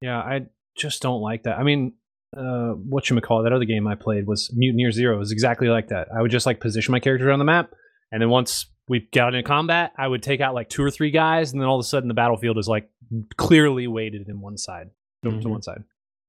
Yeah, 0.00 0.18
I 0.18 0.46
just 0.76 1.02
don't 1.02 1.20
like 1.20 1.44
that. 1.44 1.56
I 1.58 1.62
mean, 1.62 1.92
uh, 2.36 2.70
what 2.72 3.08
you 3.08 3.20
call 3.20 3.44
that 3.44 3.52
other 3.52 3.64
game 3.64 3.86
I 3.86 3.94
played 3.94 4.26
was 4.26 4.50
Mutant 4.54 4.80
Year 4.80 4.90
Zero. 4.90 5.14
It 5.14 5.18
was 5.20 5.30
exactly 5.30 5.68
like 5.68 5.88
that. 5.88 6.08
I 6.12 6.20
would 6.20 6.30
just 6.32 6.46
like 6.46 6.58
position 6.58 6.90
my 6.92 6.98
characters 7.00 7.30
on 7.32 7.38
the 7.38 7.44
map, 7.44 7.70
and 8.10 8.20
then 8.20 8.28
once 8.28 8.66
we 8.88 9.08
got 9.12 9.34
into 9.34 9.46
combat, 9.46 9.92
I 9.96 10.06
would 10.08 10.22
take 10.22 10.40
out 10.40 10.54
like 10.54 10.68
two 10.68 10.82
or 10.82 10.90
three 10.90 11.10
guys, 11.10 11.52
and 11.52 11.60
then 11.60 11.68
all 11.68 11.76
of 11.78 11.84
a 11.84 11.88
sudden 11.88 12.08
the 12.08 12.14
battlefield 12.14 12.58
is 12.58 12.68
like 12.68 12.90
clearly 13.36 13.86
weighted 13.86 14.28
in 14.28 14.40
one 14.40 14.58
side 14.58 14.90
to- 15.24 15.40
to 15.40 15.48
one 15.48 15.62
side. 15.62 15.84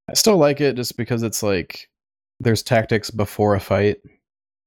I 0.09 0.13
still 0.13 0.37
like 0.37 0.61
it 0.61 0.75
just 0.75 0.97
because 0.97 1.23
it's 1.23 1.41
like 1.43 1.89
there's 2.39 2.61
tactics 2.63 3.09
before 3.09 3.55
a 3.55 3.59
fight. 3.59 3.97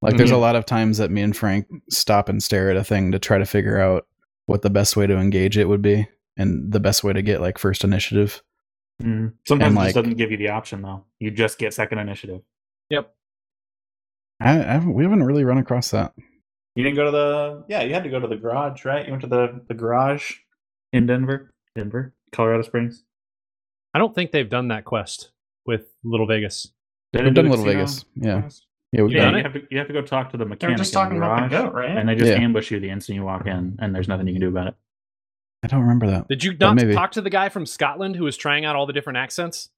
Like 0.03 0.16
there's 0.16 0.31
a 0.31 0.35
Mhm. 0.35 0.40
lot 0.40 0.57
of 0.57 0.66
times 0.66 0.99
that 0.99 1.11
me 1.11 1.22
and 1.22 1.37
Frank 1.37 1.66
stop 1.90 2.29
and 2.29 2.42
stare 2.42 2.70
at 2.70 2.77
a 2.77 2.85
thing 2.85 3.12
to 3.12 3.18
try 3.18 3.38
to 3.38 3.46
figure 3.46 3.79
out 3.81 4.07
what 4.46 4.62
the 4.62 4.70
best 4.70 4.96
way 4.96 5.07
to 5.07 5.16
engage 5.16 5.57
it 5.59 5.68
would 5.68 5.83
be 5.83 6.07
and 6.37 6.72
the 6.72 6.81
best 6.81 7.03
way 7.05 7.12
to 7.12 7.22
get 7.22 7.40
like 7.40 7.59
first 7.59 7.83
initiative. 7.85 8.42
Mm. 9.03 9.35
Sometimes 9.46 9.68
And, 9.70 9.79
it 9.79 9.85
just 9.87 9.96
like- 9.96 10.05
doesn't 10.05 10.16
give 10.18 10.31
you 10.31 10.37
the 10.38 10.49
option 10.51 10.83
though. 10.83 11.05
You 11.18 11.31
just 11.31 11.59
get 11.59 11.75
second 11.75 11.99
initiative. 11.99 12.42
Yep. 12.90 13.14
I, 14.40 14.51
I 14.51 14.72
haven't, 14.72 14.94
we 14.94 15.03
haven't 15.03 15.22
really 15.25 15.44
run 15.44 15.59
across 15.59 15.90
that. 15.90 16.14
You 16.77 16.85
didn't 16.85 16.97
go 16.97 17.07
to 17.07 17.11
the 17.11 17.65
yeah, 17.69 17.83
you 17.83 17.93
had 17.95 18.05
to 18.05 18.11
go 18.11 18.21
to 18.21 18.29
the 18.29 18.37
garage, 18.37 18.85
right? 18.85 19.05
You 19.05 19.11
went 19.12 19.23
to 19.23 19.29
the 19.29 19.62
the 19.67 19.75
garage 19.75 20.35
in 20.93 21.07
Denver, 21.07 21.53
Denver, 21.75 22.15
Colorado 22.33 22.62
Springs. 22.62 23.03
I 23.95 23.99
don't 23.99 24.15
think 24.15 24.31
they've 24.31 24.49
done 24.49 24.69
that 24.69 24.85
quest 24.85 25.31
with 25.65 25.87
Little 26.05 26.27
Vegas. 26.27 26.71
They 27.12 27.21
We've 27.23 27.35
didn't 27.35 27.35
do 27.35 27.43
done 27.43 27.51
Little 27.51 27.65
casino 27.65 27.79
Vegas. 27.81 28.05
Yeah. 28.15 28.41
quest? 28.43 28.67
Yeah, 28.93 29.03
we've 29.03 29.11
You 29.12 29.17
Yeah, 29.19 29.25
done 29.25 29.33
done 29.33 29.35
you 29.35 29.41
it? 29.41 29.53
have 29.53 29.53
to 29.55 29.69
you 29.71 29.79
have 29.79 29.87
to 29.89 29.93
go 29.95 30.03
talk 30.03 30.31
to 30.33 30.37
the 30.37 30.45
They 30.45 30.49
mechanic. 30.51 30.75
were 30.75 30.79
just 30.79 30.93
in 30.93 31.01
talking 31.01 31.17
about 31.17 31.51
the 31.51 31.57
garage, 31.57 31.65
goat, 31.65 31.75
right? 31.75 31.97
And 31.97 32.09
they 32.09 32.15
just 32.15 32.31
Yeah. 32.31 32.39
ambush 32.41 32.71
you 32.71 32.79
the 32.79 32.91
instant 32.91 33.17
you 33.17 33.25
walk 33.25 33.47
in, 33.47 33.77
and 33.81 33.95
there's 33.95 34.07
nothing 34.09 34.27
you 34.27 34.35
can 34.35 34.43
do 34.43 34.49
about 34.49 34.67
it. 34.69 34.75
I 35.62 35.69
don't 35.69 35.81
remember 35.81 36.07
that. 36.09 36.29
Did 36.29 36.45
you 36.45 36.55
not 36.61 36.77
maybe. 36.77 36.93
talk 36.95 37.12
to 37.12 37.23
the 37.23 37.31
guy 37.31 37.49
from 37.49 37.65
Scotland 37.67 38.17
who 38.17 38.25
was 38.25 38.37
trying 38.37 38.65
out 38.67 38.77
all 38.77 38.85
the 38.87 38.93
different 38.93 39.17
accents? 39.17 39.71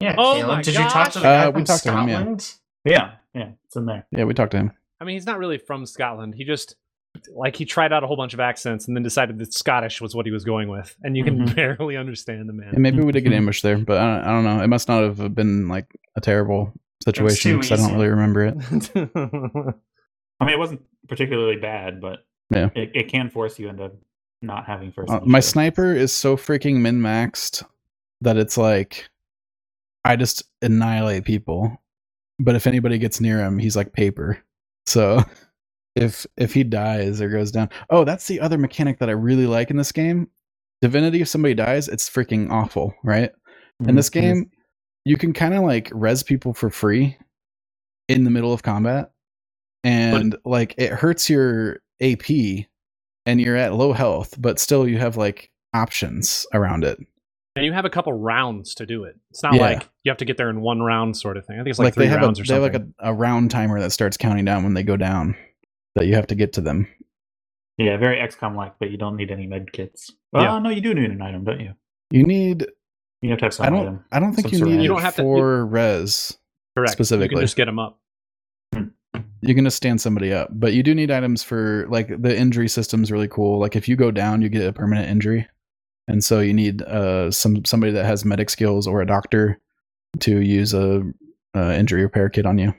yeah. 0.00 0.14
Oh 0.18 0.32
Caleb, 0.34 0.48
my 0.56 0.62
did 0.62 0.74
you 0.74 0.88
talk 0.88 1.12
to 1.12 1.18
the 1.18 1.24
guy 1.24 1.44
Uh, 1.46 1.50
we 1.50 1.52
from 1.60 1.64
talked 1.64 1.82
to 1.84 1.92
him, 1.92 2.08
yeah. 2.08 2.14
Scotland? 2.16 2.54
Yeah, 2.86 3.10
yeah, 3.34 3.50
it's 3.66 3.76
in 3.76 3.84
there. 3.86 4.06
Yeah, 4.10 4.24
we 4.24 4.32
talked 4.34 4.52
to 4.52 4.56
him. 4.58 4.72
I 5.02 5.04
mean, 5.04 5.16
he's 5.16 5.26
not 5.26 5.38
really 5.38 5.58
from 5.58 5.84
Scotland. 5.84 6.34
He 6.36 6.44
just 6.44 6.76
like 7.34 7.56
he 7.56 7.64
tried 7.66 7.92
out 7.92 8.02
a 8.02 8.06
whole 8.06 8.16
bunch 8.16 8.32
of 8.34 8.40
accents 8.40 8.86
and 8.88 8.96
then 8.96 9.02
decided 9.02 9.38
that 9.38 9.52
Scottish 9.52 10.00
was 10.00 10.14
what 10.14 10.24
he 10.24 10.32
was 10.32 10.44
going 10.44 10.68
with, 10.68 10.94
and 11.02 11.16
you 11.16 11.24
can 11.24 11.40
Mhm. 11.40 11.56
barely 11.56 11.96
understand 11.96 12.48
the 12.48 12.52
man. 12.54 12.68
And 12.68 12.78
maybe 12.82 13.02
we 13.02 13.12
did 13.12 13.22
get 13.22 13.32
ambushed 13.32 13.62
there, 13.62 13.76
but 13.78 13.98
I 13.98 14.06
don't, 14.16 14.24
I 14.24 14.30
don't 14.32 14.44
know. 14.44 14.62
It 14.62 14.68
must 14.68 14.88
not 14.88 15.02
have 15.02 15.34
been 15.34 15.68
like 15.68 15.86
a 16.16 16.20
terrible 16.20 16.72
situation 17.04 17.58
because 17.60 17.72
I 17.72 17.76
don't 17.88 17.94
really 17.96 18.08
remember 18.08 18.46
it. 18.46 18.56
I 20.40 20.44
mean, 20.44 20.54
it 20.54 20.58
wasn't 20.58 20.82
particularly 21.08 21.56
bad, 21.56 22.00
but 22.00 22.24
Yeah. 22.50 22.70
it, 22.74 22.92
it 22.94 23.08
can 23.08 23.28
force 23.28 23.58
you 23.58 23.68
into 23.68 23.90
not 24.40 24.66
having 24.66 24.92
first. 24.92 25.10
Uh, 25.10 25.14
my 25.20 25.38
initiative. 25.38 25.44
sniper 25.44 25.92
is 25.94 26.12
so 26.12 26.36
freaking 26.36 26.76
min 26.80 27.00
maxed 27.00 27.64
that 28.22 28.36
it's 28.36 28.56
like 28.56 29.08
I 30.04 30.16
just 30.16 30.42
annihilate 30.62 31.24
people. 31.24 31.78
But 32.38 32.54
if 32.56 32.66
anybody 32.66 32.98
gets 32.98 33.20
near 33.20 33.38
him, 33.44 33.58
he's 33.58 33.76
like 33.76 33.92
paper. 33.92 34.38
So 34.86 35.22
if 35.96 36.26
if 36.36 36.54
he 36.54 36.64
dies 36.64 37.20
or 37.20 37.28
goes 37.28 37.50
down, 37.50 37.70
oh, 37.90 38.04
that's 38.04 38.26
the 38.26 38.40
other 38.40 38.58
mechanic 38.58 38.98
that 38.98 39.08
I 39.08 39.12
really 39.12 39.46
like 39.46 39.70
in 39.70 39.76
this 39.76 39.92
game. 39.92 40.28
Divinity, 40.80 41.20
if 41.22 41.28
somebody 41.28 41.54
dies, 41.54 41.88
it's 41.88 42.08
freaking 42.10 42.50
awful, 42.50 42.94
right? 43.04 43.30
In 43.86 43.94
this 43.94 44.10
Mhm. 44.10 44.12
game, 44.12 44.50
you 45.04 45.16
can 45.16 45.32
kind 45.32 45.54
of 45.54 45.62
like 45.62 45.90
res 45.92 46.22
people 46.22 46.54
for 46.54 46.70
free 46.70 47.16
in 48.08 48.24
the 48.24 48.30
middle 48.30 48.52
of 48.52 48.62
combat, 48.62 49.12
and 49.84 50.36
like 50.44 50.74
it 50.78 50.90
hurts 50.92 51.30
your 51.30 51.80
AP, 52.00 52.66
and 53.26 53.40
you're 53.40 53.56
at 53.56 53.74
low 53.74 53.92
health, 53.92 54.34
but 54.40 54.58
still 54.58 54.88
you 54.88 54.98
have 54.98 55.16
like 55.16 55.50
options 55.74 56.46
around 56.52 56.84
it. 56.84 56.98
And 57.56 57.64
you 57.64 57.72
have 57.72 57.84
a 57.84 57.90
couple 57.90 58.12
rounds 58.12 58.74
to 58.76 58.86
do 58.86 59.04
it. 59.04 59.16
It's 59.30 59.42
not 59.42 59.54
Yeah. 59.54 59.60
like 59.62 59.88
you 60.04 60.10
have 60.10 60.18
to 60.18 60.24
get 60.24 60.36
there 60.36 60.50
in 60.50 60.60
one 60.60 60.80
round 60.80 61.16
sort 61.16 61.36
of 61.36 61.46
thing. 61.46 61.56
I 61.56 61.60
think 61.60 61.70
it's 61.70 61.78
like, 61.78 61.86
Like, 61.86 61.94
three 61.94 62.04
they 62.04 62.10
have 62.10 62.20
a 62.22 62.24
rounds 62.26 62.40
or 62.40 62.44
they 62.44 62.54
have 62.54 62.62
like 62.62 62.74
a, 62.74 62.86
a 63.00 63.12
round 63.14 63.50
timer 63.50 63.80
that 63.80 63.90
starts 63.92 64.16
counting 64.16 64.44
down 64.44 64.64
when 64.64 64.74
they 64.74 64.82
go 64.82 64.96
down, 64.96 65.36
that 65.96 66.06
you 66.06 66.14
have 66.14 66.26
to 66.28 66.34
get 66.34 66.52
to 66.54 66.60
them. 66.60 66.86
Yeah, 67.78 67.96
very 67.96 68.18
XCOM 68.18 68.54
like, 68.56 68.74
but 68.78 68.90
you 68.90 68.96
don't 68.98 69.16
need 69.16 69.30
any 69.30 69.46
med 69.46 69.72
kits. 69.72 70.10
Well, 70.32 70.42
Yeah. 70.44 70.58
no, 70.58 70.70
you 70.70 70.80
do 70.80 70.94
need 70.94 71.10
an 71.10 71.20
item, 71.22 71.44
don't 71.44 71.60
you? 71.60 71.72
You 72.10 72.24
need. 72.24 72.66
You 73.22 73.30
have 73.30 73.38
to 73.38 73.44
have 73.46 73.54
some 73.54 73.66
I 73.66 73.70
don't. 73.70 73.80
item. 73.80 74.04
I 74.12 74.20
don't 74.20 74.32
think 74.34 74.52
you 74.52 74.64
need 74.64 74.82
You 74.82 74.88
don't 74.88 75.00
have 75.00 75.16
to- 75.16 75.22
for 75.22 75.66
res. 75.66 76.36
Correct. 76.76 76.92
specifically. 76.92 77.34
You 77.34 77.40
can 77.40 77.44
just 77.46 77.56
get 77.56 77.66
them 77.66 77.78
up. 77.78 77.98
Hmm. 78.74 78.84
you 79.42 79.54
can 79.54 79.64
just 79.64 79.76
stand 79.76 80.00
somebody 80.00 80.32
up 80.32 80.48
but 80.52 80.72
you 80.72 80.82
do 80.82 80.94
need 80.94 81.10
items 81.10 81.42
for 81.42 81.86
like 81.90 82.08
the 82.22 82.34
injury 82.34 82.66
system's 82.68 83.12
really 83.12 83.28
cool 83.28 83.58
like 83.60 83.76
if 83.76 83.86
you 83.88 83.94
go 83.96 84.10
down 84.10 84.40
you 84.40 84.48
get 84.48 84.66
a 84.66 84.72
permanent 84.72 85.10
injury 85.10 85.46
and 86.08 86.22
so 86.22 86.40
you 86.40 86.52
need 86.54 86.82
uh 86.82 87.30
some 87.30 87.64
somebody 87.64 87.92
that 87.92 88.04
has 88.04 88.24
medic 88.24 88.50
skills 88.50 88.86
or 88.86 89.00
a 89.00 89.06
doctor 89.06 89.58
to 90.20 90.40
use 90.40 90.74
a, 90.74 91.02
a 91.54 91.78
injury 91.78 92.02
repair 92.02 92.28
kit 92.28 92.46
on 92.46 92.58
you, 92.58 92.74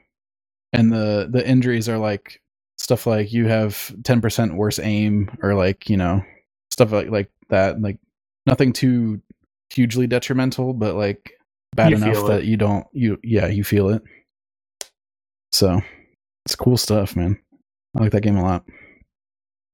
and 0.71 0.91
the 0.91 1.28
the 1.32 1.47
injuries 1.47 1.89
are 1.89 1.97
like 1.97 2.41
stuff 2.78 3.07
like 3.07 3.32
you 3.32 3.47
have 3.47 3.93
ten 4.03 4.21
percent 4.21 4.55
worse 4.55 4.80
aim, 4.80 5.36
or 5.41 5.53
like 5.53 5.89
you 5.89 5.97
know 5.97 6.24
stuff 6.71 6.91
like 6.91 7.09
like 7.09 7.30
that. 7.49 7.82
Like 7.82 7.97
nothing 8.45 8.74
too 8.74 9.21
hugely 9.71 10.07
detrimental, 10.07 10.74
but 10.74 10.95
like 10.95 11.34
bad 11.76 11.91
You 11.91 11.97
enough 11.97 12.28
that 12.28 12.45
you 12.45 12.57
don't 12.57 12.86
you 12.91 13.19
yeah 13.24 13.47
you 13.47 13.63
feel 13.63 13.89
it. 13.89 14.03
So 15.51 15.82
it's 16.45 16.55
cool 16.55 16.78
stuff, 16.78 17.15
man. 17.15 17.39
I 17.95 18.01
like 18.01 18.11
that 18.11 18.21
game 18.21 18.38
a 18.38 18.43
lot. 18.43 18.65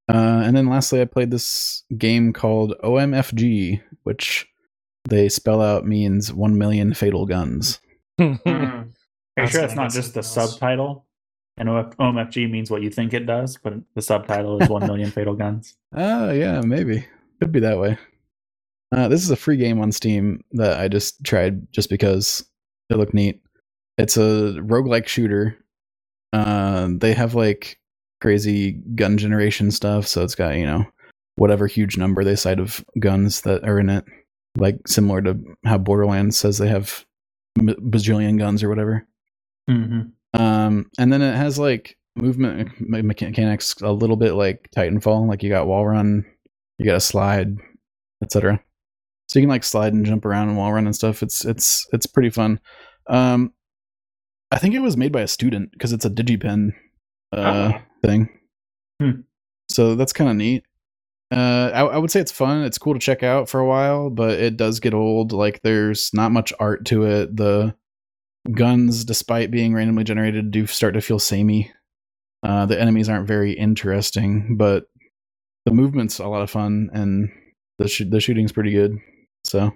Uh, 0.10 0.42
and 0.44 0.58
then 0.58 0.68
lastly, 0.68 1.02
I 1.02 1.06
played 1.06 1.32
this 1.32 1.84
game 1.98 2.34
called 2.34 2.74
OMFG, 2.84 3.82
which 4.04 4.48
they 5.08 5.30
spell 5.30 5.62
out 5.62 5.86
means 5.86 6.34
one 6.34 6.58
million 6.58 6.94
fatal 6.94 7.26
guns. 7.26 7.80
Are 8.20 8.26
you 8.26 8.40
sure 8.46 9.62
gonna 9.62 9.68
that's 9.68 9.76
not 9.76 9.92
just 9.92 10.14
the 10.14 10.20
else. 10.20 10.34
subtitle? 10.34 11.06
And 11.58 11.68
OMFG 11.68 12.50
means 12.50 12.72
what 12.72 12.82
you 12.82 12.90
think 12.90 13.14
it 13.14 13.26
does, 13.26 13.58
but 13.62 13.74
the 13.94 14.02
subtitle 14.02 14.62
is 14.62 14.70
1 14.70 14.88
million 14.88 15.12
fatal 15.12 15.36
guns. 15.36 15.76
Oh, 15.94 16.32
yeah, 16.32 16.62
maybe. 16.62 17.06
Could 17.42 17.52
be 17.52 17.60
that 17.60 17.78
way. 17.78 17.98
Uh, 18.96 19.10
this 19.10 19.22
is 19.22 19.30
a 19.30 19.36
free 19.36 19.58
game 19.58 19.82
on 19.82 19.92
Steam 19.92 20.42
that 20.54 20.80
I 20.80 20.88
just 20.88 21.22
tried 21.24 21.72
just 21.74 21.90
because 21.90 22.46
it 22.90 22.96
looked 22.96 23.14
neat. 23.14 23.42
It's 23.98 24.16
a 24.16 24.56
roguelike 24.62 25.08
shooter. 25.08 25.58
Uh, 26.32 26.88
they 26.92 27.14
have 27.14 27.36
like 27.36 27.78
crazy 28.22 28.74
gun 28.96 29.18
generation 29.18 29.72
stuff, 29.72 30.08
so 30.08 30.24
it's 30.24 30.36
got, 30.36 30.56
you 30.56 30.66
know, 30.66 30.86
whatever 31.36 31.68
huge 31.68 31.98
number 31.98 32.24
they 32.24 32.36
cite 32.36 32.60
of 32.60 32.84
guns 33.00 33.42
that 33.42 33.64
are 33.64 33.80
in 33.80 33.90
it. 33.90 34.06
Like 34.58 34.88
similar 34.88 35.22
to 35.22 35.40
how 35.66 35.78
Borderlands 35.78 36.38
says 36.38 36.58
they 36.58 36.68
have 36.68 37.06
bajillion 37.58 38.38
guns 38.38 38.64
or 38.64 38.70
whatever. 38.70 39.08
Mm-hmm. 39.70 40.40
Um, 40.40 40.90
and 40.98 41.14
then 41.14 41.22
it 41.22 41.36
has 41.36 41.58
like 41.58 41.98
movement 42.16 42.70
mechanics 42.80 43.76
a 43.82 43.92
little 43.92 44.16
bit 44.16 44.34
like 44.34 44.70
Titanfall. 44.76 45.28
Like 45.28 45.44
you 45.44 45.50
got 45.50 45.68
wall 45.68 45.88
run, 45.88 46.26
you 46.78 46.86
got 46.86 46.98
a 46.98 47.02
slide, 47.02 47.56
etc. 48.24 48.62
So 49.28 49.40
you 49.40 49.44
can 49.44 49.50
like 49.50 49.64
slide 49.64 49.94
and 49.94 50.06
jump 50.06 50.26
around 50.26 50.50
and 50.50 50.58
wall 50.58 50.74
run 50.74 50.86
and 50.86 50.96
stuff. 50.96 51.24
It's 51.24 51.46
it's 51.46 51.88
it's 51.94 52.06
pretty 52.06 52.32
fun. 52.32 52.60
Um, 53.08 53.54
I 54.52 54.58
think 54.58 54.74
it 54.74 54.80
was 54.80 54.98
made 54.98 55.12
by 55.12 55.22
a 55.22 55.28
student 55.28 55.72
because 55.72 55.94
it's 55.94 56.06
a 56.06 56.10
DigiPen 56.10 56.72
uh, 57.32 57.72
Oh. 57.76 57.82
thing. 58.04 58.30
Hmm. 59.02 59.22
So 59.70 59.96
that's 59.96 60.14
kind 60.14 60.30
of 60.30 60.36
neat. 60.36 60.64
Uh, 61.32 61.70
I, 61.74 61.82
I 61.82 61.98
would 61.98 62.10
say 62.10 62.20
it's 62.20 62.32
fun. 62.32 62.64
It's 62.64 62.78
cool 62.80 62.94
to 62.96 63.00
check 63.00 63.22
out 63.22 63.48
for 63.50 63.60
a 63.60 63.66
while, 63.68 64.10
but 64.10 64.40
it 64.40 64.58
does 64.58 64.80
get 64.80 64.94
old. 64.96 65.32
Like 65.32 65.62
there's 65.62 66.10
not 66.14 66.32
much 66.32 66.52
art 66.60 66.86
to 66.86 67.04
it. 67.06 67.36
The 67.36 67.76
guns, 68.52 69.06
despite 69.06 69.52
being 69.52 69.74
randomly 69.76 70.04
generated, 70.04 70.50
do 70.50 70.66
start 70.66 70.96
to 70.96 71.02
feel 71.02 71.20
samey. 71.20 71.72
Uh, 72.42 72.66
the 72.66 72.80
enemies 72.82 73.10
aren't 73.10 73.28
very 73.28 73.52
interesting, 73.52 74.56
but 74.58 74.86
the 75.66 75.72
movement's 75.72 76.18
a 76.20 76.28
lot 76.28 76.42
of 76.42 76.50
fun, 76.50 76.90
and 76.94 77.30
the 77.78 77.88
sh- 77.88 78.04
the 78.10 78.20
shooting's 78.20 78.52
pretty 78.52 78.72
good. 78.72 78.98
So 79.46 79.72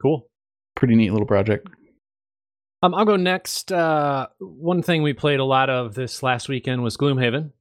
cool. 0.00 0.28
pretty 0.76 0.94
neat 0.94 1.10
little 1.10 1.26
project. 1.26 1.68
Um, 2.82 2.94
I'll 2.94 3.04
go 3.04 3.16
next. 3.16 3.72
Uh, 3.72 4.28
one 4.38 4.82
thing 4.82 5.02
we 5.02 5.12
played 5.12 5.40
a 5.40 5.44
lot 5.44 5.68
of 5.70 5.94
this 5.94 6.22
last 6.22 6.48
weekend 6.48 6.82
was 6.82 6.96
Gloomhaven. 6.96 7.52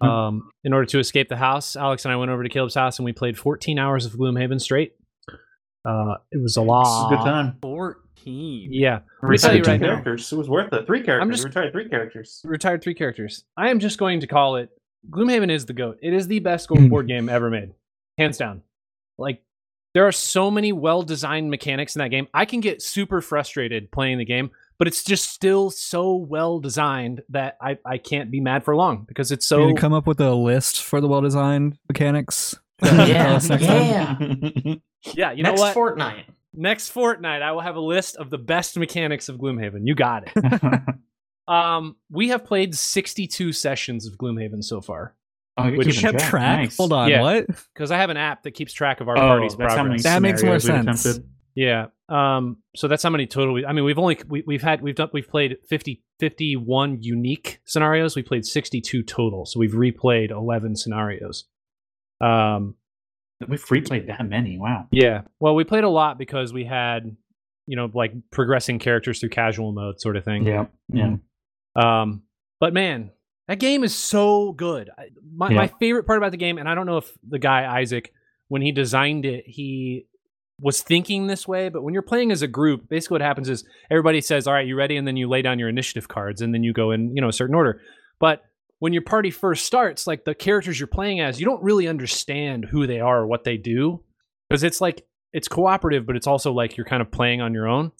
Um, 0.00 0.50
in 0.64 0.72
order 0.72 0.86
to 0.86 0.98
escape 0.98 1.28
the 1.28 1.36
house, 1.36 1.76
Alex 1.76 2.04
and 2.04 2.10
I 2.12 2.16
went 2.16 2.32
over 2.32 2.42
to 2.42 2.48
Caleb's 2.48 2.74
house 2.74 2.98
and 2.98 3.04
we 3.04 3.12
played 3.12 3.38
14 3.38 3.78
hours 3.78 4.06
of 4.06 4.12
Gloomhaven 4.14 4.60
straight. 4.60 4.94
Uh, 5.84 6.14
it 6.32 6.42
was 6.42 6.56
a 6.56 6.60
This 6.60 6.64
is 6.64 6.68
lot. 6.68 7.12
a 7.12 7.16
good 7.16 7.24
time. 7.24 7.56
14. 7.62 8.68
Yeah, 8.72 9.00
We 9.22 9.28
me 9.30 9.38
tell 9.38 9.52
you 9.54 9.58
retired 9.60 9.64
two 9.64 9.70
right 9.70 9.80
now. 9.80 9.86
characters. 9.88 10.32
It 10.32 10.36
was 10.36 10.48
worth 10.48 10.72
it. 10.72 10.84
Three 10.86 11.02
characters. 11.04 11.22
I'm 11.22 11.30
just- 11.30 11.44
we 11.44 11.48
retired 11.50 11.72
three 11.72 11.88
characters. 11.88 12.40
retired 12.44 12.82
three 12.82 12.94
characters. 12.94 13.44
I 13.56 13.70
am 13.70 13.78
just 13.78 13.98
going 13.98 14.18
to 14.20 14.26
call 14.26 14.56
it 14.56 14.70
Gloomhaven 15.10 15.48
is 15.50 15.66
the 15.66 15.74
goat. 15.74 15.98
It 16.02 16.12
is 16.12 16.26
the 16.26 16.40
best 16.40 16.68
go- 16.68 16.88
board 16.88 17.06
game 17.06 17.28
ever 17.28 17.48
made, 17.48 17.70
hands 18.18 18.36
down. 18.36 18.62
Like 19.16 19.42
there 19.94 20.06
are 20.06 20.12
so 20.12 20.50
many 20.50 20.72
well-designed 20.72 21.50
mechanics 21.50 21.96
in 21.96 22.00
that 22.00 22.10
game. 22.10 22.28
I 22.34 22.44
can 22.44 22.60
get 22.60 22.82
super 22.82 23.20
frustrated 23.20 23.90
playing 23.90 24.18
the 24.18 24.24
game, 24.24 24.50
but 24.78 24.86
it's 24.86 25.02
just 25.04 25.30
still 25.30 25.70
so 25.70 26.14
well 26.14 26.60
designed 26.60 27.22
that 27.30 27.56
I, 27.60 27.78
I 27.84 27.98
can't 27.98 28.30
be 28.30 28.40
mad 28.40 28.64
for 28.64 28.76
long 28.76 29.04
because 29.08 29.32
it's 29.32 29.46
So 29.46 29.56
so 29.62 29.68
you 29.68 29.74
come 29.74 29.92
up 29.92 30.06
with 30.06 30.20
a 30.20 30.34
list 30.34 30.82
for 30.82 31.00
the 31.00 31.08
well-designed 31.08 31.78
mechanics. 31.88 32.54
Yeah, 32.80 33.24
Tell 33.24 33.34
us 33.36 33.48
next 33.48 33.66
time. 33.66 34.40
yeah. 34.64 34.74
yeah. 35.14 35.32
You 35.32 35.42
know 35.42 35.50
Next 35.50 35.60
what? 35.60 35.74
fortnight. 35.74 36.26
Next 36.54 36.90
fortnight, 36.90 37.42
I 37.42 37.50
will 37.52 37.60
have 37.60 37.74
a 37.74 37.80
list 37.80 38.16
of 38.16 38.30
the 38.30 38.38
best 38.38 38.76
mechanics 38.78 39.28
of 39.28 39.36
Gloomhaven. 39.36 39.80
You 39.82 39.94
got 39.96 40.24
it. 40.34 40.80
Um, 41.48 41.96
we 42.10 42.28
have 42.28 42.44
played 42.44 42.74
62 42.74 43.52
sessions 43.54 44.06
of 44.06 44.18
Gloomhaven 44.18 44.62
so 44.62 44.82
far. 44.82 45.14
Oh, 45.58 45.66
you're 45.68 45.78
Which 45.78 45.86
You 45.88 45.92
keeping 45.94 46.12
kept 46.18 46.24
track. 46.30 46.58
Nice. 46.60 46.76
Hold 46.76 46.92
on, 46.92 47.08
Yeah. 47.10 47.22
what? 47.22 47.46
because 47.74 47.90
I 47.90 47.96
have 47.98 48.10
an 48.10 48.16
app 48.16 48.42
that 48.44 48.52
keeps 48.52 48.72
track 48.72 49.00
of 49.00 49.08
our 49.08 49.16
Oh, 49.16 49.20
party's 49.20 49.56
that's 49.56 49.74
how 49.74 49.82
many 49.82 49.96
progress. 49.96 50.02
That 50.04 50.22
makes 50.22 50.42
more 50.42 50.58
sense. 50.60 51.20
Yeah. 51.54 51.86
Um. 52.08 52.58
So 52.76 52.86
that's 52.88 53.02
how 53.02 53.10
many 53.10 53.26
total. 53.26 53.52
We, 53.54 53.66
I 53.66 53.72
mean, 53.72 53.84
we've 53.84 53.98
only 53.98 54.18
we, 54.28 54.42
we've 54.46 54.62
had 54.62 54.80
we've 54.80 54.94
done 54.94 55.10
we've 55.12 55.28
played 55.28 55.56
50, 55.68 56.02
51 56.20 57.02
unique 57.02 57.60
scenarios. 57.64 58.14
We 58.16 58.22
played 58.22 58.46
sixty 58.46 58.80
two 58.80 59.02
total. 59.02 59.44
So 59.44 59.58
we've 59.60 59.72
replayed 59.72 60.30
eleven 60.30 60.76
scenarios. 60.76 61.44
Um. 62.20 62.74
We've 63.46 63.64
replayed 63.66 64.08
that 64.08 64.28
many. 64.28 64.58
Wow. 64.58 64.88
Yeah. 64.90 65.22
Well, 65.38 65.54
we 65.54 65.62
played 65.62 65.84
a 65.84 65.88
lot 65.88 66.18
because 66.18 66.52
we 66.52 66.64
had, 66.64 67.16
you 67.68 67.76
know, 67.76 67.88
like 67.94 68.12
progressing 68.32 68.80
characters 68.80 69.20
through 69.20 69.28
casual 69.28 69.70
mode, 69.70 70.00
sort 70.00 70.16
of 70.16 70.24
thing. 70.24 70.44
Yeah. 70.44 70.66
Yeah. 70.92 71.16
Um, 71.76 72.22
but 72.58 72.74
man, 72.74 73.10
that 73.48 73.58
game 73.58 73.82
is 73.82 73.94
so 73.94 74.52
good. 74.52 74.90
My, 75.34 75.48
Yeah. 75.50 75.56
my 75.56 75.66
favorite 75.80 76.04
part 76.04 76.18
about 76.18 76.30
the 76.30 76.36
game, 76.36 76.58
and 76.58 76.68
I 76.68 76.74
don't 76.74 76.86
know 76.86 76.98
if 76.98 77.10
the 77.28 77.38
guy 77.38 77.78
Isaac, 77.80 78.12
when 78.48 78.62
he 78.62 78.70
designed 78.72 79.24
it, 79.24 79.44
he 79.46 80.06
was 80.60 80.82
thinking 80.82 81.26
this 81.26 81.46
way, 81.46 81.68
but 81.68 81.82
when 81.82 81.94
you're 81.94 82.02
playing 82.02 82.30
as 82.32 82.42
a 82.42 82.48
group, 82.48 82.88
basically 82.88 83.14
what 83.16 83.20
happens 83.22 83.48
is 83.48 83.64
everybody 83.90 84.20
says, 84.20 84.46
"All 84.46 84.54
right, 84.54 84.66
you 84.66 84.76
ready?" 84.76 84.96
and 84.96 85.06
then 85.06 85.16
you 85.16 85.28
lay 85.28 85.40
down 85.42 85.58
your 85.58 85.68
initiative 85.68 86.08
cards, 86.08 86.40
and 86.42 86.52
then 86.52 86.62
you 86.62 86.72
go 86.72 86.90
in, 86.90 87.14
you 87.14 87.20
know, 87.22 87.28
a 87.28 87.32
certain 87.32 87.54
order. 87.54 87.80
But 88.18 88.42
when 88.80 88.92
your 88.92 89.02
party 89.02 89.30
first 89.30 89.66
starts, 89.66 90.06
like 90.06 90.24
the 90.24 90.34
characters 90.34 90.78
you're 90.78 90.86
playing 90.86 91.20
as, 91.20 91.40
you 91.40 91.46
don't 91.46 91.62
really 91.62 91.88
understand 91.88 92.64
who 92.66 92.86
they 92.86 93.00
are 93.00 93.20
or 93.20 93.26
what 93.26 93.44
they 93.44 93.56
do 93.56 94.02
because 94.48 94.62
it's 94.62 94.80
like 94.80 95.06
it's 95.32 95.48
cooperative, 95.48 96.06
but 96.06 96.16
it's 96.16 96.26
also 96.26 96.52
like 96.52 96.76
you're 96.76 96.86
kind 96.86 97.02
of 97.02 97.10
playing 97.10 97.40
on 97.40 97.54
your 97.54 97.68
own. 97.68 97.92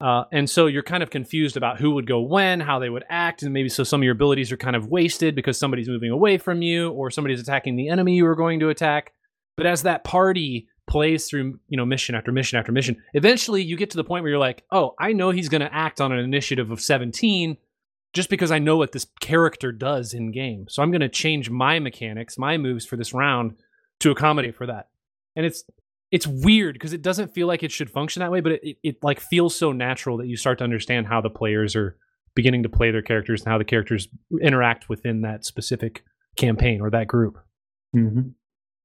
Uh, 0.00 0.24
and 0.32 0.48
so 0.48 0.66
you're 0.66 0.82
kind 0.82 1.02
of 1.02 1.10
confused 1.10 1.56
about 1.56 1.80
who 1.80 1.90
would 1.90 2.06
go 2.06 2.20
when, 2.20 2.60
how 2.60 2.78
they 2.78 2.88
would 2.88 3.04
act, 3.08 3.42
and 3.42 3.52
maybe 3.52 3.68
so 3.68 3.82
some 3.82 4.00
of 4.00 4.04
your 4.04 4.12
abilities 4.12 4.52
are 4.52 4.56
kind 4.56 4.76
of 4.76 4.86
wasted 4.86 5.34
because 5.34 5.58
somebody's 5.58 5.88
moving 5.88 6.10
away 6.10 6.38
from 6.38 6.62
you 6.62 6.90
or 6.90 7.10
somebody's 7.10 7.40
attacking 7.40 7.74
the 7.74 7.88
enemy 7.88 8.14
you 8.14 8.24
were 8.24 8.36
going 8.36 8.60
to 8.60 8.68
attack. 8.68 9.12
But 9.56 9.66
as 9.66 9.82
that 9.82 10.04
party 10.04 10.68
plays 10.88 11.28
through, 11.28 11.58
you 11.68 11.76
know, 11.76 11.84
mission 11.84 12.14
after 12.14 12.30
mission 12.30 12.58
after 12.58 12.70
mission, 12.70 13.02
eventually 13.12 13.62
you 13.62 13.76
get 13.76 13.90
to 13.90 13.96
the 13.96 14.04
point 14.04 14.22
where 14.22 14.30
you're 14.30 14.38
like, 14.38 14.64
oh, 14.70 14.94
I 15.00 15.12
know 15.12 15.30
he's 15.30 15.48
going 15.48 15.62
to 15.62 15.74
act 15.74 16.00
on 16.00 16.12
an 16.12 16.20
initiative 16.20 16.70
of 16.70 16.80
17 16.80 17.56
just 18.14 18.30
because 18.30 18.50
I 18.50 18.58
know 18.58 18.76
what 18.76 18.92
this 18.92 19.06
character 19.20 19.72
does 19.72 20.14
in 20.14 20.30
game. 20.30 20.66
So 20.68 20.82
I'm 20.82 20.90
going 20.90 21.02
to 21.02 21.08
change 21.08 21.50
my 21.50 21.78
mechanics, 21.78 22.38
my 22.38 22.56
moves 22.56 22.86
for 22.86 22.96
this 22.96 23.12
round 23.12 23.56
to 24.00 24.10
accommodate 24.10 24.54
for 24.54 24.66
that. 24.66 24.88
And 25.36 25.44
it's 25.44 25.64
it's 26.10 26.26
weird 26.26 26.74
because 26.74 26.92
it 26.92 27.02
doesn't 27.02 27.34
feel 27.34 27.46
like 27.46 27.62
it 27.62 27.70
should 27.72 27.90
function 27.90 28.20
that 28.20 28.30
way, 28.30 28.40
but 28.40 28.52
it, 28.52 28.60
it, 28.62 28.76
it 28.82 28.96
like 29.02 29.20
feels 29.20 29.54
so 29.54 29.72
natural 29.72 30.16
that 30.18 30.26
you 30.26 30.36
start 30.36 30.58
to 30.58 30.64
understand 30.64 31.06
how 31.06 31.20
the 31.20 31.30
players 31.30 31.76
are 31.76 31.96
beginning 32.34 32.62
to 32.62 32.68
play 32.68 32.90
their 32.90 33.02
characters 33.02 33.42
and 33.42 33.50
how 33.52 33.58
the 33.58 33.64
characters 33.64 34.08
interact 34.40 34.88
within 34.88 35.22
that 35.22 35.44
specific 35.44 36.04
campaign 36.36 36.80
or 36.80 36.90
that 36.90 37.06
group. 37.08 37.38
Mm-hmm. 37.94 38.28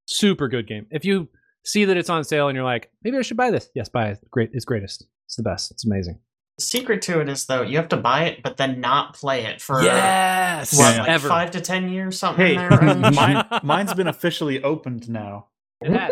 Super 0.06 0.48
good 0.48 0.68
game. 0.68 0.88
If 0.92 1.06
you 1.06 1.30
see 1.64 1.86
that 1.86 1.96
it's 1.96 2.10
on 2.10 2.24
sale 2.24 2.48
and 2.50 2.56
you're 2.56 2.66
like, 2.66 2.92
maybe 3.04 3.18
I 3.18 3.22
should 3.22 3.38
buy 3.38 3.52
this, 3.52 3.70
yes, 3.74 3.88
buy 3.90 4.10
it. 4.10 4.20
Great, 4.32 4.50
it's 4.54 4.66
greatest. 4.66 5.06
It's 5.28 5.36
the 5.36 5.44
best. 5.44 5.72
It's 5.72 5.86
amazing. 5.86 6.20
The 6.58 6.66
secret 6.66 7.02
to 7.04 7.20
it 7.22 7.30
is 7.30 7.46
though 7.46 7.62
you 7.62 7.78
have 7.78 7.90
to 7.90 7.98
buy 7.98 8.26
it, 8.26 8.44
but 8.44 8.58
then 8.58 8.80
not 8.82 9.16
play 9.16 9.46
it 9.46 9.62
for 9.62 9.82
yes, 9.82 10.78
what, 10.78 10.94
Yeah. 10.96 11.02
like 11.02 11.10
ever. 11.10 11.28
five 11.30 11.52
to 11.52 11.62
ten 11.62 11.90
years, 11.90 12.20
something 12.20 12.46
Hey, 12.46 12.56
there. 12.58 12.70
mine, 13.12 13.46
mine's 13.64 13.94
been 13.94 14.08
officially 14.08 14.62
opened 14.62 15.10
now. 15.10 15.48
It 15.84 15.92
has. 15.92 16.12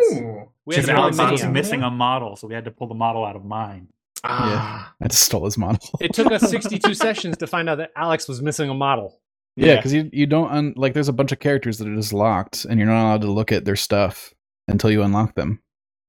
We 0.65 0.75
had 0.75 0.85
Because 0.85 0.89
Alex 0.89 1.17
was 1.17 1.25
many. 1.31 1.41
many. 1.41 1.53
missing 1.53 1.83
a 1.83 1.89
model, 1.91 2.35
so 2.35 2.47
we 2.47 2.53
had 2.53 2.65
to 2.65 2.71
pull 2.71 2.87
the 2.87 2.95
model 2.95 3.25
out 3.25 3.35
of 3.35 3.43
mine. 3.45 3.87
Ah. 4.23 4.93
I 5.01 5.07
just 5.07 5.23
stole 5.23 5.45
his 5.45 5.57
model. 5.57 5.79
It 5.99 6.13
took 6.13 6.31
us 6.31 6.41
62 6.49 6.93
sessions 6.93 7.37
to 7.37 7.47
find 7.47 7.67
out 7.69 7.79
that 7.79 7.91
Alex 7.95 8.27
was 8.27 8.41
missing 8.41 8.69
a 8.69 8.73
model. 8.73 9.19
Yeah, 9.55 9.75
because 9.75 9.91
you 9.93 10.09
you 10.13 10.27
don't 10.27 10.49
un- 10.51 10.73
like. 10.77 10.93
There's 10.93 11.09
a 11.09 11.13
bunch 11.13 11.31
of 11.33 11.39
characters 11.39 11.77
that 11.79 11.87
are 11.87 11.95
just 11.95 12.13
locked, 12.13 12.63
and 12.65 12.79
you're 12.79 12.87
not 12.87 13.03
allowed 13.05 13.21
to 13.21 13.31
look 13.31 13.51
at 13.51 13.65
their 13.65 13.75
stuff 13.75 14.33
until 14.69 14.89
you 14.91 15.01
unlock 15.03 15.35
them. 15.35 15.59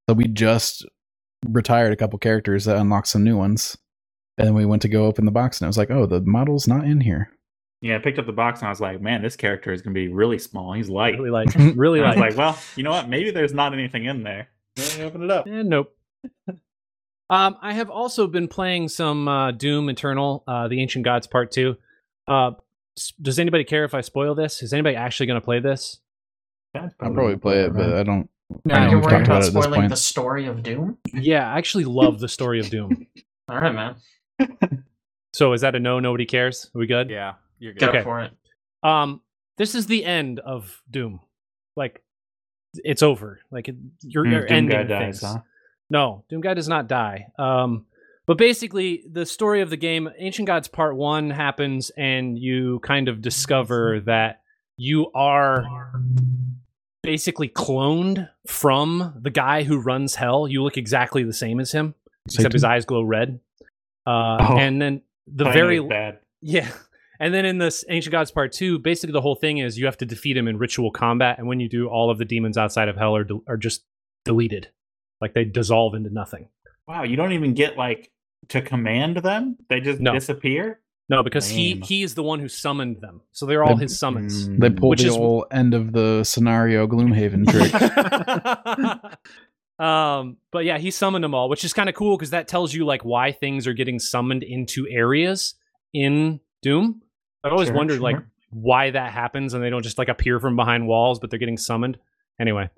So 0.08 0.14
we 0.14 0.28
just 0.28 0.86
retired 1.48 1.92
a 1.92 1.96
couple 1.96 2.18
characters 2.20 2.66
that 2.66 2.76
unlocked 2.76 3.08
some 3.08 3.24
new 3.24 3.36
ones, 3.36 3.76
and 4.38 4.46
then 4.46 4.54
we 4.54 4.64
went 4.64 4.82
to 4.82 4.88
go 4.88 5.06
open 5.06 5.24
the 5.24 5.32
box, 5.32 5.60
and 5.60 5.66
it 5.66 5.70
was 5.70 5.78
like, 5.78 5.90
oh, 5.90 6.06
the 6.06 6.20
model's 6.20 6.68
not 6.68 6.84
in 6.84 7.00
here. 7.00 7.30
Yeah, 7.82 7.96
I 7.96 7.98
picked 7.98 8.18
up 8.18 8.26
the 8.26 8.32
box 8.32 8.60
and 8.60 8.68
I 8.68 8.70
was 8.70 8.80
like, 8.80 9.00
man, 9.00 9.22
this 9.22 9.36
character 9.36 9.72
is 9.72 9.82
going 9.82 9.92
to 9.92 10.00
be 10.00 10.08
really 10.08 10.38
small. 10.38 10.72
He's 10.72 10.88
light. 10.88 11.14
Really 11.18 11.30
like, 11.30 11.48
really 11.76 11.98
And 11.98 12.06
I 12.06 12.10
was 12.10 12.18
like. 12.18 12.30
like, 12.30 12.38
well, 12.38 12.58
you 12.76 12.84
know 12.84 12.92
what? 12.92 13.08
Maybe 13.08 13.30
there's 13.32 13.52
not 13.52 13.74
anything 13.74 14.04
in 14.04 14.22
there. 14.22 14.48
Open 15.00 15.24
it 15.24 15.30
up. 15.30 15.46
Eh, 15.46 15.62
nope. 15.62 15.94
Um, 17.30 17.56
I 17.62 17.72
have 17.72 17.88
also 17.88 18.26
been 18.26 18.46
playing 18.46 18.88
some 18.88 19.26
uh, 19.26 19.52
Doom 19.52 19.88
Eternal, 19.88 20.44
uh, 20.46 20.68
the 20.68 20.82
Ancient 20.82 21.02
Gods 21.02 21.26
Part 21.26 21.50
Two. 21.50 21.76
Uh, 22.28 22.50
does 23.22 23.38
anybody 23.38 23.64
care 23.64 23.84
if 23.84 23.94
I 23.94 24.02
spoil 24.02 24.34
this? 24.34 24.62
Is 24.62 24.74
anybody 24.74 24.96
actually 24.96 25.26
going 25.28 25.40
to 25.40 25.44
play 25.44 25.58
this? 25.58 26.00
I'll 26.74 26.90
probably 26.98 27.36
play 27.36 27.64
it, 27.64 27.72
but 27.74 27.94
I 27.94 28.02
don't. 28.02 28.28
No, 28.66 28.74
I 28.74 28.84
know 28.84 28.90
you're 28.90 29.00
worried 29.00 29.24
about 29.24 29.24
about 29.24 29.44
it 29.44 29.46
at 29.46 29.52
this 29.54 29.64
spoiling 29.64 29.88
the 29.88 29.96
story 29.96 30.44
of 30.46 30.62
Doom? 30.62 30.98
Yeah, 31.14 31.50
I 31.50 31.56
actually 31.56 31.86
love 31.86 32.20
the 32.20 32.28
story 32.28 32.60
of 32.60 32.68
Doom. 32.68 33.06
All 33.48 33.58
right, 33.58 33.74
man. 33.74 33.96
So 35.32 35.54
is 35.54 35.62
that 35.62 35.74
a 35.74 35.80
no? 35.80 36.00
Nobody 36.00 36.26
cares. 36.26 36.70
Are 36.74 36.78
we 36.78 36.86
good? 36.86 37.08
Yeah, 37.08 37.34
you're 37.62 37.72
good. 37.74 37.80
Go 37.80 37.88
Okay. 37.90 38.02
for 38.02 38.20
it. 38.20 38.32
Um, 38.82 39.20
this 39.58 39.74
is 39.74 39.86
the 39.86 40.04
end 40.04 40.40
of 40.40 40.82
Doom. 40.90 41.20
Like, 41.76 42.02
it's 42.74 43.02
over. 43.02 43.40
Like 43.50 43.68
it, 43.68 43.76
you're, 44.02 44.26
you're 44.26 44.42
Mm, 44.42 44.48
Doom 44.48 44.56
ending 44.56 44.76
guy 44.78 44.82
dies, 44.84 45.20
things. 45.20 45.32
huh? 45.32 45.40
No, 45.90 46.24
Doom 46.30 46.40
Guy 46.40 46.54
does 46.54 46.68
not 46.68 46.88
die. 46.88 47.26
Um, 47.38 47.84
but 48.26 48.38
basically, 48.38 49.04
the 49.10 49.26
story 49.26 49.60
of 49.60 49.68
the 49.70 49.76
game, 49.76 50.08
Ancient 50.18 50.46
Gods 50.46 50.66
Part 50.68 50.96
One, 50.96 51.28
happens, 51.30 51.90
and 51.96 52.38
you 52.38 52.78
kind 52.80 53.08
of 53.08 53.20
discover 53.20 54.00
that 54.06 54.40
you 54.78 55.10
are 55.14 55.64
basically 57.02 57.48
cloned 57.48 58.28
from 58.46 59.14
the 59.20 59.30
guy 59.30 59.64
who 59.64 59.78
runs 59.80 60.14
Hell. 60.14 60.48
You 60.48 60.62
look 60.62 60.76
exactly 60.78 61.24
the 61.24 61.32
same 61.32 61.60
as 61.60 61.72
him, 61.72 61.94
except 62.26 62.52
his 62.54 62.64
eyes 62.64 62.84
glow 62.84 63.02
red. 63.02 63.40
Uh, 64.06 64.38
Oh. 64.40 64.56
and 64.58 64.80
then 64.80 65.02
the 65.26 65.44
very 65.44 65.76
it's 65.78 65.88
bad. 65.88 66.18
yeah. 66.40 66.70
And 67.22 67.32
then 67.32 67.44
in 67.46 67.58
this 67.58 67.84
Ancient 67.88 68.10
Gods 68.10 68.32
Part 68.32 68.50
2, 68.52 68.80
basically 68.80 69.12
the 69.12 69.20
whole 69.20 69.36
thing 69.36 69.58
is 69.58 69.78
you 69.78 69.86
have 69.86 69.96
to 69.98 70.04
defeat 70.04 70.36
him 70.36 70.48
in 70.48 70.58
ritual 70.58 70.90
combat. 70.90 71.38
And 71.38 71.46
when 71.46 71.60
you 71.60 71.68
do, 71.68 71.86
all 71.88 72.10
of 72.10 72.18
the 72.18 72.24
demons 72.24 72.58
outside 72.58 72.88
of 72.88 72.96
hell 72.96 73.14
are, 73.14 73.22
de- 73.22 73.38
are 73.46 73.56
just 73.56 73.84
deleted. 74.24 74.68
Like 75.20 75.32
they 75.32 75.44
dissolve 75.44 75.94
into 75.94 76.10
nothing. 76.10 76.48
Wow, 76.88 77.04
you 77.04 77.14
don't 77.16 77.30
even 77.32 77.54
get 77.54 77.78
like 77.78 78.10
to 78.48 78.60
command 78.60 79.18
them; 79.18 79.56
they 79.68 79.78
just 79.80 80.00
No. 80.00 80.12
disappear. 80.12 80.80
No, 81.08 81.22
because 81.22 81.48
he 81.48 81.80
he 81.84 82.02
is 82.02 82.16
the 82.16 82.24
one 82.24 82.40
who 82.40 82.48
summoned 82.48 83.00
them. 83.00 83.20
So 83.30 83.46
they're 83.46 83.62
all 83.62 83.76
They- 83.76 83.82
his 83.84 83.96
summons. 83.98 84.48
Mm. 84.48 84.58
They 84.58 84.70
pulled 84.70 84.90
Which 84.90 85.02
the 85.02 85.08
is- 85.08 85.16
whole 85.16 85.46
end 85.52 85.74
of 85.74 85.92
the 85.92 86.24
scenario 86.24 86.88
Gloomhaven 86.88 87.46
trick. 87.48 87.72
um, 89.78 90.38
but 90.50 90.64
yeah, 90.64 90.78
he 90.78 90.90
summoned 90.90 91.22
them 91.22 91.34
all, 91.34 91.48
which 91.48 91.64
is 91.64 91.72
kind 91.72 91.88
of 91.88 91.94
cool 91.94 92.16
because 92.16 92.30
that 92.30 92.48
tells 92.48 92.74
you 92.74 92.84
like 92.84 93.04
why 93.04 93.30
things 93.30 93.66
are 93.68 93.74
getting 93.74 93.98
summoned 94.00 94.42
into 94.42 94.88
areas 94.88 95.54
in 95.94 96.40
Doom. 96.62 97.02
I've 97.44 97.52
always 97.52 97.68
Sure, 97.68 97.76
wondered 97.76 98.00
like 98.00 98.16
why 98.50 98.90
that 98.90 99.12
happens 99.12 99.54
and 99.54 99.62
they 99.64 99.70
don't 99.70 99.82
just 99.82 99.98
like 99.98 100.08
appear 100.08 100.38
from 100.38 100.56
behind 100.56 100.86
walls, 100.86 101.18
but 101.18 101.30
they're 101.30 101.38
getting 101.38 101.56
summoned. 101.56 101.98
Anyway, 102.40 102.68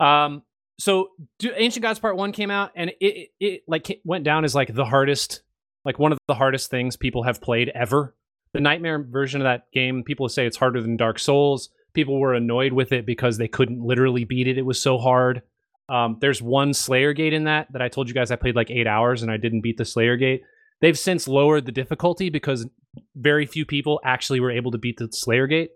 um, 0.00 0.42
so 0.78 1.10
Do- 1.38 1.52
Ancient 1.56 1.82
Gods 1.82 1.98
Part 1.98 2.16
One 2.16 2.32
came 2.32 2.50
out 2.50 2.72
and 2.74 2.90
it, 2.90 2.96
it 3.00 3.28
it 3.40 3.62
like 3.66 4.00
went 4.04 4.24
down 4.24 4.44
as 4.44 4.54
like 4.54 4.74
the 4.74 4.84
hardest, 4.84 5.42
like 5.84 5.98
one 5.98 6.12
of 6.12 6.18
the 6.28 6.34
hardest 6.34 6.70
things 6.70 6.96
people 6.96 7.22
have 7.22 7.40
played 7.40 7.70
ever. 7.74 8.14
The 8.52 8.60
Nightmare 8.60 9.02
version 9.02 9.40
of 9.40 9.44
that 9.44 9.70
game, 9.72 10.04
people 10.04 10.28
say 10.28 10.46
it's 10.46 10.56
harder 10.56 10.80
than 10.80 10.96
Dark 10.96 11.18
Souls. 11.18 11.70
People 11.92 12.18
were 12.20 12.34
annoyed 12.34 12.72
with 12.72 12.92
it 12.92 13.04
because 13.06 13.36
they 13.38 13.48
couldn't 13.48 13.80
literally 13.80 14.24
beat 14.24 14.46
it. 14.48 14.58
It 14.58 14.66
was 14.66 14.80
so 14.80 14.98
hard. 14.98 15.42
Um, 15.88 16.18
there's 16.20 16.40
one 16.40 16.72
Slayer 16.72 17.12
Gate 17.12 17.32
in 17.32 17.44
that 17.44 17.72
that 17.72 17.82
I 17.82 17.88
told 17.88 18.08
you 18.08 18.14
guys 18.14 18.30
I 18.30 18.36
played 18.36 18.56
like 18.56 18.70
eight 18.70 18.86
hours 18.86 19.22
and 19.22 19.30
I 19.30 19.36
didn't 19.36 19.60
beat 19.60 19.76
the 19.76 19.84
Slayer 19.84 20.16
Gate. 20.16 20.42
They've 20.80 20.98
since 20.98 21.26
lowered 21.28 21.66
the 21.66 21.72
difficulty 21.72 22.30
because 22.30 22.66
very 23.16 23.46
few 23.46 23.64
people 23.64 24.00
actually 24.04 24.40
were 24.40 24.50
able 24.50 24.70
to 24.72 24.78
beat 24.78 24.98
the 24.98 25.08
Slayer 25.12 25.46
Gate. 25.46 25.70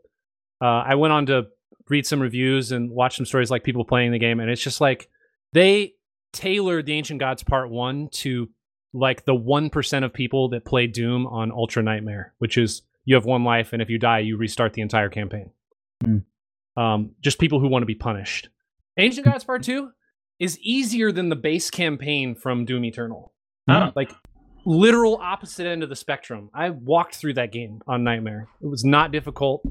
Uh, 0.60 0.82
I 0.86 0.96
went 0.96 1.12
on 1.12 1.26
to 1.26 1.46
read 1.88 2.06
some 2.06 2.20
reviews 2.20 2.72
and 2.72 2.90
watch 2.90 3.16
some 3.16 3.26
stories 3.26 3.50
like 3.50 3.64
people 3.64 3.84
playing 3.84 4.12
the 4.12 4.18
game, 4.18 4.40
and 4.40 4.50
it's 4.50 4.62
just 4.62 4.80
like 4.80 5.08
they 5.52 5.94
tailored 6.32 6.86
the 6.86 6.92
Ancient 6.92 7.20
Gods 7.20 7.42
Part 7.42 7.70
One 7.70 8.08
to 8.12 8.48
like 8.92 9.24
the 9.24 9.34
one 9.34 9.70
percent 9.70 10.04
of 10.04 10.12
people 10.12 10.48
that 10.50 10.64
play 10.64 10.86
Doom 10.86 11.26
on 11.26 11.52
Ultra 11.52 11.82
Nightmare, 11.82 12.34
which 12.38 12.58
is 12.58 12.82
you 13.04 13.14
have 13.14 13.24
one 13.24 13.44
life, 13.44 13.72
and 13.72 13.80
if 13.80 13.88
you 13.88 13.98
die, 13.98 14.18
you 14.18 14.36
restart 14.36 14.74
the 14.74 14.82
entire 14.82 15.08
campaign. 15.08 15.50
Hmm. 16.04 16.18
Um, 16.76 17.10
just 17.20 17.38
people 17.38 17.60
who 17.60 17.68
want 17.68 17.82
to 17.82 17.86
be 17.86 17.94
punished. 17.94 18.50
Ancient 18.98 19.24
Gods 19.24 19.44
Part 19.44 19.62
Two 19.62 19.90
is 20.38 20.58
easier 20.60 21.10
than 21.10 21.28
the 21.28 21.36
base 21.36 21.70
campaign 21.70 22.34
from 22.34 22.64
Doom 22.64 22.84
Eternal. 22.84 23.32
Oh. 23.68 23.92
Like 23.94 24.12
literal 24.68 25.16
opposite 25.16 25.66
end 25.66 25.82
of 25.82 25.88
the 25.88 25.96
spectrum. 25.96 26.50
I 26.54 26.70
walked 26.70 27.16
through 27.16 27.34
that 27.34 27.52
game 27.52 27.80
on 27.86 28.04
Nightmare. 28.04 28.48
It 28.62 28.66
was 28.66 28.84
not 28.84 29.10
difficult. 29.10 29.66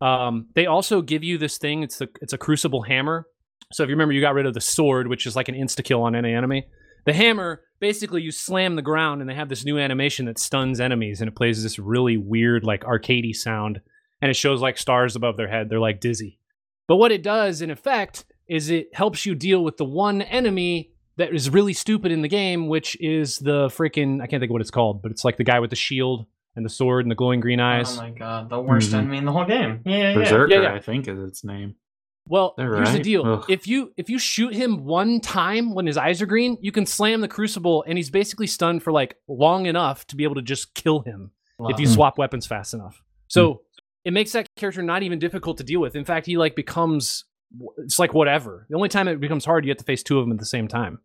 Um, 0.00 0.46
they 0.54 0.66
also 0.66 1.02
give 1.02 1.24
you 1.24 1.38
this 1.38 1.58
thing. 1.58 1.82
It's 1.82 1.98
the 1.98 2.08
it's 2.22 2.32
a 2.32 2.38
Crucible 2.38 2.82
hammer. 2.82 3.26
So 3.72 3.82
if 3.82 3.88
you 3.88 3.94
remember, 3.94 4.14
you 4.14 4.20
got 4.20 4.34
rid 4.34 4.46
of 4.46 4.54
the 4.54 4.60
sword, 4.60 5.08
which 5.08 5.26
is 5.26 5.34
like 5.36 5.48
an 5.48 5.54
insta 5.54 5.84
kill 5.84 6.02
on 6.02 6.14
any 6.14 6.32
enemy. 6.32 6.66
The 7.04 7.12
hammer 7.12 7.62
basically 7.80 8.22
you 8.22 8.30
slam 8.30 8.76
the 8.76 8.82
ground, 8.82 9.20
and 9.20 9.28
they 9.28 9.34
have 9.34 9.48
this 9.48 9.64
new 9.64 9.76
animation 9.76 10.26
that 10.26 10.38
stuns 10.38 10.80
enemies, 10.80 11.20
and 11.20 11.28
it 11.28 11.34
plays 11.34 11.62
this 11.62 11.78
really 11.78 12.16
weird 12.16 12.64
like 12.64 12.84
arcadey 12.84 13.34
sound, 13.34 13.80
and 14.22 14.30
it 14.30 14.34
shows 14.34 14.60
like 14.60 14.78
stars 14.78 15.16
above 15.16 15.36
their 15.36 15.48
head. 15.48 15.68
They're 15.68 15.80
like 15.80 16.00
dizzy. 16.00 16.38
But 16.86 16.96
what 16.96 17.12
it 17.12 17.22
does, 17.22 17.60
in 17.60 17.70
effect, 17.70 18.24
is 18.48 18.70
it 18.70 18.94
helps 18.94 19.26
you 19.26 19.34
deal 19.34 19.64
with 19.64 19.76
the 19.76 19.84
one 19.84 20.22
enemy 20.22 20.92
that 21.18 21.34
is 21.34 21.50
really 21.50 21.72
stupid 21.74 22.10
in 22.10 22.22
the 22.22 22.28
game, 22.28 22.68
which 22.68 22.96
is 23.00 23.38
the 23.38 23.68
freaking 23.68 24.22
I 24.22 24.26
can't 24.26 24.40
think 24.40 24.50
of 24.50 24.54
what 24.54 24.60
it's 24.62 24.70
called, 24.70 25.02
but 25.02 25.10
it's 25.10 25.24
like 25.24 25.36
the 25.36 25.44
guy 25.44 25.60
with 25.60 25.70
the 25.70 25.76
shield 25.76 26.26
and 26.56 26.64
the 26.64 26.70
sword 26.70 27.04
and 27.04 27.10
the 27.10 27.14
glowing 27.14 27.40
green 27.40 27.60
eyes. 27.60 27.96
Oh 27.98 28.02
my 28.02 28.10
god, 28.10 28.48
the 28.48 28.60
worst 28.60 28.90
Mhm. 28.90 28.94
enemy 28.98 29.18
in 29.18 29.24
the 29.26 29.32
whole 29.32 29.44
game. 29.44 29.80
Yeah, 29.84 29.96
yeah, 29.96 30.08
yeah. 30.08 30.14
Berserker, 30.14 30.52
Yeah, 30.54 30.60
yeah. 30.62 30.74
I 30.74 30.80
think, 30.80 31.06
is 31.06 31.18
its 31.18 31.44
name. 31.44 31.74
Well, 32.26 32.54
They're 32.58 32.76
here's 32.76 32.92
the 32.92 32.98
deal: 32.98 33.24
Ugh. 33.26 33.44
if 33.48 33.66
you 33.66 33.92
if 33.96 34.10
you 34.10 34.18
shoot 34.18 34.54
him 34.54 34.84
one 34.84 35.20
time 35.20 35.74
when 35.74 35.86
his 35.86 35.96
eyes 35.96 36.20
are 36.20 36.26
green, 36.26 36.58
you 36.60 36.72
can 36.72 36.84
slam 36.84 37.20
the 37.20 37.28
crucible, 37.28 37.84
and 37.86 37.96
he's 37.98 38.10
basically 38.10 38.46
stunned 38.46 38.82
for 38.82 38.92
like 38.92 39.16
long 39.28 39.66
enough 39.66 40.06
to 40.08 40.16
be 40.16 40.24
able 40.24 40.34
to 40.34 40.42
just 40.42 40.74
kill 40.74 41.00
him 41.00 41.30
if 41.60 41.78
you 41.80 41.86
Wow. 41.88 41.94
swap 41.94 42.18
weapons 42.18 42.46
fast 42.46 42.74
enough. 42.74 43.02
So 43.28 43.62
it 44.04 44.12
makes 44.12 44.32
that 44.32 44.46
character 44.56 44.82
not 44.82 45.02
even 45.02 45.18
difficult 45.18 45.56
to 45.58 45.64
deal 45.64 45.80
with. 45.80 45.96
In 45.96 46.04
fact, 46.04 46.26
he 46.26 46.36
like 46.36 46.54
becomes 46.54 47.24
it's 47.78 47.98
like 47.98 48.12
whatever. 48.12 48.66
The 48.68 48.76
only 48.76 48.90
time 48.90 49.08
it 49.08 49.20
becomes 49.20 49.46
hard, 49.46 49.64
you 49.64 49.70
have 49.70 49.78
to 49.78 49.84
face 49.84 50.02
two 50.02 50.18
of 50.18 50.24
them 50.26 50.32
at 50.32 50.38
the 50.38 50.44
same 50.44 50.68
time. 50.68 50.98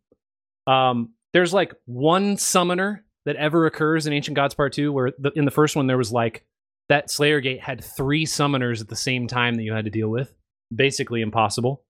Um, 0.68 1.14
there's 1.34 1.54
like 1.54 1.74
one 1.86 2.38
summoner 2.38 3.04
that 3.26 3.36
ever 3.36 3.66
occurs 3.66 4.06
in 4.06 4.14
Ancient 4.14 4.36
Gods 4.36 4.54
Part 4.54 4.74
Two, 4.74 4.92
where 4.92 5.12
the, 5.18 5.32
in 5.36 5.46
the 5.46 5.52
first 5.52 5.76
one 5.76 5.88
there 5.88 5.98
was 5.98 6.12
like 6.12 6.46
that 6.90 7.10
Slayer 7.10 7.40
Gate 7.40 7.62
had 7.62 7.84
three 7.84 8.26
summoners 8.26 8.82
at 8.82 8.90
the 8.90 8.96
same 8.96 9.28
time 9.28 9.56
that 9.56 9.64
you 9.64 9.74
had 9.74 9.86
to 9.86 9.92
deal 9.92 10.10
with. 10.10 10.34
Basically 10.74 11.22
impossible. 11.22 11.84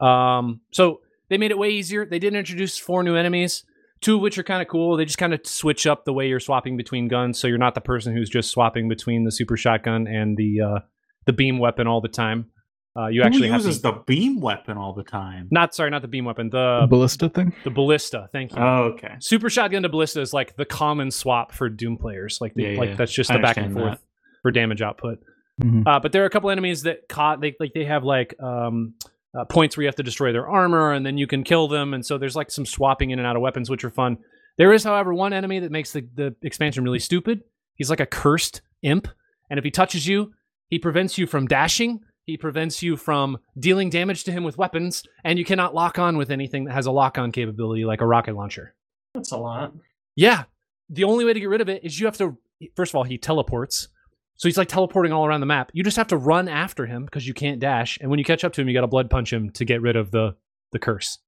Um, 0.00 0.60
so 0.72 1.00
they 1.28 1.38
made 1.38 1.50
it 1.50 1.58
way 1.58 1.70
easier. 1.70 2.04
They 2.04 2.18
did 2.18 2.34
introduce 2.34 2.78
four 2.78 3.02
new 3.02 3.14
enemies, 3.14 3.64
two 4.00 4.16
of 4.16 4.22
which 4.22 4.38
are 4.38 4.42
kind 4.42 4.62
of 4.62 4.68
cool. 4.68 4.96
They 4.96 5.04
just 5.04 5.18
kind 5.18 5.32
of 5.32 5.46
switch 5.46 5.86
up 5.86 6.04
the 6.04 6.12
way 6.12 6.28
you're 6.28 6.40
swapping 6.40 6.76
between 6.76 7.08
guns, 7.08 7.38
so 7.38 7.46
you're 7.46 7.58
not 7.58 7.74
the 7.74 7.80
person 7.80 8.14
who's 8.14 8.30
just 8.30 8.50
swapping 8.50 8.88
between 8.88 9.24
the 9.24 9.32
super 9.32 9.56
shotgun 9.56 10.06
and 10.06 10.36
the 10.36 10.60
uh, 10.60 10.78
the 11.26 11.32
beam 11.32 11.58
weapon 11.58 11.86
all 11.86 12.00
the 12.00 12.08
time. 12.08 12.50
Uh, 12.98 13.06
you 13.06 13.22
actually 13.22 13.46
Who 13.46 13.52
have 13.52 13.62
uses 13.64 13.76
to, 13.82 13.82
the 13.82 13.92
beam 14.06 14.40
weapon 14.40 14.76
all 14.76 14.92
the 14.92 15.04
time? 15.04 15.46
not 15.52 15.74
sorry, 15.74 15.90
not 15.90 16.02
the 16.02 16.08
beam 16.08 16.24
weapon, 16.24 16.50
The 16.50 16.80
the 16.82 16.86
ballista 16.88 17.28
thing. 17.28 17.52
the 17.64 17.70
ballista. 17.70 18.28
Thank 18.32 18.52
you. 18.52 18.58
Oh, 18.60 18.92
okay. 18.94 19.14
Super 19.20 19.48
shotgun 19.48 19.82
to 19.84 19.88
ballista 19.88 20.20
is 20.20 20.32
like 20.32 20.56
the 20.56 20.64
common 20.64 21.10
swap 21.12 21.52
for 21.52 21.68
Doom 21.68 21.96
players. 21.96 22.38
Like, 22.40 22.54
the, 22.54 22.64
Yeah, 22.64 22.78
like 22.78 22.88
yeah. 22.90 22.94
that's 22.96 23.12
just 23.12 23.30
I 23.30 23.36
the 23.36 23.42
back 23.42 23.56
and 23.58 23.66
understand 23.66 23.98
forth 23.98 24.04
for 24.42 24.50
damage 24.50 24.82
output. 24.82 25.20
Mhm. 25.62 25.86
Uh, 25.86 26.00
but 26.00 26.10
there 26.12 26.22
are 26.22 26.26
a 26.26 26.30
couple 26.30 26.50
enemies 26.50 26.82
that 26.82 27.08
caught. 27.08 27.40
They 27.40 27.54
like 27.60 27.72
they 27.74 27.84
have 27.84 28.02
like 28.02 28.34
um, 28.42 28.94
uh, 29.38 29.44
points 29.44 29.76
where 29.76 29.82
you 29.82 29.88
have 29.88 29.96
to 29.96 30.02
destroy 30.02 30.32
their 30.32 30.48
armor, 30.48 30.92
and 30.92 31.04
then 31.06 31.16
you 31.18 31.26
can 31.28 31.44
kill 31.44 31.68
them. 31.68 31.94
And 31.94 32.04
so 32.04 32.18
there's 32.18 32.34
like 32.34 32.50
some 32.50 32.66
swapping 32.66 33.10
in 33.10 33.18
and 33.20 33.26
out 33.26 33.36
of 33.36 33.42
weapons, 33.42 33.70
which 33.70 33.84
are 33.84 33.90
fun. 33.90 34.16
There 34.58 34.72
is, 34.72 34.82
however, 34.82 35.14
one 35.14 35.32
enemy 35.32 35.60
that 35.60 35.70
makes 35.70 35.92
the, 35.92 36.06
the 36.14 36.34
expansion 36.42 36.82
really 36.82 36.98
stupid. 36.98 37.42
He's 37.74 37.88
like 37.90 38.00
a 38.00 38.06
cursed 38.06 38.62
imp, 38.82 39.06
and 39.48 39.58
if 39.58 39.64
he 39.64 39.70
touches 39.70 40.06
you, 40.08 40.32
he 40.68 40.78
prevents 40.78 41.16
you 41.18 41.26
from 41.26 41.46
dashing. 41.46 42.00
He 42.30 42.36
prevents 42.36 42.80
you 42.80 42.96
from 42.96 43.38
dealing 43.58 43.90
damage 43.90 44.22
to 44.22 44.30
him 44.30 44.44
with 44.44 44.56
weapons, 44.56 45.02
and 45.24 45.36
you 45.36 45.44
cannot 45.44 45.74
lock 45.74 45.98
on 45.98 46.16
with 46.16 46.30
anything 46.30 46.64
that 46.66 46.74
has 46.74 46.86
a 46.86 46.92
lock 46.92 47.18
on 47.18 47.32
capability, 47.32 47.84
like 47.84 48.00
a 48.00 48.06
rocket 48.06 48.36
launcher. 48.36 48.72
That's 49.14 49.32
a 49.32 49.36
lot. 49.36 49.72
Yeah. 50.14 50.44
The 50.90 51.02
only 51.02 51.24
way 51.24 51.32
to 51.32 51.40
get 51.40 51.48
rid 51.48 51.60
of 51.60 51.68
it 51.68 51.82
is 51.84 51.98
you 51.98 52.06
have 52.06 52.16
to 52.18 52.38
first 52.76 52.92
of 52.92 52.96
all, 52.96 53.02
he 53.02 53.18
teleports. 53.18 53.88
So 54.36 54.46
he's 54.46 54.56
like 54.56 54.68
teleporting 54.68 55.12
all 55.12 55.26
around 55.26 55.40
the 55.40 55.46
map. 55.46 55.72
You 55.74 55.82
just 55.82 55.96
have 55.96 56.06
to 56.08 56.16
run 56.16 56.46
after 56.46 56.86
him 56.86 57.04
because 57.04 57.26
you 57.26 57.34
can't 57.34 57.58
dash. 57.58 57.98
And 58.00 58.10
when 58.10 58.20
you 58.20 58.24
catch 58.24 58.44
up 58.44 58.52
to 58.52 58.60
him, 58.60 58.68
you 58.68 58.74
gotta 58.74 58.86
blood 58.86 59.10
punch 59.10 59.32
him 59.32 59.50
to 59.50 59.64
get 59.64 59.82
rid 59.82 59.96
of 59.96 60.12
the 60.12 60.36
the 60.70 60.78
curse. 60.78 61.18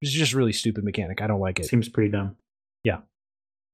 It's 0.00 0.12
just 0.12 0.32
a 0.32 0.36
really 0.36 0.52
stupid 0.52 0.84
mechanic. 0.84 1.22
I 1.22 1.26
don't 1.26 1.40
like 1.40 1.58
it. 1.58 1.66
Seems 1.66 1.88
pretty 1.88 2.12
dumb. 2.12 2.36
Yeah. 2.84 2.98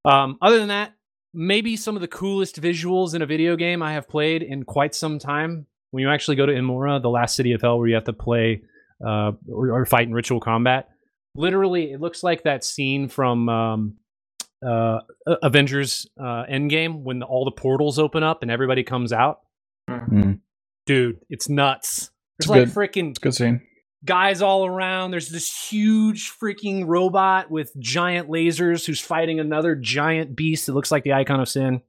Um, 0.05 0.39
other 0.41 0.57
than 0.57 0.69
that, 0.69 0.93
maybe 1.35 1.75
some 1.75 1.95
of 1.95 2.01
the 2.01 2.07
coolest 2.07 2.59
visuals 2.59 3.13
in 3.13 3.21
a 3.21 3.27
video 3.27 3.55
game 3.55 3.83
I 3.83 3.93
have 3.93 4.09
played 4.09 4.41
in 4.41 4.63
quite 4.63 4.95
some 4.95 5.19
time. 5.19 5.67
When 5.91 6.01
you 6.01 6.09
actually 6.09 6.35
go 6.35 6.45
to 6.45 6.53
Immora, 6.53 7.01
the 7.01 7.09
last 7.09 7.35
city 7.35 7.53
of 7.53 7.61
hell, 7.61 7.77
where 7.79 7.87
you 7.87 7.95
have 7.95 8.03
to 8.05 8.13
play 8.13 8.61
uh, 9.05 9.31
or, 9.51 9.71
or 9.71 9.85
fight 9.85 10.07
in 10.07 10.13
ritual 10.13 10.39
combat, 10.39 10.89
literally, 11.35 11.91
it 11.91 11.99
looks 11.99 12.21
like 12.23 12.43
that 12.43 12.63
scene 12.63 13.07
from 13.07 13.49
um, 13.49 13.93
uh, 14.65 14.99
Avengers 15.41 16.05
uh, 16.19 16.43
Endgame 16.51 17.01
when 17.03 17.23
all 17.23 17.45
the 17.45 17.51
portals 17.51 17.97
open 17.97 18.23
up 18.23 18.41
and 18.41 18.51
everybody 18.51 18.83
comes 18.83 19.11
out. 19.13 19.39
Mm. 19.89 20.39
Dude, 20.85 21.19
it's 21.29 21.49
nuts. 21.49 22.11
It's 22.39 22.47
It's 22.47 22.49
like 22.49 22.67
freaking 22.69 23.19
good 23.19 23.33
scene. 23.35 23.61
guys 24.05 24.41
all 24.41 24.65
around. 24.65 25.11
There's 25.11 25.29
this 25.29 25.69
huge 25.69 26.31
freaking 26.41 26.85
robot 26.87 27.49
with 27.49 27.71
giant 27.79 28.29
lasers 28.29 28.85
who's 28.85 28.99
fighting 28.99 29.39
another 29.39 29.75
giant 29.75 30.35
beast 30.35 30.65
that 30.67 30.73
looks 30.73 30.91
like 30.91 31.03
the 31.03 31.13
icon 31.13 31.39
of 31.39 31.49
sin. 31.49 31.81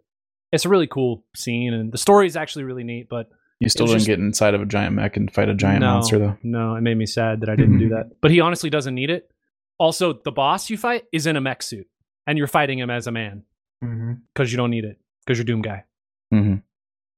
It's 0.52 0.64
a 0.64 0.68
really 0.68 0.88
cool 0.88 1.24
scene, 1.36 1.72
and 1.72 1.92
the 1.92 1.98
story 1.98 2.26
is 2.26 2.36
actually 2.36 2.64
really 2.64 2.82
neat. 2.82 3.08
But 3.08 3.28
You 3.60 3.68
still 3.68 3.84
It's 3.84 3.90
didn't 3.92 3.98
just- 4.00 4.06
get 4.08 4.18
inside 4.18 4.54
of 4.54 4.62
a 4.62 4.66
giant 4.66 4.96
mech 4.96 5.16
and 5.16 5.30
fight 5.32 5.48
a 5.50 5.54
giant 5.54 5.80
no, 5.82 5.92
monster 5.94 6.18
though. 6.18 6.36
No, 6.42 6.74
it 6.76 6.80
made 6.80 6.96
me 6.96 7.06
sad 7.06 7.40
that 7.42 7.48
I 7.50 7.56
didn't 7.56 7.78
do 7.78 7.86
Mhm. 7.88 7.90
that. 7.90 8.20
But 8.22 8.30
he 8.30 8.40
honestly 8.40 8.70
doesn't 8.70 8.94
need 8.94 9.10
it. 9.10 9.30
Also, 9.78 10.14
the 10.14 10.32
boss 10.32 10.70
you 10.70 10.76
fight 10.78 11.04
is 11.12 11.26
in 11.26 11.36
a 11.36 11.40
mech 11.40 11.62
suit, 11.62 11.86
and 12.26 12.36
you're 12.38 12.46
fighting 12.46 12.78
him 12.78 12.90
as 12.90 13.06
a 13.06 13.12
man 13.12 13.44
Mm-hmm. 13.84 14.12
because 14.32 14.50
you 14.52 14.56
don't 14.56 14.70
need 14.70 14.84
it 14.84 14.98
because 15.24 15.38
you're 15.38 15.44
Doom 15.44 15.62
guy. 15.62 15.84
hmm 16.30 16.56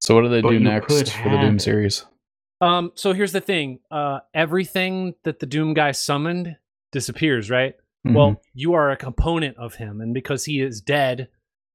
So 0.01 0.14
what 0.16 0.22
do 0.22 0.28
they 0.28 0.40
But 0.43 0.51
do 0.51 0.59
next 0.61 1.12
for 1.12 1.28
the 1.30 1.38
Doom 1.38 1.57
it. 1.57 1.62
series? 1.62 2.07
Um, 2.61 2.90
so 2.97 3.12
here's 3.12 3.32
the 3.32 3.40
thing: 3.40 3.78
uh, 3.90 4.20
everything 4.34 5.14
that 5.24 5.38
the 5.40 5.47
Doom 5.47 5.74
guy 5.74 5.93
summoned 5.93 6.57
disappears, 6.93 7.51
right? 7.51 7.74
Mhm. 8.07 8.14
Well, 8.14 8.43
you 8.53 8.72
are 8.74 8.90
a 8.90 8.97
component 8.97 9.57
of 9.59 9.76
him, 9.76 10.01
and 10.01 10.12
because 10.12 10.45
he 10.45 10.61
is 10.61 10.80
dead, 10.80 11.28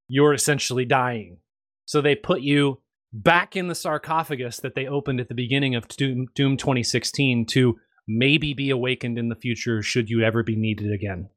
you're 0.10 0.34
essentially 0.34 0.84
dying. 0.86 1.38
So 1.86 2.02
they 2.02 2.16
put 2.16 2.42
you 2.42 2.80
back 3.24 3.56
in 3.56 3.68
the 3.68 3.76
sarcophagus 3.76 4.58
that 4.62 4.76
they 4.76 4.88
opened 4.88 5.20
at 5.20 5.28
the 5.28 5.34
beginning 5.34 5.76
of 5.76 5.88
Doom, 5.88 6.28
Doom 6.36 6.58
2016 6.58 7.46
to 7.48 7.76
maybe 8.08 8.54
be 8.54 8.70
awakened 8.70 9.18
in 9.18 9.30
the 9.30 9.36
future 9.36 9.82
should 9.82 10.10
you 10.10 10.22
ever 10.24 10.44
be 10.44 10.56
needed 10.56 10.92
again. 10.92 11.30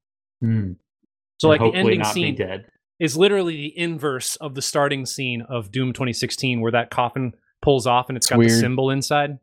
Mm. 0.45 0.77
So, 1.39 1.49
like 1.49 1.61
the 1.61 1.73
ending 1.75 2.05
scene 2.05 2.37
dead. 2.37 2.67
is 2.99 3.17
literally 3.17 3.57
the 3.57 3.79
inverse 3.79 4.37
of 4.37 4.55
the 4.55 4.63
starting 4.63 5.07
scene 5.07 5.43
of 5.49 5.71
Doom 5.73 5.93
2016, 5.93 6.61
where 6.61 6.73
that 6.73 6.91
coffin 6.91 7.33
pulls 7.63 7.87
off 7.87 8.09
and 8.09 8.17
it's 8.17 8.27
It's 8.27 8.31
got 8.31 8.41
the 8.41 8.49
symbol 8.51 8.91
inside. 8.91 9.39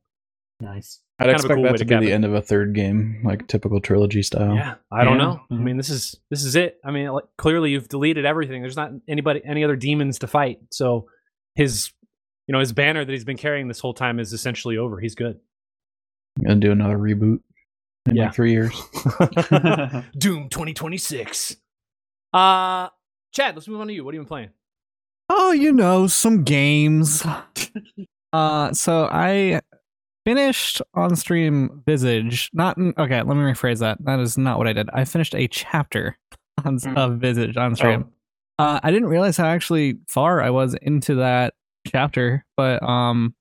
Nice. 0.60 1.02
I'd 1.20 1.26
kind 1.26 1.30
of 1.32 1.34
a 1.34 1.38
expect 1.38 1.58
cool 1.58 1.64
that 1.64 1.72
to 1.74 1.78
to 1.80 1.86
be 1.86 2.06
the 2.06 2.12
it. 2.12 2.16
end 2.16 2.26
of 2.26 2.34
a 2.36 2.42
third 2.42 2.76
game, 2.76 3.22
like 3.24 3.48
typical 3.48 3.80
trilogy 3.82 4.22
style. 4.22 4.54
Yeah, 4.56 4.76
I 4.92 5.04
don't 5.04 5.18
Yeah. 5.18 5.24
know. 5.24 5.42
I 5.50 5.54
Mhm. 5.56 5.64
mean, 5.64 5.78
this 5.78 5.90
is 5.90 6.16
this 6.30 6.44
is 6.44 6.56
it. 6.56 6.80
I 6.84 6.92
mean, 6.92 7.08
like, 7.10 7.26
clearly 7.38 7.72
you've 7.72 7.90
deleted 7.90 8.26
everything. 8.26 8.62
There's 8.62 8.76
not 8.76 8.92
anybody, 9.08 9.42
any 9.44 9.64
other 9.64 9.76
demons 9.76 10.20
to 10.20 10.28
fight. 10.28 10.60
So 10.72 11.08
his, 11.56 11.92
you 12.48 12.54
know, 12.54 12.60
his 12.60 12.72
banner 12.74 13.04
that 13.06 13.12
he's 13.12 13.26
been 13.26 13.38
carrying 13.38 13.68
this 13.68 13.80
whole 13.80 13.94
time 13.94 14.20
is 14.20 14.34
essentially 14.34 14.78
over. 14.78 15.00
He's 15.00 15.16
good. 15.16 15.40
And 16.46 16.62
do 16.62 16.72
another 16.72 16.98
reboot 16.98 17.40
in 18.08 18.16
Yeah. 18.16 18.26
like 18.26 18.34
three 18.36 18.52
years. 18.52 18.72
Doom 20.18 20.50
2026. 20.50 21.58
Uh, 22.34 22.90
Chad, 23.34 23.56
let's 23.56 23.68
move 23.68 23.82
on 23.82 23.88
to 23.88 23.94
you. 23.94 24.04
What 24.04 24.14
have 24.14 24.16
you 24.16 24.22
been 24.22 24.28
playing? 24.28 24.50
Oh, 25.30 25.52
you 25.52 25.72
know, 25.74 26.08
some 26.08 26.44
games. 26.44 27.26
uh, 28.34 28.74
so 28.74 29.10
I 29.12 29.62
finished 30.26 30.82
on 30.94 31.16
stream 31.16 31.84
Visage. 31.86 32.50
Not 32.54 32.78
okay. 32.80 33.18
Let 33.22 33.28
me 33.28 33.44
rephrase 33.44 33.80
that. 33.80 33.98
That 34.06 34.20
is 34.20 34.38
not 34.38 34.58
what 34.58 34.68
I 34.68 34.74
did. 34.74 34.90
I 34.94 35.04
finished 35.06 35.36
a 35.36 35.48
chapter 35.48 36.18
on 36.64 36.78
Hmm. 36.80 36.98
of 36.98 37.18
Visage 37.20 37.58
on 37.58 37.76
stream. 37.76 38.06
Uh, 38.60 38.80
I 38.82 38.92
didn't 38.92 39.10
realize 39.10 39.38
how 39.38 39.46
actually 39.46 39.98
far 40.08 40.42
I 40.42 40.50
was 40.50 40.74
into 40.82 41.16
that 41.16 41.54
chapter, 41.92 42.46
but 42.56 42.82
um, 42.84 43.34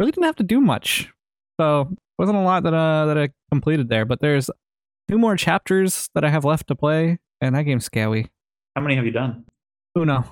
really 0.00 0.12
didn't 0.12 0.24
have 0.26 0.36
to 0.36 0.44
do 0.44 0.60
much. 0.60 1.10
So 1.60 1.88
wasn't 2.18 2.38
a 2.38 2.42
lot 2.42 2.62
that 2.64 2.74
uh 2.74 3.06
that 3.06 3.18
I 3.18 3.30
completed 3.50 3.88
there. 3.88 4.04
But 4.04 4.20
there's 4.20 4.50
two 5.08 5.18
more 5.18 5.36
chapters 5.36 6.08
that 6.14 6.24
I 6.24 6.30
have 6.30 6.44
left 6.44 6.68
to 6.68 6.74
play, 6.74 7.18
and 7.40 7.54
that 7.54 7.62
game's 7.62 7.84
scary. 7.84 8.30
How 8.74 8.82
many 8.82 8.96
have 8.96 9.04
you 9.04 9.12
done? 9.12 9.44
Uno. 9.96 10.24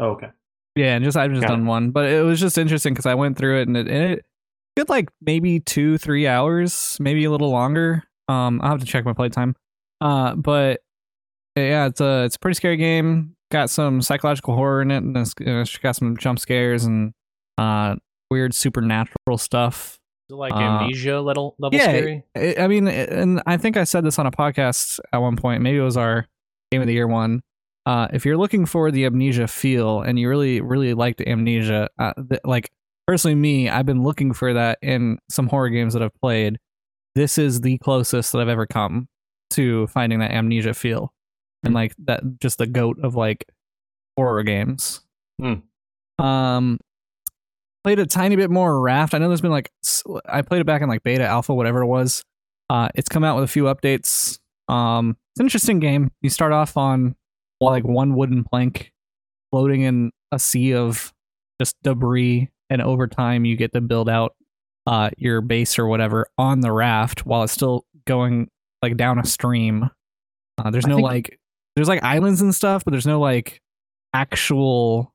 Oh, 0.00 0.10
okay. 0.10 0.28
Yeah, 0.74 0.94
and 0.94 1.04
just 1.04 1.16
I've 1.16 1.30
just 1.30 1.42
Got 1.42 1.48
done 1.48 1.66
one, 1.66 1.90
but 1.90 2.06
it 2.06 2.22
was 2.22 2.40
just 2.40 2.58
interesting 2.58 2.94
because 2.94 3.06
I 3.06 3.14
went 3.14 3.36
through 3.36 3.60
it 3.60 3.68
and 3.68 3.76
it, 3.76 3.88
and 3.88 4.12
it 4.12 4.24
took 4.76 4.88
like 4.88 5.08
maybe 5.20 5.60
two, 5.60 5.98
three 5.98 6.26
hours, 6.26 6.96
maybe 7.00 7.24
a 7.24 7.30
little 7.30 7.50
longer. 7.50 8.04
Um, 8.28 8.60
I'll 8.62 8.70
have 8.70 8.80
to 8.80 8.86
check 8.86 9.04
my 9.04 9.12
playtime. 9.12 9.56
Uh, 10.00 10.34
but 10.36 10.80
yeah, 11.56 11.86
it's 11.86 12.00
a 12.00 12.24
it's 12.24 12.36
a 12.36 12.38
pretty 12.38 12.54
scary 12.54 12.76
game. 12.76 13.34
Got 13.50 13.70
some 13.70 14.02
psychological 14.02 14.54
horror 14.54 14.82
in 14.82 14.90
it, 14.90 14.98
and 14.98 15.16
it's, 15.16 15.34
it's 15.38 15.76
got 15.78 15.96
some 15.96 16.16
jump 16.16 16.38
scares 16.38 16.84
and 16.84 17.12
uh 17.56 17.96
weird 18.30 18.54
supernatural 18.54 19.38
stuff. 19.38 19.98
It 20.30 20.34
like 20.34 20.52
Uh, 20.52 20.58
amnesia 20.58 21.20
level 21.20 21.56
level 21.58 21.78
yeah, 21.78 21.84
scary? 21.84 22.24
I 22.36 22.56
I 22.58 22.68
mean, 22.68 22.86
and 22.88 23.42
I 23.46 23.56
think 23.56 23.76
I 23.76 23.84
said 23.84 24.04
this 24.04 24.18
on 24.18 24.26
a 24.26 24.30
podcast 24.30 25.00
at 25.12 25.18
one 25.18 25.36
point. 25.36 25.62
Maybe 25.62 25.78
it 25.78 25.82
was 25.82 25.96
our 25.96 26.26
game 26.70 26.82
of 26.82 26.86
the 26.86 26.92
year 26.92 27.06
one. 27.06 27.40
Uh, 27.86 28.06
if 28.12 28.26
you're 28.26 28.36
looking 28.36 28.66
for 28.66 28.90
the 28.90 29.06
amnesia 29.06 29.48
feel 29.48 30.02
and 30.02 30.18
you 30.18 30.28
really, 30.28 30.60
really 30.60 30.92
liked 30.92 31.22
amnesia, 31.22 31.88
uh, 31.98 32.12
th- 32.28 32.42
like 32.44 32.68
personally, 33.06 33.34
me, 33.34 33.70
I've 33.70 33.86
been 33.86 34.02
looking 34.02 34.34
for 34.34 34.52
that 34.52 34.78
in 34.82 35.18
some 35.30 35.46
horror 35.48 35.70
games 35.70 35.94
that 35.94 36.02
I've 36.02 36.14
played. 36.20 36.58
This 37.14 37.38
is 37.38 37.62
the 37.62 37.78
closest 37.78 38.32
that 38.32 38.42
I've 38.42 38.48
ever 38.48 38.66
come 38.66 39.08
to 39.52 39.86
finding 39.86 40.18
that 40.18 40.32
amnesia 40.32 40.74
feel, 40.74 41.14
and 41.62 41.74
like 41.74 41.94
that, 42.04 42.22
just 42.40 42.58
the 42.58 42.66
goat 42.66 42.98
of 43.02 43.14
like 43.14 43.44
horror 44.16 44.42
games. 44.42 45.00
Hmm. 45.40 45.54
Um, 46.24 46.78
played 47.84 47.98
a 47.98 48.06
tiny 48.06 48.36
bit 48.36 48.50
more 48.50 48.80
Raft. 48.80 49.14
I 49.14 49.18
know 49.18 49.28
there's 49.28 49.40
been 49.40 49.50
like 49.50 49.70
I 50.26 50.42
played 50.42 50.60
it 50.60 50.66
back 50.66 50.82
in 50.82 50.88
like 50.88 51.02
beta, 51.02 51.24
alpha, 51.24 51.54
whatever 51.54 51.82
it 51.82 51.86
was. 51.86 52.22
Uh, 52.70 52.88
it's 52.94 53.08
come 53.08 53.24
out 53.24 53.34
with 53.36 53.44
a 53.44 53.48
few 53.48 53.64
updates. 53.64 54.38
Um, 54.68 55.16
it's 55.32 55.40
an 55.40 55.46
interesting 55.46 55.78
game. 55.78 56.10
You 56.20 56.30
start 56.30 56.52
off 56.52 56.76
on 56.76 57.14
like 57.60 57.84
one 57.84 58.14
wooden 58.14 58.44
plank 58.44 58.92
floating 59.50 59.82
in 59.82 60.10
a 60.32 60.38
sea 60.38 60.74
of 60.74 61.12
just 61.60 61.74
debris, 61.82 62.50
and 62.70 62.82
over 62.82 63.06
time 63.06 63.44
you 63.44 63.56
get 63.56 63.72
to 63.72 63.80
build 63.80 64.08
out 64.08 64.34
uh 64.86 65.10
your 65.18 65.40
base 65.42 65.78
or 65.78 65.86
whatever 65.86 66.26
on 66.38 66.60
the 66.60 66.72
raft 66.72 67.26
while 67.26 67.42
it's 67.42 67.52
still 67.52 67.84
going 68.06 68.48
like 68.82 68.96
down 68.96 69.18
a 69.18 69.24
stream. 69.26 69.88
Uh, 70.58 70.70
there's 70.70 70.84
I 70.86 70.88
no 70.90 70.96
think- 70.96 71.06
like 71.06 71.37
there's 71.78 71.88
like 71.88 72.02
islands 72.02 72.40
and 72.42 72.54
stuff, 72.54 72.84
but 72.84 72.90
there's 72.92 73.06
no 73.06 73.20
like 73.20 73.60
actual 74.14 75.14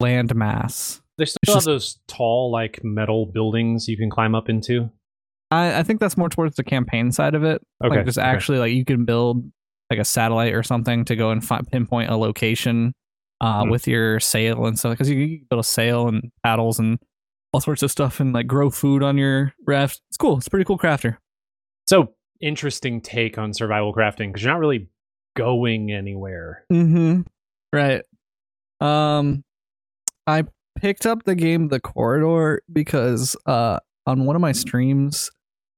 land 0.00 0.34
mass. 0.34 1.00
They 1.18 1.24
still 1.24 1.38
It's 1.42 1.52
have 1.52 1.56
just- 1.58 1.66
those 1.66 1.98
tall 2.06 2.50
like 2.52 2.80
metal 2.84 3.26
buildings 3.26 3.88
you 3.88 3.96
can 3.96 4.10
climb 4.10 4.34
up 4.34 4.48
into. 4.48 4.90
I, 5.50 5.78
I 5.78 5.82
think 5.82 5.98
that's 6.00 6.16
more 6.16 6.28
towards 6.28 6.56
the 6.56 6.62
campaign 6.64 7.10
side 7.10 7.34
of 7.34 7.42
it. 7.42 7.62
Okay, 7.82 7.96
like 7.96 8.06
just 8.06 8.18
okay. 8.18 8.26
actually 8.26 8.58
like 8.58 8.72
you 8.72 8.84
can 8.84 9.04
build 9.04 9.42
like 9.90 9.98
a 9.98 10.04
satellite 10.04 10.52
or 10.54 10.62
something 10.62 11.04
to 11.06 11.16
go 11.16 11.30
and 11.30 11.42
fi- 11.44 11.62
pinpoint 11.72 12.10
a 12.10 12.16
location 12.16 12.92
uh, 13.40 13.62
Hmm. 13.64 13.70
with 13.70 13.88
your 13.88 14.20
sail 14.20 14.66
and 14.66 14.78
stuff 14.78 14.92
because 14.92 15.08
you, 15.08 15.16
you 15.18 15.38
can 15.38 15.46
build 15.48 15.60
a 15.60 15.64
sail 15.64 16.06
and 16.08 16.30
paddles 16.44 16.78
and 16.78 16.98
all 17.52 17.60
sorts 17.60 17.82
of 17.82 17.90
stuff 17.90 18.20
and 18.20 18.32
like 18.34 18.46
grow 18.46 18.68
food 18.68 19.02
on 19.02 19.16
your 19.16 19.54
raft. 19.66 20.00
It's 20.10 20.18
cool. 20.18 20.36
It's 20.36 20.46
a 20.46 20.50
pretty 20.50 20.64
cool 20.66 20.76
crafter. 20.78 21.16
So 21.88 22.12
interesting 22.40 23.00
take 23.00 23.38
on 23.38 23.54
survival 23.54 23.94
crafting 23.94 24.28
because 24.28 24.42
you're 24.42 24.52
not 24.52 24.60
really 24.60 24.88
going 25.38 25.92
anywhere. 25.92 26.64
Mm-hmm. 26.72 27.22
Right. 27.72 28.02
Um, 28.80 29.44
I 30.26 30.44
picked 30.78 31.06
up 31.06 31.24
the 31.24 31.34
game 31.34 31.68
The 31.68 31.80
Corridor 31.80 32.62
because 32.72 33.36
uh 33.46 33.78
on 34.06 34.24
one 34.24 34.36
of 34.36 34.42
my 34.42 34.52
streams, 34.52 35.30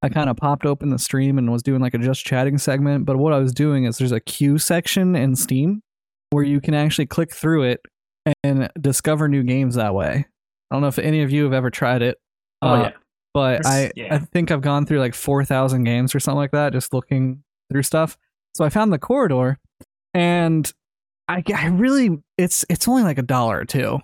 I 0.02 0.08
kind 0.08 0.30
of 0.30 0.36
popped 0.36 0.64
open 0.64 0.90
the 0.90 0.98
stream 0.98 1.36
and 1.36 1.50
was 1.50 1.62
doing 1.62 1.80
like 1.80 1.94
a 1.94 1.98
just 1.98 2.24
chatting 2.24 2.58
segment. 2.58 3.04
But 3.04 3.16
what 3.16 3.32
I 3.32 3.38
was 3.38 3.52
doing 3.52 3.84
is 3.84 3.98
there's 3.98 4.12
a 4.12 4.20
queue 4.20 4.56
section 4.56 5.16
in 5.16 5.34
Steam 5.36 5.82
where 6.30 6.44
you 6.44 6.60
can 6.60 6.74
actually 6.74 7.06
click 7.06 7.32
through 7.32 7.64
it 7.64 7.80
and 8.44 8.70
discover 8.80 9.28
new 9.28 9.42
games 9.42 9.74
that 9.74 9.94
way. 9.94 10.26
I 10.70 10.74
don't 10.74 10.82
know 10.82 10.88
if 10.88 10.98
any 10.98 11.22
of 11.22 11.30
you 11.32 11.44
have 11.44 11.52
ever 11.52 11.70
tried 11.70 12.02
it. 12.02 12.18
Oh 12.62 12.68
uh, 12.68 12.82
yeah. 12.82 12.92
but 13.34 13.66
I 13.66 13.90
yeah. 13.96 14.14
I 14.14 14.18
think 14.18 14.50
I've 14.50 14.60
gone 14.60 14.86
through 14.86 15.00
like 15.00 15.14
four 15.14 15.44
thousand 15.44 15.84
games 15.84 16.14
or 16.14 16.20
something 16.20 16.38
like 16.38 16.52
that, 16.52 16.72
just 16.72 16.92
looking 16.92 17.42
through 17.70 17.82
stuff. 17.82 18.16
So 18.54 18.64
I 18.64 18.68
found 18.68 18.92
the 18.92 18.98
corridor, 18.98 19.58
and 20.14 20.70
I 21.28 21.42
I 21.54 21.66
really 21.68 22.18
it's 22.38 22.64
it's 22.68 22.88
only 22.88 23.02
like 23.02 23.18
a 23.18 23.22
dollar 23.22 23.60
or 23.60 23.64
two, 23.64 23.98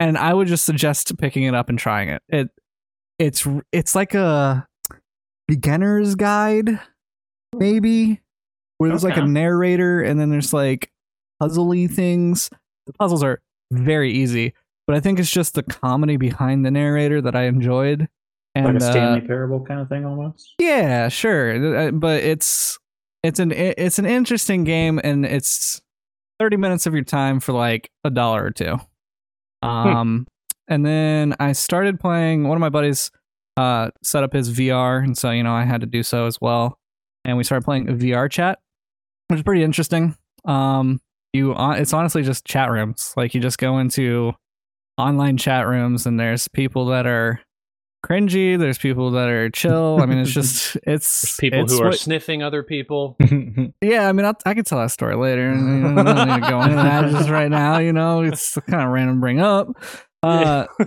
and 0.00 0.16
I 0.16 0.32
would 0.34 0.48
just 0.48 0.64
suggest 0.64 1.16
picking 1.18 1.44
it 1.44 1.54
up 1.54 1.68
and 1.68 1.78
trying 1.78 2.08
it. 2.08 2.22
It 2.28 2.48
it's 3.18 3.46
it's 3.72 3.94
like 3.94 4.14
a 4.14 4.66
beginner's 5.48 6.14
guide, 6.14 6.78
maybe 7.54 8.20
where 8.78 8.90
there's 8.90 9.04
like 9.04 9.16
a 9.16 9.26
narrator 9.26 10.00
and 10.02 10.18
then 10.18 10.30
there's 10.30 10.52
like 10.52 10.90
puzzly 11.40 11.90
things. 11.90 12.50
The 12.86 12.92
puzzles 12.94 13.22
are 13.22 13.40
very 13.70 14.12
easy, 14.12 14.54
but 14.86 14.96
I 14.96 15.00
think 15.00 15.18
it's 15.20 15.30
just 15.30 15.54
the 15.54 15.62
comedy 15.62 16.16
behind 16.16 16.64
the 16.64 16.70
narrator 16.70 17.20
that 17.20 17.36
I 17.36 17.44
enjoyed. 17.44 18.08
And 18.54 18.66
like 18.66 18.82
a 18.82 18.86
uh, 18.86 18.90
Stanley 18.90 19.20
Parable 19.22 19.64
kind 19.64 19.80
of 19.80 19.88
thing 19.88 20.04
almost. 20.04 20.54
yeah, 20.58 21.08
sure, 21.08 21.76
Uh, 21.76 21.90
but 21.92 22.22
it's 22.22 22.78
it's 23.22 23.38
an 23.38 23.52
it's 23.52 23.98
an 23.98 24.06
interesting 24.06 24.64
game, 24.64 25.00
and 25.02 25.24
it's 25.24 25.80
thirty 26.38 26.56
minutes 26.56 26.86
of 26.86 26.94
your 26.94 27.04
time 27.04 27.40
for 27.40 27.52
like 27.52 27.90
a 28.04 28.10
dollar 28.10 28.44
or 28.44 28.50
two. 28.50 28.78
Um, 29.62 30.26
and 30.68 30.84
then 30.84 31.34
I 31.38 31.52
started 31.52 32.00
playing. 32.00 32.48
One 32.48 32.56
of 32.56 32.60
my 32.60 32.68
buddies 32.68 33.10
uh 33.56 33.90
set 34.02 34.24
up 34.24 34.32
his 34.32 34.50
VR, 34.50 35.02
and 35.02 35.16
so 35.16 35.30
you 35.30 35.42
know 35.42 35.52
I 35.54 35.64
had 35.64 35.80
to 35.82 35.86
do 35.86 36.02
so 36.02 36.26
as 36.26 36.40
well. 36.40 36.78
And 37.24 37.36
we 37.36 37.44
started 37.44 37.64
playing 37.64 37.86
VR 37.86 38.30
chat, 38.30 38.58
which 39.28 39.38
is 39.38 39.44
pretty 39.44 39.62
interesting. 39.62 40.16
Um, 40.44 41.00
you 41.32 41.54
uh, 41.54 41.72
it's 41.72 41.92
honestly 41.92 42.22
just 42.22 42.44
chat 42.44 42.70
rooms. 42.70 43.12
Like 43.16 43.34
you 43.34 43.40
just 43.40 43.58
go 43.58 43.78
into 43.78 44.32
online 44.98 45.36
chat 45.36 45.66
rooms, 45.66 46.06
and 46.06 46.18
there's 46.18 46.48
people 46.48 46.86
that 46.86 47.06
are 47.06 47.40
cringy. 48.04 48.58
There's 48.58 48.78
people 48.78 49.10
that 49.12 49.28
are 49.28 49.48
chill. 49.50 49.98
I 50.02 50.06
mean, 50.06 50.18
it's 50.18 50.30
just 50.34 50.76
it's 50.86 51.22
There's 51.22 51.36
people 51.38 51.60
it's 51.64 51.72
who 51.72 51.82
are 51.82 51.86
what- 51.90 51.98
sniffing 51.98 52.42
other 52.42 52.62
people. 52.62 53.16
Yeah, 53.80 54.08
I 54.08 54.12
mean, 54.12 54.24
I'll, 54.26 54.36
I 54.46 54.54
could 54.54 54.64
tell 54.66 54.78
that 54.78 54.90
story 54.92 55.16
later. 55.16 55.52
You 55.52 55.58
know, 55.60 56.00
I 56.00 56.02
don't 56.04 56.28
need 56.28 56.44
to 56.44 56.50
go 56.50 56.62
into 56.62 56.76
that 56.76 57.10
just 57.10 57.28
right 57.28 57.50
now. 57.50 57.78
You 57.78 57.92
know, 57.92 58.22
it's 58.22 58.54
kind 58.68 58.82
of 58.82 58.90
random 58.90 59.20
bring 59.20 59.40
up. 59.40 59.68
Uh, 60.22 60.66
I 60.78 60.84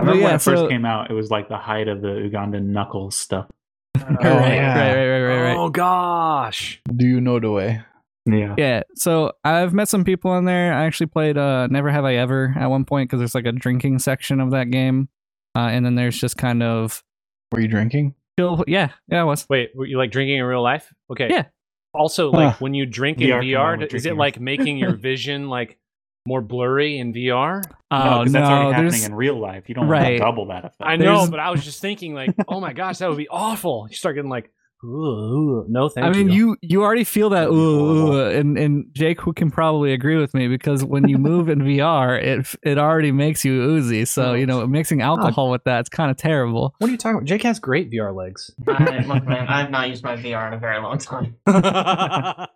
remember 0.00 0.18
yeah, 0.18 0.24
when 0.24 0.34
it 0.34 0.42
first 0.42 0.68
came 0.68 0.84
out, 0.84 1.08
it 1.10 1.14
was 1.14 1.30
like 1.30 1.48
the 1.48 1.56
height 1.56 1.86
of 1.88 2.00
the 2.02 2.08
Ugandan 2.08 2.64
knuckles 2.66 3.16
stuff. 3.16 3.46
right, 3.96 4.08
right, 4.20 4.24
right, 4.24 4.94
right, 4.94 5.20
right, 5.20 5.42
right. 5.42 5.56
Oh 5.56 5.68
gosh. 5.70 6.80
Do 6.94 7.06
you 7.06 7.20
know 7.20 7.38
the 7.38 7.50
way? 7.50 7.80
Yeah. 8.26 8.54
Yeah, 8.58 8.82
so 8.96 9.32
I've 9.44 9.72
met 9.72 9.88
some 9.88 10.04
people 10.04 10.36
in 10.36 10.44
there. 10.44 10.72
I 10.74 10.84
actually 10.86 11.06
played 11.06 11.38
uh, 11.38 11.68
Never 11.68 11.90
Have 11.90 12.04
I 12.04 12.16
Ever 12.16 12.54
at 12.58 12.66
one 12.66 12.84
point 12.84 13.08
because 13.08 13.18
there's 13.20 13.34
like 13.34 13.46
a 13.46 13.52
drinking 13.52 13.98
section 14.00 14.40
of 14.40 14.50
that 14.50 14.70
game, 14.70 15.08
uh, 15.56 15.60
and 15.60 15.84
then 15.84 15.94
there's 15.94 16.18
just 16.18 16.36
kind 16.36 16.62
of 16.62 17.02
Were 17.52 17.60
you 17.60 17.68
drinking? 17.68 18.14
chill. 18.38 18.64
Yeah, 18.66 18.90
yeah, 19.08 19.20
I 19.20 19.24
was. 19.24 19.46
Wait, 19.48 19.70
were 19.74 19.86
you 19.86 19.98
like 19.98 20.10
drinking 20.10 20.38
in 20.38 20.44
real 20.44 20.62
life? 20.62 20.92
Okay. 21.10 21.28
Yeah. 21.30 21.46
Also, 21.92 22.30
like 22.30 22.52
Huh. 22.52 22.56
when 22.60 22.74
you 22.74 22.86
drink 22.86 23.20
in 23.20 23.28
VR 23.28 23.42
VR, 23.42 23.78
with 23.78 23.94
is 23.94 24.06
it 24.06 24.16
like 24.16 24.38
making 24.40 24.78
your 24.78 24.94
vision 24.96 25.48
like 25.48 25.78
more 26.26 26.40
blurry 26.40 26.98
in 26.98 27.12
VR? 27.12 27.62
No, 27.64 27.70
Oh 27.90 28.22
'cause 28.22 28.32
that's 28.32 28.48
already 28.48 28.74
happening 28.74 29.02
in 29.02 29.14
real 29.14 29.38
life. 29.40 29.68
You 29.68 29.74
don't 29.74 29.88
Right. 29.88 30.02
want 30.02 30.12
to 30.12 30.18
double 30.18 30.46
that 30.46 30.64
effect. 30.66 30.76
I 30.80 30.96
know, 30.96 31.04
There's- 31.16 31.30
but 31.30 31.40
I 31.40 31.50
was 31.50 31.64
just 31.64 31.80
thinking 31.80 32.14
like, 32.14 32.34
oh 32.46 32.60
my 32.60 32.72
gosh, 32.72 32.98
that 32.98 33.08
would 33.08 33.18
be 33.18 33.28
awful. 33.28 33.86
You 33.90 33.96
start 33.96 34.14
getting 34.14 34.30
like, 34.30 34.52
ooh, 34.84 34.88
ooh, 34.88 35.66
no, 35.68 35.88
thank 35.88 36.04
you. 36.04 36.10
I 36.10 36.14
mean, 36.14 36.32
you. 36.32 36.48
you 36.50 36.56
you 36.62 36.82
already 36.82 37.04
feel 37.04 37.30
that, 37.30 37.40
That'd 37.42 37.54
ooh, 37.54 38.12
ooh, 38.12 38.30
and 38.30 38.58
and 38.58 38.86
Jake 38.92 39.20
who 39.20 39.32
can 39.32 39.50
probably 39.50 39.92
agree 39.92 40.16
with 40.16 40.34
me 40.34 40.48
because 40.48 40.84
when 40.84 41.08
you 41.08 41.18
move 41.18 41.48
in 41.48 41.60
VR, 41.60 42.20
it 42.22 42.46
it 42.62 42.78
already 42.78 43.12
makes 43.12 43.44
you 43.44 43.60
oozy. 43.62 44.04
So 44.04 44.34
you 44.34 44.46
know, 44.46 44.66
mixing 44.66 45.02
alcohol 45.02 45.50
with 45.50 45.64
that, 45.64 45.80
it's 45.80 45.88
kind 45.88 46.10
of 46.10 46.16
terrible. 46.16 46.74
What 46.78 46.88
are 46.88 46.90
you 46.90 46.96
talking 46.96 47.16
about? 47.16 47.26
Jake 47.26 47.42
has 47.42 47.58
great 47.58 47.90
VR 47.90 48.14
legs. 48.14 48.50
I, 48.68 48.98
look, 49.00 49.24
man, 49.24 49.46
I 49.48 49.60
have 49.60 49.70
not 49.70 49.88
used 49.88 50.02
my 50.02 50.16
VR 50.16 50.48
in 50.48 50.54
a 50.54 50.58
very 50.58 50.80
long 50.80 50.98
time. 50.98 51.36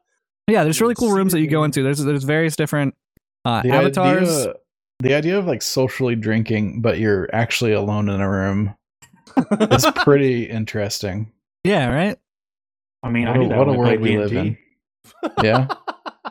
Yeah, 0.47 0.63
there's 0.65 0.81
really 0.81 0.95
cool 0.95 1.13
rooms 1.13 1.33
that 1.33 1.41
you 1.41 1.49
go 1.49 1.65
into. 1.65 1.83
There's 1.83 2.05
there's 2.05 2.25
various 2.25 2.57
different 2.57 2.95
uh, 3.45 3.63
The 3.63 3.71
avatars. 3.71 4.31
Idea, 4.31 4.55
the 5.01 5.15
idea 5.15 5.39
of 5.39 5.47
like 5.47 5.63
socially 5.63 6.17
drinking, 6.17 6.83
but 6.83 6.99
you're 6.99 7.29
actually 7.35 7.73
alone 7.73 8.09
in 8.09 8.21
a 8.21 8.29
room 8.29 8.75
is 9.71 9.87
pretty 9.97 10.45
interesting. 10.45 11.33
Yeah, 11.65 11.89
right. 11.89 12.19
I 13.03 13.09
mean, 13.11 13.27
What 13.27 13.37
I 13.37 13.39
a, 13.39 13.43
do 13.43 13.49
that 13.49 13.59
what 13.59 13.69
a 13.69 13.73
when 13.73 13.81
I 13.81 13.91
world 13.91 14.01
we 14.01 14.19
live 14.19 14.31
D&D. 14.31 14.49
in. 14.49 14.59
Yeah. 15.43 15.67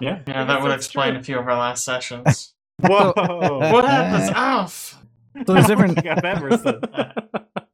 Yeah. 0.01 0.19
Yeah, 0.27 0.45
that 0.45 0.61
would 0.61 0.71
explain 0.71 1.15
a 1.15 1.23
few 1.23 1.37
of 1.37 1.47
our 1.47 1.57
last 1.57 1.83
sessions. 1.85 2.53
Whoa. 2.81 3.13
what 3.15 3.85
happens 3.85 4.31
off? 4.35 4.99
So 5.45 5.53
there's 5.53 5.67
different- 5.67 5.99
I 5.99 6.01
don't 6.01 6.15
think 6.15 6.25
I've 6.25 6.37
ever 6.37 6.57
said 6.57 6.81
that. 6.81 7.29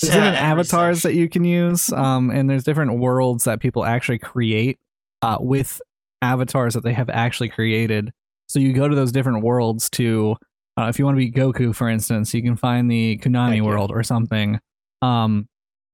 There's 0.00 0.12
Yeah, 0.12 0.20
different 0.20 0.36
every 0.36 0.60
avatars 0.60 1.02
that 1.02 1.14
you 1.14 1.28
can 1.28 1.44
use, 1.44 1.90
um, 1.92 2.30
and 2.30 2.50
there's 2.50 2.64
different 2.64 2.98
worlds 2.98 3.44
that 3.44 3.60
people 3.60 3.84
actually 3.84 4.18
create 4.18 4.78
uh, 5.22 5.36
with 5.40 5.80
avatars 6.20 6.74
that 6.74 6.82
they 6.82 6.92
have 6.92 7.08
actually 7.08 7.48
created. 7.48 8.12
So 8.48 8.58
you 8.58 8.72
go 8.72 8.88
to 8.88 8.94
those 8.94 9.12
different 9.12 9.44
worlds 9.44 9.88
to, 9.90 10.36
uh, 10.78 10.86
if 10.86 10.98
you 10.98 11.04
want 11.04 11.16
to 11.16 11.18
be 11.24 11.30
Goku, 11.30 11.74
for 11.74 11.88
instance, 11.88 12.34
you 12.34 12.42
can 12.42 12.56
find 12.56 12.90
the 12.90 13.18
Konami 13.18 13.50
Heck 13.50 13.56
yeah. 13.58 13.62
world 13.62 13.92
or 13.92 14.02
something, 14.02 14.58
um, 15.00 15.48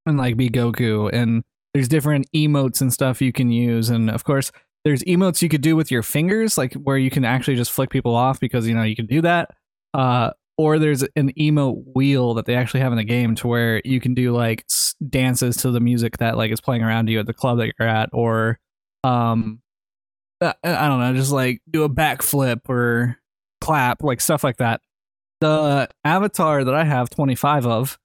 and 0.07 0.19
like 0.19 0.37
be 0.37 0.49
Goku. 0.49 1.11
And 1.13 1.43
there's 1.75 1.89
different 1.89 2.27
emotes 2.35 2.81
and 2.81 2.93
stuff 2.93 3.21
you 3.21 3.33
can 3.33 3.51
use, 3.51 3.91
and 3.91 4.11
of 4.11 4.25
course, 4.25 4.53
there's 4.85 5.03
emotes 5.05 5.43
you 5.43 5.49
could 5.49 5.61
do 5.61 5.77
with 5.77 5.91
your 5.91 6.03
fingers, 6.03 6.57
like 6.57 6.75
where 6.75 6.97
you 6.97 7.11
can 7.11 7.25
actually 7.25 7.57
just 7.57 7.71
flick 7.71 7.91
people 7.91 8.15
off 8.15 8.41
because 8.41 8.67
you 8.67 8.75
know 8.75 8.83
you 8.83 8.97
can 8.97 9.07
do 9.07 9.21
that. 9.23 9.51
Uh, 9.93 10.31
or 10.61 10.79
there's 10.79 11.03
an 11.17 11.33
emote 11.39 11.83
wheel 11.95 12.35
that 12.35 12.45
they 12.45 12.55
actually 12.55 12.81
have 12.81 12.93
in 12.93 12.99
the 12.99 13.05
game 13.05 13.35
to 13.35 13.49
where 13.49 13.81
you 13.83 13.99
can 13.99 14.13
do 14.13 14.33
like 14.33 14.67
dances 15.09 15.57
to 15.57 15.71
the 15.71 15.81
music 15.81 16.19
that 16.19 16.37
like 16.37 16.53
is 16.53 16.61
playing 16.61 16.83
around 16.83 17.09
you 17.09 17.19
at 17.19 17.27
the 17.27 17.33
club 17.33 17.57
that 17.57 17.73
you're 17.79 17.89
at 17.89 18.11
or 18.13 18.59
um 19.03 19.61
I 20.43 20.55
don't 20.63 21.01
know 21.01 21.15
just 21.15 21.33
like 21.33 21.63
do 21.71 21.83
a 21.85 21.89
backflip 21.89 22.69
or 22.69 23.17
clap 23.63 24.03
like 24.03 24.21
stuff 24.21 24.45
like 24.45 24.59
that 24.59 24.83
the 25.41 25.89
avatar 26.05 26.65
that 26.65 26.75
i 26.75 26.85
have 26.85 27.09
25 27.11 27.67
of 27.67 27.99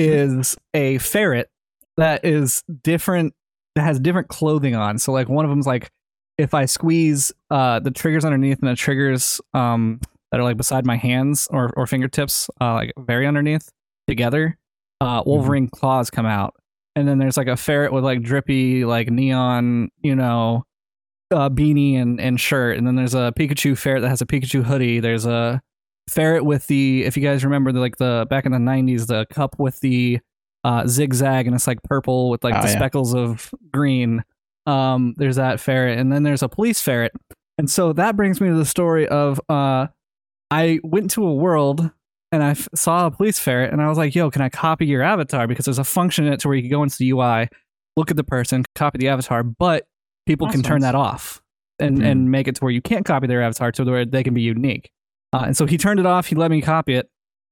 is 0.00 0.56
a 0.74 0.98
ferret 0.98 1.48
that 1.96 2.24
is 2.24 2.62
different 2.82 3.34
that 3.74 3.82
has 3.82 4.00
different 4.00 4.28
clothing 4.28 4.74
on 4.74 4.98
so 4.98 5.12
like 5.12 5.28
one 5.28 5.44
of 5.44 5.50
them's 5.50 5.66
like 5.66 5.90
if 6.38 6.54
i 6.54 6.64
squeeze 6.64 7.32
uh 7.50 7.78
the 7.80 7.90
triggers 7.90 8.24
underneath 8.24 8.58
and 8.60 8.68
the 8.68 8.74
triggers 8.74 9.40
um 9.54 10.00
that 10.30 10.40
are 10.40 10.44
like 10.44 10.56
beside 10.56 10.86
my 10.86 10.96
hands 10.96 11.48
or, 11.50 11.72
or 11.76 11.86
fingertips, 11.86 12.48
uh, 12.60 12.74
like 12.74 12.92
very 12.98 13.26
underneath 13.26 13.70
together, 14.06 14.56
uh, 15.00 15.22
Wolverine 15.26 15.68
claws 15.68 16.10
come 16.10 16.26
out. 16.26 16.54
And 16.96 17.06
then 17.06 17.18
there's 17.18 17.36
like 17.36 17.48
a 17.48 17.56
ferret 17.56 17.92
with 17.92 18.04
like 18.04 18.22
drippy, 18.22 18.84
like 18.84 19.10
neon, 19.10 19.90
you 20.02 20.14
know, 20.14 20.64
uh, 21.30 21.48
beanie 21.48 21.96
and, 21.96 22.20
and 22.20 22.40
shirt. 22.40 22.76
And 22.76 22.86
then 22.86 22.96
there's 22.96 23.14
a 23.14 23.32
Pikachu 23.36 23.76
ferret 23.76 24.02
that 24.02 24.08
has 24.08 24.20
a 24.20 24.26
Pikachu 24.26 24.64
hoodie. 24.64 25.00
There's 25.00 25.26
a 25.26 25.62
ferret 26.10 26.44
with 26.44 26.66
the, 26.66 27.04
if 27.04 27.16
you 27.16 27.22
guys 27.22 27.44
remember, 27.44 27.72
the, 27.72 27.80
like 27.80 27.96
the 27.96 28.26
back 28.28 28.46
in 28.46 28.52
the 28.52 28.58
90s, 28.58 29.06
the 29.06 29.26
cup 29.26 29.56
with 29.58 29.80
the 29.80 30.20
uh, 30.64 30.86
zigzag 30.86 31.46
and 31.46 31.54
it's 31.54 31.66
like 31.66 31.82
purple 31.84 32.28
with 32.30 32.44
like 32.44 32.54
Oh, 32.54 32.60
the 32.62 32.68
yeah. 32.68 32.76
speckles 32.76 33.14
of 33.14 33.50
green. 33.72 34.22
Um, 34.66 35.14
there's 35.16 35.36
that 35.36 35.58
ferret. 35.60 35.98
And 35.98 36.12
then 36.12 36.22
there's 36.22 36.42
a 36.42 36.48
police 36.48 36.80
ferret. 36.82 37.12
And 37.58 37.70
so 37.70 37.92
that 37.94 38.16
brings 38.16 38.40
me 38.40 38.48
to 38.48 38.54
the 38.54 38.64
story 38.66 39.08
of 39.08 39.40
uh, 39.48 39.86
I 40.50 40.80
went 40.82 41.10
to 41.12 41.26
a 41.26 41.32
world 41.34 41.90
and 42.32 42.42
I 42.42 42.50
f- 42.50 42.68
saw 42.74 43.06
a 43.06 43.10
police 43.10 43.38
ferret 43.38 43.72
and 43.72 43.80
I 43.82 43.88
was 43.88 43.98
like, 43.98 44.14
yo, 44.14 44.30
can 44.30 44.42
I 44.42 44.48
copy 44.48 44.86
your 44.86 45.02
avatar? 45.02 45.46
Because 45.46 45.64
there's 45.64 45.78
a 45.78 45.84
function 45.84 46.26
in 46.26 46.32
it 46.32 46.40
to 46.40 46.48
where 46.48 46.56
you 46.56 46.62
can 46.62 46.70
go 46.70 46.82
into 46.82 46.96
the 46.98 47.10
UI, 47.10 47.48
look 47.96 48.10
at 48.10 48.16
the 48.16 48.24
person, 48.24 48.64
copy 48.74 48.98
the 48.98 49.08
avatar, 49.08 49.42
but 49.42 49.86
people 50.26 50.46
That's 50.46 50.56
can 50.56 50.62
turn 50.62 50.80
that 50.82 50.94
off 50.94 51.40
and, 51.78 51.98
Hmm. 51.98 52.04
and 52.04 52.30
make 52.30 52.46
it 52.48 52.56
to 52.56 52.60
where 52.64 52.70
you 52.72 52.82
can't 52.82 53.04
copy 53.06 53.26
their 53.26 53.42
avatar 53.42 53.72
to 53.72 53.84
where 53.84 54.04
they 54.04 54.22
can 54.22 54.34
be 54.34 54.42
unique. 54.42 54.90
Uh, 55.32 55.44
and 55.46 55.56
so 55.56 55.66
he 55.66 55.78
turned 55.78 56.00
it 56.00 56.06
off. 56.06 56.26
He 56.26 56.34
let 56.34 56.50
me 56.50 56.60
copy 56.60 56.94
it, 56.94 57.08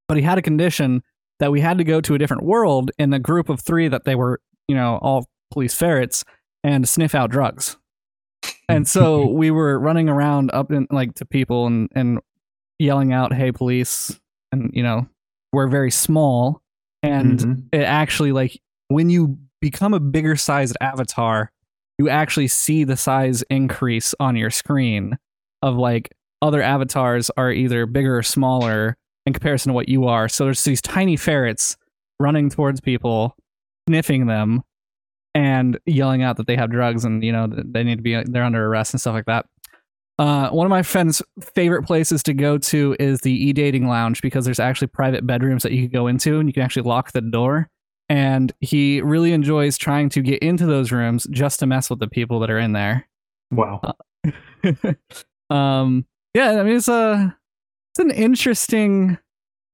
but 0.08 0.16
he 0.16 0.22
had 0.22 0.38
a 0.38 0.42
condition 0.42 1.02
that 1.38 1.52
we 1.52 1.60
had 1.60 1.78
to 1.78 1.84
go 1.84 2.00
to 2.00 2.14
a 2.14 2.18
different 2.18 2.42
world 2.42 2.90
in 2.98 3.10
the 3.10 3.18
group 3.18 3.48
of 3.48 3.60
three 3.60 3.86
that 3.88 4.04
they 4.04 4.14
were, 4.16 4.40
you 4.66 4.74
know, 4.74 4.98
all 5.00 5.26
police 5.52 5.74
ferrets 5.74 6.24
and 6.64 6.88
sniff 6.88 7.14
out 7.14 7.30
drugs. 7.30 7.76
And 8.68 8.86
so 8.88 9.26
we 9.30 9.50
were 9.50 9.78
running 9.78 10.08
around 10.08 10.50
up 10.52 10.72
in 10.72 10.86
like 10.90 11.14
to 11.14 11.24
people 11.24 11.66
and, 11.66 11.88
and 11.94 12.18
yelling 12.78 13.12
out, 13.12 13.32
"Hey, 13.32 13.52
police!" 13.52 14.18
And 14.52 14.70
you 14.74 14.82
know, 14.82 15.06
we're 15.52 15.68
very 15.68 15.90
small, 15.90 16.62
and 17.02 17.38
Mhm. 17.38 17.62
it 17.72 17.82
actually 17.82 18.32
like 18.32 18.60
when 18.88 19.08
you 19.10 19.38
become 19.60 19.94
a 19.94 20.00
bigger 20.00 20.34
sized 20.36 20.76
avatar, 20.80 21.52
you 21.98 22.08
actually 22.08 22.48
see 22.48 22.82
the 22.84 22.96
size 22.96 23.42
increase 23.50 24.14
on 24.18 24.34
your 24.36 24.50
screen 24.50 25.18
of 25.62 25.76
like 25.76 26.12
other 26.42 26.62
avatars 26.62 27.30
are 27.36 27.52
either 27.52 27.86
bigger 27.86 28.16
or 28.16 28.22
smaller 28.22 28.96
in 29.26 29.32
comparison 29.32 29.70
to 29.70 29.74
what 29.74 29.88
you 29.88 30.06
are. 30.06 30.28
So 30.28 30.44
there's 30.44 30.64
these 30.64 30.82
tiny 30.82 31.16
ferrets 31.16 31.76
running 32.20 32.50
towards 32.50 32.80
people, 32.80 33.36
sniffing 33.88 34.26
them, 34.26 34.62
and 35.34 35.78
yelling 35.86 36.22
out 36.22 36.36
that 36.36 36.46
they 36.46 36.56
have 36.56 36.70
drugs 36.70 37.04
and 37.04 37.22
you 37.22 37.30
know 37.30 37.46
they 37.46 37.84
need 37.84 37.96
to 37.96 38.02
be 38.02 38.22
they're 38.24 38.42
under 38.42 38.66
arrest 38.66 38.94
and 38.94 39.00
stuff 39.00 39.14
like 39.14 39.26
that. 39.26 39.46
Uh, 40.18 40.48
one 40.50 40.66
of 40.66 40.70
my 40.70 40.82
friend's 40.82 41.22
favorite 41.54 41.84
places 41.84 42.24
to 42.24 42.34
go 42.34 42.58
to 42.58 42.96
is 42.98 43.20
the 43.20 43.32
e-dating 43.32 43.86
lounge 43.86 44.20
because 44.20 44.44
there's 44.44 44.58
actually 44.58 44.88
private 44.88 45.24
bedrooms 45.24 45.62
that 45.62 45.70
you 45.70 45.82
can 45.82 45.92
go 45.92 46.08
into 46.08 46.40
and 46.40 46.48
you 46.48 46.52
can 46.52 46.64
actually 46.64 46.82
lock 46.82 47.12
the 47.12 47.20
door. 47.20 47.70
And 48.08 48.52
he 48.58 49.00
really 49.00 49.32
enjoys 49.32 49.78
trying 49.78 50.08
to 50.10 50.22
get 50.22 50.42
into 50.42 50.66
those 50.66 50.90
rooms 50.90 51.28
just 51.30 51.60
to 51.60 51.66
mess 51.66 51.88
with 51.88 52.00
the 52.00 52.08
people 52.08 52.40
that 52.40 52.50
are 52.50 52.58
in 52.58 52.72
there. 52.72 53.06
Wow. 53.52 53.80
um, 55.50 56.04
yeah, 56.34 56.50
I 56.52 56.62
mean 56.62 56.76
it's 56.76 56.88
a 56.88 57.36
it's 57.92 57.98
an 58.00 58.10
interesting. 58.10 59.18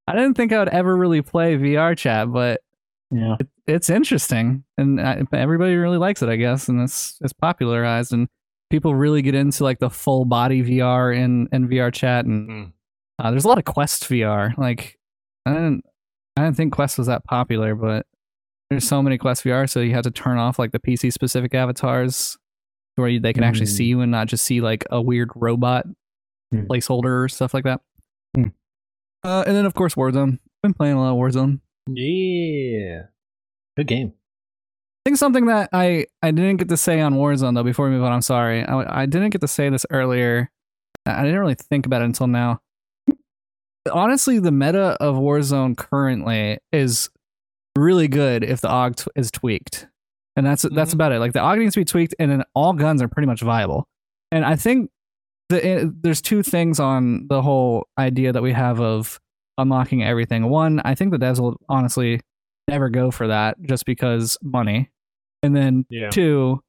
I 0.07 0.13
didn't 0.15 0.35
think 0.35 0.53
I 0.53 0.59
would 0.59 0.69
ever 0.69 0.97
really 0.97 1.23
play 1.23 1.57
VR 1.57 1.97
chat, 1.97 2.31
but 2.31 2.61
Yeah. 3.11 3.37
it's 3.67 3.89
interesting, 3.89 4.65
and 4.77 5.01
I, 5.01 5.23
everybody 5.33 5.77
really 5.77 5.97
likes 5.99 6.23
it, 6.23 6.29
I 6.29 6.37
guess, 6.37 6.69
and 6.69 6.81
it's 6.81 7.19
it's 7.23 7.33
popularized, 7.33 8.13
and 8.13 8.29
people 8.71 8.95
really 8.95 9.23
get 9.23 9.35
into 9.35 9.65
like 9.65 9.79
the 9.79 9.91
full 9.91 10.25
body 10.25 10.63
VR 10.63 11.15
in 11.17 11.49
in 11.53 11.69
VR 11.69 11.93
chat, 11.93 12.25
and 12.27 12.49
Mm. 12.49 12.73
uh, 13.19 13.31
there's 13.31 13.45
a 13.45 13.49
lot 13.49 13.59
of 13.59 13.65
Quest 13.65 14.05
VR. 14.09 14.53
Like 14.59 14.99
I 15.47 15.53
didn't 15.55 15.85
I 16.37 16.43
didn't 16.45 16.57
think 16.57 16.73
Quest 16.75 16.99
was 16.99 17.07
that 17.07 17.25
popular, 17.25 17.75
but 17.75 18.07
there's 18.71 18.87
so 18.89 19.03
many 19.03 19.17
Quest 19.19 19.45
VR, 19.45 19.69
so 19.71 19.81
you 19.81 19.93
have 19.95 20.03
to 20.05 20.11
turn 20.11 20.37
off 20.39 20.59
like 20.59 20.73
the 20.73 20.81
PC 20.81 21.13
specific 21.13 21.55
avatars 21.55 22.37
where 22.97 23.09
you, 23.09 23.21
they 23.21 23.33
can 23.33 23.45
actually 23.45 23.67
Mm. 23.67 23.77
see 23.77 23.85
you 23.85 24.01
and 24.01 24.11
not 24.13 24.27
just 24.29 24.45
see 24.45 24.61
like 24.61 24.85
a 24.91 25.01
weird 25.01 25.31
robot 25.35 25.85
Hmm. 26.63 26.67
placeholder 26.67 27.25
or 27.25 27.29
stuff 27.29 27.53
like 27.55 27.65
that. 27.65 27.81
Hmm. 28.35 28.49
Uh, 29.23 29.45
and 29.47 29.57
then 29.57 29.67
of 29.67 29.75
course 29.75 29.95
Warzone. 29.95 30.39
Been 30.63 30.75
playing 30.75 30.95
a 30.97 31.01
lot 31.01 31.11
of 31.13 31.17
Warzone. 31.17 31.61
Yeah. 31.89 33.03
Good 33.77 33.87
game. 33.89 34.13
I 35.07 35.11
think 35.11 35.19
something 35.19 35.47
that 35.47 35.69
I 35.73 36.07
I 36.23 36.31
didn't 36.31 36.57
get 36.57 36.69
to 36.71 36.77
say 36.77 37.01
on 37.01 37.15
Warzone 37.15 37.55
though. 37.55 37.63
Before 37.63 37.87
we 37.87 37.93
move 37.93 38.05
on, 38.05 38.13
I'm 38.13 38.23
sorry. 38.23 38.65
I, 38.65 39.03
I 39.03 39.07
didn't 39.07 39.31
get 39.31 39.41
to 39.43 39.49
say 39.49 39.69
this 39.69 39.85
earlier. 39.91 40.51
I 41.07 41.23
didn't 41.25 41.39
really 41.41 41.55
think 41.57 41.85
about 41.87 42.01
it 42.01 42.07
until 42.07 42.27
now. 42.27 42.61
Honestly, 43.93 44.39
the 44.39 44.51
meta 44.51 44.97
of 45.01 45.17
Warzone 45.17 45.77
currently 45.77 46.59
is 46.73 47.11
really 47.77 48.09
good 48.09 48.43
if 48.43 48.63
the 48.63 48.69
AUG 48.69 48.97
t- 48.97 49.11
is 49.15 49.31
tweaked, 49.31 49.89
and 50.37 50.47
that's 50.47 50.63
that's 50.63 50.93
Mhm. 50.93 50.95
about 50.95 51.13
it. 51.13 51.19
Like 51.19 51.35
the 51.35 51.41
AUG 51.41 51.59
needs 51.59 51.75
to 51.75 51.81
be 51.81 51.85
tweaked, 51.85 52.15
and 52.19 52.31
then 52.31 52.45
all 52.55 52.73
guns 52.73 53.03
are 53.03 53.09
pretty 53.09 53.27
much 53.27 53.43
viable. 53.43 53.87
And 54.33 54.43
I 54.45 54.57
think 54.57 54.91
the, 55.49 55.65
eh, 55.67 55.85
there's 56.03 56.21
two 56.23 56.43
things 56.43 56.81
on 56.81 57.27
the 57.29 57.43
whole 57.43 57.87
idea 57.99 58.33
that 58.33 58.43
we 58.43 58.53
have 58.53 58.81
of 58.81 59.21
unlocking 59.59 60.03
everything. 60.03 60.49
One, 60.49 60.81
I 60.85 60.95
think 60.95 61.13
the 61.13 61.19
devs 61.19 61.39
will 61.41 61.57
honestly 61.69 62.21
never 62.69 62.89
go 62.89 63.11
for 63.11 63.29
that 63.29 63.61
just 63.63 63.85
because 63.87 64.39
money, 64.43 64.91
and 65.43 65.55
then 65.55 65.85
Yeah. 65.91 66.09
two, 66.11 66.61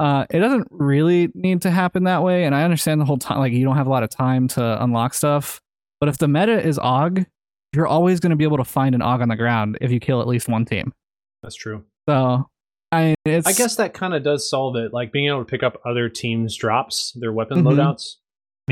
uh, 0.00 0.24
it 0.30 0.38
doesn't 0.40 0.66
really 0.70 1.30
need 1.34 1.62
to 1.62 1.70
happen 1.70 2.04
that 2.04 2.22
way. 2.22 2.44
And 2.44 2.54
I 2.54 2.64
understand 2.64 3.00
the 3.00 3.04
whole 3.04 3.18
time, 3.18 3.38
like 3.38 3.52
you 3.52 3.64
don't 3.64 3.76
have 3.76 3.86
a 3.86 3.90
lot 3.90 4.02
of 4.02 4.10
time 4.10 4.48
to 4.48 4.82
unlock 4.82 5.14
stuff. 5.14 5.60
But 6.00 6.08
if 6.08 6.18
the 6.18 6.26
meta 6.26 6.60
is 6.66 6.78
AUG, 6.78 7.26
you're 7.74 7.86
always 7.86 8.18
going 8.18 8.30
to 8.30 8.36
be 8.36 8.44
able 8.44 8.56
to 8.56 8.64
find 8.64 8.94
an 8.94 9.02
AUG 9.02 9.22
on 9.22 9.28
the 9.28 9.36
ground 9.36 9.78
if 9.80 9.90
you 9.92 10.00
kill 10.00 10.20
at 10.20 10.26
least 10.26 10.48
one 10.48 10.64
team. 10.64 10.92
That's 11.42 11.54
true. 11.54 11.84
So, 12.08 12.48
I 12.90 13.14
it's 13.24 13.46
I 13.46 13.52
guess 13.52 13.76
that 13.76 13.94
kind 13.94 14.12
of 14.14 14.22
does 14.24 14.48
solve 14.50 14.74
it. 14.76 14.92
Like 14.92 15.12
being 15.12 15.28
able 15.28 15.38
to 15.38 15.44
pick 15.44 15.62
up 15.62 15.80
other 15.86 16.08
teams' 16.08 16.56
drops, 16.56 17.12
their 17.12 17.32
weapon 17.32 17.62
Mhm. 17.62 17.68
loadouts. 17.74 18.16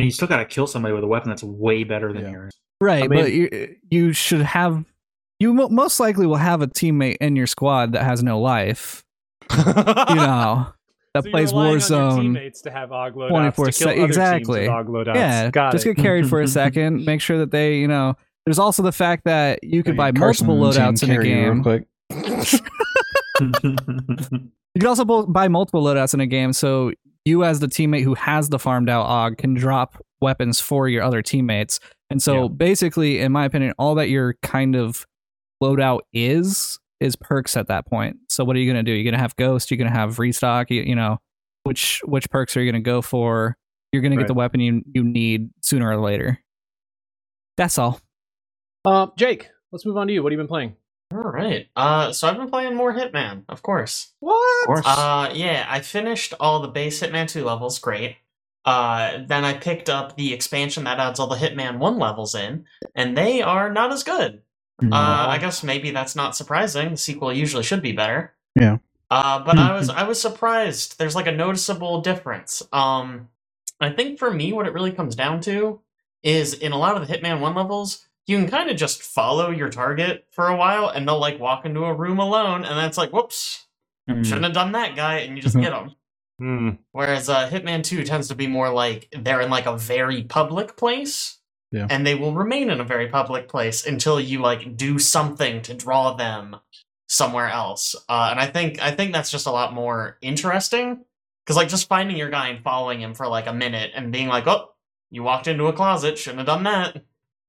I 0.01 0.03
mean, 0.03 0.07
you 0.07 0.11
still 0.13 0.29
got 0.29 0.39
to 0.39 0.45
kill 0.45 0.67
somebody 0.67 0.95
with 0.95 1.05
a 1.05 1.07
weapon 1.07 1.29
that's 1.31 1.43
way 1.43 1.85
better 1.85 2.13
than 2.13 2.23
Yeah. 2.25 2.31
yours. 2.31 2.53
right. 2.81 3.05
I 3.05 3.09
mean- 3.09 3.21
but 3.23 3.33
you 3.33 3.77
you 3.91 4.13
should 4.13 4.41
have 4.43 4.85
you 5.39 5.55
mo- 5.55 5.69
most 5.69 6.01
likely 6.01 6.27
will 6.27 6.37
have 6.37 6.61
a 6.63 6.67
teammate 6.67 7.17
in 7.21 7.35
your 7.37 7.47
squad 7.47 7.93
that 7.93 8.03
has 8.05 8.23
no 8.23 8.41
life. 8.41 9.03
You 9.51 9.57
know 9.67 10.67
that 11.15 11.25
So 11.25 11.31
plays 11.31 11.53
relying 11.53 11.69
on 11.69 11.73
your 11.73 12.35
Warzone. 12.35 12.63
to 12.63 12.71
have 12.71 12.91
AUG 12.91 13.29
24 13.31 13.67
to 13.67 13.73
se- 13.73 14.01
exactly. 14.03 14.61
teams 14.61 14.69
with 14.69 14.87
AUG 14.87 14.87
loadouts. 15.07 15.15
Yeah, 15.15 15.51
Got 15.51 15.73
just 15.73 15.87
it. 15.87 15.95
get 15.97 16.03
carried 16.03 16.29
for 16.29 16.41
a 16.41 16.47
second. 16.61 17.05
Make 17.05 17.21
sure 17.21 17.39
that 17.39 17.51
they, 17.51 17.79
you 17.79 17.89
know. 17.89 18.15
There's 18.47 18.59
also 18.59 18.83
the 18.83 18.93
fact 18.93 19.25
that 19.25 19.63
you 19.65 19.83
could 19.83 19.97
buy 19.97 20.13
Carson 20.13 20.47
multiple 20.47 20.71
loadouts 20.83 21.03
in 21.03 21.11
a 21.11 21.15
carry 21.15 21.31
you 21.31 21.37
real 21.37 21.55
game. 21.55 21.63
quick. 21.63 21.87
You 24.75 24.81
can 24.81 24.87
also 24.87 25.05
buy 25.05 25.49
multiple 25.49 25.83
loadouts 25.83 26.15
in 26.15 26.21
a 26.21 26.27
game, 26.27 26.53
so 26.53 26.93
you 27.25 27.45
as 27.45 27.61
the 27.61 27.67
teammate 27.67 28.03
who 28.05 28.15
has 28.15 28.49
the 28.49 28.59
farmed 28.59 28.89
out 28.89 29.07
AUG 29.07 29.39
can 29.39 29.55
drop 29.55 29.97
weapons 30.21 30.61
for 30.61 30.89
your 30.89 31.03
other 31.03 31.23
teammates. 31.23 31.81
And 32.11 32.23
so 32.23 32.43
Yeah. 32.43 32.49
basically, 32.49 33.19
in 33.21 33.33
my 33.33 33.45
opinion, 33.45 33.75
all 33.79 33.95
that 33.97 34.09
your 34.09 34.35
kind 34.43 34.75
of 34.77 35.07
loadout 35.63 36.01
is 36.13 36.79
is 37.01 37.17
perks 37.17 37.57
at 37.57 37.67
that 37.69 37.87
point. 37.87 38.17
So 38.29 38.45
what 38.45 38.57
are 38.57 38.59
you 38.59 38.71
gonna 38.71 38.83
do? 38.83 38.93
You're 38.93 39.11
gonna 39.11 39.23
have 39.23 39.35
ghost. 39.37 39.71
You're 39.71 39.79
gonna 39.79 39.91
have 39.91 40.19
restock. 40.19 40.71
You, 40.71 40.83
you 40.83 40.95
know, 40.95 41.19
which 41.65 42.03
which 42.05 42.29
perks 42.31 42.57
are 42.57 42.63
you 42.63 42.71
gonna 42.71 42.83
go 42.83 43.01
for? 43.01 43.57
You're 43.93 44.03
gonna 44.03 44.17
Right. 44.17 44.23
get 44.23 44.29
the 44.29 44.35
weapon 44.35 44.61
you 44.61 44.83
you 44.93 45.03
need 45.03 45.51
sooner 45.63 45.89
or 45.91 45.97
later. 45.97 46.39
That's 47.57 47.79
all. 47.79 48.01
Uh, 48.85 49.09
Jake, 49.17 49.51
let's 49.73 49.85
move 49.87 49.97
on 49.97 50.07
to 50.09 50.13
you. 50.13 50.23
What 50.23 50.33
have 50.33 50.39
you 50.39 50.43
been 50.43 50.49
playing? 50.49 50.77
All 51.13 51.23
right. 51.23 51.69
Uh, 51.75 52.13
so 52.13 52.29
I've 52.29 52.37
been 52.37 52.51
playing 52.51 52.77
more 52.77 52.95
Hitman, 52.95 53.45
of 53.49 53.63
course. 53.63 54.13
What? 54.21 54.63
Of 54.63 54.67
course. 54.67 54.87
Uh, 54.87 55.31
yeah, 55.35 55.67
I 55.69 55.81
finished 55.81 56.35
all 56.39 56.61
the 56.61 56.69
base 56.69 57.01
Hitman 57.01 57.29
2 57.29 57.45
levels, 57.45 57.79
great. 57.79 58.17
Uh, 58.65 59.19
then 59.27 59.45
I 59.45 59.55
picked 59.55 59.89
up 59.89 60.17
the 60.17 60.33
expansion 60.33 60.85
that 60.85 61.01
adds 61.01 61.19
all 61.19 61.27
the 61.27 61.37
Hitman 61.37 61.79
1 61.79 61.99
levels 61.99 62.35
in, 62.35 62.67
and 62.95 63.17
they 63.17 63.43
are 63.43 63.73
not 63.73 63.93
as 63.93 64.05
good. 64.05 64.43
Mm-hmm. 64.81 64.93
Uh, 64.93 65.27
I 65.29 65.39
guess 65.39 65.63
maybe 65.63 65.91
that's 65.91 66.17
not 66.17 66.37
surprising. 66.37 66.91
The 66.91 66.97
sequel 66.97 67.33
usually 67.33 67.65
should 67.65 67.83
be 67.83 67.93
better. 67.93 68.35
Yeah. 68.55 68.79
Uh, 69.11 69.43
but 69.45 69.59
I 69.59 69.75
was 69.75 69.89
I 69.91 70.05
was 70.05 70.21
surprised. 70.21 70.99
There's 70.99 71.17
like 71.17 71.27
a 71.27 71.33
noticeable 71.33 72.01
difference. 72.01 72.63
Um, 72.73 73.29
I 73.81 73.91
think 73.91 74.19
for 74.19 74.31
me, 74.31 74.53
what 74.53 74.67
it 74.67 74.73
really 74.73 74.93
comes 74.93 75.17
down 75.17 75.41
to 75.43 75.81
is 76.23 76.55
in 76.55 76.73
a 76.73 76.79
lot 76.79 76.97
of 76.97 77.07
the 77.07 77.15
Hitman 77.15 77.41
One 77.41 77.55
levels, 77.55 78.07
you 78.31 78.39
can 78.39 78.49
kind 78.49 78.71
of 78.71 78.77
just 78.77 79.03
follow 79.03 79.51
your 79.51 79.69
target 79.69 80.27
for 80.31 80.47
a 80.49 80.57
while, 80.57 80.89
and 80.89 81.07
they'll 81.07 81.19
like 81.19 81.39
walk 81.41 81.65
into 81.67 81.85
a 81.85 81.93
room 81.95 82.19
alone, 82.19 82.65
and 82.65 82.79
then 82.79 82.85
it's 82.87 82.99
like, 82.99 83.11
whoops, 83.13 83.67
Mm. 84.09 84.25
shouldn't 84.25 84.45
have 84.45 84.55
done 84.55 84.73
that 84.73 84.97
guy, 84.97 85.19
and 85.19 85.37
you 85.37 85.43
just 85.43 85.55
Mhm. 85.57 85.63
get 85.63 85.71
them. 85.71 85.95
Hmm. 86.39 86.71
Whereas 86.93 87.29
uh, 87.29 87.49
Hitman 87.51 87.85
2 87.85 88.03
tends 88.03 88.29
to 88.29 88.35
be 88.35 88.47
more 88.47 88.71
like 88.71 89.09
they're 89.13 89.43
in 89.43 89.51
like 89.51 89.67
a 89.67 89.77
very 89.77 90.23
public 90.25 90.77
place. 90.77 91.39
Yeah. 91.71 91.87
And 91.91 92.05
they 92.07 92.15
will 92.17 92.33
remain 92.33 92.71
in 92.71 92.81
a 92.81 92.85
very 92.85 93.09
public 93.09 93.47
place 93.49 93.87
until 93.87 94.19
you 94.19 94.41
like 94.41 94.77
do 94.77 94.99
something 94.99 95.61
to 95.63 95.75
draw 95.75 96.15
them 96.15 96.57
somewhere 97.09 97.49
else. 97.49 97.95
Uh, 98.09 98.29
and 98.31 98.41
I 98.41 98.47
think 98.47 98.81
I 98.83 98.91
think 98.91 99.13
that's 99.13 99.31
just 99.31 99.47
a 99.47 99.51
lot 99.53 99.75
more 99.75 100.17
interesting. 100.23 101.05
Cause 101.47 101.57
like 101.57 101.69
just 101.69 101.89
finding 101.89 102.17
your 102.17 102.31
guy 102.31 102.49
and 102.49 102.65
following 102.65 103.01
him 103.01 103.13
for 103.15 103.29
like 103.29 103.47
a 103.47 103.53
minute 103.53 103.93
and 103.95 104.11
being 104.11 104.29
like, 104.29 104.47
oh, 104.47 104.71
you 105.11 105.23
walked 105.23 105.47
into 105.47 105.67
a 105.67 105.73
closet, 105.73 106.19
shouldn't 106.19 106.39
have 106.39 106.47
done 106.47 106.63
that. 106.65 107.05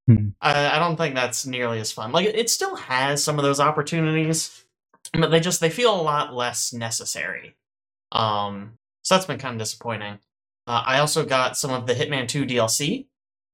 Hmm. 0.08 0.30
I, 0.42 0.76
I 0.76 0.80
don't 0.80 0.98
think 0.98 1.16
that's 1.16 1.46
nearly 1.46 1.80
as 1.80 1.92
fun. 1.92 2.12
Like 2.12 2.26
it, 2.28 2.36
it 2.36 2.50
still 2.50 2.76
has 2.76 3.24
some 3.24 3.38
of 3.38 3.44
those 3.44 3.60
opportunities, 3.60 4.66
but 5.14 5.30
they 5.30 5.40
just 5.40 5.62
they 5.62 5.70
feel 5.70 5.94
a 5.94 6.02
lot 6.02 6.34
less 6.34 6.74
necessary. 6.74 7.56
Um, 8.12 8.74
so 9.04 9.16
that's 9.16 9.26
been 9.26 9.40
kind 9.40 9.56
of 9.56 9.60
disappointing. 9.60 10.20
Uh, 10.68 10.84
I 10.86 11.00
also 11.00 11.26
got 11.26 11.58
some 11.58 11.72
of 11.72 11.88
the 11.88 11.94
Hitman 11.94 12.28
2 12.28 12.46
DLC. 12.46 13.06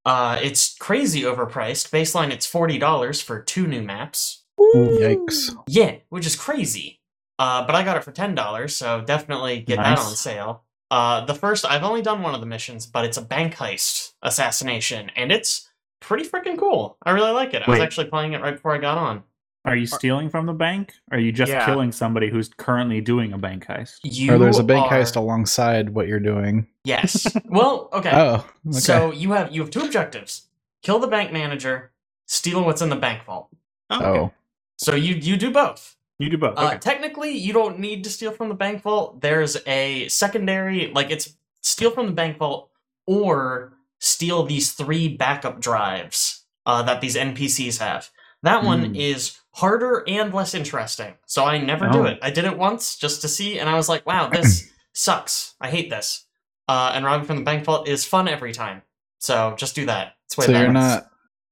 Uh, 0.05 0.39
it's 0.41 0.77
crazy 0.77 1.23
overpriced. 1.23 1.89
Baseline, 1.89 2.31
it's 2.31 2.45
forty 2.45 2.77
dollars 2.77 3.21
for 3.21 3.41
two 3.41 3.67
new 3.67 3.81
maps. 3.81 4.45
Yikes. 4.57 5.53
Yeah, 5.67 5.97
which 6.07 6.25
is 6.25 6.37
crazy. 6.37 7.01
Uh, 7.37 7.65
but 7.65 7.75
I 7.75 7.83
got 7.83 7.97
it 7.97 8.05
for 8.05 8.13
ten 8.13 8.33
dollars, 8.33 8.73
so 8.73 9.01
definitely 9.01 9.59
get 9.59 9.75
that 9.75 9.99
on 9.99 10.15
sale. 10.15 10.63
Uh, 10.89 11.25
the 11.25 11.33
first, 11.35 11.65
I've 11.65 11.83
only 11.83 12.01
done 12.01 12.21
one 12.21 12.33
of 12.33 12.39
the 12.39 12.45
missions, 12.47 12.85
but 12.85 13.03
it's 13.03 13.17
a 13.17 13.21
bank 13.21 13.55
heist 13.55 14.13
assassination, 14.21 15.11
and 15.17 15.29
it's 15.29 15.66
pretty 15.99 16.27
freaking 16.27 16.57
cool. 16.57 16.97
I 17.03 17.11
really 17.11 17.31
like 17.31 17.53
it. 17.53 17.63
I 17.67 17.71
was 17.71 17.79
actually 17.79 18.07
playing 18.07 18.33
it 18.33 18.41
right 18.41 18.53
before 18.55 18.73
I 18.73 18.77
got 18.77 18.97
on. 18.97 19.23
Are 19.65 19.75
you 19.75 19.85
stealing 19.87 20.29
from 20.29 20.45
the 20.45 20.53
bank? 20.53 20.93
Or 21.11 21.17
are 21.17 21.21
you 21.21 21.31
just 21.33 21.51
Yeah. 21.51 21.65
killing 21.65 21.91
somebody 21.91 22.29
who's 22.29 22.47
currently 22.47 23.01
doing 23.01 23.33
a 23.33 23.37
bank 23.37 23.65
heist? 23.65 23.99
You 24.03 24.33
or 24.35 24.37
there's 24.37 24.59
a 24.59 24.63
bank 24.63 24.89
are- 24.91 24.97
heist 24.99 25.15
alongside 25.17 25.89
what 25.89 26.07
you're 26.07 26.21
doing. 26.21 26.67
Yes. 26.85 27.27
well, 27.45 27.89
okay. 27.91 28.11
Oh, 28.13 28.45
okay. 28.69 28.79
So 28.79 29.11
you 29.11 29.31
have 29.33 29.51
you 29.53 29.59
have 29.61 29.69
two 29.69 29.81
objectives: 29.81 30.43
kill 30.83 30.99
the 30.99 31.07
bank 31.07 31.33
manager, 31.33 31.91
steal 32.27 32.63
what's 32.63 32.81
in 32.81 32.89
the 32.89 32.95
bank 32.95 33.23
vault. 33.25 33.49
oh, 33.89 34.31
So 34.77 34.95
you 34.95 35.15
you 35.15 35.35
do 35.35 35.51
both. 35.51 35.95
You 36.19 36.29
do 36.29 36.37
both. 36.37 36.57
Uh, 36.57 36.67
Okay. 36.67 36.77
technically, 36.79 37.31
you 37.31 37.51
don't 37.53 37.77
need 37.77 38.03
to 38.05 38.09
steal 38.09 38.31
from 38.31 38.47
the 38.49 38.55
bank 38.55 38.81
vault. 38.83 39.19
There's 39.21 39.57
a 39.67 40.07
secondary, 40.07 40.91
like 40.93 41.11
it's 41.11 41.33
steal 41.61 41.91
from 41.91 42.05
the 42.07 42.11
bank 42.13 42.37
vault 42.37 42.69
or 43.05 43.73
steal 43.99 44.43
these 44.43 44.71
three 44.73 45.07
backup 45.07 45.59
drives 45.59 46.43
uh, 46.65 46.83
that 46.83 47.01
these 47.01 47.15
NPCs 47.15 47.79
have. 47.79 48.09
That 48.43 48.63
one 48.63 48.85
Hmm. 48.85 48.95
is 48.95 49.37
harder 49.51 50.03
and 50.07 50.33
less 50.33 50.53
interesting. 50.53 51.15
So 51.25 51.45
I 51.45 51.57
never 51.57 51.87
do 51.89 52.01
Oh. 52.01 52.05
it. 52.05 52.19
I 52.21 52.29
did 52.29 52.45
it 52.45 52.57
once 52.57 52.95
just 52.95 53.21
to 53.21 53.27
see, 53.27 53.57
and 53.59 53.67
I 53.69 53.75
was 53.75 53.89
like, 53.89 54.05
wow, 54.05 54.29
this 54.31 54.69
sucks. 54.93 55.55
I 55.59 55.69
hate 55.69 55.89
this. 55.89 56.25
Uh, 56.67 56.91
and 56.93 57.05
robbing 57.05 57.25
from 57.25 57.37
the 57.37 57.43
bank 57.43 57.63
vault 57.63 57.87
is 57.87 58.05
fun 58.05 58.27
every 58.27 58.51
time. 58.53 58.81
So 59.19 59.55
just 59.57 59.73
do 59.75 59.85
that. 59.87 60.13
It's 60.25 60.37
way 60.37 60.45
so 60.45 60.51
you're 60.51 60.59
better. 60.61 60.73
not. 60.73 61.07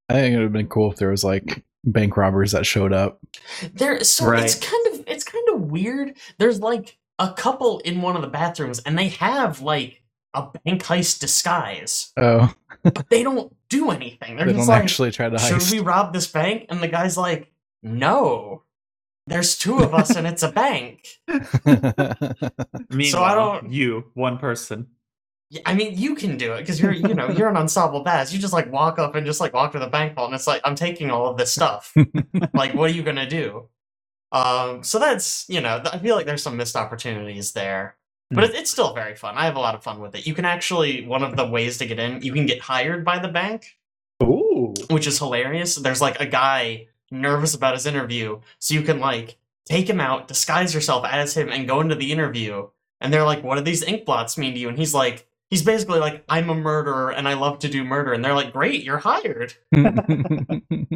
I 0.10 0.14
think 0.14 0.34
it 0.34 0.38
would 0.38 0.44
have 0.44 0.54
been 0.54 0.68
cool 0.68 0.92
if 0.92 0.98
there 0.98 1.10
was 1.10 1.24
like 1.24 1.64
bank 1.86 2.18
robbers 2.18 2.52
that 2.52 2.66
showed 2.66 2.94
up. 2.94 3.20
There, 3.74 4.04
so 4.04 4.26
Right. 4.28 4.44
it's 4.44 4.56
kind 4.56 4.88
of 4.94 5.04
it's 5.08 5.24
kind 5.24 5.48
of 5.54 5.62
weird. 5.62 6.16
There's 6.38 6.60
like 6.60 6.98
a 7.18 7.32
couple 7.34 7.80
in 7.80 8.02
one 8.02 8.16
of 8.16 8.22
the 8.22 8.28
bathrooms, 8.28 8.80
and 8.80 9.00
they 9.00 9.08
have 9.10 9.62
like 9.62 10.04
a 10.36 10.50
bank 10.66 10.84
heist 10.84 11.20
disguise, 11.20 12.12
Oh, 12.18 12.54
but 12.84 13.10
they 13.10 13.24
don't 13.24 13.56
do 13.70 13.90
anything. 13.92 14.36
They're 14.38 14.46
they 14.46 14.54
just 14.54 14.68
don't 14.68 14.76
like, 14.76 14.84
actually 14.84 15.12
try 15.12 15.30
to 15.30 15.40
"Should 15.40 15.58
heist. 15.58 15.72
we 15.72 15.80
rob 15.80 16.14
this 16.14 16.28
bank?" 16.28 16.66
And 16.70 16.82
the 16.84 16.88
guy's 16.88 17.18
like, 17.18 17.52
"No, 17.82 18.64
there's 19.28 19.58
two 19.58 19.80
of 19.80 19.94
us, 19.94 20.16
and 20.16 20.28
it's 20.28 20.44
a 20.44 20.52
bank." 20.52 21.08
Meanwhile, 22.90 23.62
don't- 23.62 23.72
you, 23.72 24.06
one 24.14 24.38
person. 24.38 24.88
I 25.66 25.76
mean, 25.76 25.98
you 25.98 26.16
can 26.16 26.38
do 26.38 26.54
it 26.54 26.60
because 26.62 26.82
you're 26.82 26.92
you 26.92 27.14
know 27.14 27.30
you're 27.30 27.48
an 27.50 27.56
unstoppable 27.58 28.04
badass. 28.04 28.34
You 28.34 28.40
just 28.40 28.54
like 28.54 28.72
walk 28.72 29.00
up 29.00 29.16
and 29.16 29.26
just 29.26 29.40
like 29.40 29.54
walk 29.54 29.72
to 29.74 29.80
the 29.80 29.88
bank 29.88 30.16
vault, 30.16 30.28
and 30.30 30.36
it's 30.36 30.48
like 30.48 30.62
I'm 30.66 30.76
taking 30.76 31.12
all 31.12 31.28
of 31.28 31.38
this 31.38 31.52
stuff. 31.52 31.94
like 32.54 32.74
what 32.74 32.90
are 32.90 32.94
you 32.94 33.04
gonna 33.04 33.30
do 33.30 33.70
um 34.32 34.82
so 34.84 34.98
that's 34.98 35.46
you 35.48 35.62
know 35.62 35.80
i 35.94 36.00
feel 36.00 36.16
like 36.16 36.26
there's 36.26 36.42
some 36.42 36.58
missed 36.58 36.76
opportunities 36.76 37.52
there 37.54 37.96
but 38.36 38.44
it, 38.44 38.56
it's 38.56 38.72
still 38.72 38.94
very 38.94 39.16
fun. 39.16 39.36
I 39.38 39.46
have 39.46 39.56
a 39.56 39.60
lot 39.60 39.76
of 39.76 39.84
fun 39.84 40.00
with 40.00 40.16
it. 40.16 40.28
You 40.28 40.34
can 40.34 40.46
actually 40.46 41.06
one 41.06 41.24
of 41.24 41.36
the 41.36 41.46
ways 41.46 41.78
to 41.80 41.86
get 41.86 42.00
in 42.00 42.22
you 42.22 42.34
can 42.34 42.46
get 42.46 42.62
hired 42.62 43.04
by 43.04 43.20
the 43.20 43.28
bank 43.28 43.78
Ooh. 44.22 44.74
which 44.90 45.08
is 45.08 45.18
hilarious. 45.18 45.76
There's 45.76 46.02
like 46.02 46.20
a 46.20 46.26
guy 46.26 46.88
nervous 47.12 47.54
about 47.54 47.74
his 47.74 47.86
interview 47.86 48.40
so 48.60 48.74
you 48.74 48.82
can 48.82 49.00
like 49.00 49.38
take 49.66 49.90
him 49.90 50.00
out 50.00 50.28
disguise 50.28 50.74
yourself 50.74 51.06
as 51.06 51.36
him 51.36 51.50
and 51.50 51.68
go 51.68 51.80
into 51.80 51.96
the 51.96 52.12
interview 52.12 52.68
and 53.00 53.14
they're 53.14 53.24
like 53.24 53.44
what 53.44 53.56
do 53.56 53.62
these 53.62 53.84
ink 53.84 54.06
blots 54.06 54.38
mean 54.38 54.54
to 54.54 54.60
you? 54.60 54.70
And 54.70 54.78
he's 54.78 54.94
like 54.94 55.28
he's 55.50 55.62
basically 55.62 56.00
like 56.00 56.24
i'm 56.28 56.50
a 56.50 56.56
murderer 56.56 57.12
and 57.12 57.28
i 57.28 57.34
love 57.34 57.60
to 57.60 57.70
do 57.70 57.84
murder. 57.84 58.14
And 58.14 58.24
they're 58.24 58.36
like 58.36 58.54
great 58.54 58.84
you're 58.84 58.98
hired. 58.98 59.54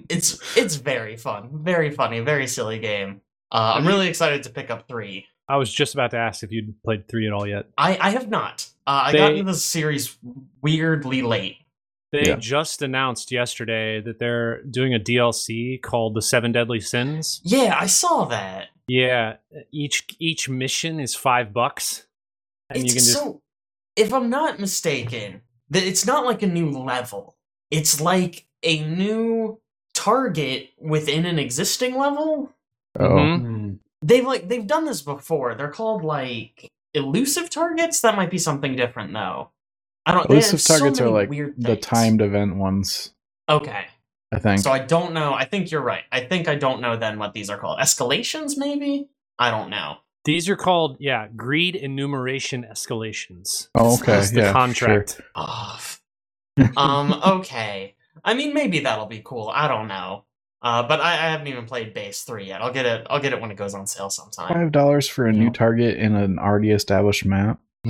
It's 0.09 0.57
it's 0.57 0.75
very 0.75 1.15
fun, 1.15 1.49
very 1.53 1.91
funny, 1.91 2.19
very 2.19 2.47
silly 2.47 2.79
game. 2.79 3.21
Uh, 3.51 3.73
I'm 3.75 3.87
really 3.87 4.07
excited 4.07 4.43
to 4.43 4.49
pick 4.49 4.71
up 4.71 4.87
three. 4.87 5.27
I 5.49 5.57
was 5.57 5.73
just 5.73 5.93
about 5.95 6.11
to 6.11 6.17
ask 6.17 6.43
if 6.43 6.51
you'd 6.51 6.81
played 6.83 7.07
three 7.07 7.25
at 7.27 7.33
all 7.33 7.47
yet. 7.47 7.65
I 7.77 7.97
I 7.99 8.09
have 8.11 8.29
not. 8.29 8.67
Uh, 8.87 9.03
I 9.05 9.11
got 9.13 9.31
into 9.31 9.43
the 9.43 9.53
series 9.55 10.17
weirdly 10.61 11.21
late. 11.21 11.57
They 12.11 12.23
Yeah. 12.27 12.35
just 12.37 12.81
announced 12.81 13.31
yesterday 13.31 14.01
that 14.01 14.17
they're 14.19 14.63
doing 14.63 14.93
a 14.95 14.99
DLC 14.99 15.77
called 15.81 16.15
The 16.15 16.21
Seven 16.23 16.51
Deadly 16.51 16.79
Sins. 16.79 17.39
Yeah, 17.43 17.77
I 17.79 17.85
saw 17.87 18.25
that. 18.25 18.69
Yeah, 18.87 19.37
each 19.71 20.07
each 20.19 20.49
mission 20.49 20.99
is 20.99 21.13
five 21.15 21.53
bucks, 21.53 22.07
and 22.69 22.77
It's 22.83 22.85
you 22.85 22.99
can 22.99 23.05
just 23.05 23.13
so, 23.13 23.41
if 23.95 24.11
I'm 24.13 24.29
not 24.29 24.59
mistaken, 24.59 25.41
that 25.69 25.83
it's 25.83 26.05
not 26.05 26.25
like 26.25 26.41
a 26.41 26.47
new 26.47 26.71
level. 26.71 27.35
It's 27.69 28.01
like 28.01 28.47
a 28.63 28.83
new 28.85 29.59
target 29.93 30.69
within 30.79 31.25
an 31.25 31.37
existing 31.37 31.95
level. 31.95 32.51
Oh, 32.99 33.03
Mhm. 33.09 33.79
They've 34.01 34.25
like 34.25 34.47
they've 34.47 34.65
done 34.65 34.85
this 34.85 35.01
before. 35.01 35.55
They're 35.55 35.71
called 35.71 36.03
like 36.03 36.71
elusive 36.93 37.49
targets. 37.49 38.01
That 38.01 38.15
might 38.15 38.31
be 38.31 38.37
something 38.37 38.75
different 38.75 39.13
though. 39.13 39.51
I 40.05 40.13
don't. 40.13 40.27
they 40.27 40.35
have 40.35 40.43
elusive 40.43 40.61
so 40.61 40.77
targets 40.79 41.01
are 41.01 41.09
like 41.09 41.29
weird 41.29 41.55
the 41.57 41.75
timed 41.75 42.21
event 42.21 42.55
ones. 42.55 43.13
Okay, 43.49 43.85
I 44.31 44.39
think. 44.39 44.61
so 44.61 44.71
I 44.71 44.79
don't 44.79 45.13
know. 45.13 45.33
I 45.33 45.45
think 45.45 45.71
you're 45.71 45.81
right. 45.81 46.03
I 46.11 46.21
think 46.21 46.47
I 46.47 46.55
don't 46.55 46.81
know 46.81 46.95
then 46.95 47.19
what 47.19 47.33
these 47.33 47.49
are 47.49 47.57
called. 47.57 47.79
Escalations, 47.79 48.53
maybe. 48.57 49.09
I 49.37 49.51
don't 49.51 49.69
know. 49.69 49.97
these 50.25 50.49
are 50.49 50.55
called 50.55 50.97
yeah 50.99 51.27
greed 51.35 51.75
enumeration 51.75 52.65
escalations. 52.69 53.69
oh, 53.75 53.95
okay. 53.95 54.13
That's 54.13 54.31
the 54.31 54.41
yeah, 54.41 54.51
contract. 54.53 55.21
Oh, 55.35 55.79
um. 56.77 57.13
Okay. 57.25 57.95
I 58.23 58.33
mean, 58.33 58.53
maybe 58.53 58.79
that'll 58.79 59.05
be 59.05 59.21
cool. 59.23 59.49
I 59.53 59.67
don't 59.67 59.87
know. 59.87 60.25
Uh, 60.61 60.83
but 60.83 60.99
I, 60.99 61.13
I 61.13 61.31
haven't 61.31 61.47
even 61.47 61.65
played 61.65 61.93
base 61.93 62.23
three 62.23 62.45
yet. 62.47 62.61
I'll 62.61 62.73
get 62.73 62.85
it. 62.85 63.07
I'll 63.09 63.21
get 63.21 63.31
it 63.33 63.39
when 63.41 63.49
it 63.51 63.55
goes 63.57 63.73
on 63.73 63.87
sale 63.87 64.09
sometime. 64.09 64.49
Five 64.53 64.71
dollars 64.71 65.07
for 65.07 65.25
a 65.25 65.31
new 65.31 65.49
target 65.51 65.97
in 65.97 66.15
an 66.15 66.37
already 66.37 66.71
established 66.71 67.25
map. 67.25 67.59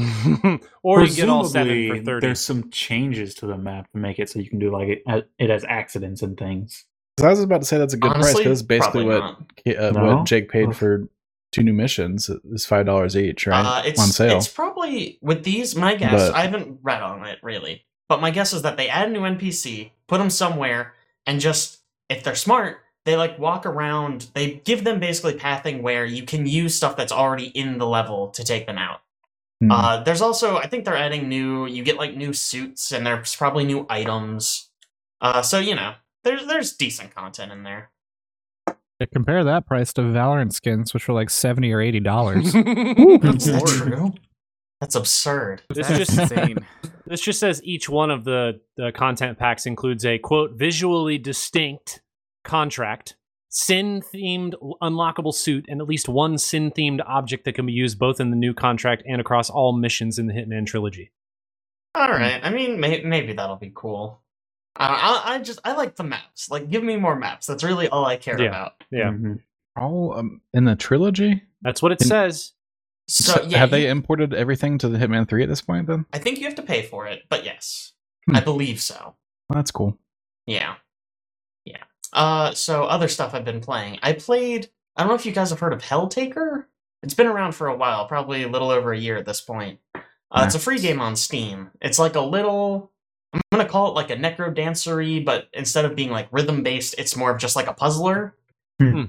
or 0.84 1.04
you 1.04 1.16
get 1.16 1.30
all 1.30 1.46
seven 1.46 1.88
for 1.90 2.04
thirty. 2.04 2.26
There's 2.28 2.40
some 2.40 2.70
changes 2.70 3.34
to 3.36 3.48
the 3.48 3.58
map 3.58 3.92
to 3.92 3.98
make 3.98 4.20
it 4.20 4.30
so 4.30 4.40
you 4.40 4.50
can 4.50 4.60
do 4.60 4.72
like 4.72 4.88
it, 5.06 5.30
it 5.40 5.50
has 5.50 5.66
accidents 5.68 6.22
and 6.22 6.38
things. 6.38 6.86
'Cause 7.18 7.26
I 7.26 7.30
was 7.32 7.44
about 7.44 7.62
to 7.62 7.66
say 7.66 7.78
that's 7.78 7.94
a 7.94 7.98
good 7.98 8.12
price 8.12 8.24
Honestly, 8.26 8.44
because 8.44 8.64
basically 8.64 9.04
what 9.06 9.24
uh, 9.24 9.92
No? 9.92 10.18
what 10.18 10.26
Jake 10.26 10.50
paid 10.50 10.76
for 10.76 11.10
two 11.52 11.64
new 11.64 11.74
missions 11.74 12.30
is 12.52 12.66
five 12.66 12.86
dollars 12.86 13.18
each, 13.18 13.48
right? 13.48 13.66
Uh, 13.66 13.82
it's 13.86 14.00
on 14.00 14.08
sale. 14.08 14.38
it's 14.38 14.48
probably 14.48 15.18
with 15.22 15.44
these. 15.44 15.76
My 15.76 15.96
guess. 15.96 16.30
But- 16.30 16.36
I 16.36 16.44
haven't 16.44 16.80
read 16.84 17.02
on 17.02 17.26
it 17.26 17.40
really, 17.42 17.84
but 18.08 18.22
my 18.22 18.30
guess 18.32 18.54
is 18.54 18.62
that 18.62 18.78
they 18.78 18.88
add 18.90 19.10
a 19.10 19.12
new 19.12 19.22
NPC, 19.22 19.92
put 20.08 20.20
them 20.20 20.30
somewhere, 20.30 20.94
and 21.26 21.40
just 21.42 21.79
if 22.10 22.24
they're 22.24 22.36
smart, 22.36 22.80
they 23.06 23.16
like 23.16 23.40
walk 23.40 23.66
around. 23.66 24.28
They 24.34 24.62
give 24.66 24.84
them 24.84 25.00
basically 25.00 25.36
pathing 25.36 25.82
where 25.82 26.06
you 26.06 26.24
can 26.24 26.46
use 26.46 26.76
stuff 26.76 26.96
that's 26.96 27.12
already 27.12 27.48
in 27.48 27.78
the 27.78 27.88
level 27.88 28.30
to 28.30 28.44
take 28.44 28.68
them 28.68 28.78
out. 28.78 29.02
Hmm. 29.62 29.72
Uh, 29.72 30.04
there's 30.04 30.22
also, 30.22 30.58
I 30.58 30.68
think 30.68 30.86
they're 30.86 30.98
adding 30.98 31.28
new. 31.30 31.66
You 31.66 31.84
get 31.84 31.98
like 31.98 32.16
new 32.16 32.34
suits, 32.34 32.92
and 32.92 33.06
there's 33.06 33.36
probably 33.36 33.66
new 33.66 33.86
items. 33.90 34.70
Uh, 35.22 35.42
so 35.42 35.60
you 35.60 35.76
know, 35.76 35.96
there's 36.24 36.46
there's 36.48 36.74
decent 36.74 37.14
content 37.14 37.52
in 37.52 37.64
there. 37.64 37.92
Yeah, 39.00 39.08
compare 39.14 39.44
that 39.46 39.66
price 39.66 39.94
to 39.94 40.02
Valorant 40.02 40.54
skins, 40.54 40.94
which 40.94 41.08
were 41.08 41.14
like 41.14 41.30
seventy 41.30 41.72
or 41.72 41.82
eighty 41.82 42.00
dollars. 42.00 42.48
Is 42.48 42.54
that 42.54 43.64
true? 43.66 44.14
That's 44.82 44.96
absurd. 44.96 45.62
This 45.70 45.88
That's 45.88 46.00
just 46.00 46.20
insane. 46.32 46.66
This 47.10 47.22
just 47.22 47.40
says 47.40 47.62
each 47.64 47.90
one 47.90 48.12
of 48.12 48.24
the, 48.24 48.62
the 48.78 48.92
content 48.92 49.38
packs 49.38 49.66
includes 49.66 50.06
a 50.06 50.18
quote 50.20 50.52
visually 50.54 51.18
distinct 51.18 52.02
contract, 52.44 53.16
sin 53.50 54.02
themed 54.14 54.54
unlockable 54.82 55.34
suit, 55.34 55.66
and 55.68 55.82
at 55.82 55.88
least 55.88 56.08
one 56.08 56.38
sin 56.38 56.72
themed 56.72 57.02
object 57.06 57.46
that 57.46 57.54
can 57.56 57.66
be 57.66 57.74
used 57.74 57.98
both 58.00 58.20
in 58.20 58.30
the 58.30 58.36
new 58.38 58.54
contract 58.54 59.04
and 59.08 59.20
across 59.20 59.50
all 59.50 59.74
missions 59.74 60.18
in 60.20 60.28
the 60.28 60.34
Hitman 60.34 60.66
trilogy. 60.66 61.12
All 61.96 62.10
right. 62.12 62.40
I 62.44 62.52
mean, 62.52 62.80
may- 62.80 63.04
maybe 63.04 63.34
that'll 63.34 63.56
be 63.56 63.72
cool. 63.74 64.22
I, 64.76 65.22
I 65.26 65.34
I 65.36 65.40
just 65.40 65.60
I 65.66 65.74
like 65.74 65.96
the 65.96 66.04
maps. 66.04 66.50
Like, 66.50 66.70
give 66.70 66.84
me 66.84 66.96
more 66.96 67.16
maps. 67.16 67.48
That's 67.48 67.64
really 67.64 67.90
all 67.90 68.06
I 68.06 68.16
care 68.18 68.40
Yeah. 68.40 68.48
about. 68.50 68.74
Yeah, 68.92 69.10
Mhm. 69.12 69.40
All 69.76 70.14
um, 70.18 70.42
in 70.54 70.66
the 70.66 70.76
trilogy. 70.76 71.44
that's 71.62 71.82
what 71.82 71.92
it 71.92 72.00
And- 72.02 72.08
says. 72.08 72.54
So, 73.10 73.34
So 73.34 73.44
yeah, 73.44 73.58
have 73.58 73.72
they 73.72 73.88
imported 73.90 74.34
everything 74.34 74.78
to 74.80 74.88
the 74.90 74.98
Hitman 74.98 75.28
Three 75.28 75.42
at 75.44 75.50
this 75.50 75.62
point? 75.62 75.88
Then 75.88 76.06
I 76.14 76.20
think 76.20 76.38
you 76.40 76.46
have 76.46 76.56
to 76.56 76.62
pay 76.64 76.84
for 76.84 77.08
it, 77.08 77.24
but 77.30 77.44
yes, 77.44 77.94
Hmm. 78.28 78.36
I 78.36 78.42
believe 78.42 78.80
so. 78.82 79.16
Well, 79.50 79.56
that's 79.56 79.72
cool. 79.72 79.98
Yeah, 80.46 80.76
yeah. 81.66 81.84
Uh, 82.14 82.54
so 82.54 82.84
other 82.84 83.08
stuff 83.08 83.34
I've 83.34 83.46
been 83.46 83.62
playing. 83.62 83.98
I 84.04 84.14
played. 84.14 84.70
I 84.96 85.02
don't 85.02 85.10
know 85.10 85.16
if 85.16 85.26
you 85.26 85.32
guys 85.32 85.50
have 85.50 85.60
heard 85.60 85.74
of 85.74 85.82
Helltaker. 85.82 86.66
It's 87.02 87.14
been 87.14 87.28
around 87.28 87.54
for 87.54 87.68
a 87.68 87.76
while, 87.76 88.06
probably 88.08 88.44
a 88.44 88.48
little 88.50 88.70
over 88.70 88.92
a 88.92 88.98
year 89.00 89.16
at 89.18 89.26
this 89.26 89.42
point. 89.42 89.80
Uh, 89.96 90.44
It's 90.46 90.56
a 90.56 90.60
free 90.60 90.78
game 90.80 91.00
on 91.02 91.16
Steam. 91.16 91.72
It's 91.82 91.98
like 91.98 92.16
a 92.16 92.22
little. 92.22 92.92
I'm 93.34 93.42
gonna 93.52 93.68
call 93.70 93.88
it 93.90 93.96
like 93.96 94.10
a 94.12 94.16
necro 94.16 94.54
dancery, 94.56 95.24
but 95.24 95.48
instead 95.54 95.86
of 95.86 95.96
being 95.96 96.10
like 96.12 96.28
rhythm 96.32 96.62
based, 96.62 96.96
it's 96.98 97.16
more 97.16 97.32
of 97.32 97.40
just 97.40 97.56
like 97.56 97.68
a 97.68 97.74
puzzler. 97.74 98.36
Hmm. 98.80 99.06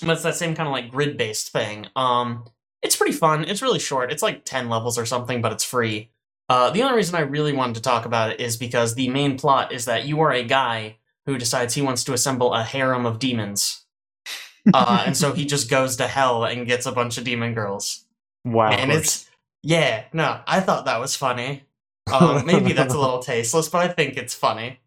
But 0.00 0.10
it's 0.10 0.22
that 0.24 0.34
same 0.36 0.54
kind 0.54 0.68
of 0.68 0.72
like 0.72 0.90
grid 0.90 1.16
based 1.16 1.50
thing. 1.52 1.86
Um, 1.96 2.44
it's 2.82 2.96
pretty 2.96 3.12
fun. 3.12 3.44
It's 3.44 3.62
really 3.62 3.78
short. 3.78 4.12
It's 4.12 4.22
like 4.22 4.44
ten 4.44 4.68
levels 4.68 4.98
or 4.98 5.06
something, 5.06 5.40
but 5.40 5.52
it's 5.52 5.64
free. 5.64 6.10
Uh, 6.48 6.70
the 6.70 6.82
only 6.82 6.96
reason 6.96 7.14
I 7.14 7.20
really 7.20 7.52
wanted 7.52 7.76
to 7.76 7.82
talk 7.82 8.04
about 8.04 8.30
it 8.30 8.40
is 8.40 8.56
because 8.56 8.94
the 8.94 9.08
main 9.08 9.38
plot 9.38 9.72
is 9.72 9.86
that 9.86 10.04
you 10.04 10.20
are 10.20 10.32
a 10.32 10.42
guy 10.42 10.96
who 11.24 11.38
decides 11.38 11.74
he 11.74 11.82
wants 11.82 12.04
to 12.04 12.12
assemble 12.12 12.52
a 12.52 12.62
harem 12.62 13.06
of 13.06 13.18
demons. 13.18 13.80
Uh, 14.72 15.02
and 15.06 15.16
so 15.16 15.32
he 15.32 15.44
just 15.44 15.68
goes 15.68 15.96
to 15.96 16.06
hell 16.06 16.44
and 16.44 16.68
gets 16.68 16.86
a 16.86 16.92
bunch 16.92 17.18
of 17.18 17.24
demon 17.24 17.52
girls. 17.52 18.04
Wow. 18.44 18.70
and 18.70 18.92
it's 18.92 19.28
yeah, 19.64 20.04
no, 20.12 20.40
I 20.46 20.60
thought 20.60 20.84
that 20.84 21.00
was 21.00 21.16
funny. 21.16 21.64
Um, 22.12 22.46
maybe 22.46 22.72
that's 22.72 22.94
a 22.94 22.98
little 23.00 23.20
tasteless, 23.20 23.68
but 23.68 23.78
I 23.78 23.92
think 23.92 24.16
it's 24.16 24.34
funny. 24.34 24.78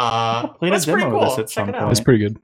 Uh, 0.00 0.48
I 0.48 0.50
played 0.58 0.68
a 0.70 0.72
that's 0.72 0.84
pretty 0.84 1.04
of 1.04 1.12
cool. 1.12 1.20
this 1.20 1.38
at 1.38 1.46
Check 1.46 1.48
some 1.48 1.68
it 1.68 1.74
out. 1.74 1.90
It's 1.90 2.00
pretty 2.00 2.18
good. 2.18 2.40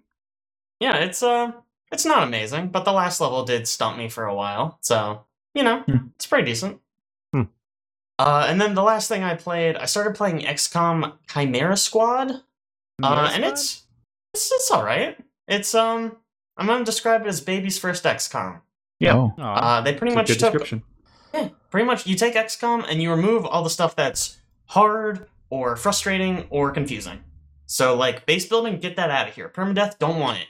Yeah, 0.78 0.96
it's 0.98 1.22
uh, 1.22 1.52
it's 1.96 2.04
not 2.04 2.22
amazing, 2.22 2.68
but 2.68 2.84
the 2.84 2.92
last 2.92 3.20
level 3.20 3.42
did 3.44 3.66
stump 3.66 3.96
me 3.96 4.08
for 4.08 4.24
a 4.26 4.34
while, 4.34 4.78
so 4.82 5.24
you 5.54 5.62
know, 5.62 5.80
Hmm. 5.80 6.08
it's 6.14 6.26
pretty 6.26 6.44
decent. 6.44 6.78
Hmm. 7.32 7.44
Uh, 8.18 8.44
and 8.48 8.60
then 8.60 8.74
the 8.74 8.82
last 8.82 9.08
thing 9.08 9.22
I 9.22 9.34
played, 9.34 9.76
I 9.76 9.86
started 9.86 10.14
playing 10.14 10.40
XCOM 10.40 11.14
Chimera 11.32 11.76
Squad. 11.78 12.42
Uh, 13.02 13.30
and 13.32 13.44
it's 13.44 13.84
it's 14.34 14.52
it's 14.52 14.70
all 14.70 14.84
right. 14.84 15.16
It's 15.48 15.74
um, 15.74 16.16
I'm 16.58 16.66
gonna 16.66 16.84
describe 16.84 17.22
it 17.22 17.28
as 17.28 17.40
baby's 17.40 17.78
first 17.78 18.04
XCOM. 18.04 18.60
Yeah. 19.00 19.14
Oh, 19.16 19.34
Uh, 19.38 19.80
they 19.80 19.92
pretty 19.94 20.12
It's 20.12 20.14
a 20.14 20.18
much 20.18 20.26
good 20.28 20.38
took 20.38 20.52
description. 20.52 20.82
yeah, 21.34 21.48
pretty 21.70 21.86
much. 21.86 22.06
You 22.06 22.14
take 22.16 22.34
XCOM 22.34 22.84
and 22.88 23.00
you 23.02 23.10
remove 23.10 23.44
all 23.46 23.62
the 23.64 23.70
stuff 23.70 23.96
that's 23.96 24.36
hard 24.66 25.26
or 25.50 25.76
frustrating 25.76 26.46
or 26.50 26.70
confusing. 26.70 27.24
So 27.66 27.94
like 27.96 28.26
base 28.26 28.46
building, 28.46 28.78
get 28.78 28.96
that 28.96 29.10
out 29.10 29.28
of 29.28 29.34
here. 29.34 29.48
Permadeath, 29.48 29.98
don't 29.98 30.18
want 30.18 30.38
it. 30.38 30.46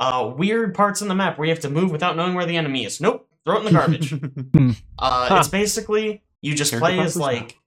Uh, 0.00 0.32
weird 0.36 0.74
parts 0.74 1.02
in 1.02 1.08
the 1.08 1.14
map 1.14 1.36
where 1.38 1.46
you 1.46 1.52
have 1.52 1.60
to 1.60 1.68
move 1.70 1.90
without 1.92 2.16
knowing 2.16 2.34
where 2.34 2.46
the 2.46 2.56
enemy 2.56 2.84
is. 2.86 3.00
Nope, 3.00 3.28
throw 3.44 3.56
it 3.56 3.58
in 3.58 3.64
the 3.66 3.70
garbage. 3.78 4.12
Uh, 4.98 5.28
Huh. 5.28 5.36
It's 5.38 5.48
basically 5.48 6.22
you 6.42 6.54
just 6.54 6.70
Character 6.72 6.86
play 6.96 6.98
as 7.04 7.14
classes? 7.14 7.16
like 7.20 7.58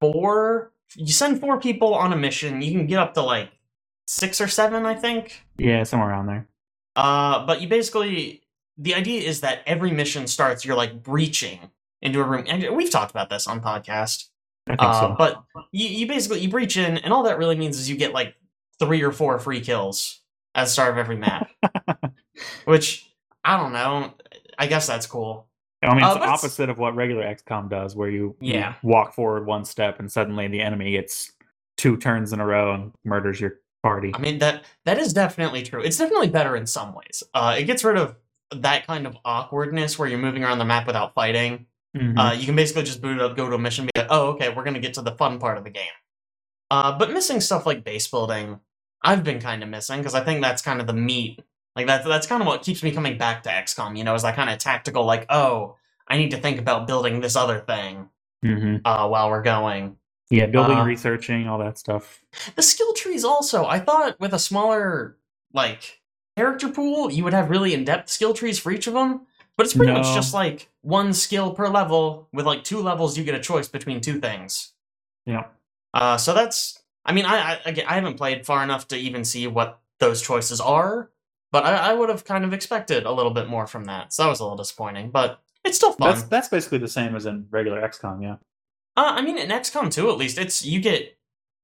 four. 0.00 0.72
You 0.96 1.12
send 1.12 1.40
four 1.40 1.58
people 1.58 1.94
on 1.94 2.12
a 2.12 2.16
mission. 2.16 2.62
You 2.62 2.72
can 2.72 2.86
get 2.86 2.98
up 2.98 3.14
to 3.14 3.22
like 3.22 3.50
six 4.06 4.40
or 4.40 4.48
seven, 4.48 4.84
I 4.86 4.94
think. 4.94 5.42
yeah, 5.58 5.82
somewhere 5.84 6.10
around 6.10 6.26
there. 6.26 6.48
Uh, 6.96 7.44
but 7.46 7.60
you 7.60 7.68
basically 7.68 8.42
the 8.76 8.94
idea 8.94 9.22
is 9.22 9.40
that 9.40 9.60
every 9.66 9.90
mission 9.90 10.26
starts. 10.26 10.64
You're 10.64 10.76
like 10.76 11.02
breaching 11.02 11.58
into 12.02 12.20
a 12.20 12.24
room, 12.24 12.44
and 12.46 12.76
we've 12.76 12.90
talked 12.90 13.10
about 13.10 13.30
this 13.30 13.46
on 13.46 13.60
podcast. 13.60 14.28
I 14.66 14.72
think 14.72 14.82
Uh, 14.82 15.00
so. 15.00 15.14
But 15.18 15.42
you, 15.72 15.86
you 15.88 16.06
basically 16.06 16.40
you 16.40 16.48
breach 16.48 16.76
in, 16.76 16.98
and 16.98 17.12
all 17.12 17.22
that 17.24 17.38
really 17.38 17.56
means 17.56 17.78
is 17.78 17.88
you 17.88 17.96
get 17.96 18.12
like 18.12 18.34
three 18.78 19.02
or 19.02 19.12
four 19.12 19.38
free 19.38 19.60
kills 19.60 20.20
at 20.54 20.64
the 20.64 20.70
start 20.70 20.92
of 20.92 20.98
every 20.98 21.16
map. 21.16 21.50
which 22.64 23.10
I 23.44 23.56
don't 23.56 23.72
know. 23.72 24.12
I 24.58 24.66
guess 24.66 24.86
that's 24.86 25.06
cool. 25.06 25.48
I 25.82 25.94
mean, 25.94 26.02
Uh, 26.02 26.12
it's 26.12 26.18
the 26.20 26.26
opposite 26.26 26.70
of 26.70 26.78
what 26.78 26.94
regular 26.94 27.22
XCOM 27.24 27.68
does, 27.68 27.94
where 27.94 28.08
you, 28.08 28.36
you 28.40 28.54
Yeah. 28.54 28.74
walk 28.82 29.14
forward 29.14 29.46
one 29.46 29.64
step 29.64 29.98
and 29.98 30.10
suddenly 30.10 30.48
the 30.48 30.60
enemy 30.60 30.92
gets 30.92 31.32
two 31.76 31.96
turns 31.96 32.32
in 32.32 32.40
a 32.40 32.46
row 32.46 32.72
and 32.72 32.92
murders 33.04 33.40
your 33.40 33.58
party. 33.82 34.12
I 34.14 34.18
mean 34.18 34.38
that 34.38 34.64
that 34.86 34.98
is 34.98 35.12
definitely 35.12 35.62
true. 35.62 35.82
It's 35.82 35.98
definitely 35.98 36.28
better 36.30 36.56
in 36.56 36.66
some 36.66 36.94
ways. 36.94 37.22
Uh, 37.34 37.56
it 37.58 37.64
gets 37.64 37.84
rid 37.84 37.98
of 37.98 38.16
that 38.54 38.86
kind 38.86 39.06
of 39.06 39.16
awkwardness 39.24 39.98
where 39.98 40.08
you're 40.08 40.18
moving 40.18 40.42
around 40.44 40.58
the 40.58 40.64
map 40.64 40.86
without 40.86 41.12
fighting. 41.14 41.66
Mhm. 41.94 42.18
Uh, 42.18 42.32
you 42.32 42.46
can 42.46 42.56
basically 42.56 42.82
just 42.84 43.02
boot 43.02 43.16
it 43.18 43.22
up, 43.22 43.36
go 43.36 43.48
to 43.48 43.56
a 43.56 43.58
mission, 43.58 43.84
be 43.86 43.90
like, 43.96 44.06
oh, 44.10 44.28
okay, 44.28 44.48
we're 44.54 44.64
gonna 44.64 44.80
get 44.80 44.94
to 44.94 45.02
the 45.02 45.12
fun 45.12 45.38
part 45.38 45.58
of 45.58 45.64
the 45.64 45.70
game. 45.70 45.84
Uh, 46.70 46.96
but 46.96 47.12
missing 47.12 47.40
stuff 47.40 47.66
like 47.66 47.84
base 47.84 48.08
building, 48.08 48.58
I've 49.04 49.22
been 49.22 49.40
kind 49.40 49.62
of 49.62 49.68
missing 49.68 49.98
because 49.98 50.14
I 50.14 50.24
think 50.24 50.42
that's 50.42 50.62
kind 50.62 50.80
of 50.80 50.86
the 50.86 50.92
meat. 50.94 51.44
Like 51.76 51.86
that's 51.86 52.06
that's 52.06 52.26
kind 52.26 52.40
of 52.42 52.46
what 52.46 52.62
keeps 52.62 52.82
me 52.82 52.90
coming 52.90 53.18
back 53.18 53.42
to 53.44 53.50
XCOM. 53.50 53.96
You 53.96 54.04
know, 54.04 54.14
is 54.14 54.22
that 54.22 54.34
kind 54.36 54.50
of 54.50 54.58
tactical, 54.58 55.04
like, 55.04 55.26
oh, 55.28 55.76
I 56.08 56.16
need 56.16 56.30
to 56.32 56.38
think 56.38 56.58
about 56.58 56.86
building 56.86 57.20
this 57.20 57.36
other 57.36 57.60
thing 57.60 58.08
Mhm. 58.44 58.80
uh, 58.84 59.08
while 59.08 59.30
we're 59.30 59.42
going. 59.42 59.96
Yeah, 60.30 60.46
building, 60.46 60.78
Uh, 60.78 60.84
researching, 60.84 61.46
all 61.48 61.58
that 61.58 61.78
stuff. 61.78 62.22
The 62.56 62.62
skill 62.62 62.92
trees 62.94 63.24
also, 63.24 63.66
I 63.66 63.78
thought 63.78 64.18
with 64.18 64.32
a 64.32 64.38
smaller 64.38 65.16
like 65.52 66.00
character 66.36 66.68
pool, 66.68 67.12
you 67.12 67.22
would 67.24 67.32
have 67.34 67.50
really 67.50 67.74
in-depth 67.74 68.08
skill 68.08 68.34
trees 68.34 68.58
for 68.58 68.72
each 68.72 68.86
of 68.86 68.94
them. 68.94 69.26
But 69.56 69.66
it's 69.66 69.74
pretty 69.74 69.92
much 69.92 70.12
just 70.14 70.34
like 70.34 70.68
one 70.80 71.12
skill 71.12 71.52
per 71.54 71.68
level. 71.68 72.28
With 72.32 72.44
like 72.44 72.64
two 72.64 72.80
levels, 72.80 73.16
you 73.16 73.22
get 73.22 73.36
a 73.36 73.40
choice 73.40 73.68
between 73.68 74.00
two 74.00 74.18
things. 74.18 74.72
Yeah. 75.26 75.44
Uh, 75.92 76.16
so 76.16 76.34
that's 76.34 76.82
I 77.04 77.12
mean, 77.12 77.24
I 77.26 77.54
I, 77.54 77.60
again, 77.66 77.86
I 77.88 77.94
haven't 77.94 78.16
played 78.16 78.46
far 78.46 78.62
enough 78.62 78.88
to 78.88 78.96
even 78.96 79.24
see 79.24 79.46
what 79.46 79.80
those 80.00 80.22
choices 80.22 80.60
are, 80.60 81.10
but 81.52 81.64
I, 81.64 81.90
I 81.90 81.92
would 81.92 82.08
have 82.08 82.24
kind 82.24 82.44
of 82.44 82.52
expected 82.52 83.04
a 83.04 83.12
little 83.12 83.32
bit 83.32 83.48
more 83.48 83.66
from 83.66 83.84
that. 83.84 84.12
So 84.12 84.22
that 84.24 84.28
was 84.28 84.40
a 84.40 84.44
little 84.44 84.56
disappointing, 84.56 85.10
but 85.10 85.40
it's 85.64 85.76
still 85.76 85.92
fun. 85.92 86.08
That's 86.08 86.22
that's 86.24 86.48
basically 86.48 86.78
the 86.78 86.88
same 86.88 87.14
as 87.14 87.26
in 87.26 87.46
regular 87.50 87.80
XCOM, 87.80 88.22
yeah. 88.22 88.36
Uh, 88.96 89.14
I 89.16 89.22
mean, 89.22 89.38
in 89.38 89.48
XCOM 89.50 89.92
2, 89.92 90.08
at 90.10 90.16
least, 90.18 90.38
it's 90.38 90.64
you 90.64 90.80
get 90.80 91.16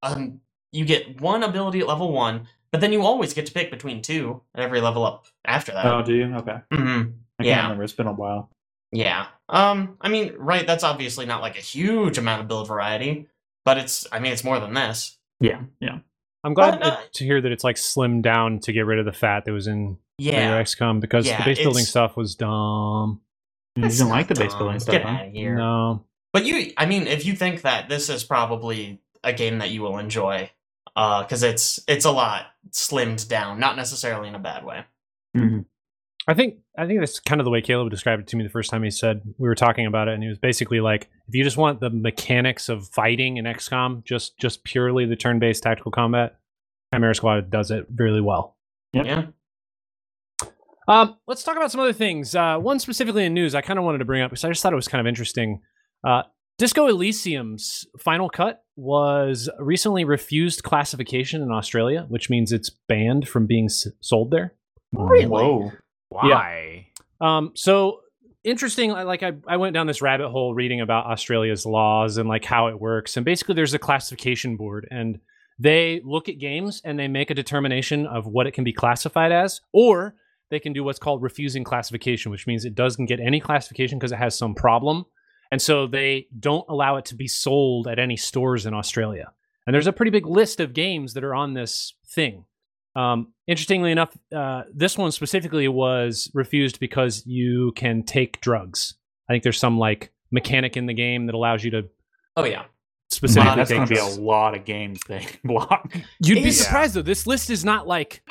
um 0.03 0.41
you 0.73 0.85
get 0.85 1.21
one 1.21 1.43
ability 1.43 1.81
at 1.81 1.87
level 1.89 2.13
one, 2.13 2.47
but 2.71 2.81
then 2.81 2.93
you 2.93 3.03
always 3.03 3.35
get 3.35 3.47
to 3.47 3.53
pick 3.53 3.71
between 3.71 4.03
two 4.03 4.43
at 4.55 4.63
every 4.63 4.81
level 4.81 5.05
up 5.05 5.27
after 5.45 5.73
that. 5.73 5.87
Oh, 5.87 6.03
do 6.03 6.15
you? 6.15 6.35
Okay. 6.37 6.59
hmm 6.73 7.03
I 7.39 7.45
Yeah. 7.45 7.55
can't 7.55 7.63
remember. 7.65 7.85
It's 7.85 7.93
been 7.93 8.07
a 8.07 8.13
while. 8.13 8.51
Yeah. 8.93 9.27
Um. 9.49 9.97
I 10.01 10.09
mean, 10.09 10.35
right. 10.39 10.67
That's 10.67 10.85
obviously 10.85 11.27
not 11.27 11.41
like 11.43 11.57
a 11.57 11.61
huge 11.61 12.19
amount 12.19 12.43
of 12.43 12.49
build 12.49 12.69
variety, 12.69 13.27
but 13.65 13.79
it's. 13.79 14.07
I 14.13 14.19
mean, 14.19 14.33
it's 14.33 14.45
more 14.45 14.59
than 14.61 14.75
this. 14.75 15.17
Yeah, 15.41 15.63
yeah. 15.81 15.99
I'm 16.45 16.55
glad 16.55 16.81
But, 16.81 16.87
uh, 16.93 16.97
to 17.15 17.25
hear 17.25 17.41
that 17.41 17.53
it's 17.53 17.65
like 17.65 17.77
slimmed 17.77 18.23
down 18.23 18.61
to 18.61 18.73
get 18.73 18.87
rid 18.87 18.99
of 18.99 19.05
the 19.05 19.13
fat 19.13 19.45
that 19.45 19.53
was 19.53 19.67
in 19.67 19.99
Yeah. 20.19 20.39
regular 20.55 20.63
XCOM 20.63 21.01
because 21.01 21.27
Yeah, 21.27 21.39
the 21.39 21.45
base 21.45 21.59
building 21.59 21.85
stuff 21.85 22.17
was 22.17 22.35
dumb. 22.35 23.21
You 23.77 23.89
didn't 23.89 24.09
like 24.09 24.29
not 24.29 24.37
the 24.37 24.45
base 24.45 24.55
building 24.55 24.81
stuff, 24.81 24.93
Get 24.93 25.03
huh? 25.03 25.09
out 25.09 25.27
of 25.27 25.33
here. 25.33 25.55
No, 25.57 26.05
But 26.33 26.45
you, 26.47 26.73
I 26.77 26.87
mean, 26.87 27.07
if 27.07 27.25
you 27.27 27.35
think 27.35 27.63
that 27.63 27.89
this 27.89 28.09
is 28.09 28.25
probably 28.25 29.01
a 29.23 29.33
game 29.33 29.59
that 29.59 29.71
you 29.71 29.83
will 29.83 29.99
enjoy, 29.99 30.51
uh, 30.97 31.23
because 31.23 31.43
it's 31.43 31.79
it's 31.87 32.05
a 32.05 32.11
lot 32.11 32.47
slimmed 32.71 33.29
down, 33.29 33.61
not 33.61 33.77
necessarily 33.77 34.29
in 34.29 34.35
a 34.35 34.39
bad 34.39 34.65
way. 34.65 34.85
Mhm. 35.37 35.65
I 36.31 36.35
think 36.35 36.59
I 36.79 36.87
think 36.87 37.01
that's 37.01 37.19
kind 37.19 37.41
of 37.41 37.45
the 37.45 37.51
way 37.51 37.61
Caleb 37.61 37.91
described 37.91 38.23
it 38.23 38.29
to 38.29 38.37
me 38.37 38.45
the 38.45 38.51
first 38.51 38.71
time 38.71 38.85
he 38.85 38.91
said 38.93 39.23
we 39.37 39.49
were 39.49 39.57
talking 39.57 39.85
about 39.87 40.07
it, 40.07 40.15
and 40.15 40.23
he 40.23 40.29
was 40.29 40.39
basically 40.39 40.79
like, 40.79 41.11
if 41.27 41.35
you 41.35 41.43
just 41.43 41.57
want 41.57 41.81
the 41.81 41.91
mechanics 41.91 42.69
of 42.69 42.87
fighting 42.87 43.37
in 43.37 43.47
XCOM, 43.47 44.05
just 44.05 44.39
just 44.39 44.63
purely 44.63 45.07
the 45.07 45.17
turn-based 45.17 45.61
tactical 45.65 45.91
combat, 45.91 46.39
Chimera 46.95 47.17
Squad 47.17 47.51
does 47.51 47.73
it 47.73 47.85
really 47.97 48.21
well. 48.21 48.57
Yep. 48.93 49.07
Yeah. 49.07 49.27
Um, 50.87 51.17
let's 51.27 51.43
talk 51.43 51.57
about 51.57 51.73
some 51.73 51.81
other 51.81 51.93
things. 51.93 52.37
Uh, 52.37 52.59
one 52.59 52.79
specifically 52.79 53.25
in 53.25 53.35
news 53.35 53.57
I 53.57 53.61
kind 53.61 53.81
of 53.81 53.85
wanted 53.85 53.99
to 53.99 54.05
bring 54.05 54.23
up 54.23 54.31
because 54.31 54.45
I 54.45 54.51
just 54.51 54.63
thought 54.63 54.73
it 54.73 54.77
was 54.77 54.87
kind 54.89 55.01
of 55.01 55.09
interesting. 55.09 55.63
Uh, 56.07 56.23
Disco 56.59 56.87
Elysium's 56.87 57.87
final 57.99 58.31
cut 58.31 58.63
was 58.77 59.51
recently 59.59 60.05
refused 60.05 60.63
classification 60.63 61.43
in 61.43 61.51
Australia, 61.51 62.07
which 62.09 62.31
means 62.31 62.53
it's 62.53 62.71
banned 62.89 63.29
from 63.29 63.47
being 63.47 63.65
s- 63.65 63.89
sold 64.01 64.31
there. 64.31 64.55
Really? 64.93 65.27
Whoa. 65.27 65.73
Why? 66.11 66.89
Um, 67.21 67.53
so 67.55 68.01
interesting. 68.45 68.91
Like 68.91 69.23
I, 69.23 69.33
I 69.47 69.57
went 69.57 69.75
down 69.75 69.87
this 69.87 70.03
rabbit 70.03 70.29
hole 70.29 70.55
reading 70.55 70.81
about 70.81 71.07
Australia's 71.07 71.65
laws 71.65 72.19
and 72.19 72.29
like 72.29 72.45
how 72.45 72.67
it 72.69 72.79
works. 72.79 73.17
And 73.17 73.25
basically, 73.25 73.55
there's 73.55 73.75
a 73.75 73.79
classification 73.79 74.57
board, 74.57 74.87
and 74.91 75.21
they 75.59 76.01
look 76.05 76.29
at 76.29 76.39
games 76.39 76.81
and 76.85 76.99
they 76.99 77.09
make 77.09 77.31
a 77.31 77.35
determination 77.35 78.07
of 78.07 78.27
what 78.27 78.47
it 78.47 78.53
can 78.53 78.65
be 78.65 78.73
classified 78.73 79.33
as, 79.33 79.61
or 79.73 80.15
they 80.51 80.59
can 80.59 80.73
do 80.73 80.83
what's 80.83 80.99
called 80.99 81.23
refusing 81.23 81.65
classification, 81.65 82.33
which 82.33 82.47
means 82.47 82.65
it 82.65 82.75
doesn't 82.75 83.07
get 83.07 83.21
any 83.21 83.41
classification 83.41 83.99
because 83.99 84.13
it 84.13 84.17
has 84.17 84.37
some 84.37 84.55
problem. 84.55 85.05
And 85.53 85.61
so 85.61 85.87
they 85.87 86.29
don't 86.39 86.65
allow 86.69 86.97
it 86.97 87.05
to 87.07 87.15
be 87.15 87.29
sold 87.29 87.89
at 87.89 87.99
any 87.99 88.17
stores 88.17 88.67
in 88.67 88.75
Australia. 88.75 89.33
And 89.67 89.75
there's 89.75 89.87
a 89.87 89.93
pretty 89.93 90.11
big 90.11 90.27
list 90.27 90.61
of 90.61 90.73
games 90.73 91.15
that 91.15 91.25
are 91.25 91.35
on 91.35 91.55
this 91.55 91.95
thing. 92.07 92.45
Um, 92.97 93.33
interestingly 93.47 93.93
enough, 93.93 94.17
uh, 94.35 94.63
this 94.75 94.99
one 94.99 95.13
specifically 95.13 95.69
was 95.69 96.31
refused 96.35 96.81
because 96.81 97.25
you 97.27 97.73
can 97.77 98.03
take 98.03 98.41
drugs. 98.41 98.95
I 99.29 99.33
think 99.33 99.43
there's 99.45 99.59
some 99.59 99.79
like 99.79 100.13
mechanic 100.33 100.77
in 100.77 100.87
the 100.87 100.95
game 100.95 101.27
that 101.27 101.35
allows 101.35 101.63
you 101.65 101.71
to 101.73 101.83
Oh 102.37 102.45
yeah. 102.45 102.65
specifically 103.11 103.49
Wow, 103.51 103.55
that's 103.57 103.71
going 103.71 103.87
to 103.87 103.95
be 103.95 104.01
a 104.01 104.05
lot 104.05 104.57
of 104.57 104.65
games 104.65 105.01
they 105.09 105.27
block. 105.45 105.93
You'd 106.25 106.37
be 106.37 106.41
Yeah. 106.43 106.51
surprised 106.51 106.95
though. 106.95 107.03
This 107.03 107.27
list 107.27 107.49
is 107.51 107.65
not 107.65 107.87
like 107.87 108.23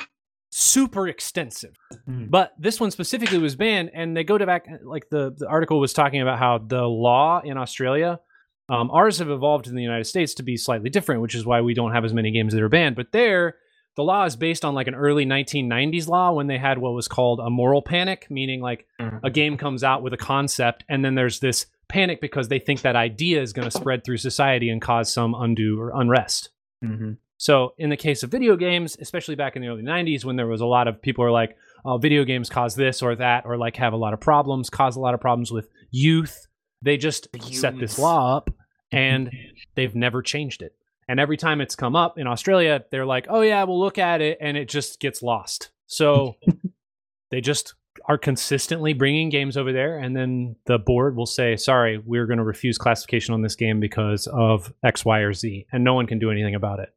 super 0.50 1.06
extensive, 1.08 1.74
Hmm. 2.06 2.26
but 2.28 2.52
this 2.58 2.80
one 2.80 2.90
specifically 2.90 3.38
was 3.38 3.56
banned. 3.56 3.90
And 3.94 4.16
they 4.16 4.24
go 4.24 4.36
to 4.36 4.44
back 4.46 4.66
like 4.82 5.08
the 5.10 5.34
the 5.36 5.46
article 5.48 5.80
was 5.80 5.92
talking 5.92 6.20
about 6.20 6.38
how 6.38 6.58
the 6.58 6.82
law 6.84 7.40
in 7.44 7.56
Australia, 7.56 8.20
um, 8.68 8.90
ours 8.90 9.18
have 9.18 9.30
evolved 9.30 9.68
in 9.68 9.74
the 9.74 9.82
United 9.82 10.04
States 10.04 10.34
to 10.34 10.42
be 10.42 10.56
slightly 10.56 10.90
different, 10.90 11.22
which 11.22 11.34
is 11.34 11.46
why 11.46 11.60
we 11.60 11.72
don't 11.74 11.92
have 11.92 12.04
as 12.04 12.12
many 12.12 12.30
games 12.30 12.52
that 12.52 12.62
are 12.62 12.68
banned. 12.68 12.96
But 12.96 13.12
there, 13.12 13.56
the 13.96 14.04
law 14.04 14.24
is 14.24 14.36
based 14.36 14.64
on 14.64 14.74
like 14.74 14.86
an 14.86 14.94
early 14.94 15.24
1990s 15.26 16.08
law 16.08 16.32
when 16.32 16.46
they 16.46 16.58
had 16.58 16.78
what 16.78 16.92
was 16.94 17.08
called 17.08 17.40
a 17.40 17.50
moral 17.50 17.82
panic, 17.82 18.26
meaning 18.30 18.60
like 18.60 18.86
Mhm. 19.00 19.20
a 19.24 19.30
game 19.30 19.56
comes 19.56 19.82
out 19.84 20.02
with 20.02 20.12
a 20.12 20.16
concept 20.16 20.84
and 20.88 21.04
then 21.04 21.14
there's 21.16 21.40
this 21.40 21.66
panic 21.88 22.20
because 22.20 22.48
they 22.48 22.58
think 22.60 22.82
that 22.82 22.94
idea 22.96 23.42
is 23.42 23.52
going 23.52 23.68
to 23.68 23.76
spread 23.76 24.04
through 24.04 24.16
society 24.16 24.70
and 24.70 24.80
cause 24.80 25.12
some 25.12 25.34
undue 25.34 25.78
or 25.80 25.90
unrest. 25.94 26.50
Mhm. 26.84 27.16
So, 27.36 27.72
in 27.78 27.90
the 27.90 27.96
case 27.96 28.22
of 28.22 28.30
video 28.30 28.54
games, 28.56 28.96
especially 29.00 29.34
back 29.34 29.56
in 29.56 29.62
the 29.62 29.68
early 29.68 29.82
90s 29.82 30.24
when 30.24 30.36
there 30.36 30.46
was 30.46 30.60
a 30.60 30.66
lot 30.66 30.86
of 30.88 31.00
people 31.02 31.24
are 31.24 31.30
like, 31.32 31.56
oh, 31.84 31.96
video 31.96 32.22
games 32.24 32.48
cause 32.50 32.74
this 32.76 33.02
or 33.02 33.16
that, 33.16 33.44
or 33.46 33.56
like 33.56 33.76
have 33.76 33.92
a 33.94 33.96
lot 33.96 34.12
of 34.12 34.20
problems, 34.20 34.68
cause 34.70 34.94
a 34.96 35.00
lot 35.00 35.14
of 35.14 35.20
problems 35.20 35.50
with 35.50 35.68
youth, 35.90 36.46
they 36.82 36.96
just 36.96 37.32
The 37.32 37.40
set 37.40 37.78
this 37.78 37.98
law 37.98 38.36
up 38.36 38.50
and 38.92 39.30
they've 39.74 39.94
never 39.94 40.20
changed 40.22 40.62
it. 40.62 40.74
And 41.10 41.18
every 41.18 41.36
time 41.36 41.60
it's 41.60 41.74
come 41.74 41.96
up 41.96 42.18
in 42.18 42.26
Australia, 42.28 42.84
they're 42.92 43.04
like, 43.04 43.26
oh, 43.28 43.40
yeah, 43.40 43.64
we'll 43.64 43.80
look 43.80 43.98
at 43.98 44.20
it, 44.20 44.38
and 44.40 44.56
it 44.56 44.68
just 44.68 45.00
gets 45.00 45.22
lost. 45.22 45.70
So, 45.86 46.36
they 47.32 47.40
just 47.40 47.74
are 48.06 48.16
consistently 48.18 48.92
bringing 48.92 49.28
games 49.28 49.56
over 49.56 49.72
there 49.72 49.98
and 49.98 50.16
then 50.16 50.54
the 50.66 50.78
board 50.78 51.16
will 51.16 51.26
say 51.26 51.56
sorry 51.56 51.98
we're 51.98 52.24
going 52.26 52.38
to 52.38 52.44
refuse 52.44 52.78
classification 52.78 53.34
on 53.34 53.42
this 53.42 53.56
game 53.56 53.78
because 53.80 54.26
of 54.28 54.72
x 54.84 55.04
y 55.04 55.18
or 55.18 55.32
z 55.32 55.66
and 55.72 55.84
no 55.84 55.92
one 55.94 56.06
can 56.06 56.18
do 56.18 56.30
anything 56.30 56.54
about 56.54 56.78
it 56.78 56.94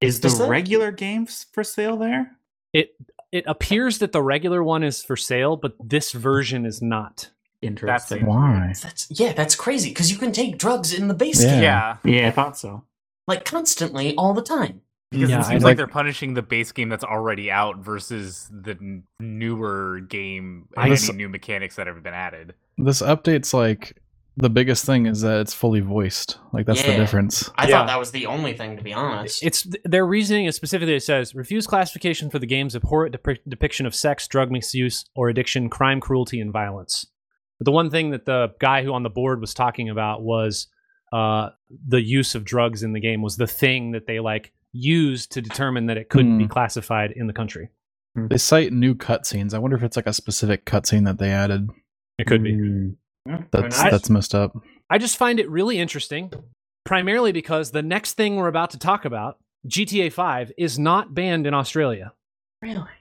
Is 0.00 0.20
the 0.20 0.28
that- 0.28 0.48
regular 0.48 0.92
games 0.92 1.46
for 1.52 1.64
sale 1.64 1.96
there? 1.96 2.32
it 2.72 2.90
it 3.32 3.44
appears 3.46 3.98
that 3.98 4.12
the 4.12 4.22
regular 4.22 4.62
one 4.62 4.82
is 4.84 5.02
for 5.02 5.16
sale 5.16 5.56
but 5.56 5.74
this 5.82 6.12
version 6.12 6.64
is 6.66 6.80
not 6.82 7.30
Interesting. 7.62 8.18
seems- 8.18 8.28
Why? 8.28 8.72
That's 8.82 9.08
yeah. 9.10 9.32
That's 9.32 9.56
crazy 9.56 9.88
because 9.90 10.12
you 10.12 10.18
can 10.18 10.30
take 10.32 10.58
drugs 10.58 10.92
in 10.92 11.08
the 11.08 11.14
base 11.14 11.42
Yeah. 11.42 11.50
game 11.50 11.62
Yeah. 11.62 11.96
Yeah, 12.22 12.28
I 12.28 12.30
thought 12.30 12.56
so. 12.58 12.84
Like 13.26 13.44
constantly 13.44 14.14
all 14.16 14.34
the 14.34 14.42
time. 14.42 14.82
Because 15.10 15.30
Yeah, 15.30 15.40
it 15.40 15.44
seems 15.44 15.62
like- 15.62 15.70
like 15.70 15.76
they're 15.76 15.86
punishing 15.86 16.34
the 16.34 16.42
base 16.42 16.72
game 16.72 16.88
that's 16.88 17.04
already 17.04 17.50
out 17.50 17.78
versus 17.78 18.50
the 18.50 18.72
n- 18.72 19.04
newer 19.20 20.00
game 20.00 20.68
I 20.76 20.86
and 20.88 20.96
just- 20.96 21.08
any 21.08 21.16
new 21.18 21.28
mechanics 21.28 21.76
that 21.76 21.86
have 21.86 22.02
been 22.02 22.14
added. 22.14 22.54
This 22.76 23.02
update's 23.02 23.54
like 23.54 23.96
the 24.38 24.50
biggest 24.50 24.84
thing 24.84 25.06
is 25.06 25.22
that 25.22 25.40
it's 25.40 25.54
fully 25.54 25.80
voiced. 25.80 26.38
Like 26.52 26.66
that's 26.66 26.82
the 26.82 26.92
difference. 26.94 27.48
I 27.56 27.68
Yeah. 27.68 27.78
thought 27.78 27.86
that 27.86 27.98
was 27.98 28.10
the 28.10 28.26
only 28.26 28.52
thing 28.52 28.76
to 28.76 28.82
be 28.82 28.92
honest. 28.92 29.42
it's 29.42 29.66
their 29.84 30.04
reasoning 30.06 30.44
is 30.44 30.56
specifically 30.56 30.94
it 30.96 31.02
says 31.02 31.34
refuse 31.34 31.66
classification 31.66 32.28
for 32.28 32.38
the 32.38 32.46
game's 32.46 32.76
abhorrent 32.76 33.14
depi- 33.16 33.38
depiction 33.48 33.86
of 33.86 33.94
sex 33.94 34.26
drug 34.28 34.50
misuse 34.50 35.06
or 35.14 35.28
addiction 35.30 35.70
crime 35.70 36.00
cruelty 36.00 36.38
and 36.40 36.52
violence 36.52 37.06
but 37.58 37.64
the 37.64 37.70
one 37.72 37.88
thing 37.88 38.10
that 38.10 38.26
the 38.26 38.52
guy 38.60 38.82
who 38.82 38.92
on 38.92 39.04
the 39.04 39.08
board 39.08 39.40
was 39.40 39.54
talking 39.54 39.88
about 39.88 40.20
was 40.22 40.66
uh, 41.16 41.50
the 41.88 42.00
use 42.02 42.34
of 42.34 42.44
drugs 42.44 42.82
in 42.82 42.92
the 42.92 43.00
game 43.00 43.22
was 43.22 43.36
the 43.36 43.46
thing 43.46 43.92
that 43.92 44.06
they 44.06 44.18
like 44.20 44.52
used 44.72 45.32
to 45.32 45.40
determine 45.40 45.86
that 45.86 45.96
it 45.96 46.08
couldn't 46.08 46.36
be 46.38 46.44
Hmm. 46.44 46.50
classified 46.50 47.10
in 47.12 47.26
the 47.26 47.32
country 47.32 47.70
They 48.14 48.38
cite 48.38 48.72
new 48.72 48.94
cutscenes. 48.94 49.52
I 49.54 49.58
wonder 49.58 49.76
if 49.76 49.82
it's 49.82 49.96
like 49.96 50.06
a 50.06 50.12
specific 50.12 50.64
cutscene 50.66 51.04
that 51.06 51.18
they 51.18 51.30
added. 51.30 51.68
it 52.18 52.26
could 52.26 52.42
be 52.42 52.52
Mm. 52.54 52.96
That's 53.50 53.80
nice. 53.82 53.90
that's 53.92 54.10
messed 54.10 54.34
up. 54.34 54.52
I 54.88 54.98
just 54.98 55.16
find 55.16 55.40
it 55.40 55.50
really 55.50 55.78
interesting, 55.78 56.30
primarily 56.84 57.32
because 57.32 57.72
the 57.72 57.82
next 57.82 58.12
thing 58.14 58.36
we're 58.36 58.46
about 58.56 58.70
to 58.70 58.78
talk 58.78 59.04
about, 59.04 59.38
GTA 59.66 60.12
5, 60.12 60.52
is 60.56 60.78
not 60.78 61.12
banned 61.14 61.46
in 61.46 61.52
Australia. 61.54 62.12
really. 62.62 62.96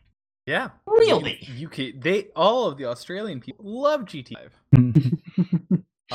Yeah. 0.48 0.70
Really? 0.88 1.38
You 1.56 1.70
can, 1.70 2.00
they 2.00 2.28
all 2.36 2.68
of 2.68 2.78
the 2.78 2.86
Australian 2.86 3.40
people 3.40 3.66
love 3.82 4.02
GTA. 4.06 4.50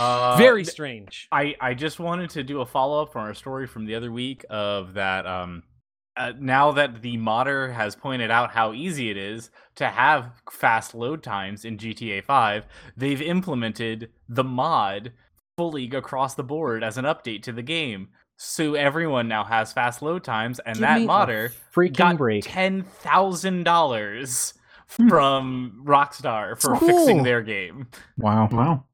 Uh, 0.01 0.37
Very 0.37 0.65
strange. 0.65 1.29
I, 1.31 1.55
I 1.61 1.75
just 1.75 1.99
wanted 2.01 2.31
to 2.31 2.43
do 2.43 2.61
a 2.61 2.67
follow 2.67 3.03
up 3.03 3.13
from 3.13 3.23
our 3.23 3.35
story 3.35 3.67
from 3.67 3.85
the 3.85 3.95
other 3.95 4.11
week 4.11 4.45
of 4.49 4.95
that. 4.95 5.27
Um, 5.27 5.63
uh, 6.17 6.33
now 6.39 6.73
that 6.73 7.03
the 7.03 7.17
modder 7.17 7.71
has 7.73 7.95
pointed 7.97 8.31
out 8.31 8.51
how 8.51 8.73
easy 8.73 9.11
it 9.11 9.17
is 9.17 9.51
to 9.77 9.89
have 9.89 10.33
fast 10.51 10.95
load 10.95 11.23
times 11.23 11.65
in 11.65 11.77
GTA 11.79 12.25
5, 12.25 12.65
they've 12.97 13.23
implemented 13.23 14.11
the 14.29 14.45
mod 14.45 15.13
fully 15.57 15.89
across 15.91 16.35
the 16.35 16.43
board 16.43 16.83
as 16.83 16.97
an 16.99 17.05
update 17.05 17.43
to 17.45 17.53
the 17.53 17.63
game. 17.63 18.09
So 18.37 18.75
everyone 18.75 19.29
now 19.29 19.45
has 19.45 19.73
fast 19.73 20.01
load 20.01 20.25
times, 20.25 20.59
and 20.61 20.77
Give 20.77 20.81
that 20.81 21.03
modder 21.03 21.53
freaking 21.75 21.97
got 21.97 22.17
break. 22.17 22.45
ten 22.45 22.83
thousand 22.85 23.65
dollars 23.65 24.55
from 24.87 25.83
Rockstar 25.87 26.59
for 26.61 26.75
fixing 26.77 27.23
their 27.23 27.43
game. 27.43 27.89
Wow. 28.17 28.49
Wow. 28.51 28.85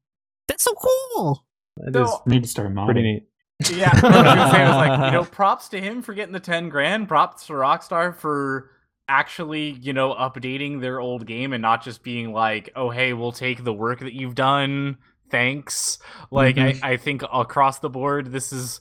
That's 0.47 0.63
so 0.63 0.73
cool. 0.73 1.45
That 1.77 1.91
No, 1.91 2.03
is 2.03 2.11
Need 2.25 2.43
to 2.43 2.49
start 2.49 2.73
modding. 2.73 2.85
pretty 2.85 3.01
neat. 3.01 3.23
Yeah, 3.71 3.89
I 3.91 3.95
was 3.95 4.51
say, 4.51 4.63
I 4.63 4.67
was 4.67 4.75
like, 4.75 5.11
you 5.11 5.17
know, 5.17 5.23
props 5.31 5.69
to 5.69 5.81
him 5.81 6.01
for 6.01 6.13
getting 6.13 6.33
the 6.33 6.39
ten 6.39 6.69
grand. 6.69 7.07
Props 7.07 7.47
to 7.47 7.53
Rockstar 7.53 8.15
for 8.15 8.69
actually, 9.09 9.71
you 9.71 9.93
know, 9.93 10.13
updating 10.13 10.81
their 10.81 10.99
old 10.99 11.25
game 11.25 11.53
and 11.53 11.61
not 11.61 11.83
just 11.83 12.03
being 12.03 12.33
like, 12.33 12.71
oh, 12.75 12.89
hey, 12.89 13.13
we'll 13.13 13.31
take 13.31 13.63
the 13.63 13.73
work 13.73 13.99
that 14.01 14.13
you've 14.13 14.35
done. 14.35 14.97
Thanks. 15.31 15.97
Like, 16.29 16.57
I, 16.57 16.73
mm-hmm. 16.73 16.85
I 16.85 16.97
think 16.97 17.23
across 17.33 17.79
the 17.79 17.89
board, 17.89 18.31
this 18.31 18.53
is 18.53 18.79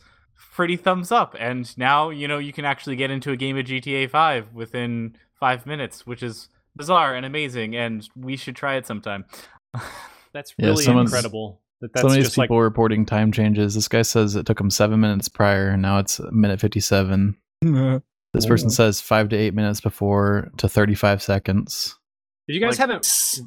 pretty 0.54 0.76
thumbs 0.76 1.10
up. 1.10 1.34
And 1.38 1.76
now 1.78 2.10
you 2.10 2.28
know 2.28 2.38
you 2.38 2.52
can 2.52 2.64
actually 2.64 2.96
get 2.96 3.10
into 3.10 3.32
a 3.32 3.36
game 3.36 3.56
of 3.56 3.66
GTA 3.66 4.10
5 4.10 4.52
within 4.52 5.16
five 5.38 5.66
minutes, 5.66 6.06
which 6.06 6.22
is 6.22 6.48
bizarre 6.74 7.14
and 7.14 7.24
amazing. 7.24 7.76
And 7.76 8.06
we 8.14 8.36
should 8.36 8.56
try 8.56 8.76
it 8.76 8.86
sometime. 8.86 9.24
That's 10.36 10.52
Yeah, 10.58 10.66
really 10.66 10.84
someone's- 10.84 11.10
incredible. 11.10 11.62
That 11.80 11.92
that's 11.92 12.02
Some 12.02 12.10
of 12.10 12.16
these 12.16 12.24
just 12.26 12.38
like 12.38 12.48
people 12.48 12.60
reporting 12.60 13.04
time 13.06 13.32
changes. 13.32 13.74
This 13.74 13.88
guy 13.88 14.02
says 14.02 14.36
it 14.36 14.44
took 14.46 14.60
him 14.60 14.70
seven 14.70 15.00
minutes 15.00 15.28
prior, 15.28 15.70
and 15.70 15.80
now 15.82 15.98
it's 15.98 16.20
minute 16.30 16.60
fifty-seven. 16.60 17.36
This 18.34 18.44
person 18.44 18.66
Oh. 18.66 18.70
says 18.70 19.00
five 19.00 19.30
to 19.30 19.36
eight 19.36 19.54
minutes 19.54 19.80
before 19.80 20.50
to 20.58 20.68
thirty-five 20.68 21.22
seconds. 21.22 21.98
If 22.46 22.54
you 22.54 22.60
guys 22.60 22.78
Like, 22.78 22.90
haven't, 22.90 23.38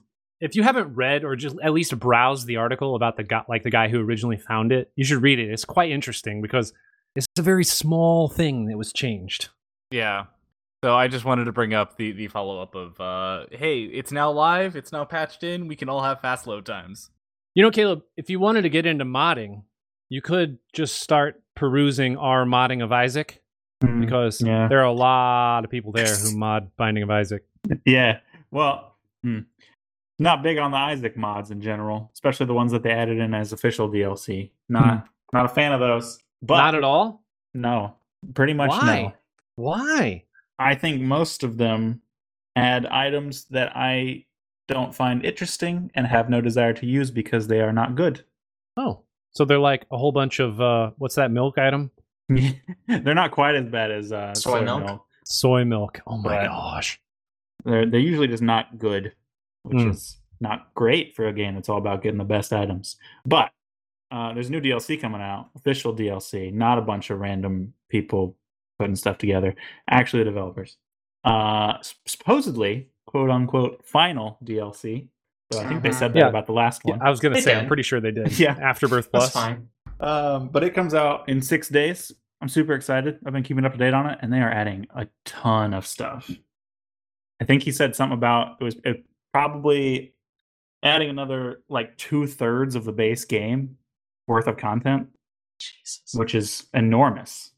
if 0.41 0.55
you 0.55 0.63
haven't 0.63 0.95
read 0.95 1.23
or 1.23 1.35
just 1.35 1.57
at 1.61 1.73
least 1.73 1.97
browsed 1.99 2.47
the 2.47 2.55
article 2.55 2.95
about 2.95 3.15
the 3.15 3.23
guy, 3.23 3.43
like 3.47 3.61
the 3.63 3.69
guy 3.69 3.87
who 3.87 3.99
originally 3.99 4.37
found 4.37 4.71
it, 4.71 4.91
you 4.95 5.05
should 5.05 5.21
read 5.21 5.37
it. 5.37 5.51
It's 5.51 5.63
quite 5.65 5.91
interesting 5.91 6.41
because 6.41 6.73
it's 7.15 7.27
a 7.37 7.43
very 7.43 7.63
small 7.63 8.29
thing 8.29 8.65
that 8.65 8.77
was 8.77 8.91
changed. 8.91 9.49
Yeah. 9.91 10.25
So 10.83 10.95
I 10.95 11.07
just 11.07 11.25
wanted 11.25 11.45
to 11.45 11.51
bring 11.51 11.73
up 11.73 11.97
the 11.97 12.11
the 12.11 12.27
follow 12.27 12.61
up 12.61 12.75
of 12.75 12.99
uh 13.01 13.45
hey, 13.51 13.81
it's 13.83 14.11
now 14.11 14.31
live, 14.31 14.75
it's 14.75 14.91
now 14.91 15.05
patched 15.05 15.43
in, 15.43 15.67
we 15.67 15.75
can 15.75 15.89
all 15.89 16.03
have 16.03 16.21
fast 16.21 16.47
load 16.47 16.65
times. 16.65 17.09
You 17.55 17.63
know, 17.63 17.71
Caleb, 17.71 18.03
if 18.15 18.29
you 18.29 18.39
wanted 18.39 18.61
to 18.61 18.69
get 18.69 18.85
into 18.85 19.05
modding, 19.05 19.63
you 20.07 20.21
could 20.21 20.59
just 20.73 21.01
start 21.01 21.41
perusing 21.55 22.15
our 22.15 22.45
modding 22.45 22.83
of 22.83 22.91
Isaac 22.91 23.41
Mm, 23.83 24.01
because 24.01 24.41
yeah. 24.41 24.67
there 24.67 24.79
are 24.79 24.85
a 24.85 24.91
lot 24.91 25.63
of 25.63 25.71
people 25.71 25.91
there 25.91 26.13
who 26.13 26.37
mod 26.37 26.75
Binding 26.75 27.03
of 27.03 27.09
Isaac. 27.09 27.43
Yeah. 27.85 28.19
Well, 28.51 28.95
hmm. 29.23 29.39
not 30.17 30.43
big 30.43 30.57
on 30.57 30.71
the 30.71 30.77
Isaac 30.77 31.15
mods 31.15 31.51
in 31.51 31.61
general, 31.61 32.09
especially 32.13 32.45
the 32.47 32.53
ones 32.53 32.71
that 32.71 32.83
they 32.83 32.91
added 32.91 33.19
in 33.19 33.33
as 33.33 33.53
official 33.53 33.89
DLC. 33.89 34.51
Not 34.67 35.07
not 35.33 35.45
a 35.45 35.49
fan 35.49 35.71
of 35.71 35.79
those. 35.79 36.19
But 36.41 36.57
Not 36.57 36.75
at 36.75 36.83
all. 36.83 37.21
no, 37.53 37.95
pretty 38.33 38.53
much 38.53 38.69
Why? 38.69 39.01
no. 39.01 39.13
Why? 39.55 40.23
I 40.59 40.75
think 40.75 41.01
most 41.01 41.43
of 41.43 41.57
them 41.57 42.01
add 42.55 42.85
items 42.85 43.45
that 43.45 43.71
I 43.75 44.25
don't 44.67 44.93
find 44.93 45.23
interesting 45.25 45.89
and 45.95 46.05
have 46.05 46.29
no 46.29 46.41
desire 46.41 46.73
to 46.73 46.85
use 46.85 47.09
because 47.09 47.47
they 47.47 47.61
are 47.61 47.71
not 47.73 47.95
good. 47.95 48.23
Oh, 48.77 49.01
so 49.31 49.45
they're 49.45 49.57
like 49.59 49.85
a 49.91 49.97
whole 49.97 50.11
bunch 50.11 50.39
of 50.39 50.59
uh, 50.61 50.91
what's 50.97 51.15
that 51.15 51.31
milk 51.31 51.57
item? 51.57 51.91
they're 52.29 53.15
not 53.15 53.31
quite 53.31 53.55
as 53.55 53.65
bad 53.65 53.89
as 53.91 54.11
uh, 54.11 54.33
Soy 54.35 54.63
milk? 54.63 55.05
Soy 55.25 55.63
milk. 55.65 56.01
Oh 56.05 56.17
my 56.17 56.37
Right. 56.37 56.47
gosh. 56.47 56.99
They're 57.65 57.85
they're 57.85 57.99
usually 57.99 58.27
just 58.27 58.43
not 58.43 58.77
good, 58.77 59.13
which 59.63 59.81
Hmm. 59.81 59.89
is 59.89 60.17
not 60.39 60.73
great 60.73 61.15
for 61.15 61.27
a 61.27 61.33
game 61.33 61.55
that's 61.55 61.69
all 61.69 61.77
about 61.77 62.01
getting 62.01 62.17
the 62.17 62.23
best 62.23 62.53
items. 62.53 62.97
But 63.25 63.51
uh, 64.11 64.33
there's 64.33 64.49
new 64.49 64.61
DLC 64.61 64.99
coming 64.99 65.21
out, 65.21 65.49
official 65.55 65.93
DLC, 65.95 66.51
not 66.53 66.77
a 66.77 66.81
bunch 66.81 67.09
of 67.09 67.19
random 67.19 67.73
people 67.89 68.37
putting 68.79 68.95
stuff 68.95 69.17
together. 69.17 69.53
Actually, 69.89 70.21
the 70.23 70.29
developers. 70.31 70.77
Uh, 71.23 71.73
supposedly, 72.07 72.89
quote 73.05 73.29
unquote, 73.29 73.85
final 73.85 74.37
DLC. 74.43 75.07
So 75.51 75.59
I 75.59 75.67
think 75.67 75.81
they 75.83 75.89
Mhm. 75.89 75.93
said 75.95 76.13
that 76.13 76.19
Yeah. 76.19 76.27
about 76.29 76.45
the 76.47 76.53
last 76.53 76.81
Yeah, 76.85 76.91
one. 76.97 77.01
I 77.05 77.09
was 77.09 77.19
gonna 77.19 77.35
They 77.35 77.41
say. 77.41 77.55
I'm 77.55 77.67
pretty 77.67 77.83
sure 77.83 77.99
they 77.99 78.11
did. 78.11 78.31
Yeah. 78.39 78.57
Afterbirth 78.61 79.11
Plus. 79.11 79.25
That's 79.25 79.33
Plus. 79.33 79.43
fine. 79.45 79.69
Um, 79.99 80.49
but 80.49 80.63
it 80.63 80.73
comes 80.73 80.93
out 80.93 81.27
in 81.27 81.41
six 81.41 81.67
days. 81.69 82.11
I'm 82.41 82.47
super 82.47 82.73
excited. 82.73 83.19
I've 83.25 83.33
been 83.33 83.43
keeping 83.43 83.65
up 83.65 83.73
to 83.73 83.77
date 83.77 83.93
on 83.93 84.09
it, 84.09 84.19
and 84.21 84.31
they 84.31 84.39
are 84.39 84.49
adding 84.49 84.87
a 84.95 85.07
ton 85.25 85.73
of 85.73 85.85
stuff. 85.85 86.31
I 87.41 87.45
think 87.45 87.63
he 87.63 87.71
said 87.71 87.95
something 87.95 88.17
about 88.17 88.57
it 88.61 88.63
was 88.63 88.75
it 88.85 89.05
probably 89.33 90.13
adding 90.83 91.09
another 91.09 91.61
like 91.67 91.97
two 91.97 92.27
thirds 92.27 92.75
of 92.75 92.85
the 92.85 92.93
base 92.93 93.25
game 93.25 93.77
worth 94.27 94.47
of 94.47 94.55
content, 94.57 95.09
Jesus. 95.59 96.13
which 96.13 96.33
is 96.35 96.67
enormous. 96.73 97.51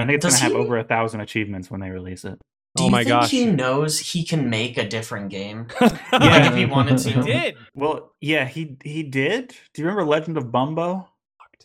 And 0.00 0.10
I 0.10 0.12
think 0.12 0.16
it's 0.16 0.26
going 0.26 0.34
to 0.36 0.42
have 0.42 0.52
he- 0.52 0.58
over 0.58 0.78
a 0.78 0.84
thousand 0.84 1.20
achievements 1.20 1.70
when 1.70 1.80
they 1.80 1.90
release 1.90 2.24
it. 2.24 2.38
Do 2.76 2.82
Oh 2.82 2.86
you 2.86 2.90
my 2.92 2.98
think 3.04 3.08
gosh. 3.08 3.30
he 3.30 3.46
knows 3.46 3.98
he 3.98 4.24
can 4.24 4.48
make 4.50 4.76
a 4.78 4.86
different 4.86 5.30
game? 5.30 5.66
Yeah. 5.80 5.88
Like 6.12 6.50
if 6.50 6.56
he 6.56 6.64
wanted 6.66 6.98
to. 6.98 7.10
He 7.10 7.20
did. 7.22 7.56
Well, 7.74 8.12
yeah, 8.20 8.44
he 8.46 8.76
he 8.84 9.02
did. 9.02 9.48
Do 9.74 9.82
you 9.82 9.86
remember 9.88 10.04
Legend 10.04 10.36
of 10.38 10.50
Bumbo? 10.52 11.08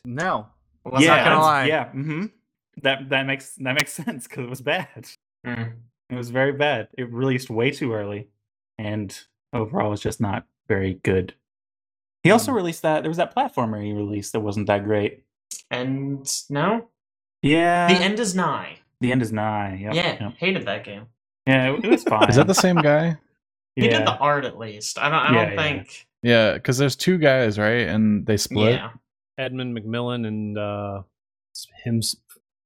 No. 0.05 0.47
Was 0.85 1.03
yeah, 1.03 1.15
that 1.15 1.23
gonna 1.26 1.35
good? 1.35 1.41
lie. 1.41 1.65
yeah. 1.65 1.89
hmm 1.91 2.26
That 2.81 3.10
that 3.10 3.26
makes 3.26 3.55
that 3.55 3.73
makes 3.73 3.93
sense 4.03 4.27
because 4.27 4.45
it 4.45 4.49
was 4.49 4.61
bad. 4.61 5.07
Mm. 5.45 5.73
It 6.10 6.15
was 6.15 6.30
very 6.30 6.51
bad. 6.53 6.88
It 6.97 7.11
released 7.11 7.49
way 7.49 7.72
too 7.72 7.93
early, 7.93 8.27
and 8.77 9.18
overall 9.53 9.89
was 9.91 10.01
just 10.01 10.19
not 10.22 10.45
very 10.68 10.95
good. 11.03 11.34
He 12.23 12.31
also 12.31 12.51
Hmm. 12.51 12.57
released 12.57 12.81
that 12.84 13.01
there 13.03 13.10
was 13.10 13.18
that 13.18 13.35
platformer 13.35 13.84
he 13.84 13.91
released 13.93 14.31
that 14.34 14.39
wasn't 14.41 14.68
that 14.68 14.84
great. 14.85 15.23
And 15.72 16.30
no, 16.49 16.89
Yeah, 17.44 17.88
the 17.94 18.02
end 18.03 18.20
is 18.20 18.34
nigh. 18.36 18.78
The 19.02 19.11
end 19.11 19.22
is 19.22 19.32
nigh. 19.32 19.78
Yep, 19.82 19.94
yeah, 19.94 20.18
yep. 20.22 20.34
hated 20.38 20.65
that 20.65 20.84
game. 20.84 21.06
yeah. 21.45 21.74
It, 21.74 21.86
it 21.86 21.90
was 21.91 22.03
fine. 22.03 22.30
Is 22.30 22.38
that 22.38 22.48
the 22.48 22.56
same 22.56 22.78
guy? 22.78 23.18
He 23.76 23.86
yeah. 23.86 23.98
did 23.98 24.07
the 24.07 24.15
art 24.18 24.45
at 24.45 24.60
least. 24.60 24.99
I 24.99 25.10
don't. 25.10 25.14
I 25.20 25.34
Yeah, 25.34 25.45
don't 25.45 25.53
yeah. 25.56 25.61
think. 25.64 26.07
Yeah, 26.22 26.53
because 26.53 26.78
there's 26.78 26.95
two 26.95 27.18
guys, 27.18 27.57
right? 27.57 27.88
And 27.88 28.24
they 28.24 28.38
split. 28.38 28.76
Yeah. 28.76 28.91
Edmund 29.40 29.76
McMillen 29.76 30.28
and 30.28 30.56
uh, 30.60 31.02
Hims. 31.84 32.15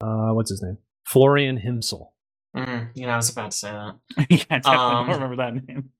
Uh, 0.01 0.31
what's 0.31 0.49
his 0.49 0.61
name? 0.61 0.77
Florian 1.05 1.57
Himsel. 1.61 2.09
Mm, 2.57 2.89
you 2.93 3.05
know, 3.05 3.13
I 3.13 3.15
was 3.15 3.29
about 3.29 3.51
to 3.51 3.57
say 3.57 3.71
that. 3.71 3.95
yeah, 4.29 4.37
I 4.49 4.57
definitely 4.59 4.71
Um, 4.75 5.05
don't 5.07 5.15
remember 5.21 5.35
that 5.37 5.65
name. 5.65 5.91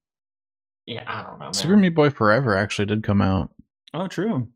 Yeah, 0.85 1.03
I 1.07 1.23
don't 1.23 1.39
know. 1.39 1.45
Man. 1.45 1.53
Super 1.53 1.77
Meat 1.77 1.95
Boy 1.95 2.09
Forever 2.09 2.57
actually 2.57 2.87
did 2.87 3.01
come 3.01 3.21
out. 3.21 3.49
Oh, 3.93 4.07
true. 4.07 4.49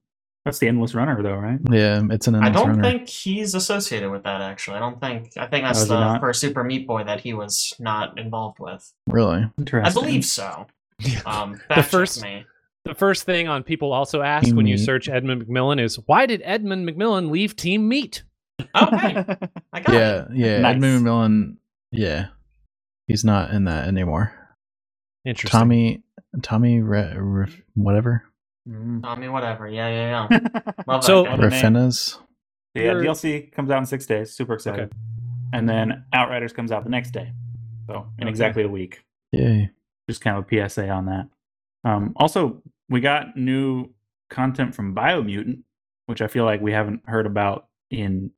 That's 0.45 0.57
the 0.57 0.67
endless 0.67 0.95
runner, 0.95 1.21
though, 1.21 1.35
right? 1.35 1.59
Yeah, 1.69 2.01
it's 2.09 2.27
an 2.27 2.35
I 2.35 2.49
don't 2.49 2.69
runner. 2.69 2.81
think 2.83 3.07
he's 3.07 3.53
associated 3.53 4.09
with 4.09 4.23
that. 4.23 4.41
Actually, 4.41 4.77
I 4.77 4.79
don't 4.79 4.99
think. 4.99 5.33
I 5.37 5.45
think 5.47 5.65
that's 5.65 5.83
Oh, 5.83 5.85
the 5.85 5.99
not? 5.99 6.19
first 6.21 6.41
Super 6.41 6.63
Meat 6.63 6.87
Boy 6.87 7.03
that 7.03 7.21
he 7.21 7.33
was 7.33 7.73
not 7.79 8.17
involved 8.17 8.57
with. 8.59 8.91
really. 9.07 9.45
Interesting. 9.59 9.85
I 9.85 9.93
believe 10.05 10.25
so. 10.25 10.65
Um, 11.25 11.61
The 11.75 11.83
first- 11.83 12.23
me. 12.23 12.45
The 12.85 12.95
first 12.95 13.25
thing 13.25 13.47
on 13.47 13.61
people 13.61 13.93
also 13.93 14.23
ask 14.23 14.55
when 14.55 14.65
you 14.65 14.75
search 14.75 15.07
Edmund 15.07 15.45
McMillen 15.45 15.79
is 15.79 15.97
why 16.07 16.25
did 16.25 16.41
Edmund 16.43 16.89
McMillen 16.89 17.29
leave 17.29 17.55
Team 17.55 17.87
Meat? 17.87 18.23
Oh, 18.73 18.97
hey, 18.97 19.23
I 19.73 19.79
got 19.81 19.93
Yeah, 19.93 20.21
it. 20.23 20.27
yeah. 20.33 20.59
Nice. 20.61 20.75
Edmund 20.77 21.05
McMillen. 21.05 21.55
Yeah, 21.91 22.27
he's 23.05 23.23
not 23.23 23.51
in 23.51 23.65
that 23.65 23.87
anymore. 23.87 24.33
Interesting. 25.25 25.59
Tommy, 25.59 26.03
Tommy, 26.41 26.81
Re, 26.81 27.13
Re, 27.15 27.45
whatever. 27.75 28.23
Mm. 28.69 29.01
Tommy, 29.03 29.27
whatever. 29.29 29.67
Yeah, 29.67 29.87
yeah, 29.89 30.27
yeah. 30.29 30.71
Love 30.87 31.03
So- 31.03 31.23
that 31.23 31.29
guy. 31.29 31.35
What 31.37 31.43
a 31.45 31.49
name. 31.49 31.61
Refenes. 31.73 32.19
Yeah, 32.75 32.83
You're- 32.83 33.05
DLC 33.07 33.51
comes 33.51 33.69
out 33.71 33.79
in 33.79 33.85
six 33.85 34.05
days. 34.05 34.31
Super 34.33 34.53
excited. 34.53 34.81
Okay. 34.89 34.97
And 35.53 35.67
then 35.67 36.05
Outriders 36.13 36.53
comes 36.53 36.71
out 36.71 36.83
the 36.83 36.89
next 36.89 37.11
day. 37.11 37.33
So 37.87 38.07
in 38.17 38.23
Okay. 38.23 38.29
exactly 38.29 38.63
a 38.63 38.69
week. 38.69 39.03
Yay. 39.31 39.69
Just 40.09 40.21
kind 40.21 40.37
of 40.37 40.45
a 40.45 40.47
PSA 40.69 40.89
on 40.89 41.05
that. 41.07 41.27
Um, 41.83 42.13
also, 42.15 42.61
we 42.89 43.01
got 43.01 43.35
new 43.35 43.89
content 44.29 44.73
from 44.75 44.95
Biomutant, 44.95 45.63
which 46.05 46.21
I 46.21 46.27
feel 46.27 46.45
like 46.45 46.61
we 46.61 46.71
haven't 46.71 47.01
heard 47.07 47.25
about 47.25 47.67
in 47.89 48.31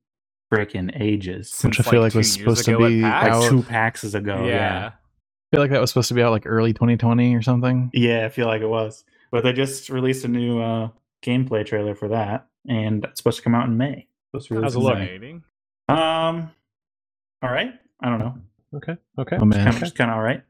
frickin' 0.51 0.99
ages. 0.99 1.59
Which 1.63 1.79
I 1.79 1.83
feel 1.83 2.01
like 2.01 2.13
was 2.15 2.31
supposed 2.33 2.65
to 2.65 2.77
be 2.77 3.01
PAX. 3.01 3.35
Like 3.37 3.49
two 3.49 3.63
PAX 3.63 4.13
ago. 4.15 4.45
yeah. 4.45 4.51
Yeah. 4.55 4.87
I 4.87 5.55
feel 5.55 5.61
like 5.61 5.71
that 5.71 5.81
was 5.81 5.91
supposed 5.91 6.07
to 6.07 6.13
be 6.15 6.23
out 6.23 6.31
like 6.31 6.43
early 6.47 6.73
2020 6.73 7.35
or 7.35 7.41
something. 7.43 7.91
Yeah, 7.93 8.25
I 8.25 8.29
feel 8.29 8.47
like 8.47 8.61
it 8.63 8.67
was. 8.69 9.03
But 9.33 9.43
they 9.43 9.51
just 9.51 9.89
released 9.89 10.23
a 10.25 10.27
new 10.27 10.61
uh, 10.61 10.89
gameplay 11.25 11.65
trailer 11.65 11.95
for 11.95 12.09
that, 12.09 12.45
and 12.69 13.03
it's 13.03 13.19
supposed 13.19 13.37
to 13.37 13.43
come 13.43 13.55
out 13.55 13.67
in 13.67 13.75
May. 13.77 14.07
Supposed 14.29 14.47
to 14.49 14.61
How's 14.61 14.75
it 14.75 14.77
in 14.77 15.41
look? 15.89 15.97
Um, 15.97 16.51
all 17.41 17.49
right. 17.51 17.73
I 17.99 18.09
don't 18.09 18.19
know. 18.19 18.35
Okay. 18.75 18.95
Okay. 19.17 19.37
Oh 19.41 19.45
man, 19.45 19.65
Kind 19.65 19.79
just 19.79 19.95
kind 19.95 20.11
of 20.11 20.17
all 20.17 20.21
right. 20.23 20.43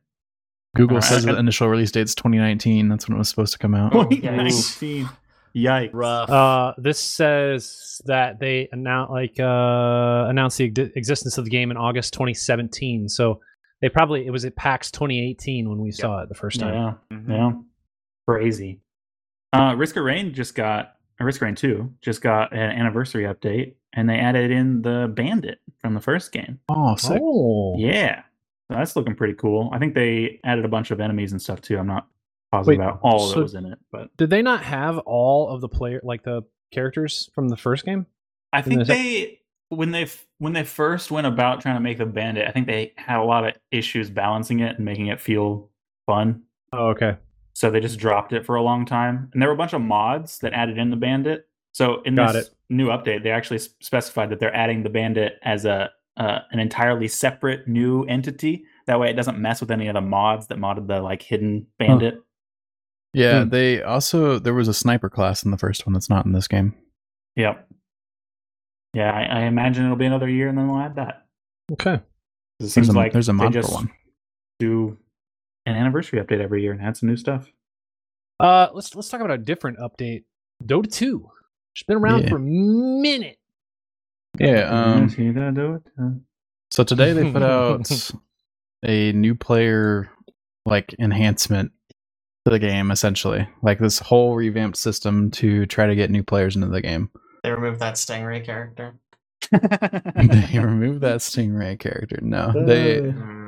Google 0.75 0.97
Alright. 0.97 1.09
says 1.09 1.23
the 1.23 1.37
initial 1.37 1.69
release 1.69 1.91
date's 1.91 2.13
2019. 2.13 2.89
That's 2.89 3.07
when 3.07 3.15
it 3.15 3.19
was 3.19 3.29
supposed 3.29 3.53
to 3.53 3.59
come 3.59 3.73
out. 3.73 3.95
Oh, 3.95 4.03
2019. 4.03 5.07
Yikes. 5.55 5.91
Rough. 5.93 6.29
Uh, 6.29 6.73
this 6.77 6.99
says 6.99 8.01
that 8.05 8.39
they 8.41 8.67
announce 8.73 9.11
like 9.11 9.39
uh, 9.39 10.25
announced 10.27 10.57
the 10.57 10.65
ex- 10.65 10.91
existence 10.97 11.37
of 11.37 11.45
the 11.45 11.51
game 11.51 11.71
in 11.71 11.77
August 11.77 12.11
2017. 12.13 13.07
So 13.07 13.39
they 13.81 13.87
probably 13.87 14.25
it 14.25 14.31
was 14.31 14.43
at 14.43 14.57
PAX 14.57 14.91
2018 14.91 15.69
when 15.69 15.79
we 15.79 15.91
saw 15.91 16.19
it 16.19 16.27
the 16.27 16.35
first 16.35 16.59
time. 16.59 16.73
Yeah, 16.73 17.17
Mhm. 17.17 17.29
yeah. 17.29 17.51
Crazy. 18.27 18.79
Uh, 19.51 19.75
Risk 19.77 19.97
of 19.97 20.03
Rain 20.03 20.33
just 20.33 20.55
got 20.55 20.95
uh, 21.21 21.25
Risk 21.25 21.41
of 21.41 21.45
Rain 21.45 21.55
2 21.55 21.93
just 22.01 22.21
got 22.21 22.53
an 22.53 22.71
anniversary 22.71 23.23
update, 23.23 23.75
and 23.93 24.09
they 24.09 24.17
added 24.17 24.51
in 24.51 24.81
the 24.81 25.11
bandit 25.13 25.59
from 25.79 25.93
the 25.93 26.01
first 26.01 26.31
game. 26.31 26.59
Oh, 26.69 26.95
sick. 26.95 27.21
Oh, 27.21 27.75
Yeah, 27.77 28.23
so 28.67 28.77
that's 28.77 28.95
looking 28.95 29.15
pretty 29.15 29.33
cool. 29.35 29.69
I 29.71 29.79
think 29.79 29.93
they 29.93 30.39
added 30.43 30.65
a 30.65 30.69
bunch 30.69 30.91
of 30.91 30.99
enemies 30.99 31.31
and 31.31 31.41
stuff 31.41 31.61
too. 31.61 31.77
I'm 31.77 31.87
not 31.87 32.07
positive 32.51 32.79
Wait, 32.79 32.83
about 32.85 32.99
all 33.03 33.27
so- 33.27 33.35
that 33.35 33.41
was 33.41 33.55
in 33.55 33.65
it, 33.65 33.79
but 33.91 34.15
Did 34.17 34.29
they 34.29 34.41
not 34.41 34.63
have 34.63 34.97
all 34.99 35.49
of 35.49 35.61
the 35.61 35.69
player 35.69 36.01
like 36.03 36.23
the 36.23 36.43
characters 36.71 37.29
from 37.35 37.49
the 37.49 37.57
first 37.57 37.85
game? 37.85 38.05
I 38.51 38.61
think 38.61 38.77
there's 38.77 38.87
they 38.87 39.39
when 39.69 39.91
they 39.91 40.07
when 40.37 40.53
they 40.53 40.63
first 40.63 41.09
went 41.11 41.25
about 41.25 41.61
trying 41.61 41.75
to 41.75 41.81
make 41.81 41.97
the 41.97 42.05
bandit, 42.05 42.47
I 42.47 42.51
think 42.51 42.67
they 42.67 42.93
had 42.97 43.19
a 43.19 43.23
lot 43.23 43.47
of 43.47 43.53
issues 43.71 44.09
balancing 44.09 44.59
it 44.59 44.75
and 44.75 44.85
making 44.85 45.07
it 45.07 45.19
feel 45.19 45.69
fun. 46.05 46.43
Oh, 46.71 46.89
okay. 46.89 47.17
So 47.53 47.69
they 47.69 47.79
just 47.79 47.99
dropped 47.99 48.33
it 48.33 48.45
for 48.45 48.55
a 48.55 48.63
long 48.63 48.85
time. 48.85 49.29
And 49.33 49.41
there 49.41 49.47
were 49.49 49.53
a 49.55 49.57
bunch 49.57 49.73
of 49.73 49.81
mods 49.81 50.39
that 50.39 50.53
added 50.53 50.77
in 50.77 50.89
the 50.89 50.95
bandit 50.95 51.47
So 51.73 52.01
in 52.01 52.15
Got 52.15 52.33
this 52.33 52.49
new 52.69 52.87
update, 52.87 53.23
they 53.23 53.29
actually 53.31 53.59
specified 53.59 54.29
that 54.31 54.39
they're 54.39 54.55
adding 54.55 54.83
the 54.83 54.89
bandit 54.89 55.39
as 55.43 55.65
a 55.65 55.91
uh, 56.17 56.39
an 56.51 56.59
entirely 56.59 57.07
separate 57.07 57.67
new 57.67 58.03
entity. 58.03 58.63
That 58.85 58.99
way, 58.99 59.09
it 59.09 59.13
doesn't 59.13 59.39
mess 59.39 59.61
with 59.61 59.71
any 59.71 59.87
of 59.87 59.95
the 59.95 60.01
mods 60.01 60.47
that 60.47 60.59
modded 60.59 60.87
the 60.87 61.01
like 61.01 61.21
hidden 61.23 61.65
bandit. 61.79 62.21
Yeah, 63.13 63.43
Hmm. 63.43 63.49
they 63.49 63.81
also 63.81 64.37
there 64.39 64.53
was 64.53 64.67
a 64.67 64.73
sniper 64.73 65.09
class 65.09 65.43
in 65.43 65.49
the 65.51 65.57
first 65.57 65.85
one 65.87 65.93
that's 65.93 66.09
not 66.09 66.25
in 66.25 66.31
this 66.33 66.47
game. 66.47 66.75
Yep. 67.35 67.67
Yeah, 68.93 69.11
I, 69.11 69.23
I 69.23 69.41
imagine 69.45 69.85
it'll 69.85 69.97
be 69.97 70.05
another 70.05 70.29
year, 70.29 70.47
and 70.49 70.57
then 70.57 70.67
we'll 70.67 70.79
add 70.81 70.95
that. 70.95 71.25
Okay. 71.71 71.95
It 71.95 72.01
There's 72.59 72.73
seems 72.73 72.89
a, 72.89 72.93
like 72.93 73.11
there's 73.13 73.29
a 73.29 73.33
mod 73.33 73.53
for 73.53 73.61
one. 73.71 73.91
do 74.59 74.97
an 75.65 75.75
anniversary 75.75 76.19
update 76.19 76.39
every 76.41 76.61
year 76.61 76.71
and 76.71 76.81
add 76.81 76.97
some 76.97 77.09
new 77.09 77.17
stuff. 77.17 77.51
Uh, 78.39 78.67
let's 78.73 78.93
let's 78.95 79.09
talk 79.09 79.21
about 79.21 79.31
a 79.33 79.37
different 79.37 79.77
update. 79.79 80.23
Dota 80.63 80.91
2. 80.91 81.29
It's 81.75 81.83
been 81.83 81.97
around 81.97 82.23
Yeah. 82.23 82.29
for 82.29 82.35
a 82.37 82.39
minute. 82.39 83.37
Yeah. 84.39 84.69
Um, 84.69 85.09
See 85.09 85.29
that 85.31 85.53
do 85.53 85.75
it? 85.75 85.83
Uh, 86.01 86.09
so 86.71 86.83
today 86.83 87.13
they 87.13 87.31
put 87.31 87.41
out 87.43 87.89
a 88.83 89.11
new 89.13 89.35
player 89.35 90.09
like 90.65 90.95
enhancement 90.99 91.71
to 92.45 92.51
the 92.51 92.59
game, 92.59 92.91
essentially, 92.91 93.47
like 93.61 93.79
this 93.79 93.99
whole 93.99 94.35
revamped 94.35 94.77
system 94.77 95.31
to 95.31 95.65
try 95.65 95.87
to 95.87 95.95
get 95.95 96.09
new 96.09 96.23
players 96.23 96.55
into 96.55 96.67
the 96.67 96.81
game. 96.81 97.09
They 97.43 97.51
removed 97.51 97.79
that 97.81 97.95
Stingray 97.95 98.43
character. 98.45 98.95
they 99.51 100.59
removed 100.59 101.01
that 101.01 101.19
Stingray 101.19 101.77
character. 101.79 102.19
No, 102.21 102.51
they 102.65 103.01
Mm. 103.01 103.42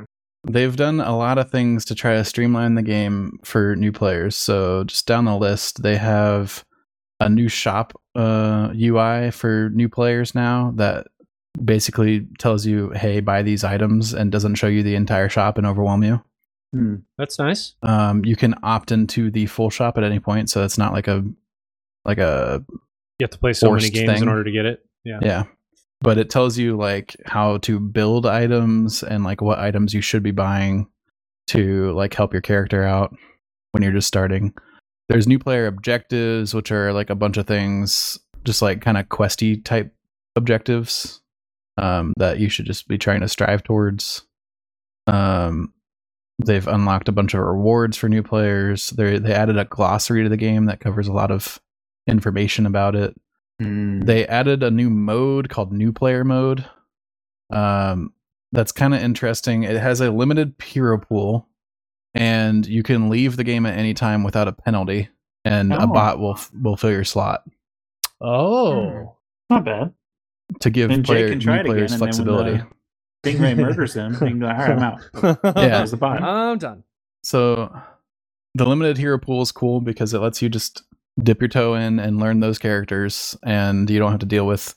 They've 0.49 0.75
done 0.75 0.99
a 0.99 1.17
lot 1.17 1.37
of 1.37 1.49
things 1.49 1.85
to 1.85 1.95
try 1.95 2.15
to 2.15 2.23
streamline 2.23 2.75
the 2.75 2.81
game 2.81 3.39
for 3.43 3.75
new 3.75 3.91
players. 3.91 4.35
So 4.35 4.83
just 4.83 5.07
down 5.07 5.25
the 5.25 5.37
list, 5.37 5.83
they 5.83 5.97
have 5.97 6.63
a 7.19 7.29
new 7.29 7.49
shop 7.49 7.93
uh, 8.15 8.71
UI 8.75 9.31
for 9.31 9.69
new 9.73 9.89
players 9.89 10.35
now 10.35 10.73
that 10.75 11.07
basically 11.63 12.27
tells 12.39 12.65
you, 12.65 12.89
"Hey, 12.91 13.19
buy 13.19 13.41
these 13.41 13.63
items," 13.63 14.13
and 14.13 14.31
doesn't 14.31 14.55
show 14.55 14.67
you 14.67 14.83
the 14.83 14.95
entire 14.95 15.29
shop 15.29 15.57
and 15.57 15.65
overwhelm 15.65 16.03
you. 16.03 16.21
Hmm. 16.73 16.95
That's 17.17 17.39
nice. 17.39 17.75
Um, 17.83 18.25
you 18.25 18.35
can 18.35 18.55
opt 18.63 18.91
into 18.91 19.31
the 19.31 19.45
full 19.45 19.69
shop 19.69 19.97
at 19.97 20.03
any 20.03 20.19
point, 20.19 20.49
so 20.49 20.63
it's 20.63 20.77
not 20.77 20.93
like 20.93 21.07
a 21.07 21.23
like 22.03 22.17
a 22.17 22.63
You 23.19 23.23
have 23.23 23.31
to 23.31 23.37
play 23.37 23.53
so 23.53 23.71
many 23.71 23.83
Forced 23.83 23.93
games 23.93 24.21
in 24.21 24.27
order 24.27 24.43
to 24.43 24.51
get 24.51 24.65
it. 24.65 24.85
Yeah. 25.03 25.19
Yeah. 25.21 25.43
But 26.01 26.17
it 26.17 26.29
tells 26.29 26.57
you 26.57 26.77
like 26.77 27.15
how 27.25 27.57
to 27.59 27.79
build 27.79 28.25
items 28.25 29.01
and 29.01 29.23
like 29.23 29.41
what 29.41 29.59
items 29.59 29.93
you 29.93 30.01
should 30.01 30.23
be 30.23 30.31
buying 30.31 30.87
to 31.47 31.93
like 31.93 32.13
help 32.13 32.33
your 32.33 32.41
character 32.41 32.83
out 32.83 33.15
when 33.71 33.81
you're 33.81 33.93
just 33.93 34.07
starting. 34.07 34.53
There's 35.09 35.27
new 35.27 35.39
player 35.39 35.67
objectives, 35.67 36.53
which 36.53 36.71
are 36.71 36.91
like 36.93 37.09
a 37.09 37.15
bunch 37.15 37.37
of 37.37 37.47
things, 37.47 38.19
just 38.43 38.61
like 38.61 38.81
kind 38.81 38.97
of 38.97 39.07
questy 39.07 39.63
type 39.63 39.93
objectives 40.35 41.21
um, 41.77 42.13
that 42.17 42.39
you 42.39 42.49
should 42.49 42.65
just 42.65 42.87
be 42.87 42.97
trying 42.97 43.21
to 43.21 43.27
strive 43.27 43.63
towards. 43.63 44.25
Um, 45.07 45.73
they've 46.43 46.67
unlocked 46.67 47.09
a 47.09 47.13
bunch 47.13 47.33
of 47.33 47.41
rewards 47.41 47.97
for 47.97 48.09
new 48.09 48.23
players. 48.23 48.89
They 48.91 49.19
they 49.19 49.33
added 49.33 49.57
a 49.57 49.65
glossary 49.65 50.23
to 50.23 50.29
the 50.29 50.37
game 50.37 50.65
that 50.65 50.79
covers 50.79 51.07
a 51.07 51.13
lot 51.13 51.31
of 51.31 51.59
information 52.07 52.65
about 52.65 52.95
it 52.95 53.15
Hmm. 53.61 54.01
they 54.01 54.27
added 54.27 54.63
a 54.63 54.71
new 54.71 54.89
mode 54.89 55.47
called 55.49 55.71
new 55.71 55.93
player 55.93 56.23
mode 56.25 56.65
um 57.51 58.11
that's 58.51 58.71
kind 58.73 58.93
of 58.93 59.01
interesting 59.01 59.63
it 59.63 59.77
has 59.77 60.01
a 60.01 60.11
limited 60.11 60.55
hero 60.61 60.97
pool 60.97 61.47
and 62.13 62.65
you 62.65 62.83
can 62.83 63.09
leave 63.09 63.37
the 63.37 63.43
game 63.45 63.65
at 63.65 63.77
any 63.77 63.93
time 63.93 64.23
without 64.23 64.47
a 64.49 64.51
penalty 64.53 65.07
and 65.45 65.71
a 65.71 65.83
Oh. 65.83 65.87
bot 65.87 66.19
will 66.19 66.37
will 66.61 66.75
fill 66.75 66.91
your 66.91 67.03
slot 67.05 67.43
Oh. 68.21 69.15
Not 69.49 69.63
bad. 69.65 69.93
to 70.61 70.69
give 70.69 70.89
Then 70.89 71.03
player, 71.03 71.29
can 71.29 71.39
try 71.39 71.53
new 71.55 71.59
it 71.59 71.61
again, 71.61 71.71
players 71.75 71.91
and 71.93 72.01
then 72.01 72.07
when 72.07 72.09
Hmm. 72.09 72.15
flexibility 72.15 72.63
the 73.23 73.31
Stingray 73.33 73.57
murders 73.57 73.93
him. 73.95 74.13
He 74.13 74.19
can 74.19 74.39
go, 74.39 74.47
all 74.47 74.53
right, 74.53 74.69
I'm 74.71 74.79
out. 74.83 74.99
Yeah. 75.43 75.77
There's 75.77 75.91
the 75.91 75.97
bot. 75.97 76.21
I'm 76.21 76.57
done. 76.57 76.83
so 77.23 77.73
the 78.53 78.65
limited 78.65 78.97
hero 78.97 79.17
pool 79.17 79.41
is 79.41 79.51
cool 79.51 79.81
because 79.81 80.13
it 80.13 80.19
lets 80.19 80.41
you 80.41 80.49
just 80.49 80.83
dip 81.21 81.41
your 81.41 81.47
toe 81.47 81.75
in 81.75 81.99
and 81.99 82.19
learn 82.19 82.39
those 82.41 82.59
characters 82.59 83.37
and 83.43 83.89
you 83.89 83.99
don't 83.99 84.11
have 84.11 84.19
to 84.19 84.25
deal 84.25 84.45
with 84.45 84.75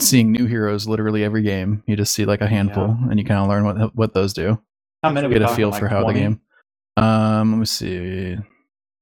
seeing 0.00 0.30
new 0.32 0.46
heroes 0.46 0.86
literally 0.88 1.22
every 1.24 1.42
game 1.42 1.82
you 1.86 1.94
just 1.96 2.12
see 2.12 2.24
like 2.24 2.40
a 2.40 2.46
handful 2.48 2.96
and 3.10 3.18
you 3.18 3.24
kind 3.24 3.40
of 3.40 3.48
learn 3.48 3.64
what 3.64 3.94
what 3.94 4.14
those 4.14 4.32
do 4.32 4.60
How 5.02 5.10
many? 5.10 5.28
get 5.28 5.42
a 5.42 5.48
feel 5.48 5.72
for 5.72 5.88
how 5.88 6.04
the 6.04 6.12
game. 6.12 6.40
Um, 6.96 7.52
let 7.52 7.58
me 7.58 7.64
see. 7.64 8.36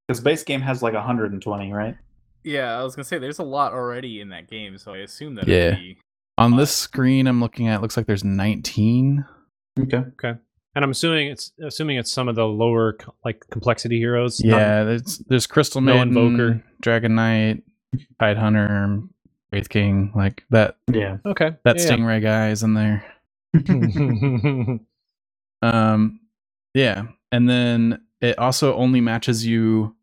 Because 0.07 0.21
base 0.23 0.45
game 0.45 0.61
has 0.61 0.83
like 0.83 0.93
120, 0.93 1.73
right? 1.73 1.97
Yeah, 2.45 2.79
I 2.79 2.85
was 2.85 2.95
gonna 2.95 3.05
say 3.05 3.17
there's 3.19 3.39
a 3.39 3.43
lot 3.45 3.73
already 3.73 4.21
in 4.21 4.29
that 4.29 4.49
game, 4.49 4.77
so 4.77 4.93
I 4.93 4.99
assume 4.99 5.35
that 5.37 5.49
Yeah. 5.49 5.77
be 5.77 5.99
On 6.39 6.57
this 6.57 6.71
screen, 6.77 7.27
I'm 7.27 7.41
looking 7.41 7.69
at. 7.69 7.81
Looks 7.81 7.97
like 7.97 8.05
there's 8.07 8.23
19. 8.25 9.25
Okay. 9.81 9.97
Okay. 10.23 10.35
And 10.77 10.85
I'm 10.85 10.91
assuming 10.91 11.29
it's 11.29 11.53
assuming 11.65 11.97
it's 11.97 12.13
some 12.13 12.29
of 12.29 12.37
the 12.37 12.45
lower 12.47 12.97
like 13.25 13.43
complexity 13.51 13.99
heroes. 13.99 14.41
not- 14.45 14.57
Yeah, 14.59 14.85
there's 14.85 15.19
there's 15.27 15.47
Crystal 15.47 15.81
No 15.81 15.95
Maiden, 15.95 16.09
Invoker. 16.17 16.63
Dragon 16.83 17.15
Knight, 17.15 17.63
Tide 18.21 18.37
Hunter, 18.37 19.01
Wraith 19.51 19.71
King, 19.71 20.13
like 20.15 20.45
that. 20.51 20.77
Yeah. 20.93 21.17
okay. 21.25 21.53
That 21.65 21.79
Yeah, 21.79 21.83
Stingray 21.91 22.23
guy 22.23 22.51
is 22.51 22.63
in 22.63 22.75
there. 22.75 23.05
yeah. 23.55 24.77
Um, 25.63 26.21
yeah, 26.75 27.05
and 27.33 27.49
then 27.49 28.03
it 28.21 28.39
also 28.39 28.75
only 28.77 29.01
matches 29.01 29.47
you 29.47 29.97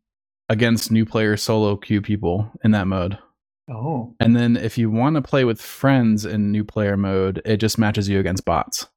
against 0.48 0.90
new 0.90 1.06
player 1.06 1.36
solo 1.36 1.76
queue 1.76 2.02
people 2.02 2.50
in 2.64 2.72
that 2.72 2.88
mode. 2.88 3.16
Oh. 3.70 4.14
And 4.18 4.34
then 4.34 4.56
if 4.56 4.76
you 4.76 4.90
want 4.90 5.14
to 5.14 5.22
play 5.22 5.44
with 5.44 5.62
friends 5.62 6.24
in 6.26 6.50
new 6.50 6.64
player 6.64 6.96
mode, 6.96 7.40
it 7.44 7.58
just 7.58 7.78
matches 7.78 8.08
you 8.08 8.18
against 8.18 8.44
bots. 8.44 8.88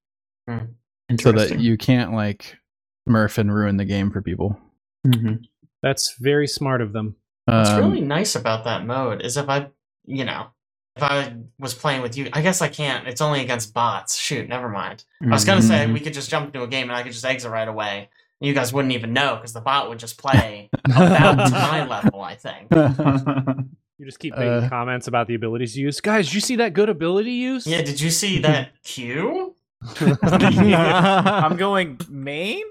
So 1.19 1.31
that 1.31 1.59
you 1.59 1.77
can't 1.77 2.13
like 2.13 2.57
Murph 3.05 3.37
and 3.37 3.53
ruin 3.53 3.77
the 3.77 3.85
game 3.85 4.11
for 4.11 4.21
people. 4.21 4.59
Mhm. 5.05 5.43
That's 5.81 6.15
very 6.19 6.47
smart 6.47 6.81
of 6.81 6.91
them. 6.93 7.15
What's 7.45 7.69
Um, 7.69 7.79
really 7.91 8.01
nice 8.01 8.35
about 8.35 8.65
that 8.65 8.85
mode 8.85 9.21
is 9.21 9.37
if 9.37 9.47
I, 9.47 9.67
you 10.05 10.25
know, 10.25 10.47
if 10.97 11.03
I 11.03 11.33
was 11.59 11.73
playing 11.73 12.01
with 12.01 12.17
you, 12.17 12.27
I 12.33 12.41
guess 12.41 12.61
I 12.61 12.67
can't. 12.67 13.07
It's 13.07 13.21
only 13.21 13.39
against 13.41 13.73
bots. 13.73 14.17
Shoot, 14.17 14.49
never 14.49 14.67
mind. 14.67 15.05
I 15.23 15.27
was 15.27 15.45
gonna 15.45 15.61
say 15.61 15.85
Mhm. 15.85 15.93
we 15.93 15.99
could 16.01 16.13
just 16.13 16.29
jump 16.29 16.47
into 16.47 16.63
a 16.63 16.67
game 16.67 16.89
and 16.89 16.97
I 16.97 17.03
could 17.03 17.13
just 17.13 17.23
exit 17.23 17.51
right 17.51 17.67
away. 17.67 18.09
You 18.41 18.53
guys 18.53 18.73
wouldn't 18.73 18.93
even 18.93 19.13
know 19.13 19.35
because 19.35 19.53
the 19.53 19.61
bot 19.61 19.87
would 19.89 19.99
just 19.99 20.17
play 20.17 20.69
about 20.85 21.45
to 21.47 21.51
my 21.53 21.85
level. 21.87 22.21
I 22.21 22.35
think. 22.35 22.67
You 23.99 24.05
just 24.05 24.19
keep 24.19 24.33
making 24.35 24.65
Uh, 24.65 24.69
comments 24.69 25.07
about 25.07 25.27
the 25.27 25.33
abilities 25.35 25.75
you 25.75 25.85
use. 25.85 25.99
Guys, 26.01 26.25
did 26.27 26.35
you 26.35 26.41
see 26.41 26.55
that 26.57 26.73
good 26.73 26.89
ability 26.89 27.31
use? 27.31 27.65
Yeah. 27.65 27.81
Did 27.81 27.99
you 27.99 28.11
see 28.11 28.37
that 28.39 28.69
Q? 28.83 29.55
I'm 30.21 31.57
going 31.57 31.99
main. 32.09 32.63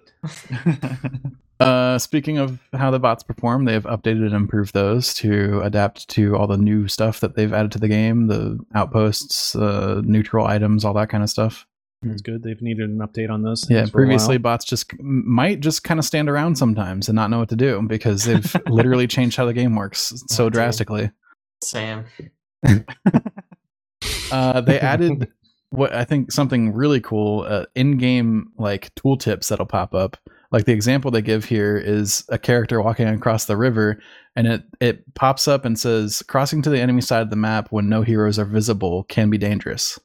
uh, 1.60 1.98
speaking 1.98 2.38
of 2.38 2.58
how 2.72 2.90
the 2.90 2.98
bots 2.98 3.22
perform, 3.22 3.64
they've 3.64 3.84
updated 3.84 4.26
and 4.26 4.34
improved 4.34 4.74
those 4.74 5.14
to 5.14 5.60
adapt 5.62 6.08
to 6.10 6.36
all 6.36 6.46
the 6.46 6.56
new 6.56 6.88
stuff 6.88 7.20
that 7.20 7.36
they've 7.36 7.52
added 7.52 7.72
to 7.72 7.78
the 7.78 7.88
game, 7.88 8.26
the 8.26 8.58
outposts, 8.74 9.54
uh, 9.56 10.00
neutral 10.04 10.46
items, 10.46 10.84
all 10.84 10.94
that 10.94 11.08
kind 11.08 11.22
of 11.22 11.30
stuff. 11.30 11.66
It's 12.04 12.22
good. 12.22 12.42
They've 12.42 12.60
needed 12.60 12.90
an 12.90 12.98
update 12.98 13.30
on 13.30 13.42
those. 13.42 13.68
Yeah, 13.68 13.80
things 13.80 13.90
for 13.90 13.98
a 13.98 14.00
previously 14.02 14.38
bots 14.38 14.64
just 14.64 14.92
might 15.00 15.60
just 15.60 15.82
kind 15.82 15.98
of 15.98 16.04
stand 16.04 16.28
around 16.28 16.56
sometimes 16.56 17.08
and 17.08 17.16
not 17.16 17.30
know 17.30 17.38
what 17.38 17.48
to 17.48 17.56
do 17.56 17.82
because 17.82 18.24
they've 18.24 18.56
literally 18.66 19.06
changed 19.06 19.36
how 19.36 19.46
the 19.46 19.54
game 19.54 19.74
works 19.74 20.12
so 20.28 20.50
drastically. 20.50 21.10
Sam. 21.62 22.04
Uh, 24.30 24.60
they 24.60 24.78
added 24.78 25.28
what 25.76 25.94
I 25.94 26.04
think 26.04 26.32
something 26.32 26.72
really 26.72 27.00
cool 27.00 27.44
uh, 27.48 27.66
in-game 27.74 28.50
like 28.58 28.94
tooltips 28.94 29.48
that'll 29.48 29.66
pop 29.66 29.94
up. 29.94 30.16
Like 30.52 30.64
the 30.64 30.72
example 30.72 31.10
they 31.10 31.22
give 31.22 31.44
here 31.44 31.76
is 31.76 32.24
a 32.28 32.38
character 32.38 32.80
walking 32.80 33.08
across 33.08 33.46
the 33.46 33.56
river, 33.56 33.98
and 34.36 34.46
it 34.46 34.62
it 34.80 35.14
pops 35.14 35.48
up 35.48 35.64
and 35.64 35.78
says, 35.78 36.22
"Crossing 36.22 36.62
to 36.62 36.70
the 36.70 36.80
enemy 36.80 37.00
side 37.00 37.22
of 37.22 37.30
the 37.30 37.36
map 37.36 37.68
when 37.70 37.88
no 37.88 38.02
heroes 38.02 38.38
are 38.38 38.44
visible 38.44 39.04
can 39.04 39.28
be 39.28 39.38
dangerous." 39.38 39.98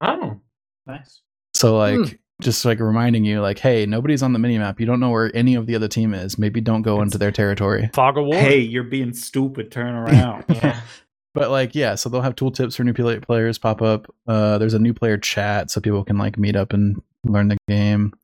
Oh. 0.00 0.40
nice. 0.86 1.22
So 1.54 1.76
like. 1.76 1.96
Hmm. 1.96 2.04
Just 2.42 2.66
like 2.66 2.80
reminding 2.80 3.24
you, 3.24 3.40
like, 3.40 3.58
hey, 3.58 3.86
nobody's 3.86 4.22
on 4.22 4.34
the 4.34 4.38
minimap. 4.38 4.78
You 4.78 4.84
don't 4.84 5.00
know 5.00 5.08
where 5.08 5.34
any 5.34 5.54
of 5.54 5.64
the 5.64 5.74
other 5.74 5.88
team 5.88 6.12
is. 6.12 6.36
Maybe 6.36 6.60
don't 6.60 6.82
go 6.82 7.00
into 7.00 7.16
their 7.16 7.32
territory. 7.32 7.88
Fog 7.94 8.18
of 8.18 8.26
War. 8.26 8.34
Hey, 8.34 8.58
you're 8.58 8.84
being 8.84 9.14
stupid. 9.14 9.72
Turn 9.72 9.94
around. 9.94 10.44
Yeah. 10.54 10.78
But 11.36 11.50
like, 11.50 11.74
yeah, 11.74 11.96
so 11.96 12.08
they'll 12.08 12.22
have 12.22 12.34
tooltips 12.34 12.76
for 12.78 12.82
new 12.84 12.94
players 13.20 13.58
pop 13.58 13.82
up. 13.82 14.12
Uh, 14.26 14.56
there's 14.56 14.72
a 14.72 14.78
new 14.78 14.94
player 14.94 15.18
chat, 15.18 15.70
so 15.70 15.82
people 15.82 16.02
can 16.02 16.16
like 16.16 16.38
meet 16.38 16.56
up 16.56 16.72
and 16.72 16.96
learn 17.24 17.48
the 17.48 17.58
game. 17.68 18.14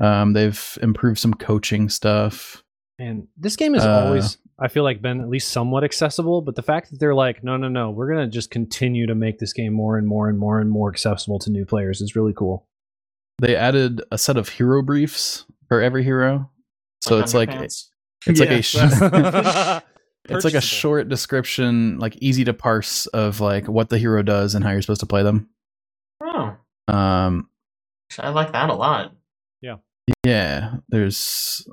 Um, 0.00 0.32
they've 0.32 0.78
improved 0.82 1.18
some 1.18 1.34
coaching 1.34 1.90
stuff. 1.90 2.62
And 2.98 3.28
this 3.36 3.56
game 3.56 3.74
has 3.74 3.84
Uh, 3.84 4.06
always, 4.06 4.38
I 4.58 4.68
feel 4.68 4.84
like, 4.84 5.02
been 5.02 5.20
at 5.20 5.28
least 5.28 5.50
somewhat 5.50 5.84
accessible. 5.84 6.40
But 6.40 6.56
the 6.56 6.62
fact 6.62 6.90
that 6.90 6.98
they're 6.98 7.14
like, 7.14 7.44
no, 7.44 7.58
no, 7.58 7.68
no, 7.68 7.90
we're 7.90 8.08
gonna 8.08 8.26
just 8.26 8.50
continue 8.50 9.06
to 9.06 9.14
make 9.14 9.38
this 9.38 9.52
game 9.52 9.74
more 9.74 9.98
and 9.98 10.06
more 10.08 10.30
and 10.30 10.38
more 10.38 10.58
and 10.58 10.70
more 10.70 10.88
accessible 10.88 11.38
to 11.40 11.50
new 11.50 11.66
players 11.66 12.00
is 12.00 12.16
really 12.16 12.32
cool. 12.32 12.66
They 13.38 13.54
added 13.54 14.00
a 14.10 14.16
set 14.16 14.38
of 14.38 14.48
hero 14.48 14.80
briefs 14.80 15.44
for 15.68 15.82
every 15.82 16.04
hero, 16.04 16.48
so 17.02 17.18
it's 17.18 17.34
like 17.34 17.50
Underpants. 17.50 17.88
it's 18.26 18.40
like 18.40 18.50
a 18.50 18.62
sh- 18.62 19.82
it's 20.36 20.44
like 20.44 20.54
a 20.54 20.60
short 20.60 21.08
description, 21.08 21.98
like 21.98 22.16
easy 22.20 22.44
to 22.44 22.52
parse 22.54 23.06
of 23.08 23.40
like 23.40 23.68
what 23.68 23.88
the 23.88 23.98
hero 23.98 24.22
does 24.22 24.54
and 24.54 24.64
how 24.64 24.70
you're 24.70 24.82
supposed 24.82 25.00
to 25.00 25.06
play 25.06 25.22
them. 25.22 25.48
Oh, 26.22 26.56
Um, 26.88 27.48
I 28.18 28.28
like 28.30 28.52
that 28.52 28.70
a 28.70 28.74
lot. 28.74 29.14
yeah, 29.60 29.76
Yeah. 30.24 30.74
there's. 30.88 31.66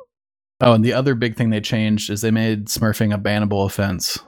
Oh, 0.62 0.74
and 0.74 0.84
the 0.84 0.94
other 0.94 1.16
big 1.16 1.36
thing 1.36 1.50
they 1.52 1.62
changed 1.62 2.10
is 2.10 2.22
they 2.22 2.32
made 2.32 2.66
smurfing 2.68 3.14
a 3.14 3.18
bannable 3.18 3.66
offense, 3.66 4.20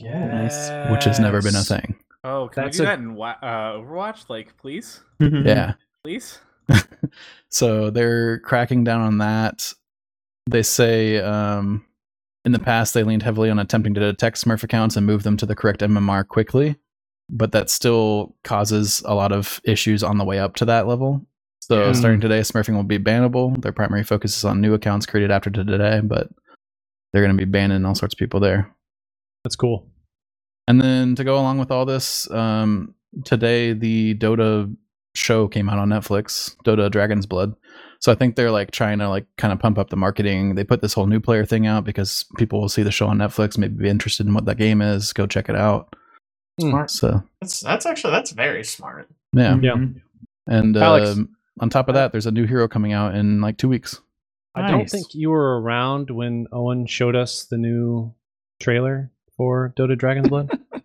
Nice. 0.00 0.70
which 0.90 1.04
has 1.04 1.20
never 1.20 1.42
been 1.42 1.54
a 1.56 1.62
thing. 1.62 1.96
Oh, 2.24 2.48
can 2.48 2.64
That's 2.64 2.78
we 2.78 2.84
do 2.84 2.90
a- 2.90 2.96
that 2.96 2.98
in 3.00 3.10
uh, 3.10 3.72
Overwatch? 3.78 4.28
Like, 4.28 4.56
please, 4.56 5.00
Yeah. 5.20 5.74
please. 6.02 6.38
so 7.50 7.90
they're 7.90 8.38
cracking 8.40 8.84
down 8.84 9.00
on 9.02 9.18
that. 9.18 9.72
They 10.50 10.62
say 10.62 11.18
um, 11.20 11.84
in 12.48 12.52
the 12.52 12.58
past 12.58 12.94
they 12.94 13.02
leaned 13.04 13.22
heavily 13.22 13.50
on 13.50 13.58
attempting 13.58 13.92
to 13.92 14.00
detect 14.00 14.42
Smurf 14.42 14.62
accounts 14.62 14.96
and 14.96 15.04
move 15.06 15.22
them 15.22 15.36
to 15.36 15.44
the 15.44 15.54
correct 15.54 15.80
MMR 15.82 16.26
quickly, 16.26 16.76
but 17.28 17.52
that 17.52 17.68
still 17.68 18.34
causes 18.42 19.02
a 19.04 19.14
lot 19.14 19.32
of 19.32 19.60
issues 19.64 20.02
on 20.02 20.16
the 20.16 20.24
way 20.24 20.38
up 20.38 20.56
to 20.56 20.64
that 20.64 20.86
level. 20.86 21.26
So 21.60 21.84
Yeah. 21.84 21.92
starting 21.92 22.20
today, 22.20 22.40
Smurfing 22.40 22.74
will 22.74 22.84
be 22.84 22.98
bannable. 22.98 23.60
Their 23.60 23.72
primary 23.72 24.02
focus 24.02 24.34
is 24.38 24.44
on 24.46 24.62
new 24.62 24.72
accounts 24.72 25.04
created 25.04 25.30
after 25.30 25.50
today, 25.50 26.00
but 26.02 26.30
they're 27.12 27.22
going 27.22 27.36
to 27.36 27.46
be 27.46 27.50
banning 27.50 27.84
all 27.84 27.94
sorts 27.94 28.14
of 28.14 28.18
people 28.18 28.40
there. 28.40 28.74
That's 29.44 29.56
cool. 29.56 29.86
And 30.66 30.80
then 30.80 31.14
to 31.16 31.24
go 31.24 31.34
along 31.38 31.58
with 31.58 31.70
all 31.70 31.84
this, 31.84 32.30
um, 32.30 32.94
today 33.26 33.74
the 33.74 34.14
Dota 34.14 34.74
show 35.14 35.48
came 35.48 35.68
out 35.68 35.78
on 35.78 35.90
Netflix, 35.90 36.56
Dota 36.64 36.90
Dragon's 36.90 37.26
Blood. 37.26 37.54
So 38.00 38.12
I 38.12 38.14
think 38.14 38.36
they're 38.36 38.50
like 38.50 38.70
trying 38.70 38.98
to 39.00 39.08
like 39.08 39.26
kind 39.36 39.52
of 39.52 39.58
pump 39.58 39.78
up 39.78 39.90
the 39.90 39.96
marketing. 39.96 40.54
They 40.54 40.64
put 40.64 40.80
this 40.80 40.92
whole 40.92 41.06
new 41.06 41.20
player 41.20 41.44
thing 41.44 41.66
out 41.66 41.84
because 41.84 42.24
people 42.36 42.60
will 42.60 42.68
see 42.68 42.82
the 42.82 42.92
show 42.92 43.08
on 43.08 43.18
Netflix, 43.18 43.58
maybe 43.58 43.74
be 43.74 43.88
interested 43.88 44.26
in 44.26 44.34
what 44.34 44.44
that 44.44 44.56
game 44.56 44.80
is, 44.80 45.12
go 45.12 45.26
check 45.26 45.48
it 45.48 45.56
out. 45.56 45.94
Smart. 46.60 46.90
So 46.90 47.22
That's 47.40 47.60
that's 47.60 47.86
actually 47.86 48.12
that's 48.12 48.32
very 48.32 48.64
smart. 48.64 49.08
yeah, 49.32 49.56
Yeah. 49.60 49.76
And 50.46 50.76
Alex. 50.76 51.10
um, 51.10 51.36
on 51.60 51.70
top 51.70 51.88
of 51.88 51.94
that, 51.94 52.12
there's 52.12 52.26
a 52.26 52.30
new 52.30 52.46
hero 52.46 52.68
coming 52.68 52.92
out 52.92 53.14
in 53.14 53.40
like 53.40 53.58
two 53.58 53.68
weeks. 53.68 54.00
I 54.54 54.70
don't 54.70 54.90
think 54.90 55.14
you 55.14 55.30
were 55.30 55.60
around 55.60 56.10
when 56.10 56.46
Owen 56.50 56.86
showed 56.86 57.14
us 57.14 57.44
the 57.44 57.58
new 57.58 58.12
trailer 58.58 59.12
for 59.36 59.72
Dota 59.76 59.96
Dragon's 59.96 60.28
Blood. 60.28 60.50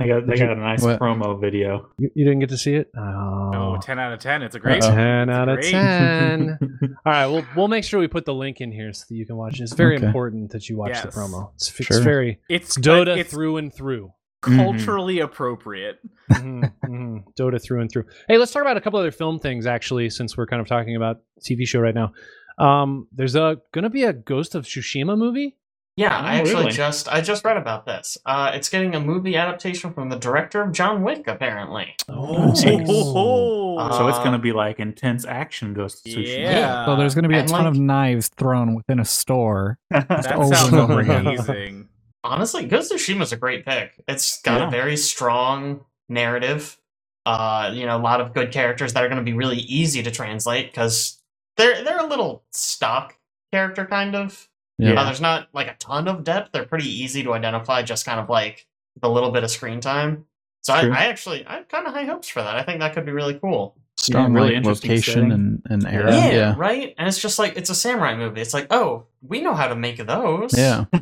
They 0.00 0.08
got 0.08 0.26
they 0.26 0.32
Did 0.32 0.40
you- 0.40 0.46
got 0.46 0.56
a 0.56 0.60
nice 0.60 0.82
what? 0.82 0.98
promo 0.98 1.40
video. 1.40 1.90
you, 1.98 2.10
you 2.14 2.24
didn't 2.24 2.40
get 2.40 2.48
to 2.48 2.56
see 2.56 2.74
it? 2.74 2.90
Oh. 2.96 3.50
No, 3.52 3.78
ten 3.82 3.98
out 3.98 4.12
of 4.12 4.18
ten. 4.20 4.42
It's 4.42 4.54
a 4.56 4.58
great. 4.58 4.82
Uh-oh. 4.82 4.94
10 4.94 5.28
It's 5.28 5.36
out 5.38 5.48
of 5.48 5.58
great. 5.60 5.70
10. 5.70 6.58
All 7.06 7.12
right, 7.12 7.26
we'll 7.26 7.44
we'll 7.54 7.68
make 7.68 7.84
sure 7.84 8.00
we 8.00 8.08
put 8.08 8.24
the 8.24 8.34
link 8.34 8.60
in 8.60 8.72
here 8.72 8.92
so 8.92 9.04
that 9.08 9.14
you 9.14 9.26
can 9.26 9.36
watch 9.36 9.60
it. 9.60 9.64
It's 9.64 9.74
very 9.74 9.96
Okay. 9.96 10.06
important 10.06 10.50
that 10.52 10.68
you 10.68 10.76
watch 10.76 11.00
the 11.02 11.08
Yes. 11.08 11.14
promo. 11.16 11.50
It's, 11.54 11.68
it's 11.78 11.86
Sure. 11.88 12.00
very 12.00 12.40
It's 12.48 12.76
it's 12.76 12.86
Dota 12.86 13.16
It's 13.18 13.30
through 13.30 13.58
and 13.58 13.72
through. 13.72 14.12
culturally 14.40 15.20
appropriate. 15.20 15.98
Mhm, 16.32 16.72
mhm. 16.86 17.24
Dota 17.38 17.62
through 17.62 17.80
and 17.82 17.90
through. 17.90 18.04
Hey, 18.28 18.38
let's 18.38 18.52
talk 18.52 18.62
about 18.62 18.76
a 18.76 18.80
couple 18.80 18.98
other 18.98 19.10
film 19.10 19.38
things 19.38 19.66
actually, 19.66 20.08
since 20.10 20.36
we're 20.36 20.46
kind 20.46 20.62
of 20.62 20.66
talking 20.68 20.96
about 20.96 21.20
TV 21.42 21.66
show 21.66 21.80
right 21.80 21.94
now. 21.94 22.12
Um, 22.58 23.06
there's 23.12 23.36
a 23.36 23.58
gonna 23.72 23.90
be 23.90 24.04
a 24.04 24.12
Ghost 24.12 24.54
of 24.54 24.64
Tsushima 24.64 25.16
movie. 25.18 25.56
Yeah, 26.00 26.16
Oh, 26.18 26.24
I 26.24 26.34
actually 26.36 26.54
really? 26.54 26.70
just 26.72 27.08
I 27.12 27.20
just 27.20 27.44
read 27.44 27.58
about 27.58 27.84
this. 27.84 28.16
Uh, 28.24 28.52
it's 28.54 28.70
getting 28.70 28.94
a 28.94 29.00
movie 29.00 29.36
adaptation 29.36 29.92
from 29.92 30.08
the 30.08 30.16
director 30.16 30.62
of 30.62 30.72
John 30.72 31.02
Wick, 31.02 31.28
apparently. 31.28 31.94
Oh, 32.08 32.54
so 32.54 34.08
it's 34.08 34.18
Uh, 34.18 34.24
gonna 34.24 34.38
be 34.38 34.52
like 34.52 34.80
intense 34.80 35.26
action 35.26 35.74
Ghost 35.74 36.06
of 36.06 36.12
Tsushima. 36.14 36.38
Yeah. 36.38 36.86
So 36.86 36.96
there's 36.96 37.14
going 37.14 37.24
to 37.24 37.28
be 37.28 37.36
a 37.36 37.40
and, 37.40 37.48
ton 37.48 37.66
of 37.66 37.78
knives 37.78 38.28
thrown 38.28 38.74
within 38.74 38.98
a 38.98 39.04
store. 39.04 39.78
that 39.90 40.32
over 40.32 40.54
sounds 40.54 40.72
and 40.72 40.80
over 40.80 41.00
again. 41.00 41.26
amazing. 41.26 41.88
Honestly, 42.24 42.64
Ghost 42.66 42.92
of 42.92 42.98
Tsushima's 42.98 43.32
a 43.32 43.36
great 43.36 43.64
pick. 43.66 43.92
It's 44.08 44.40
got 44.42 44.60
Yeah. 44.60 44.68
a 44.68 44.70
very 44.70 44.96
strong 44.96 45.84
narrative. 46.08 46.78
Uh, 47.26 47.70
you 47.74 47.84
know, 47.86 47.96
a 47.96 48.00
lot 48.00 48.20
of 48.22 48.32
good 48.32 48.52
characters 48.52 48.94
that 48.94 49.04
are 49.04 49.08
going 49.08 49.18
to 49.18 49.30
be 49.30 49.36
really 49.36 49.58
easy 49.58 50.02
to 50.02 50.10
translate 50.10 50.70
because 50.70 51.20
they're 51.56 51.84
they're 51.84 52.00
a 52.00 52.06
little 52.06 52.42
stock 52.52 53.16
character 53.52 53.84
kind 53.86 54.14
of. 54.16 54.48
Yeah. 54.80 55.00
Uh, 55.00 55.04
there's 55.04 55.20
not 55.20 55.48
like 55.52 55.68
a 55.68 55.74
ton 55.74 56.08
of 56.08 56.24
depth. 56.24 56.52
They're 56.52 56.64
pretty 56.64 56.88
easy 56.88 57.22
to 57.22 57.32
identify, 57.32 57.82
just 57.82 58.04
kind 58.04 58.20
of 58.20 58.28
like 58.28 58.66
the 59.00 59.08
little 59.08 59.30
bit 59.30 59.44
of 59.44 59.50
screen 59.50 59.80
time. 59.80 60.26
So 60.62 60.74
I, 60.74 60.86
I 60.88 61.04
actually 61.06 61.46
I 61.46 61.56
have 61.56 61.68
kind 61.68 61.86
of 61.86 61.94
high 61.94 62.04
hopes 62.04 62.28
for 62.28 62.42
that. 62.42 62.56
I 62.56 62.62
think 62.62 62.80
that 62.80 62.94
could 62.94 63.06
be 63.06 63.12
really 63.12 63.38
cool. 63.38 63.76
Strong 63.96 64.32
really 64.32 64.56
like, 64.56 64.64
location 64.64 65.30
and, 65.30 65.62
and 65.66 65.86
era. 65.86 66.12
Yeah, 66.12 66.30
Yeah. 66.30 66.54
right. 66.56 66.94
And 66.96 67.06
it's 67.06 67.20
just 67.20 67.38
like 67.38 67.56
it's 67.56 67.70
a 67.70 67.74
samurai 67.74 68.16
movie. 68.16 68.40
It's 68.40 68.54
like, 68.54 68.66
oh, 68.70 69.04
we 69.22 69.40
know 69.42 69.54
how 69.54 69.68
to 69.68 69.76
make 69.76 69.98
those. 69.98 70.56
Yeah. 70.56 70.84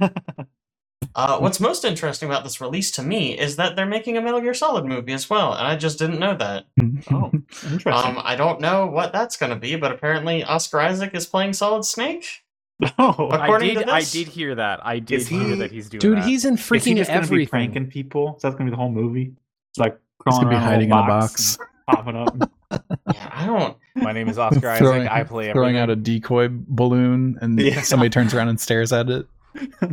Uh, 1.14 1.38
what's 1.38 1.58
most 1.58 1.84
interesting 1.84 2.28
about 2.28 2.44
this 2.44 2.60
release 2.60 2.92
to 2.92 3.02
me 3.02 3.36
is 3.36 3.56
that 3.56 3.74
they're 3.74 3.86
making 3.86 4.16
a 4.16 4.20
Metal 4.20 4.40
Gear 4.40 4.54
Solid 4.54 4.84
movie 4.84 5.12
as 5.12 5.28
well, 5.28 5.52
and 5.52 5.66
I 5.66 5.74
just 5.74 5.98
didn't 5.98 6.20
know 6.20 6.36
that. 6.36 6.66
oh, 7.10 7.32
interesting. 7.64 7.92
Um, 7.92 8.20
I 8.22 8.36
don't 8.36 8.60
know 8.60 8.86
what 8.86 9.12
that's 9.12 9.36
going 9.36 9.50
to 9.50 9.58
be, 9.58 9.74
but 9.74 9.90
apparently 9.90 10.44
Oscar 10.44 10.80
Isaac 10.80 11.14
is 11.14 11.26
playing 11.26 11.54
Solid 11.54 11.84
Snake. 11.84 12.44
oh, 12.98 13.28
I 13.30 13.58
did. 13.58 13.78
to 13.78 13.90
I 13.92 14.02
did 14.02 14.28
hear 14.28 14.54
that. 14.54 14.80
I 14.86 14.98
did 15.00 15.20
Is 15.20 15.28
hear 15.28 15.56
that 15.56 15.72
he's 15.72 15.88
doing 15.88 16.00
Dude, 16.00 16.18
that. 16.18 16.24
he's 16.24 16.44
in 16.44 16.54
freaking 16.56 16.76
is 16.76 16.84
he 16.84 16.92
freaking 16.92 16.96
just 16.98 17.10
gonna 17.10 17.26
be 17.38 17.46
pranking 17.46 17.86
people? 17.88 18.36
So 18.38 18.48
that's 18.48 18.56
gonna 18.56 18.70
be 18.70 18.72
the 18.72 18.76
whole 18.80 18.92
movie. 18.92 19.32
It's 19.70 19.78
like 19.78 19.94
He's 19.94 20.00
crawling 20.20 20.42
gonna 20.44 20.50
be 20.50 20.56
around 20.56 20.64
hiding 20.64 20.90
in 20.90 20.96
a 20.96 21.00
a 21.02 21.06
box, 21.06 21.56
box, 21.56 21.68
popping 21.88 22.16
up. 22.16 22.50
Yeah, 23.14 23.30
I 23.32 23.46
don't. 23.46 23.76
My 23.96 24.12
name 24.12 24.28
is 24.28 24.38
Oscar 24.38 24.76
Throwing- 24.76 25.02
Isaac. 25.08 25.10
I 25.12 25.24
play 25.24 25.52
throwing 25.52 25.76
everything. 25.76 25.82
out 25.82 25.90
a 25.90 25.96
decoy 25.96 26.48
balloon, 26.50 27.38
and 27.40 27.58
Yeah. 27.58 27.80
somebody 27.80 28.10
turns 28.10 28.34
around 28.34 28.48
and 28.48 28.60
stares 28.60 28.92
at 28.92 29.08
it. 29.08 29.26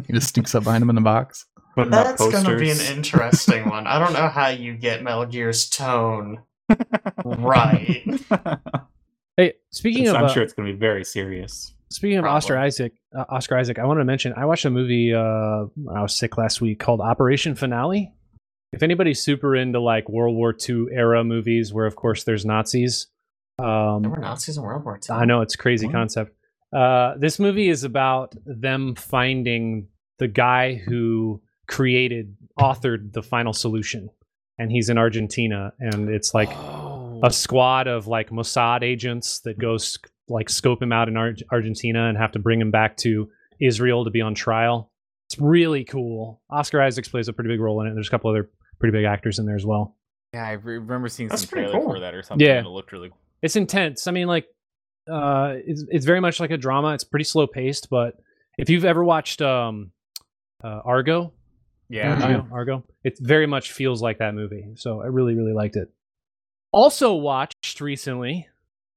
He 0.06 0.12
just 0.14 0.34
sneaks 0.36 0.54
up 0.54 0.66
behind 0.66 0.82
him 0.84 0.90
in 0.90 0.96
the 0.96 1.02
box. 1.02 1.46
Putting 1.76 1.94
up 1.94 2.06
That's 2.18 2.22
going 2.32 2.44
to 2.44 2.58
be 2.58 2.70
an 2.70 2.80
interesting 2.96 3.70
one. 3.70 3.88
I 3.88 3.98
don't 3.98 4.12
know 4.14 4.28
how 4.28 4.50
you 4.50 4.74
get 4.76 5.02
Metal 5.04 5.26
Gear's 5.26 5.70
tone 5.70 6.42
right. 7.26 8.04
Hey, 9.38 9.54
speaking 9.72 10.08
of 10.08 10.16
I'm 10.16 10.26
uh, 10.26 10.30
sure 10.30 10.44
it's 10.44 10.54
gonna 10.54 10.72
be 10.72 10.78
very 10.78 11.04
serious. 11.06 11.74
Speaking 11.90 12.18
of 12.18 12.24
Probably. 12.24 12.38
Oscar 12.38 12.58
Isaac, 12.58 12.94
uh, 13.18 13.26
Oscar 13.30 13.58
Isaac, 13.58 13.80
I 13.80 13.86
wanted 13.86 14.00
to 14.02 14.06
mention 14.06 14.34
I 14.36 14.46
watched 14.46 14.66
a 14.66 14.70
movie 14.70 15.14
uh, 15.14 15.66
when 15.76 15.96
I 15.98 16.02
was 16.02 16.14
sick 16.14 16.38
last 16.38 16.62
week 16.62 16.80
called 16.80 17.02
Operation 17.02 17.56
Finale. 17.56 18.12
If 18.74 18.84
anybody's 18.84 19.22
super 19.22 19.56
into 19.56 19.80
like 19.80 20.10
World 20.10 20.36
War 20.36 20.54
II 20.68 20.88
era 20.92 21.24
movies, 21.24 21.74
where 21.74 21.86
of 21.86 21.96
course 21.96 22.24
there's 22.26 22.46
Nazis, 22.46 23.08
um, 23.60 24.02
There 24.02 24.12
were 24.12 24.18
Nazis 24.18 24.58
in 24.58 24.64
World 24.64 24.84
War 24.84 25.00
II. 25.10 25.16
I 25.16 25.26
know 25.26 25.42
it's 25.42 25.56
a 25.56 25.58
crazy 25.58 25.88
concept. 25.88 26.36
Uh, 26.76 27.14
this 27.18 27.40
movie 27.40 27.70
is 27.70 27.84
about 27.86 28.36
them 28.46 28.96
finding 28.96 29.88
the 30.20 30.28
guy 30.28 30.76
who 30.76 31.42
created, 31.68 32.36
authored 32.60 33.14
the 33.14 33.24
final 33.24 33.54
solution, 33.54 34.10
and 34.58 34.72
he's 34.72 34.90
in 34.90 34.98
Argentina, 34.98 35.72
and 35.80 36.10
it's 36.10 36.34
like 36.34 36.50
Oh. 36.50 37.22
a 37.24 37.32
squad 37.32 37.88
of 37.88 38.08
like 38.08 38.30
Mossad 38.30 38.82
agents 38.84 39.40
that 39.42 39.58
go 39.58 39.78
sc- 39.78 40.10
like 40.30 40.50
scope 40.50 40.82
him 40.82 40.92
out 40.92 41.08
in 41.08 41.18
Ar- 41.18 41.36
Argentina 41.52 42.08
and 42.10 42.18
have 42.18 42.32
to 42.34 42.40
bring 42.40 42.60
him 42.60 42.72
back 42.72 42.98
to 42.98 43.30
Israel 43.62 44.04
to 44.06 44.12
be 44.12 44.22
on 44.22 44.34
trial. 44.36 44.92
It's 45.30 45.40
really 45.40 45.84
cool. 45.84 46.42
Oscar 46.50 46.82
Isaacs 46.82 47.08
plays 47.08 47.28
a 47.28 47.34
pretty 47.34 47.50
big 47.50 47.60
role 47.60 47.82
in 47.82 47.88
it. 47.88 47.94
There's 47.94 48.08
a 48.08 48.12
couple 48.12 48.30
other 48.30 48.50
pretty 48.80 48.92
big 48.92 49.06
actors 49.06 49.40
in 49.40 49.46
there 49.46 49.56
as 49.56 49.66
well. 49.66 49.96
yeah, 50.34 50.46
I 50.46 50.52
remember 50.54 51.08
seeing 51.10 51.30
That's 51.30 51.42
some 51.44 51.50
pretty 51.50 51.68
trailer 51.72 51.84
cool. 51.86 51.94
for 51.96 52.00
that 52.02 52.14
or 52.14 52.22
something. 52.24 52.46
Yeah. 52.46 52.58
and 52.58 52.68
it 52.68 52.70
looked 52.70 52.92
really. 52.92 53.10
cool. 53.10 53.18
it's 53.42 53.56
intense. 53.56 54.08
I 54.08 54.12
mean, 54.12 54.28
like, 54.28 54.46
uh, 55.12 55.54
it's 55.66 55.84
it's 55.90 56.06
very 56.06 56.20
much 56.20 56.40
like 56.40 56.52
a 56.52 56.58
drama. 56.58 56.94
It's 56.94 57.04
pretty 57.04 57.26
slow 57.26 57.46
paced, 57.48 57.90
but 57.90 58.16
if 58.58 58.70
you've 58.70 58.86
ever 58.86 59.04
watched 59.04 59.42
um, 59.42 59.92
uh, 60.64 60.82
Argo, 60.84 61.32
Yeah. 61.90 62.20
Argo, 62.22 62.48
Argo, 62.52 62.84
it 63.04 63.18
very 63.20 63.46
much 63.46 63.72
feels 63.72 64.02
like 64.02 64.18
that 64.18 64.34
movie. 64.34 64.66
So 64.76 65.02
I 65.02 65.08
really 65.08 65.36
really 65.36 65.54
liked 65.54 65.76
it. 65.76 65.90
Also 66.72 67.14
watched 67.14 67.80
recently 67.82 68.48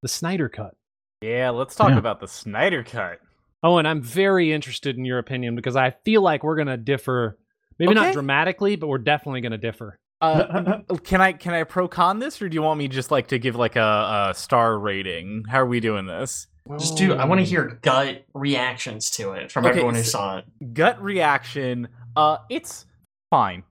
the 0.03 0.09
Snyder 0.09 0.49
Cut. 0.49 0.75
Yeah. 1.21 1.51
Let's 1.51 1.75
talk 1.75 1.91
Yeah. 1.91 1.99
about 1.99 2.21
the 2.21 2.29
Snyder 2.29 2.83
Cut. 2.85 3.21
Oh, 3.63 3.79
and 3.79 3.89
I'm 3.89 4.01
very 4.03 4.53
interested 4.53 4.97
in 4.97 5.05
your 5.05 5.19
opinion 5.19 5.57
because 5.57 5.75
I 5.77 5.91
feel 6.05 6.23
like 6.23 6.45
we're 6.45 6.57
gonna 6.57 6.77
differ. 6.77 7.39
Maybe 7.79 7.95
not 7.95 8.13
dramatically, 8.13 8.77
but 8.77 8.89
we're 8.89 8.99
definitely 8.99 9.41
gonna 9.41 9.59
differ. 9.59 9.99
Uh, 10.21 10.79
can 11.05 11.21
I 11.21 11.33
can 11.33 11.55
I 11.55 11.65
pro 11.65 11.89
con 11.89 12.19
this, 12.21 12.41
or 12.43 12.49
do 12.49 12.55
you 12.55 12.63
want 12.63 12.79
me 12.79 12.89
just 12.89 13.11
like 13.11 13.29
to 13.29 13.39
give 13.39 13.57
like 13.57 13.77
a, 13.77 14.29
a 14.31 14.35
star 14.35 14.79
rating? 14.79 15.45
How 15.49 15.59
are 15.61 15.67
we 15.67 15.81
doing 15.81 16.07
this? 16.07 16.47
Just 16.79 16.97
do. 16.99 17.15
I 17.15 17.25
want 17.25 17.41
to 17.41 17.45
hear 17.47 17.79
gut 17.83 18.25
reactions 18.35 19.11
to 19.13 19.33
it 19.33 19.51
from 19.51 19.65
Okay, 19.65 19.71
everyone 19.71 19.95
who 19.95 20.03
saw 20.03 20.39
it. 20.39 20.75
gut 20.75 21.01
reaction 21.03 21.89
uh 22.15 22.39
it's 22.51 22.85
fine 23.31 23.63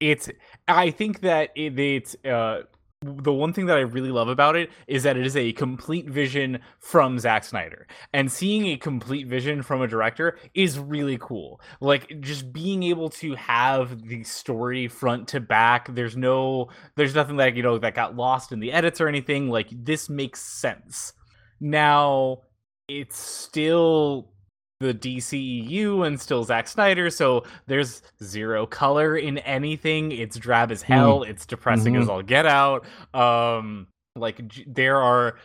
it's 0.00 0.28
i 0.68 0.90
think 0.90 1.20
that 1.20 1.50
it, 1.54 1.78
it's 1.78 2.16
uh 2.26 2.62
the 3.04 3.32
one 3.32 3.52
thing 3.52 3.66
that 3.66 3.76
I 3.76 3.82
really 3.82 4.10
love 4.10 4.28
about 4.28 4.56
it 4.56 4.70
is 4.86 5.02
that 5.02 5.16
it 5.16 5.26
is 5.26 5.36
a 5.36 5.52
complete 5.52 6.08
vision 6.08 6.60
from 6.80 7.18
Zack 7.18 7.44
Snyder. 7.44 7.86
And 8.12 8.30
seeing 8.30 8.66
a 8.66 8.76
complete 8.76 9.26
vision 9.26 9.62
from 9.62 9.82
a 9.82 9.88
director 9.88 10.38
is 10.54 10.78
really 10.78 11.18
cool. 11.20 11.60
Like 11.80 12.20
just 12.20 12.52
being 12.52 12.82
able 12.84 13.10
to 13.10 13.34
have 13.34 14.06
the 14.08 14.24
story 14.24 14.88
front 14.88 15.28
to 15.28 15.40
back. 15.40 15.94
There's 15.94 16.16
no 16.16 16.68
there's 16.96 17.14
nothing 17.14 17.36
that 17.36 17.56
you 17.56 17.62
know 17.62 17.78
that 17.78 17.94
got 17.94 18.16
lost 18.16 18.52
in 18.52 18.60
the 18.60 18.72
edits 18.72 19.00
or 19.00 19.08
anything. 19.08 19.48
Like 19.48 19.68
this 19.70 20.08
makes 20.08 20.40
sense. 20.40 21.12
Now 21.60 22.42
it's 22.88 23.18
still 23.18 24.33
the 24.80 24.94
DCEU 24.94 26.06
and 26.06 26.20
still 26.20 26.44
Zack 26.44 26.68
Snyder, 26.68 27.10
so 27.10 27.44
there's 27.66 28.02
zero 28.22 28.66
color 28.66 29.16
in 29.16 29.38
anything. 29.38 30.12
It's 30.12 30.36
drab 30.36 30.70
as 30.70 30.82
hell. 30.82 31.22
It's 31.22 31.46
depressing 31.46 31.96
as 31.96 32.08
all 32.08 32.22
get 32.22 32.46
out. 32.46 32.84
Um, 33.14 33.86
like 34.16 34.40
there 34.66 35.00
are 35.00 35.36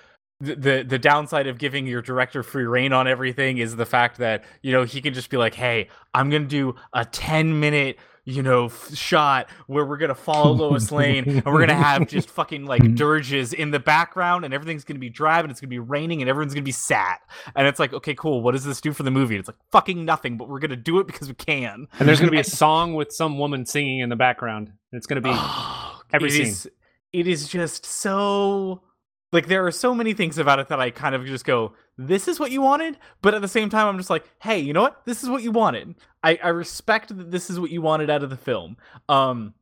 the, 0.41 0.55
the 0.55 0.85
the 0.87 0.99
downside 0.99 1.47
of 1.47 1.57
giving 1.57 1.85
your 1.85 2.01
director 2.01 2.43
free 2.43 2.65
reign 2.65 2.93
on 2.93 3.07
everything 3.07 3.57
is 3.57 3.75
the 3.75 3.85
fact 3.85 4.17
that 4.19 4.43
you 4.61 4.71
know 4.71 4.83
he 4.83 5.01
can 5.01 5.13
just 5.13 5.29
be 5.29 5.37
like, 5.37 5.53
"Hey, 5.53 5.89
I'm 6.13 6.29
gonna 6.29 6.45
do 6.45 6.75
a 6.93 7.05
10 7.05 7.59
minute." 7.59 7.97
You 8.29 8.43
know, 8.43 8.65
f- 8.65 8.93
shot 8.95 9.49
where 9.67 9.85
we're 9.85 9.97
gonna 9.97 10.13
follow 10.15 10.51
Lois 10.51 10.91
Lane 10.93 11.27
and 11.27 11.45
we're 11.45 11.59
gonna 11.65 11.73
have 11.73 12.07
just 12.07 12.29
fucking 12.39 12.65
like 12.65 12.95
dirges 12.95 13.53
in 13.53 13.71
the 13.71 13.79
background 13.79 14.45
and 14.45 14.53
everything's 14.53 14.83
gonna 14.83 14.99
be 14.99 15.09
drab 15.09 15.45
and 15.45 15.51
it's 15.51 15.59
gonna 15.59 15.69
be 15.69 15.79
raining 15.79 16.21
and 16.21 16.29
everyone's 16.29 16.53
gonna 16.53 16.63
be 16.63 16.71
sad. 16.71 17.17
And 17.55 17.65
it's 17.67 17.79
like, 17.79 17.93
okay, 17.93 18.13
cool. 18.15 18.41
What 18.41 18.51
does 18.51 18.63
this 18.63 18.81
do 18.81 18.93
for 18.93 19.03
the 19.03 19.11
movie? 19.11 19.35
It's 19.37 19.47
like 19.47 19.57
fucking 19.71 20.05
nothing, 20.05 20.37
but 20.37 20.47
we're 20.49 20.59
gonna 20.59 20.75
do 20.75 20.99
it 20.99 21.07
because 21.07 21.27
we 21.27 21.33
can. 21.33 21.87
And 21.99 22.07
there's 22.07 22.19
going 22.19 22.27
to 22.27 22.31
be 22.35 22.39
a 22.39 22.43
song 22.63 22.93
with 22.93 23.11
some 23.11 23.37
woman 23.39 23.65
singing 23.65 23.99
in 23.99 24.09
the 24.09 24.15
background. 24.15 24.71
It's 24.91 25.07
going 25.07 25.21
to 25.23 25.27
be 25.29 25.35
every 26.13 26.29
It 26.29 26.31
scene. 26.33 26.41
is- 26.47 26.69
it 27.11 27.27
is 27.27 27.47
just 27.47 27.85
so 27.87 28.81
like 29.31 29.47
there 29.47 29.65
are 29.65 29.71
so 29.71 29.93
many 29.93 30.13
things 30.13 30.37
about 30.37 30.59
it 30.59 30.67
that 30.69 30.79
I 30.79 30.89
kind 30.91 31.13
of 31.15 31.25
just 31.25 31.45
go, 31.45 31.73
this 31.97 32.27
is 32.27 32.39
what 32.39 32.51
you 32.51 32.61
wanted, 32.61 32.97
but 33.21 33.33
at 33.33 33.41
the 33.41 33.47
same 33.47 33.69
time 33.69 33.87
I'm 33.87 33.97
just 33.97 34.09
like, 34.09 34.25
hey, 34.39 34.59
you 34.59 34.73
know 34.73 34.81
what? 34.81 35.05
This 35.05 35.21
is 35.23 35.29
what 35.29 35.43
you 35.43 35.51
wanted. 35.51 35.95
I, 36.23 36.39
I 36.43 36.47
respect 36.49 37.15
that 37.15 37.29
this 37.31 37.49
is 37.49 37.59
what 37.59 37.69
you 37.71 37.81
wanted 37.81 38.09
out 38.09 38.23
of 38.23 38.29
the 38.29 38.37
film. 38.37 38.77
Um 39.07 39.53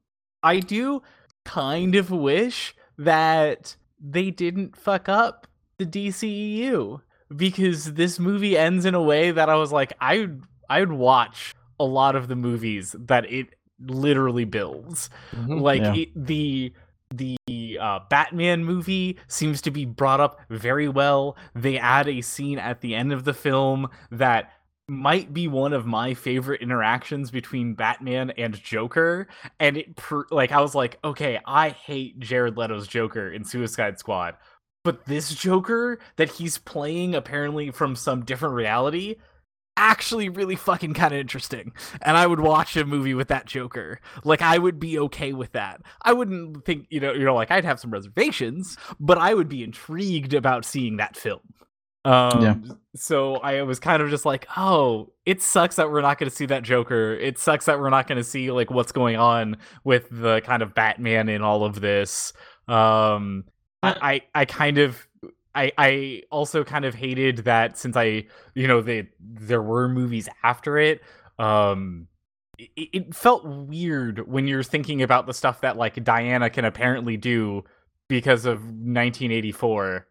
I 0.44 0.60
do 0.60 1.02
kind 1.45 1.95
of 1.95 2.11
wish 2.11 2.76
that 2.98 3.76
they 3.99 4.31
didn't 4.31 4.76
fuck 4.77 5.10
up 5.10 5.48
the 5.80 5.85
DCEU 5.85 7.02
because 7.35 7.94
this 7.94 8.19
movie 8.19 8.57
ends 8.57 8.85
in 8.85 8.95
a 8.95 9.02
way 9.02 9.31
that 9.31 9.49
I 9.49 9.56
was 9.56 9.72
like, 9.72 9.94
I 9.99 10.19
would 10.19 10.44
I 10.69 10.80
would 10.81 10.91
watch 10.94 11.53
a 11.80 11.85
lot 11.85 12.15
of 12.15 12.27
the 12.27 12.35
movies 12.35 12.95
that 12.99 13.31
it 13.31 13.48
literally 13.80 14.45
builds. 14.45 15.10
Mhm. 15.35 15.61
Like 15.61 15.81
Yeah. 15.81 15.94
it, 15.95 16.10
the 16.15 16.73
the 17.11 17.38
uh, 17.79 17.99
Batman 18.09 18.65
movie 18.65 19.17
seems 19.27 19.61
to 19.61 19.71
be 19.71 19.85
brought 19.85 20.19
up 20.19 20.39
very 20.49 20.88
well. 20.88 21.38
They 21.55 21.77
add 21.77 22.07
a 22.07 22.21
scene 22.21 22.59
at 22.59 22.81
the 22.81 22.95
end 22.95 23.13
of 23.13 23.23
the 23.23 23.34
film 23.34 23.89
that 24.11 24.51
might 24.89 25.34
be 25.34 25.47
one 25.47 25.73
of 25.73 25.85
my 25.85 26.13
favorite 26.13 26.61
interactions 26.61 27.29
between 27.29 27.73
Batman 27.73 28.31
and 28.31 28.61
Joker. 28.61 29.27
And 29.59 29.77
it 29.77 29.95
pr- 29.95 30.21
like 30.31 30.51
I 30.51 30.61
was 30.61 30.75
like, 30.75 30.97
okay, 31.03 31.39
I 31.45 31.69
hate 31.69 32.19
Jared 32.19 32.57
Leto's 32.57 32.88
Joker 32.88 33.31
in 33.31 33.43
Suicide 33.43 33.99
Squad. 33.99 34.35
But 34.84 35.05
this 35.05 35.34
Joker 35.34 35.99
that 36.15 36.31
he's 36.31 36.57
playing 36.57 37.15
apparently 37.15 37.71
from 37.71 37.95
some 37.95 38.23
different 38.23 38.55
reality 38.55 39.15
actually 39.77 40.29
really 40.29 40.55
fucking 40.55 40.93
kind 40.93 41.13
of 41.13 41.19
interesting. 41.19 41.71
And 42.01 42.17
I 42.17 42.27
would 42.27 42.39
watch 42.41 42.75
a 42.75 42.85
movie 42.85 43.13
with 43.13 43.29
that 43.29 43.45
Joker. 43.45 43.99
Like 44.23 44.41
I 44.41 44.57
would 44.57 44.79
be 44.79 44.99
okay 44.99 45.33
with 45.33 45.53
that. 45.53 45.81
I 46.01 46.13
wouldn't 46.13 46.65
think, 46.65 46.87
you 46.89 46.99
know, 46.99 47.13
you 47.13 47.23
know 47.25 47.35
like 47.35 47.51
I'd 47.51 47.65
have 47.65 47.79
some 47.79 47.91
reservations, 47.91 48.77
but 48.99 49.17
I 49.17 49.33
would 49.33 49.49
be 49.49 49.63
intrigued 49.63 50.33
about 50.33 50.65
seeing 50.65 50.97
that 50.97 51.15
film. 51.15 51.41
Um 52.05 52.41
Yeah. 52.41 52.55
so 52.95 53.35
I 53.37 53.61
was 53.63 53.79
kind 53.79 54.01
of 54.01 54.09
just 54.09 54.25
like, 54.25 54.47
"Oh, 54.57 55.11
it 55.25 55.41
sucks 55.41 55.75
that 55.77 55.91
we're 55.91 56.01
not 56.01 56.17
going 56.17 56.29
to 56.29 56.35
see 56.35 56.45
that 56.47 56.63
Joker. 56.63 57.13
It 57.15 57.37
sucks 57.39 57.65
that 57.65 57.79
we're 57.79 57.89
not 57.89 58.07
going 58.07 58.17
to 58.17 58.23
see 58.23 58.51
like 58.51 58.71
what's 58.71 58.91
going 58.91 59.17
on 59.17 59.57
with 59.83 60.07
the 60.11 60.41
kind 60.41 60.61
of 60.63 60.73
Batman 60.73 61.29
in 61.29 61.41
all 61.41 61.63
of 61.65 61.81
this." 61.81 62.33
Um 62.67 63.45
I 63.83 64.21
I, 64.33 64.41
I 64.41 64.45
kind 64.45 64.77
of 64.77 65.06
I, 65.57 65.71
I 65.77 66.21
also 66.29 66.63
kind 66.63 66.85
of 66.85 66.93
hated 66.93 67.38
that 67.39 67.77
since 67.79 67.97
I 67.97 68.25
you 68.53 68.67
know 68.67 68.81
they 68.81 69.09
there 69.19 69.61
were 69.61 69.89
movies 69.89 70.29
after 70.43 70.77
it 70.77 71.01
um 71.39 72.07
it, 72.59 72.89
it 72.93 73.15
felt 73.15 73.43
weird 73.43 74.27
when 74.27 74.47
you're 74.47 74.61
thinking 74.61 75.01
about 75.01 75.25
the 75.25 75.34
stuff 75.34 75.61
that 75.61 75.75
like 75.75 76.03
Diana 76.03 76.51
can 76.51 76.63
apparently 76.63 77.17
do 77.17 77.63
because 78.07 78.45
of 78.45 78.59
1984 78.59 80.07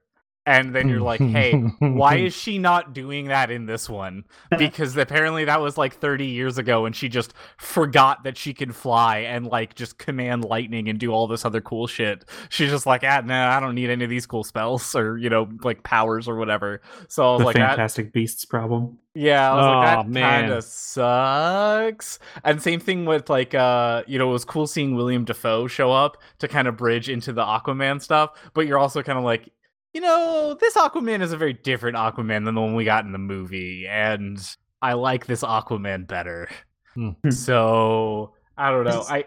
and 0.46 0.74
then 0.74 0.88
you're 0.88 1.00
like 1.00 1.20
hey 1.20 1.52
why 1.80 2.16
is 2.16 2.34
she 2.36 2.58
not 2.58 2.92
doing 2.92 3.26
that 3.26 3.50
in 3.50 3.66
this 3.66 3.88
one 3.88 4.24
because 4.58 4.96
apparently 4.96 5.44
that 5.44 5.60
was 5.60 5.76
like 5.76 5.94
30 5.94 6.26
years 6.26 6.56
ago 6.58 6.86
and 6.86 6.94
she 6.94 7.08
just 7.08 7.34
forgot 7.56 8.24
that 8.24 8.36
she 8.36 8.54
can 8.54 8.72
fly 8.72 9.18
and 9.18 9.46
like 9.46 9.74
just 9.74 9.98
command 9.98 10.44
lightning 10.44 10.88
and 10.88 10.98
do 10.98 11.10
all 11.10 11.26
this 11.26 11.44
other 11.44 11.60
cool 11.60 11.86
shit 11.86 12.24
she's 12.48 12.70
just 12.70 12.86
like 12.86 13.02
ah 13.04 13.20
nah 13.24 13.56
i 13.56 13.60
don't 13.60 13.74
need 13.74 13.90
any 13.90 14.04
of 14.04 14.10
these 14.10 14.26
cool 14.26 14.44
spells 14.44 14.94
or 14.94 15.18
you 15.18 15.28
know 15.28 15.48
like 15.62 15.82
powers 15.82 16.28
or 16.28 16.36
whatever 16.36 16.80
so 17.08 17.28
i 17.28 17.32
was 17.32 17.40
the 17.40 17.44
like 17.44 17.56
that, 17.56 17.70
Fantastic 17.70 18.12
Beasts 18.12 18.44
problem. 18.44 18.98
yeah, 19.14 19.50
I 19.50 19.54
was 19.54 19.64
like, 19.64 19.96
that 20.06 20.08
man. 20.10 20.40
kind 20.40 20.52
of 20.52 20.64
sucks. 20.64 22.18
And 22.44 22.62
same 22.62 22.80
thing 22.80 23.04
with 23.04 23.28
like, 23.28 23.54
uh, 23.54 24.02
you 24.06 24.18
know, 24.18 24.28
it 24.30 24.32
was 24.32 24.44
cool 24.44 24.66
seeing 24.66 24.94
William 24.94 25.24
Dafoe 25.24 25.66
show 25.66 25.92
up 25.92 26.16
to 26.38 26.48
kind 26.48 26.68
of 26.68 26.76
bridge 26.76 27.08
into 27.08 27.32
the 27.32 27.42
Aquaman 27.42 28.00
stuff. 28.00 28.30
But 28.54 28.66
you're 28.66 28.78
also 28.78 29.02
kind 29.02 29.18
of 29.18 29.24
like, 29.24 29.50
you 29.96 30.02
know, 30.02 30.54
this 30.60 30.74
Aquaman 30.74 31.22
is 31.22 31.32
a 31.32 31.38
very 31.38 31.54
different 31.54 31.96
Aquaman 31.96 32.44
than 32.44 32.54
the 32.54 32.60
one 32.60 32.74
we 32.74 32.84
got 32.84 33.06
in 33.06 33.12
the 33.12 33.18
movie, 33.18 33.86
and 33.88 34.38
I 34.82 34.92
like 34.92 35.24
this 35.24 35.42
Aquaman 35.42 36.06
better. 36.06 36.48
Hmm. 36.94 37.30
So 37.30 38.34
I 38.58 38.70
don't 38.70 38.84
know. 38.84 39.04
I 39.08 39.24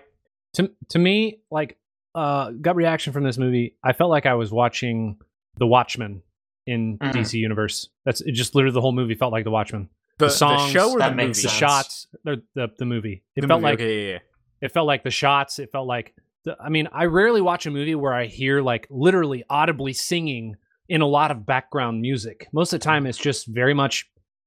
to 0.54 0.72
to 0.90 1.00
me, 1.00 1.40
like 1.50 1.78
uh 2.14 2.52
gut 2.52 2.76
reaction 2.76 3.14
from 3.14 3.24
this 3.24 3.38
movie, 3.40 3.76
I 3.84 3.94
felt 3.94 4.12
like 4.12 4.28
I 4.28 4.36
was 4.36 4.52
watching 4.52 5.18
The 5.58 5.66
Watchmen 5.68 6.22
in 6.68 7.00
Mhm. 7.00 7.14
DC 7.14 7.34
Universe. 7.40 7.90
That's 8.06 8.22
it 8.22 8.34
just 8.34 8.54
literally 8.54 8.74
the 8.76 8.82
whole 8.82 8.92
movie 8.92 9.16
felt 9.16 9.32
like 9.32 9.44
The 9.44 9.52
Watchmen. 9.52 9.90
the, 10.20 10.26
The 10.26 10.32
songs, 10.32 10.72
the 10.74 10.80
show 10.80 10.92
or 10.92 11.00
that 11.00 11.10
the 11.10 11.16
makes 11.16 11.40
movie? 11.40 11.48
The 11.48 11.54
shots, 11.54 12.08
the 12.24 12.44
the, 12.54 12.68
the 12.78 12.86
movie. 12.86 13.24
It 13.36 13.42
The 13.42 13.48
felt 13.48 13.62
movie, 13.62 13.72
like 13.72 13.80
okay, 13.80 14.06
yeah, 14.08 14.12
yeah. 14.14 14.20
it 14.62 14.72
felt 14.72 14.86
like 14.88 15.04
the 15.04 15.12
shots. 15.12 15.58
It 15.58 15.72
felt 15.72 15.88
like 15.88 16.14
the, 16.50 16.64
I 16.64 16.70
mean, 16.70 16.88
I 16.92 17.06
rarely 17.06 17.42
watch 17.42 17.66
a 17.66 17.72
movie 17.72 17.96
where 17.96 18.14
I 18.14 18.26
hear 18.26 18.62
like 18.62 18.88
literally 18.90 19.44
audibly 19.50 19.94
singing 19.94 20.56
in 20.88 21.02
a 21.02 21.08
lot 21.08 21.32
of 21.32 21.46
background 21.46 22.02
music. 22.02 22.48
Most 22.54 22.74
of 22.74 22.80
the 22.80 22.84
time, 22.84 23.06
it's 23.06 23.18
just 23.18 23.48
very 23.48 23.74
much 23.74 24.06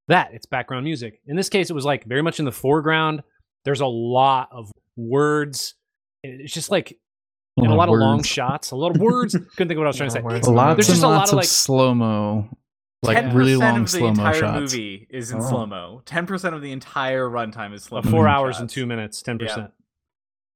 that 0.09 0.31
it's 0.35 0.47
background 0.47 0.85
music. 0.85 1.21
In 1.27 1.37
this 1.37 1.49
case, 1.49 1.71
it 1.71 1.75
was 1.75 1.85
like 1.85 2.05
very 2.05 2.23
much 2.23 2.39
in 2.39 2.45
the 2.45 2.53
foreground. 2.53 3.23
There's 3.65 3.81
a 3.81 3.87
lot 3.87 4.49
of 4.53 4.71
words. 4.97 5.75
It's 6.25 6.53
just 6.53 6.71
like 6.71 6.99
and 7.57 7.67
a 7.71 7.75
lot 7.75 7.89
of 7.89 7.95
long 7.97 8.23
shots, 8.23 8.71
a 8.71 8.77
lot 8.77 8.95
of 8.97 9.01
words. 9.01 9.35
Couldn't 9.57 9.69
think 9.69 9.73
of 9.73 9.79
what 9.79 9.87
I 9.87 9.89
was 9.89 9.97
trying 9.97 10.09
to 10.11 10.15
say. 10.15 10.21
Words. 10.23 10.49
Lots 10.49 10.77
There's 10.77 10.89
and 10.89 10.95
just 10.95 11.05
a 11.05 11.09
lot 11.09 11.17
lots 11.19 11.31
of, 11.31 11.35
of, 11.35 11.37
like- 11.39 11.47
slow 11.47 11.95
mo, 11.95 12.49
like 13.03 13.19
10% 13.19 13.35
really 13.35 13.57
long 13.57 13.77
of 13.77 13.83
the 13.83 13.89
slow 13.89 14.01
mo 14.01 14.09
entire 14.09 14.35
shots. 14.35 14.61
movie 14.73 15.07
is 15.11 15.31
in 15.33 15.39
Oh. 15.39 15.49
slow 15.49 15.67
mo. 15.67 16.03
Ten 16.07 16.27
percent 16.27 16.55
of 16.55 16.63
the 16.63 16.73
entire 16.73 17.29
runtime 17.29 17.73
is 17.75 17.85
slow 17.85 18.01
mo. 18.03 18.11
four 18.11 18.27
hours 18.29 18.59
and 18.59 18.69
two 18.71 18.87
minutes, 18.87 19.23
ten 19.23 19.39
Yeah. 19.39 19.47
percent. 19.47 19.71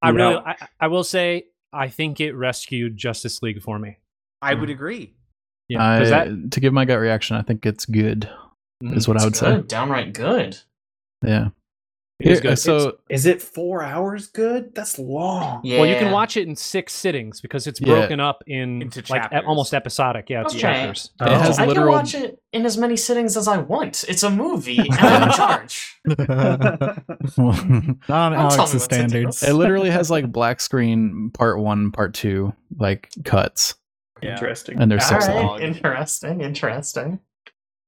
I 0.02 0.10
really, 0.10 0.36
I, 0.36 0.68
I 0.80 0.86
will 0.88 1.04
say, 1.04 1.46
I 1.72 1.88
think 1.88 2.20
it 2.20 2.32
rescued 2.32 2.96
Justice 2.96 3.42
League 3.42 3.62
for 3.62 3.78
me. 3.78 3.98
I 4.42 4.54
would 4.54 4.68
hmm. 4.68 4.74
agree. 4.74 5.14
Yeah, 5.68 5.84
I, 5.84 5.98
'cause 5.98 6.10
that 6.10 6.52
to 6.52 6.60
give 6.60 6.72
my 6.72 6.84
gut 6.84 7.00
reaction, 7.00 7.36
I 7.36 7.42
think 7.42 7.66
it's 7.66 7.86
good. 7.86 8.28
Is 8.82 9.06
hmm. 9.06 9.10
what 9.10 9.20
I 9.20 9.24
would 9.24 9.32
It's 9.32 9.40
say. 9.40 9.56
good, 9.56 9.68
downright 9.68 10.12
good. 10.12 10.58
Yeah. 11.24 11.48
It 12.18 12.28
is 12.28 12.40
Here- 12.40 12.50
good. 12.50 12.58
So 12.58 12.98
Is 13.10 13.26
it 13.26 13.42
four 13.42 13.82
hours 13.82 14.28
good? 14.28 14.74
That's 14.74 14.98
long. 14.98 15.60
Yeah. 15.64 15.80
Well, 15.80 15.86
you 15.88 15.96
can 15.96 16.10
watch 16.12 16.36
it 16.36 16.48
in 16.48 16.56
six 16.56 16.92
sittings 16.94 17.40
because 17.40 17.66
it's 17.66 17.80
Yeah. 17.80 17.86
broken 17.94 18.20
up 18.20 18.42
in 18.46 18.82
Into 18.82 19.02
like 19.10 19.30
e- 19.32 19.36
almost 19.46 19.74
episodic. 19.74 20.30
Yeah, 20.30 20.42
it's 20.42 20.52
Okay. 20.54 20.60
chapters. 20.62 21.10
it 21.20 21.28
has 21.28 21.58
I 21.58 21.66
can 21.72 21.86
watch 21.86 22.14
it 22.14 22.38
in 22.52 22.64
as 22.64 22.78
many 22.78 22.96
sittings 22.96 23.36
as 23.36 23.46
I 23.48 23.58
want. 23.58 24.04
It's 24.08 24.22
a 24.22 24.30
movie, 24.30 24.78
and 24.78 24.92
I'm 24.94 25.22
in 25.24 25.30
charge. 25.36 25.96
it 26.06 26.18
Not 27.38 27.38
on 27.38 27.96
Don't 27.98 28.06
tell 28.08 28.30
me 28.30 28.36
Alex's 28.36 28.58
what 28.58 28.70
to 28.70 28.78
do. 28.78 28.78
standards. 29.32 29.42
literally 29.48 29.90
has 29.90 30.10
like 30.10 30.30
black 30.32 30.60
screen 30.60 31.30
part 31.34 31.58
one, 31.58 31.90
part 31.92 32.14
two, 32.14 32.54
like 32.78 33.10
cuts, 33.24 33.74
Interesting. 34.22 34.80
and 34.80 34.90
there's 34.90 35.02
All 35.04 35.08
six 35.20 35.28
of 35.28 35.34
right, 35.34 35.60
them. 35.60 35.68
interesting, 35.74 36.40
interesting. 36.40 37.20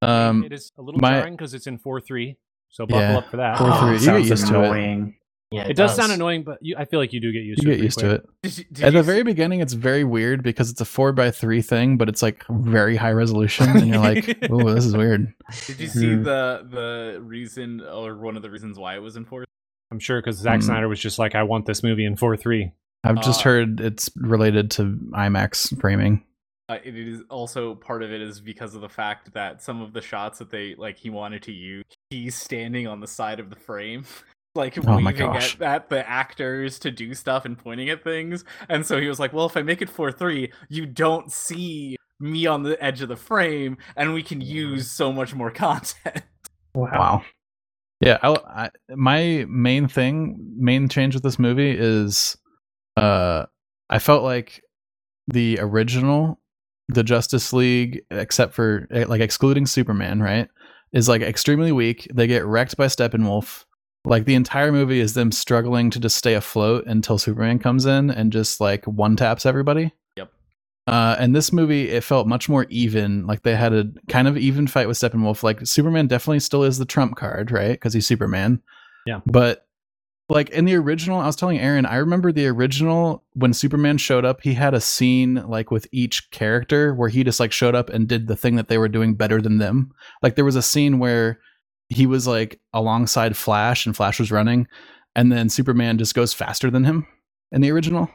Um, 0.03 0.45
it 0.45 0.53
is 0.53 0.71
a 0.79 0.83
little 0.83 1.01
my- 1.01 1.13
jarring 1.19 1.35
because 1.35 1.55
it's 1.55 1.67
in 1.67 1.79
four 1.79 2.01
three. 2.01 2.37
So 2.71 2.87
buckle 2.87 3.01
Yeah. 3.01 3.19
up 3.19 3.31
for 3.31 3.37
that. 3.39 3.59
Four, 3.59 3.69
Oh, 3.71 3.81
three. 3.81 3.89
You 3.93 3.99
get 3.99 4.03
sounds 4.03 4.29
used 4.31 4.47
to 4.49 4.55
it. 4.55 4.59
annoying. 4.69 5.15
Yeah, 5.51 5.67
it 5.67 5.77
does, 5.77 5.97
sound 5.97 6.13
annoying, 6.13 6.43
but 6.45 6.59
you, 6.61 6.77
I 6.79 6.85
feel 6.85 7.01
like 7.01 7.15
you 7.15 7.21
do 7.23 7.33
get 7.33 7.39
used 7.43 7.63
You 7.63 7.71
to 7.71 7.75
get 7.77 7.81
it. 7.81 7.85
used 7.85 7.99
to 8.01 8.11
it. 8.17 8.27
Did 8.43 8.59
you, 8.59 8.65
did 8.71 8.85
At 8.85 8.93
you 8.93 8.99
the 8.99 9.03
very 9.03 9.23
beginning, 9.23 9.61
it's 9.61 9.73
very 9.73 10.05
weird 10.05 10.43
because 10.43 10.71
it's 10.71 10.83
a 10.83 10.85
four 10.85 11.13
by 11.13 11.31
three 11.31 11.63
thing, 11.63 11.97
but 11.97 12.07
it's 12.11 12.21
like 12.23 12.45
very 12.51 12.97
high 12.97 13.13
resolution, 13.13 13.67
and 13.71 13.89
you're 13.89 13.97
like, 13.97 14.39
"Oh, 14.51 14.75
this 14.75 14.85
is 14.85 14.95
weird." 14.95 15.33
Did 15.67 15.81
you 15.81 15.87
see 15.89 16.15
Hmm. 16.17 16.23
the 16.25 16.67
the 16.71 17.21
reason 17.23 17.81
or 17.81 18.19
one 18.19 18.37
of 18.37 18.43
the 18.43 18.51
reasons 18.51 18.79
why 18.79 18.97
it 18.97 18.99
was 19.03 19.17
enforced? 19.17 19.49
I'm 19.91 19.99
sure 19.99 20.21
because 20.21 20.37
Zack 20.37 20.57
Hmm. 20.57 20.67
Snyder 20.67 20.87
was 20.89 21.01
just 21.01 21.19
like, 21.19 21.35
I 21.35 21.45
want 21.45 21.65
this 21.65 21.83
movie 21.83 22.05
in 22.05 22.17
four 22.17 22.37
three. 22.37 22.73
I've 23.03 23.23
just 23.23 23.41
Uh, 23.41 23.45
heard 23.45 23.81
it's 23.81 24.11
related 24.17 24.71
to 24.73 24.99
IMAX 25.15 25.81
framing. 25.81 26.25
Uh, 26.69 26.79
it 26.85 26.97
is 26.97 27.23
also 27.31 27.75
part 27.77 28.03
of 28.03 28.13
it 28.13 28.21
is 28.21 28.41
because 28.41 28.75
of 28.75 28.83
the 28.83 28.89
fact 28.89 29.33
that 29.33 29.63
some 29.63 29.81
of 29.81 29.95
the 29.95 30.03
shots 30.03 30.39
that 30.39 30.51
they 30.51 30.75
like 30.77 30.99
he 30.99 31.09
wanted 31.09 31.43
to 31.43 31.53
use, 31.53 31.85
he's 32.11 32.35
standing 32.35 32.87
on 32.87 33.01
the 33.01 33.07
side 33.07 33.41
of 33.41 33.51
the 33.51 33.57
frame. 33.57 34.05
Like 34.55 34.77
Oh 34.79 34.99
my 34.99 35.13
waving 35.13 35.27
gosh. 35.27 35.55
at, 35.57 35.63
at 35.63 35.89
the 35.91 36.09
actors 36.09 36.81
to 36.81 36.91
do 36.91 37.15
stuff 37.15 37.45
and 37.45 37.57
pointing 37.57 37.91
at 37.91 38.03
things, 38.03 38.45
and 38.69 38.85
so 38.85 39.01
he 39.01 39.07
was 39.07 39.21
like, 39.21 39.33
"Well, 39.33 39.47
if 39.47 39.57
I 39.57 39.63
make 39.63 39.83
it 39.83 39.91
four 39.91 40.11
three, 40.11 40.51
you 40.69 40.85
don't 40.85 41.31
see 41.31 41.97
me 42.19 42.47
on 42.47 42.65
the 42.65 42.83
edge 42.83 43.01
of 43.01 43.09
the 43.09 43.15
frame, 43.15 43.77
and 43.95 44.15
we 44.15 44.23
can 44.23 44.41
use 44.41 44.91
so 44.91 45.13
much 45.13 45.33
more 45.33 45.51
content." 45.53 46.25
Wow. 46.75 47.23
Yeah, 48.01 48.19
I, 48.23 48.29
I, 48.29 48.71
my 48.97 49.45
main 49.49 49.87
thing, 49.87 50.39
main 50.57 50.89
change 50.89 51.15
with 51.15 51.23
this 51.23 51.39
movie 51.39 51.77
is, 51.79 52.37
uh, 52.97 53.45
I 53.91 53.99
felt 54.01 54.25
like 54.25 54.63
the 55.29 55.59
original, 55.61 56.41
the 56.89 57.05
Justice 57.05 57.53
League, 57.53 58.03
except 58.11 58.55
for 58.55 58.87
eh, 58.91 59.05
like 59.07 59.21
excluding 59.21 59.67
Superman, 59.67 60.21
right, 60.21 60.49
is 60.93 61.09
like 61.09 61.23
extremely 61.23 61.73
weak. 61.73 62.09
They 62.13 62.27
get 62.27 62.47
wrecked 62.47 62.77
by 62.77 62.87
Steppenwolf. 62.87 63.65
Like 64.05 64.25
the 64.25 64.35
entire 64.35 64.73
movie 64.73 65.01
is 65.01 65.15
them 65.15 65.33
struggling 65.33 65.91
to 65.91 66.01
just 66.01 66.17
stay 66.17 66.35
afloat 66.35 66.87
until 66.87 67.19
Superman 67.19 67.59
comes 67.59 67.85
in 67.85 68.11
and 68.11 68.33
just 68.33 68.61
like 68.61 68.85
one 68.87 69.17
taps 69.17 69.45
everybody. 69.45 69.93
Yep. 70.17 70.33
Uh, 70.87 71.17
and 71.19 71.37
this 71.37 71.53
movie, 71.53 71.91
it 71.91 72.05
felt 72.05 72.27
much 72.27 72.49
more 72.49 72.65
even. 72.71 73.27
Like 73.27 73.43
they 73.43 73.55
had 73.55 73.75
a 73.75 73.87
kind 74.09 74.27
of 74.27 74.39
even 74.39 74.67
fight 74.67 74.89
with 74.89 74.97
Steppenwolf. 74.97 75.43
Like 75.43 75.67
Superman 75.67 76.07
definitely 76.07 76.41
still 76.41 76.63
is 76.63 76.79
the 76.79 76.87
trump 76.87 77.17
card, 77.17 77.51
right? 77.51 77.73
Because 77.73 77.93
he's 77.93 78.07
Superman. 78.07 78.63
Yeah. 79.05 79.21
But 79.27 79.68
like 80.29 80.51
in 80.51 80.65
the 80.65 80.75
original, 80.75 81.21
I 81.21 81.27
was 81.27 81.37
telling 81.37 81.59
Aaron, 81.59 81.87
I 81.87 81.97
remember 81.97 82.33
the 82.33 82.47
original 82.49 83.25
when 83.35 83.53
Superman 83.53 83.97
showed 83.99 84.25
up, 84.25 84.41
he 84.43 84.55
had 84.55 84.75
a 84.75 84.81
scene 84.81 85.37
like 85.47 85.71
with 85.71 85.87
each 85.91 86.31
character 86.31 86.95
where 86.95 87.09
he 87.09 87.25
just 87.25 87.41
like 87.41 87.53
showed 87.53 87.75
up 87.75 87.89
and 87.89 88.07
did 88.07 88.27
the 88.27 88.37
thing 88.37 88.57
that 88.57 88.69
they 88.69 88.79
were 88.79 88.89
doing 88.89 89.15
better 89.15 89.41
than 89.41 89.59
them. 89.59 89.91
Like 90.23 90.35
there 90.35 90.45
was 90.45 90.57
a 90.57 90.63
scene 90.63 90.99
where 90.99 91.41
he 91.89 92.07
was 92.07 92.27
like 92.27 92.61
alongside 92.75 93.37
Flash 93.37 93.87
and 93.87 93.97
Flash 93.97 94.19
was 94.19 94.31
running, 94.31 94.69
and 95.17 95.33
then 95.33 95.49
Superman 95.49 95.99
just 95.99 96.15
goes 96.15 96.35
faster 96.35 96.71
than 96.71 96.85
him 96.85 97.07
in 97.51 97.63
the 97.63 97.73
original. 97.73 98.11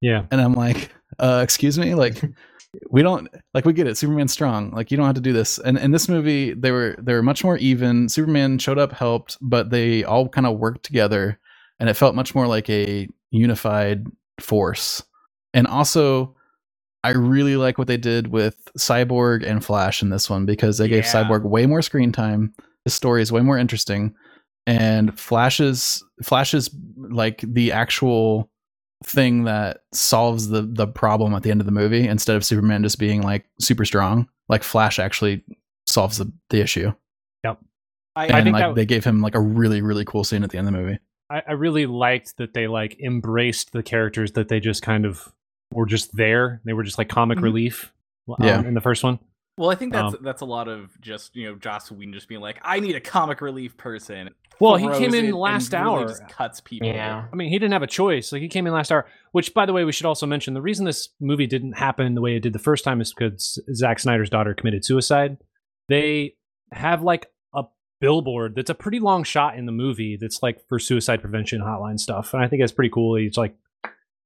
Yeah. 0.00 0.24
And 0.30 0.40
I'm 0.40 0.54
like, 0.54 0.90
uh, 1.18 1.40
excuse 1.42 1.78
me, 1.78 1.94
like 1.94 2.22
we 2.90 3.02
don't 3.02 3.28
like 3.54 3.64
we 3.64 3.72
get 3.72 3.86
it. 3.86 3.96
Superman's 3.96 4.32
strong. 4.32 4.70
Like 4.70 4.90
you 4.90 4.96
don't 4.96 5.06
have 5.06 5.14
to 5.16 5.20
do 5.20 5.32
this. 5.32 5.58
And 5.58 5.76
in 5.78 5.90
this 5.90 6.08
movie, 6.08 6.54
they 6.54 6.70
were 6.70 6.96
they 6.98 7.12
were 7.12 7.22
much 7.22 7.44
more 7.44 7.56
even. 7.58 8.08
Superman 8.08 8.58
showed 8.58 8.78
up, 8.78 8.92
helped, 8.92 9.36
but 9.40 9.70
they 9.70 10.04
all 10.04 10.28
kind 10.28 10.46
of 10.46 10.58
worked 10.58 10.84
together, 10.84 11.38
and 11.80 11.88
it 11.88 11.94
felt 11.94 12.14
much 12.14 12.34
more 12.34 12.46
like 12.46 12.70
a 12.70 13.08
unified 13.30 14.06
force. 14.38 15.02
And 15.54 15.66
also, 15.66 16.36
I 17.02 17.10
really 17.10 17.56
like 17.56 17.78
what 17.78 17.88
they 17.88 17.96
did 17.96 18.28
with 18.28 18.56
Cyborg 18.78 19.44
and 19.44 19.64
Flash 19.64 20.02
in 20.02 20.10
this 20.10 20.28
one 20.28 20.46
because 20.46 20.78
they 20.78 20.88
gave 20.88 21.04
Yeah. 21.04 21.24
Cyborg 21.24 21.42
way 21.42 21.66
more 21.66 21.82
screen 21.82 22.12
time. 22.12 22.54
His 22.84 22.94
story 22.94 23.22
is 23.22 23.32
way 23.32 23.40
more 23.40 23.58
interesting, 23.58 24.14
and 24.66 25.18
Flash's 25.18 26.04
Flash's 26.22 26.70
like 26.96 27.42
the 27.42 27.72
actual 27.72 28.50
thing 29.04 29.44
that 29.44 29.78
solves 29.92 30.48
the 30.48 30.62
the 30.62 30.86
problem 30.86 31.34
at 31.34 31.42
the 31.42 31.50
end 31.50 31.60
of 31.60 31.66
the 31.66 31.72
movie 31.72 32.06
instead 32.06 32.36
of 32.36 32.44
Superman 32.44 32.82
just 32.82 32.98
being 32.98 33.22
like 33.22 33.46
super 33.58 33.84
strong. 33.84 34.28
Like 34.48 34.62
Flash 34.62 34.98
actually 34.98 35.44
solves 35.86 36.18
the, 36.18 36.32
the 36.50 36.60
issue, 36.60 36.92
I, 38.16 38.26
and 38.26 38.34
I 38.34 38.42
think 38.42 38.54
like 38.54 38.64
that, 38.64 38.74
they 38.74 38.86
gave 38.86 39.04
him 39.04 39.20
like 39.20 39.34
a 39.34 39.40
really 39.40 39.82
really 39.82 40.04
cool 40.04 40.24
scene 40.24 40.42
at 40.42 40.50
the 40.50 40.58
end 40.58 40.68
of 40.68 40.74
the 40.74 40.80
movie. 40.80 40.98
I, 41.30 41.42
I 41.48 41.52
really 41.52 41.86
liked 41.86 42.36
that 42.38 42.52
they 42.54 42.66
like 42.66 42.98
embraced 43.00 43.72
the 43.72 43.82
characters 43.82 44.32
that 44.32 44.48
they 44.48 44.60
just 44.60 44.82
kind 44.82 45.04
of 45.06 45.32
were 45.72 45.86
just 45.86 46.16
there. 46.16 46.60
They 46.64 46.72
were 46.72 46.82
just 46.82 46.98
like 46.98 47.08
comic 47.08 47.38
Mhm. 47.38 47.42
relief. 47.42 47.92
um, 48.28 48.36
Yeah. 48.46 48.60
In 48.60 48.74
the 48.74 48.80
first 48.80 49.02
one. 49.04 49.18
Well, 49.56 49.70
I 49.70 49.74
think 49.74 49.92
that's 49.92 50.14
Um, 50.14 50.20
that's 50.22 50.40
a 50.40 50.46
lot 50.46 50.68
of 50.68 50.98
just 51.00 51.34
you 51.36 51.48
know 51.48 51.56
Joss 51.56 51.90
Whedon 51.90 52.12
just 52.14 52.28
being 52.28 52.40
like, 52.40 52.58
I 52.62 52.80
need 52.80 52.94
a 52.96 53.00
comic 53.00 53.40
relief 53.40 53.76
person. 53.76 54.30
Well, 54.60 54.76
he 54.76 54.86
came 54.98 55.14
in 55.14 55.32
last 55.32 55.72
and 55.74 55.84
really 55.84 56.02
hour. 56.02 56.08
just 56.08 56.28
cuts 56.28 56.60
people. 56.60 56.86
Yeah. 56.88 57.24
I 57.32 57.34
mean, 57.36 57.48
he 57.48 57.58
didn't 57.58 57.72
have 57.72 57.82
a 57.82 57.86
choice. 57.86 58.30
Like 58.30 58.42
he 58.42 58.48
came 58.48 58.66
in 58.66 58.72
last 58.74 58.92
hour. 58.92 59.06
Which, 59.32 59.54
by 59.54 59.64
the 59.66 59.72
way, 59.72 59.84
we 59.84 59.92
should 59.92 60.04
also 60.06 60.26
mention 60.26 60.52
the 60.54 60.60
reason 60.60 60.84
this 60.84 61.08
movie 61.18 61.46
didn't 61.46 61.72
happen 61.78 62.14
the 62.14 62.20
way 62.20 62.36
it 62.36 62.40
did 62.40 62.52
the 62.52 62.58
first 62.58 62.84
time 62.84 63.00
is 63.00 63.12
because 63.12 63.58
Zack 63.74 63.98
Snyder's 64.00 64.28
daughter 64.30 64.52
committed 64.54 64.84
suicide. 64.84 65.38
They 65.88 66.34
have 66.72 67.02
like 67.02 67.24
a 67.24 67.28
billboard 68.00 68.54
that's 68.54 68.70
a 68.70 68.74
pretty 68.74 68.98
long 68.98 69.22
shot 69.24 69.56
in 69.58 69.66
the 69.66 69.72
movie 69.72 70.16
that's 70.16 70.42
like 70.42 70.66
for 70.68 70.78
suicide 70.78 71.20
prevention 71.20 71.60
hotline 71.60 71.98
stuff, 72.00 72.32
and 72.34 72.42
I 72.42 72.48
think 72.48 72.62
that's 72.62 72.72
pretty 72.72 72.90
cool. 72.90 73.16
He's 73.16 73.36
like 73.36 73.54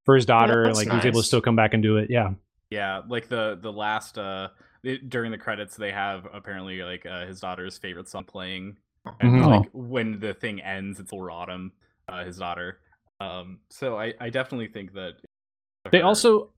for 0.04 0.14
his 0.14 0.26
daughter, 0.26 0.64
that's 0.64 0.76
like 0.78 0.88
he 0.88 0.96
was 0.96 1.04
able 1.06 1.20
to 1.20 1.26
still 1.26 1.40
come 1.40 1.56
back 1.56 1.74
and 1.74 1.82
do 1.82 1.96
it. 1.96 2.08
Yeah, 2.10 2.30
Yeah, 2.70 3.02
like 3.08 3.28
the 3.28 3.58
the 3.60 3.72
last 3.72 4.18
uh 4.18 4.48
it, 4.82 5.08
during 5.08 5.30
the 5.32 5.38
credits 5.38 5.76
they 5.76 5.92
have 5.92 6.26
apparently 6.32 6.82
like 6.82 7.06
uh, 7.06 7.26
his 7.26 7.40
daughter's 7.40 7.78
favorite 7.78 8.08
song 8.08 8.24
playing, 8.24 8.76
and 9.20 9.32
Mhm. 9.42 9.46
like 9.62 9.70
when 9.72 10.20
the 10.20 10.34
thing 10.34 10.60
ends, 10.60 11.00
it's 11.00 11.10
Full 11.10 11.30
Autumn, 11.30 11.72
uh, 12.08 12.24
his 12.24 12.36
daughter. 12.38 12.80
Um, 13.20 13.60
so 13.70 13.96
I 13.96 14.12
I 14.20 14.28
definitely 14.30 14.68
think 14.68 14.92
that 14.94 15.14
they 15.90 15.98
her- 16.00 16.04
also 16.04 16.50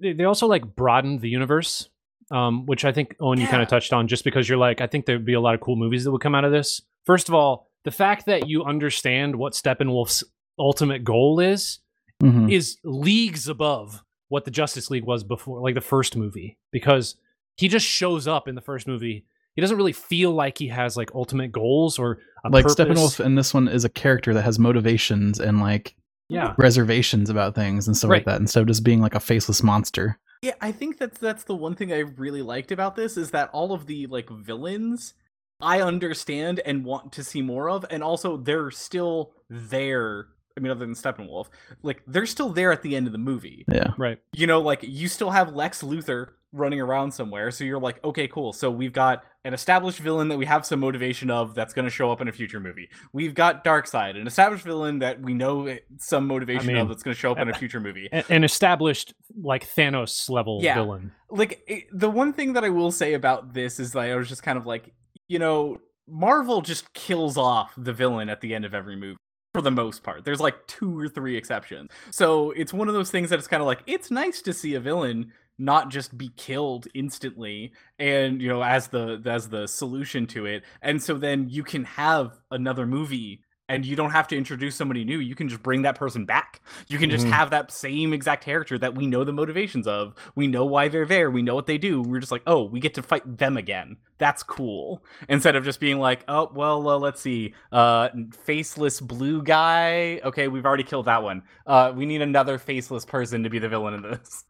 they, 0.00 0.12
they 0.14 0.24
also 0.24 0.46
like 0.46 0.74
broadened 0.74 1.20
the 1.20 1.28
universe 1.28 1.88
um 2.30 2.66
which 2.66 2.84
i 2.84 2.92
think 2.92 3.14
owen 3.20 3.40
you 3.40 3.46
kind 3.46 3.62
of 3.62 3.68
touched 3.68 3.92
on 3.92 4.06
just 4.08 4.24
because 4.24 4.48
you're 4.48 4.58
like 4.58 4.80
i 4.80 4.86
think 4.86 5.06
there'd 5.06 5.24
be 5.24 5.34
a 5.34 5.40
lot 5.40 5.54
of 5.54 5.60
cool 5.60 5.76
movies 5.76 6.04
that 6.04 6.10
would 6.12 6.20
come 6.20 6.34
out 6.34 6.44
of 6.44 6.52
this 6.52 6.80
first 7.06 7.28
of 7.28 7.34
all 7.34 7.70
the 7.84 7.90
fact 7.90 8.26
that 8.26 8.48
you 8.48 8.64
understand 8.64 9.34
what 9.36 9.52
steppenwolf's 9.54 10.22
ultimate 10.58 11.04
goal 11.04 11.40
is 11.40 11.78
Mhm. 12.22 12.52
is 12.52 12.78
leagues 12.82 13.46
above 13.48 14.02
what 14.28 14.44
the 14.44 14.50
justice 14.50 14.90
league 14.90 15.04
was 15.04 15.22
before 15.22 15.60
like 15.60 15.74
the 15.76 15.80
first 15.80 16.16
movie 16.16 16.58
because 16.72 17.14
he 17.56 17.68
just 17.68 17.86
shows 17.86 18.26
up 18.26 18.48
in 18.48 18.54
the 18.56 18.60
first 18.60 18.86
movie 18.88 19.24
he 19.54 19.60
doesn't 19.60 19.76
really 19.76 19.92
feel 19.92 20.32
like 20.32 20.58
he 20.58 20.68
has 20.68 20.96
like 20.96 21.10
ultimate 21.14 21.50
goals 21.52 21.98
or 21.98 22.18
a 22.44 22.48
Like 22.50 22.64
purpose. 22.64 22.74
Steppenwolf 22.76 23.24
in 23.24 23.34
this 23.36 23.52
one 23.54 23.68
is 23.68 23.84
a 23.84 23.88
character 23.88 24.34
that 24.34 24.42
has 24.42 24.58
motivations 24.58 25.38
and 25.40 25.60
like 25.60 25.94
yeah 26.28 26.54
reservations 26.58 27.30
about 27.30 27.54
things 27.54 27.86
and 27.86 27.96
stuff 27.96 28.10
Right. 28.10 28.18
like 28.18 28.26
that 28.26 28.40
instead 28.40 28.60
of 28.60 28.66
just 28.66 28.82
being 28.84 29.00
like 29.00 29.14
a 29.14 29.20
faceless 29.20 29.62
monster. 29.62 30.18
Yeah, 30.42 30.54
I 30.60 30.72
think 30.72 30.98
that's 30.98 31.18
that's 31.18 31.44
the 31.44 31.54
one 31.54 31.74
thing 31.74 31.92
I 31.92 31.98
really 31.98 32.42
liked 32.42 32.72
about 32.72 32.96
this 32.96 33.16
is 33.16 33.30
that 33.32 33.50
all 33.52 33.72
of 33.72 33.86
the 33.86 34.06
like 34.06 34.30
villains 34.30 35.14
I 35.60 35.80
understand 35.80 36.60
and 36.64 36.84
want 36.84 37.12
to 37.12 37.24
see 37.24 37.42
more 37.42 37.68
of, 37.68 37.84
and 37.90 38.02
also 38.02 38.36
they're 38.36 38.70
still 38.70 39.32
there. 39.50 40.28
I 40.56 40.60
mean, 40.60 40.70
other 40.70 40.86
than 40.86 40.94
Steppenwolf, 40.94 41.46
like 41.82 42.02
they're 42.06 42.26
still 42.26 42.50
there 42.50 42.72
at 42.72 42.82
the 42.82 42.96
end 42.96 43.06
of 43.06 43.12
the 43.12 43.18
movie. 43.18 43.64
Yeah. 43.72 43.92
right 43.96 44.18
You 44.32 44.46
know, 44.46 44.60
like 44.60 44.80
you 44.82 45.08
still 45.08 45.30
have 45.30 45.54
Lex 45.54 45.82
Luthor 45.82 46.30
running 46.52 46.80
around 46.80 47.12
somewhere, 47.12 47.50
so 47.50 47.64
you're 47.64 47.80
like, 47.80 48.02
okay, 48.04 48.26
cool. 48.28 48.52
So 48.52 48.70
we've 48.70 48.92
got 48.92 49.22
an 49.44 49.54
established 49.54 49.98
villain 49.98 50.28
that 50.28 50.38
we 50.38 50.46
have 50.46 50.64
some 50.64 50.80
motivation 50.80 51.30
of 51.30 51.54
that's 51.54 51.74
going 51.74 51.84
to 51.84 51.90
show 51.90 52.10
up 52.10 52.20
in 52.20 52.28
a 52.28 52.32
future 52.32 52.60
movie. 52.60 52.88
We've 53.12 53.34
got 53.34 53.64
Darkseid, 53.64 54.18
an 54.18 54.26
established 54.26 54.64
villain 54.64 54.98
that 55.00 55.20
we 55.20 55.34
know 55.34 55.76
some 55.98 56.26
motivation 56.26 56.68
mean, 56.68 56.76
of 56.76 56.88
that's 56.88 57.02
going 57.02 57.14
to 57.14 57.20
show 57.20 57.32
up 57.32 57.38
in 57.38 57.48
a 57.48 57.54
future 57.54 57.80
movie. 57.80 58.08
An 58.28 58.44
established 58.44 59.14
like 59.42 59.68
thanos 59.74 60.28
level 60.30 60.60
Yeah. 60.62 60.74
villain 60.74 61.12
like 61.30 61.62
it, 61.66 61.84
the 61.92 62.10
one 62.10 62.32
thing 62.32 62.54
that 62.54 62.64
I 62.64 62.70
will 62.70 62.90
say 62.90 63.14
about 63.14 63.52
this 63.52 63.78
is 63.78 63.92
that 63.92 64.00
I 64.00 64.16
was 64.16 64.28
just 64.28 64.42
kind 64.42 64.58
of 64.58 64.66
like, 64.66 64.92
you 65.28 65.38
know, 65.38 65.78
Marvel 66.06 66.62
just 66.62 66.92
kills 66.94 67.36
off 67.36 67.72
the 67.76 67.92
villain 67.92 68.28
at 68.28 68.40
the 68.40 68.54
end 68.54 68.64
of 68.64 68.74
every 68.74 68.96
movie 68.96 69.18
for 69.54 69.60
the 69.60 69.70
most 69.70 70.02
part. 70.02 70.24
There's 70.24 70.40
like 70.40 70.66
two 70.66 70.98
or 70.98 71.08
three 71.08 71.36
exceptions. 71.36 71.90
So 72.10 72.52
it's 72.52 72.72
one 72.72 72.88
of 72.88 72.94
those 72.94 73.10
things 73.10 73.30
that 73.30 73.38
it's 73.38 73.48
kind 73.48 73.60
of 73.60 73.66
like 73.66 73.82
it's 73.86 74.10
nice 74.10 74.40
to 74.42 74.52
see 74.52 74.74
a 74.74 74.80
villain 74.80 75.32
not 75.58 75.90
just 75.90 76.16
be 76.16 76.30
killed 76.36 76.86
instantly 76.94 77.72
and 77.98 78.40
you 78.40 78.48
know 78.48 78.62
as 78.62 78.88
the 78.88 79.20
as 79.26 79.48
the 79.48 79.66
solution 79.66 80.26
to 80.28 80.46
it. 80.46 80.62
And 80.82 81.02
so 81.02 81.14
then 81.14 81.48
you 81.48 81.64
can 81.64 81.84
have 81.84 82.38
another 82.50 82.86
movie 82.86 83.42
and 83.70 83.84
you 83.84 83.94
don't 83.96 84.12
have 84.12 84.26
to 84.28 84.34
introduce 84.36 84.76
somebody 84.76 85.04
new. 85.04 85.18
You 85.18 85.34
can 85.34 85.46
just 85.50 85.62
bring 85.62 85.82
that 85.82 85.94
person 85.94 86.24
back. 86.24 86.62
You 86.88 86.96
can 86.96 87.10
just 87.10 87.26
Mhm. 87.26 87.32
have 87.32 87.50
that 87.50 87.70
same 87.70 88.14
exact 88.14 88.42
character 88.42 88.78
that 88.78 88.94
we 88.94 89.06
know 89.06 89.24
the 89.24 89.32
motivations 89.34 89.86
of. 89.86 90.14
We 90.34 90.46
know 90.46 90.64
why 90.64 90.88
they're 90.88 91.04
there. 91.04 91.30
We 91.30 91.42
know 91.42 91.54
what 91.54 91.66
they 91.66 91.76
do. 91.76 92.00
We're 92.00 92.20
just 92.20 92.32
like 92.32 92.44
oh 92.46 92.62
we 92.64 92.80
get 92.80 92.94
to 92.94 93.02
fight 93.02 93.36
them 93.36 93.56
again. 93.58 93.98
That's 94.16 94.42
cool. 94.42 95.04
Instead 95.28 95.54
of 95.54 95.64
just 95.64 95.80
being 95.80 95.98
like 95.98 96.24
oh 96.28 96.50
well 96.54 96.88
uh, 96.88 96.98
let's 96.98 97.20
see. 97.20 97.52
Uh 97.70 98.08
faceless 98.44 99.00
blue 99.02 99.42
guy. 99.42 100.20
Okay 100.24 100.48
we've 100.48 100.64
already 100.64 100.84
killed 100.84 101.06
that 101.06 101.22
one. 101.22 101.42
Uh 101.66 101.92
we 101.94 102.06
need 102.06 102.22
another 102.22 102.56
faceless 102.58 103.04
person 103.04 103.42
to 103.42 103.50
be 103.50 103.58
the 103.58 103.68
villain 103.68 103.92
in 103.94 104.02
this 104.02 104.44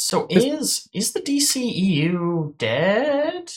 So 0.00 0.26
is 0.30 0.88
is 0.94 1.12
the 1.12 1.20
DCEU 1.20 2.56
dead? 2.56 3.52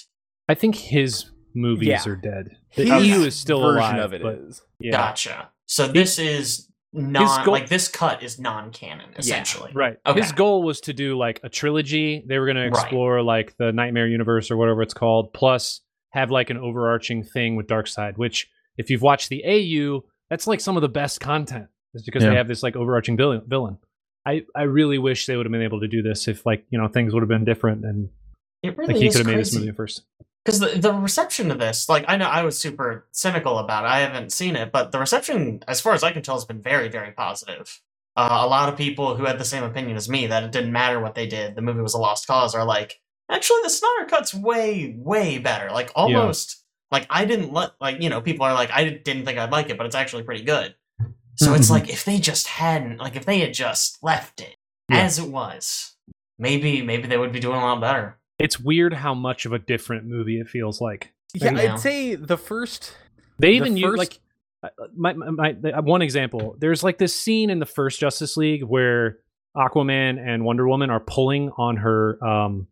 I 0.49 0.55
think 0.55 0.75
his 0.75 1.29
movies 1.53 1.87
Yeah. 1.87 2.03
are 2.07 2.15
dead. 2.15 2.57
The 2.75 2.85
His 2.85 3.05
EU 3.07 3.21
is 3.21 3.35
still 3.35 3.61
version 3.61 3.77
alive, 3.95 3.99
of 3.99 4.13
it 4.13 4.21
but 4.23 4.35
is. 4.49 4.61
yeah, 4.79 4.91
Gotcha. 4.91 5.49
So 5.67 5.87
this 5.87 6.17
is 6.19 6.67
non 6.93 7.45
goal- 7.45 7.53
like 7.53 7.69
this 7.69 7.87
cut 7.87 8.23
is 8.23 8.39
non-canon 8.39 9.11
essentially. 9.17 9.71
right. 9.73 9.97
Okay. 10.05 10.19
His 10.19 10.31
goal 10.31 10.63
was 10.63 10.81
to 10.81 10.93
do 10.93 11.17
like 11.17 11.39
a 11.43 11.49
trilogy. 11.49 12.23
They 12.27 12.39
were 12.39 12.45
going 12.45 12.57
to 12.57 12.63
Right. 12.63 12.69
explore 12.69 13.21
like 13.21 13.55
the 13.57 13.71
Knightmare 13.71 14.07
Universe 14.07 14.49
or 14.51 14.57
whatever 14.57 14.81
it's 14.81 14.93
called, 14.93 15.33
plus 15.33 15.81
have 16.09 16.31
like 16.31 16.49
an 16.49 16.57
overarching 16.57 17.23
thing 17.23 17.55
with 17.55 17.67
Darkseid. 17.67 18.17
Which, 18.17 18.49
if 18.77 18.89
you've 18.89 19.01
watched 19.01 19.29
the 19.29 19.43
AU, 19.45 20.03
that's 20.29 20.47
like 20.47 20.59
some 20.59 20.75
of 20.75 20.81
the 20.81 20.89
best 20.89 21.21
content. 21.21 21.67
Is 21.93 22.03
because 22.03 22.23
they 22.23 22.35
have 22.35 22.47
this 22.47 22.63
like 22.63 22.75
overarching 22.75 23.15
villain. 23.17 23.41
villain. 23.45 23.77
I 24.25 24.43
I 24.55 24.63
really 24.63 24.97
wish 24.97 25.25
they 25.25 25.35
would 25.37 25.45
have 25.45 25.51
been 25.51 25.61
able 25.61 25.79
to 25.81 25.87
do 25.87 26.01
this 26.01 26.27
if 26.27 26.45
like 26.45 26.65
you 26.69 26.79
know 26.79 26.87
things 26.87 27.13
would 27.13 27.21
have 27.21 27.29
been 27.29 27.45
different 27.45 27.83
and 27.85 28.09
It 28.63 28.77
really 28.77 28.93
like 28.93 29.01
he 29.01 29.09
could 29.09 29.19
have 29.19 29.27
made 29.27 29.39
this 29.39 29.55
movie 29.55 29.71
first. 29.71 30.03
because 30.43 30.59
the, 30.59 30.67
the 30.79 30.93
reception 30.93 31.49
to 31.49 31.55
this 31.55 31.87
like 31.89 32.05
i 32.07 32.15
know 32.17 32.25
i 32.25 32.43
was 32.43 32.57
super 32.57 33.07
cynical 33.11 33.57
about 33.59 33.83
it 33.85 33.87
i 33.87 33.99
haven't 33.99 34.31
seen 34.31 34.55
it 34.55 34.71
but 34.71 34.91
the 34.91 34.99
reception 34.99 35.63
as 35.67 35.81
far 35.81 35.93
as 35.93 36.03
i 36.03 36.11
can 36.11 36.21
tell 36.21 36.35
has 36.35 36.45
been 36.45 36.61
very 36.61 36.89
very 36.89 37.11
positive 37.11 37.81
uh, 38.17 38.39
a 38.41 38.47
lot 38.47 38.67
of 38.69 38.77
people 38.77 39.15
who 39.15 39.25
had 39.25 39.39
the 39.39 39.45
same 39.45 39.63
opinion 39.63 39.95
as 39.95 40.09
me 40.09 40.27
that 40.27 40.43
it 40.43 40.51
didn't 40.51 40.71
matter 40.71 40.99
what 40.99 41.15
they 41.15 41.27
did 41.27 41.55
the 41.55 41.61
movie 41.61 41.81
was 41.81 41.93
a 41.93 41.97
lost 41.97 42.27
cause 42.27 42.53
are 42.55 42.65
like 42.65 42.99
actually 43.29 43.61
the 43.63 43.69
snyder 43.69 44.05
cut's 44.07 44.33
way 44.33 44.95
way 44.97 45.37
better 45.37 45.69
like 45.71 45.91
almost 45.95 46.57
like 46.91 47.07
I 47.09 47.23
didn't 47.25 47.53
let 47.53 47.71
like 47.79 48.01
you 48.01 48.09
know 48.09 48.19
people 48.21 48.45
are 48.45 48.53
like 48.53 48.69
I 48.71 48.83
didn't 48.83 49.25
think 49.25 49.37
I'd 49.37 49.51
like 49.51 49.69
it, 49.69 49.77
but 49.77 49.85
it's 49.85 49.95
actually 49.95 50.23
pretty 50.23 50.43
good. 50.43 50.75
So 51.37 51.53
it's 51.53 51.67
Mhm. 51.67 51.71
like 51.71 51.89
if 51.89 52.05
they 52.05 52.19
just 52.19 52.47
hadn't 52.47 52.97
like 52.97 53.15
if 53.15 53.25
they 53.25 53.39
had 53.39 53.53
just 53.53 54.01
left 54.03 54.41
it 54.41 54.55
Yeah. 54.89 54.99
as 55.01 55.17
it 55.19 55.27
was, 55.29 55.95
maybe 56.37 56.81
maybe 56.81 57.07
they 57.07 57.17
would 57.17 57.31
be 57.31 57.39
doing 57.39 57.57
a 57.57 57.61
lot 57.63 57.79
better. 57.81 58.17
It's 58.39 58.59
weird 58.59 58.93
how 58.93 59.13
much 59.13 59.45
of 59.45 59.53
a 59.53 59.59
different 59.59 60.05
movie 60.05 60.39
it 60.39 60.49
feels 60.49 60.81
like. 60.81 61.13
Yeah, 61.33 61.51
Yeah. 61.53 61.73
I'd 61.73 61.79
say 61.79 62.15
the 62.15 62.37
first. 62.37 62.95
They 63.39 63.51
The 63.51 63.55
even 63.55 63.77
use 63.77 63.97
like 63.97 64.19
uh, 64.63 64.69
my, 64.95 65.13
my, 65.13 65.53
my 65.53 65.71
uh, 65.71 65.81
one 65.81 66.01
example. 66.03 66.55
There's 66.59 66.83
like 66.83 66.97
this 66.99 67.15
scene 67.19 67.49
in 67.49 67.59
the 67.59 67.65
first 67.65 67.99
Justice 67.99 68.37
League 68.37 68.63
where 68.63 69.17
Aquaman 69.57 70.19
and 70.19 70.45
Wonder 70.45 70.67
Woman 70.67 70.89
are 70.91 70.99
pulling 70.99 71.49
on 71.57 71.77
her 71.77 72.23
um 72.23 72.67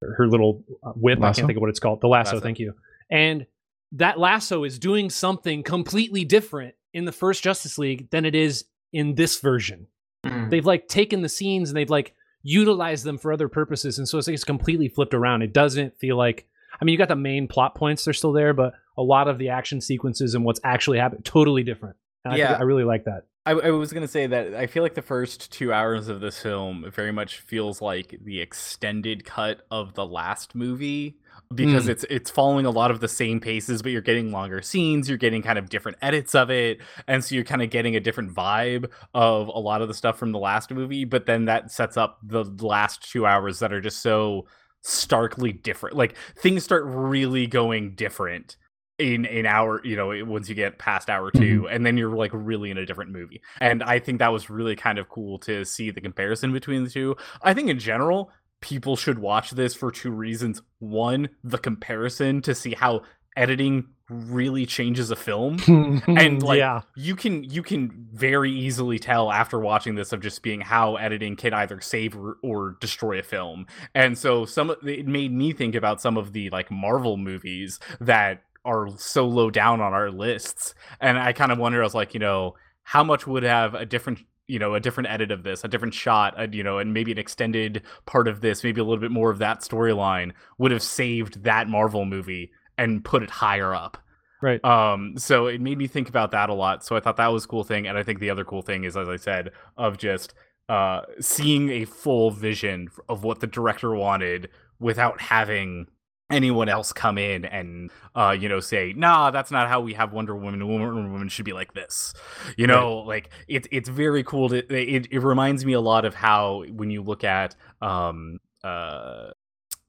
her 0.00 0.26
little 0.28 0.64
uh, 0.82 0.92
whip. 0.92 1.18
I 1.22 1.32
can't 1.32 1.46
think 1.46 1.56
of 1.56 1.60
what 1.60 1.68
it's 1.70 1.80
called. 1.80 2.00
The 2.00 2.08
lasso. 2.08 2.36
Lasso. 2.36 2.40
Thank 2.42 2.58
you. 2.58 2.74
And 3.10 3.46
that 3.92 4.18
lasso 4.18 4.64
is 4.64 4.78
doing 4.78 5.10
something 5.10 5.62
completely 5.62 6.24
different 6.24 6.74
in 6.92 7.04
the 7.04 7.12
first 7.12 7.42
Justice 7.42 7.78
League 7.78 8.10
than 8.10 8.24
it 8.24 8.34
is 8.34 8.64
in 8.92 9.14
this 9.14 9.40
version. 9.40 9.86
Mm. 10.24 10.50
They've 10.50 10.66
like 10.66 10.88
taken 10.88 11.22
the 11.22 11.28
scenes 11.28 11.70
and 11.70 11.76
they've 11.76 11.90
like 11.90 12.14
utilized 12.42 13.04
them 13.04 13.18
for 13.18 13.32
other 13.32 13.48
purposes, 13.48 13.98
and 13.98 14.08
so 14.08 14.18
it's, 14.18 14.26
like, 14.26 14.34
it's 14.34 14.44
completely 14.44 14.88
flipped 14.88 15.14
around. 15.14 15.42
It 15.42 15.52
doesn't 15.52 15.98
feel 15.98 16.16
like. 16.16 16.46
I 16.80 16.84
mean, 16.84 16.92
you 16.92 16.98
got 16.98 17.08
the 17.08 17.16
main 17.16 17.48
plot 17.48 17.74
points; 17.74 18.04
they're 18.04 18.14
still 18.14 18.32
there, 18.32 18.54
but 18.54 18.74
a 18.96 19.02
lot 19.02 19.28
of 19.28 19.38
the 19.38 19.50
action 19.50 19.80
sequences 19.80 20.34
and 20.34 20.44
what's 20.44 20.60
actually 20.64 20.98
happening 20.98 21.22
totally 21.22 21.62
different. 21.62 21.96
And 22.24 22.34
I, 22.34 22.36
Yeah. 22.36 22.52
I 22.52 22.62
really 22.62 22.84
like 22.84 23.04
that. 23.04 23.24
I, 23.46 23.52
I 23.52 23.70
was 23.70 23.92
gonna 23.92 24.06
say 24.08 24.26
that 24.26 24.54
I 24.54 24.66
feel 24.66 24.82
like 24.82 24.94
the 24.94 25.02
first 25.02 25.50
two 25.50 25.72
hours 25.72 26.08
of 26.08 26.20
this 26.20 26.40
film 26.40 26.90
very 26.94 27.12
much 27.12 27.40
feels 27.40 27.80
like 27.80 28.18
the 28.22 28.40
extended 28.40 29.24
cut 29.24 29.66
of 29.70 29.94
the 29.94 30.06
last 30.06 30.54
movie 30.54 31.16
because 31.54 31.86
Mm. 31.86 31.90
it's 31.90 32.04
it's 32.10 32.30
following 32.30 32.66
a 32.66 32.70
lot 32.70 32.90
of 32.90 33.00
the 33.00 33.08
same 33.08 33.40
paces, 33.40 33.82
but 33.82 33.92
you're 33.92 34.00
getting 34.00 34.30
longer 34.32 34.62
scenes, 34.62 35.08
you're 35.08 35.18
getting 35.18 35.42
kind 35.42 35.58
of 35.58 35.68
different 35.68 35.98
edits 36.02 36.34
of 36.34 36.50
it, 36.50 36.80
and 37.06 37.24
so 37.24 37.34
you're 37.34 37.44
kind 37.44 37.62
of 37.62 37.70
getting 37.70 37.96
a 37.96 38.00
different 38.00 38.34
vibe 38.34 38.90
of 39.14 39.48
a 39.48 39.58
lot 39.58 39.82
of 39.82 39.88
the 39.88 39.94
stuff 39.94 40.18
from 40.18 40.32
the 40.32 40.38
last 40.38 40.70
movie. 40.70 41.04
But 41.04 41.26
then 41.26 41.46
that 41.46 41.70
sets 41.70 41.96
up 41.96 42.18
the 42.22 42.44
last 42.44 43.10
two 43.10 43.26
hours 43.26 43.58
that 43.60 43.72
are 43.72 43.80
just 43.80 44.00
so 44.00 44.46
starkly 44.82 45.52
different. 45.52 45.96
Like 45.96 46.16
things 46.38 46.64
start 46.64 46.84
really 46.86 47.46
going 47.46 47.94
different 47.94 48.56
in 48.98 49.24
in 49.24 49.46
hour 49.46 49.80
you 49.82 49.96
know 49.96 50.12
once 50.26 50.46
you 50.50 50.54
get 50.54 50.78
past 50.78 51.08
hour 51.08 51.30
2 51.30 51.66
and 51.70 51.86
then 51.86 51.96
you're 51.96 52.14
like 52.14 52.30
really 52.34 52.70
in 52.70 52.76
a 52.76 52.84
different 52.84 53.10
movie 53.10 53.40
and 53.58 53.82
i 53.82 53.98
think 53.98 54.18
that 54.18 54.30
was 54.30 54.50
really 54.50 54.76
kind 54.76 54.98
of 54.98 55.08
cool 55.08 55.38
to 55.38 55.64
see 55.64 55.90
the 55.90 56.02
comparison 56.02 56.52
between 56.52 56.84
the 56.84 56.90
two 56.90 57.16
i 57.40 57.54
think 57.54 57.70
in 57.70 57.78
general 57.78 58.30
people 58.60 58.96
should 58.96 59.18
watch 59.18 59.50
this 59.52 59.74
for 59.74 59.90
two 59.90 60.10
reasons. 60.10 60.62
One 60.78 61.30
the 61.42 61.58
comparison 61.58 62.42
to 62.42 62.54
see 62.54 62.74
how 62.74 63.02
editing 63.36 63.88
really 64.08 64.66
changes 64.66 65.10
a 65.10 65.16
film. 65.16 65.58
And, 66.06 66.42
like, 66.42 66.58
yeah, 66.58 66.82
you 66.96 67.14
can 67.14 67.44
you 67.44 67.62
can 67.62 68.08
very 68.12 68.50
easily 68.50 68.98
tell 68.98 69.30
after 69.30 69.58
watching 69.58 69.94
this 69.94 70.12
of 70.12 70.20
just 70.20 70.42
being 70.42 70.60
how 70.60 70.96
editing 70.96 71.36
can 71.36 71.54
either 71.54 71.80
save 71.80 72.16
or, 72.16 72.38
or 72.42 72.76
destroy 72.80 73.18
a 73.18 73.22
film. 73.22 73.66
And 73.94 74.18
so 74.18 74.44
some 74.44 74.74
it 74.84 75.06
made 75.06 75.32
me 75.32 75.52
think 75.52 75.74
about 75.74 76.00
some 76.00 76.16
of 76.16 76.32
the 76.32 76.50
like 76.50 76.70
marvel 76.70 77.16
movies 77.16 77.78
that 78.00 78.42
are 78.64 78.88
so 78.98 79.26
low 79.26 79.50
down 79.50 79.80
on 79.80 79.92
our 79.92 80.10
lists. 80.10 80.74
And 81.00 81.18
i 81.18 81.32
kind 81.32 81.52
of 81.52 81.58
wonder 81.58 81.80
i 81.80 81.84
was 81.84 81.94
like 81.94 82.14
you 82.14 82.20
know 82.20 82.54
how 82.82 83.04
much 83.04 83.26
would 83.26 83.44
have 83.44 83.74
a 83.74 83.86
different 83.86 84.18
you 84.50 84.58
know 84.58 84.74
a 84.74 84.80
different 84.80 85.08
edit 85.08 85.30
of 85.30 85.42
this 85.42 85.64
a 85.64 85.68
different 85.68 85.94
shot 85.94 86.38
uh, 86.38 86.46
you 86.50 86.62
know 86.62 86.78
and 86.78 86.92
maybe 86.92 87.12
an 87.12 87.18
extended 87.18 87.82
part 88.06 88.28
of 88.28 88.40
this 88.40 88.64
maybe 88.64 88.80
a 88.80 88.84
little 88.84 89.00
bit 89.00 89.10
more 89.10 89.30
of 89.30 89.38
that 89.38 89.60
storyline 89.60 90.32
would 90.58 90.70
have 90.70 90.82
saved 90.82 91.42
that 91.44 91.68
marvel 91.68 92.04
movie 92.04 92.50
and 92.76 93.04
put 93.04 93.22
it 93.22 93.30
higher 93.30 93.74
up 93.74 93.98
right. 94.42 94.64
um, 94.64 95.14
so 95.16 95.46
it 95.46 95.60
made 95.60 95.78
me 95.78 95.86
think 95.86 96.08
about 96.08 96.30
that 96.30 96.48
a 96.48 96.54
lot. 96.54 96.84
So 96.84 96.96
I 96.96 97.00
thought 97.00 97.16
that 97.16 97.28
was 97.28 97.44
a 97.44 97.48
cool 97.48 97.64
thing, 97.64 97.86
and 97.86 97.96
I 97.96 98.02
think 98.02 98.20
the 98.20 98.30
other 98.30 98.44
cool 98.44 98.62
thing 98.62 98.84
is, 98.84 98.96
as 98.96 99.08
I 99.08 99.16
said, 99.16 99.50
of 99.76 99.98
just 99.98 100.34
uh, 100.68 101.02
seeing 101.20 101.70
a 101.70 101.84
full 101.84 102.30
vision 102.30 102.88
of 103.08 103.24
what 103.24 103.40
the 103.40 103.46
director 103.46 103.94
wanted 103.94 104.48
without 104.78 105.20
having 105.20 105.86
anyone 106.30 106.68
else 106.68 106.92
come 106.92 107.18
in 107.18 107.44
and 107.44 107.90
uh 108.14 108.34
you 108.38 108.48
know 108.48 108.60
say 108.60 108.92
nah 108.96 109.30
that's 109.30 109.50
not 109.50 109.68
how 109.68 109.80
we 109.80 109.92
have 109.94 110.12
wonder 110.12 110.34
woman 110.36 110.66
wonder 110.66 110.94
woman 110.94 111.28
should 111.28 111.44
be 111.44 111.52
like 111.52 111.72
this 111.74 112.14
you 112.56 112.66
know 112.66 112.98
like 112.98 113.30
it's 113.48 113.66
it's 113.70 113.88
very 113.88 114.22
cool 114.22 114.48
to 114.48 114.58
it, 114.74 115.08
it 115.10 115.22
reminds 115.22 115.64
me 115.64 115.72
a 115.72 115.80
lot 115.80 116.04
of 116.04 116.14
how 116.14 116.64
when 116.72 116.90
you 116.90 117.02
look 117.02 117.24
at 117.24 117.54
um 117.82 118.38
uh 118.64 119.30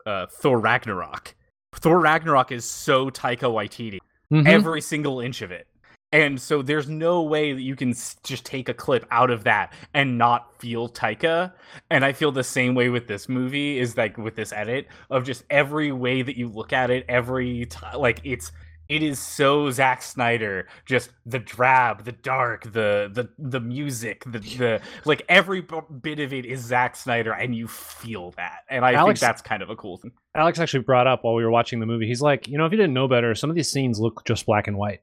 uh 0.05 0.25
thor 0.27 0.59
ragnarok 0.59 1.35
thor 1.75 1.99
ragnarok 1.99 2.51
is 2.51 2.65
so 2.65 3.09
taika 3.09 3.43
waititi 3.49 3.99
Mhm. 4.31 4.47
every 4.47 4.79
single 4.79 5.19
inch 5.19 5.41
of 5.41 5.51
it. 5.51 5.67
And 6.11 6.41
so 6.41 6.61
there's 6.61 6.89
no 6.89 7.21
way 7.21 7.53
that 7.53 7.61
you 7.61 7.75
can 7.75 7.93
just 8.23 8.45
take 8.45 8.67
a 8.67 8.73
clip 8.73 9.05
out 9.11 9.31
of 9.31 9.45
that 9.45 9.73
and 9.93 10.17
not 10.17 10.59
feel 10.59 10.89
Taika. 10.89 11.53
And 11.89 12.03
I 12.03 12.11
feel 12.11 12.31
the 12.31 12.43
same 12.43 12.75
way 12.75 12.89
with 12.89 13.07
this 13.07 13.29
movie 13.29 13.79
is 13.79 13.95
like 13.95 14.17
with 14.17 14.35
this 14.35 14.51
edit 14.51 14.87
of 15.09 15.23
just 15.23 15.43
every 15.49 15.91
way 15.91 16.21
that 16.21 16.37
you 16.37 16.49
look 16.49 16.73
at 16.73 16.89
it, 16.89 17.05
every 17.07 17.65
time, 17.67 17.99
like 17.99 18.19
it's 18.23 18.51
it 18.91 19.03
is 19.03 19.19
so 19.19 19.71
Zack 19.71 20.03
Snyder, 20.03 20.67
just 20.85 21.11
the 21.25 21.39
drab, 21.39 22.03
the 22.03 22.11
dark, 22.11 22.63
the 22.63 23.09
the 23.13 23.29
the 23.39 23.61
music, 23.61 24.25
the 24.25 24.39
the 24.39 24.81
like 25.05 25.21
every 25.29 25.65
bit 26.01 26.19
of 26.19 26.33
it 26.33 26.45
is 26.45 26.59
Zack 26.59 26.97
Snyder, 26.97 27.31
and 27.31 27.55
you 27.55 27.69
feel 27.69 28.31
that, 28.31 28.65
and 28.69 28.83
I 28.83 28.91
Alex- 28.91 29.21
think 29.21 29.29
that's 29.29 29.41
kind 29.41 29.63
of 29.63 29.69
a 29.69 29.77
cool 29.77 29.95
thing. 29.95 30.11
Alex 30.35 30.59
actually 30.59 30.83
brought 30.83 31.07
up 31.07 31.23
while 31.23 31.35
we 31.35 31.43
were 31.45 31.51
watching 31.51 31.79
the 31.79 31.85
movie. 31.85 32.05
He's 32.05 32.21
like, 32.21 32.49
you 32.49 32.57
know, 32.57 32.65
if 32.65 32.73
you 32.73 32.77
didn't 32.77 32.93
know 32.93 33.07
better, 33.07 33.33
some 33.33 33.49
of 33.49 33.55
these 33.55 33.71
scenes 33.71 33.97
look 33.97 34.25
just 34.25 34.45
black 34.45 34.67
and 34.67 34.75
white. 34.75 34.99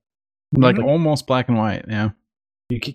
Like 0.52 0.76
Mhm. 0.76 0.84
almost 0.84 1.26
black 1.26 1.48
and 1.48 1.58
white. 1.58 1.84
Yeah, 1.88 2.10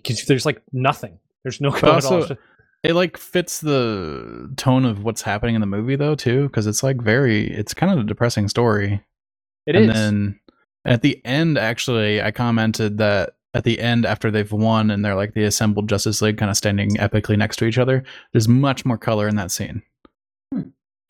'cause 0.04 0.24
there's 0.26 0.46
like 0.46 0.62
nothing. 0.72 1.18
There's 1.44 1.60
no 1.60 1.70
color 1.70 1.96
at 1.98 2.04
all. 2.04 2.14
also- 2.22 2.36
it 2.82 2.94
like 2.94 3.16
fits 3.16 3.60
the 3.60 4.52
tone 4.56 4.84
of 4.84 5.02
what's 5.04 5.22
happening 5.22 5.54
in 5.54 5.60
the 5.60 5.66
movie 5.66 5.96
though 5.96 6.14
too, 6.14 6.44
because 6.48 6.66
it's 6.66 6.82
like 6.82 7.00
very, 7.00 7.50
it's 7.50 7.72
kind 7.74 7.92
of 7.92 7.98
a 7.98 8.04
depressing 8.04 8.48
story. 8.48 9.00
It 9.66 9.74
and 9.76 9.86
is. 9.90 9.94
then 9.94 10.40
at 10.84 11.00
the 11.02 11.20
end, 11.24 11.56
actually, 11.56 12.20
I 12.20 12.30
commented 12.30 12.98
that 12.98 13.36
at 13.54 13.64
the 13.64 13.78
end, 13.80 14.04
after 14.04 14.30
they've 14.30 14.50
won 14.52 14.90
and 14.90 15.02
they're 15.04 15.14
like 15.14 15.32
the 15.34 15.44
assembled 15.44 15.88
Justice 15.88 16.20
League 16.20 16.36
kind 16.38 16.50
of 16.50 16.56
standing 16.56 16.90
epically 16.96 17.38
next 17.38 17.56
to 17.58 17.64
each 17.66 17.78
other, 17.78 18.02
there's 18.32 18.48
much 18.48 18.84
more 18.84 18.98
color 18.98 19.28
in 19.28 19.36
that 19.36 19.50
scene. 19.50 19.80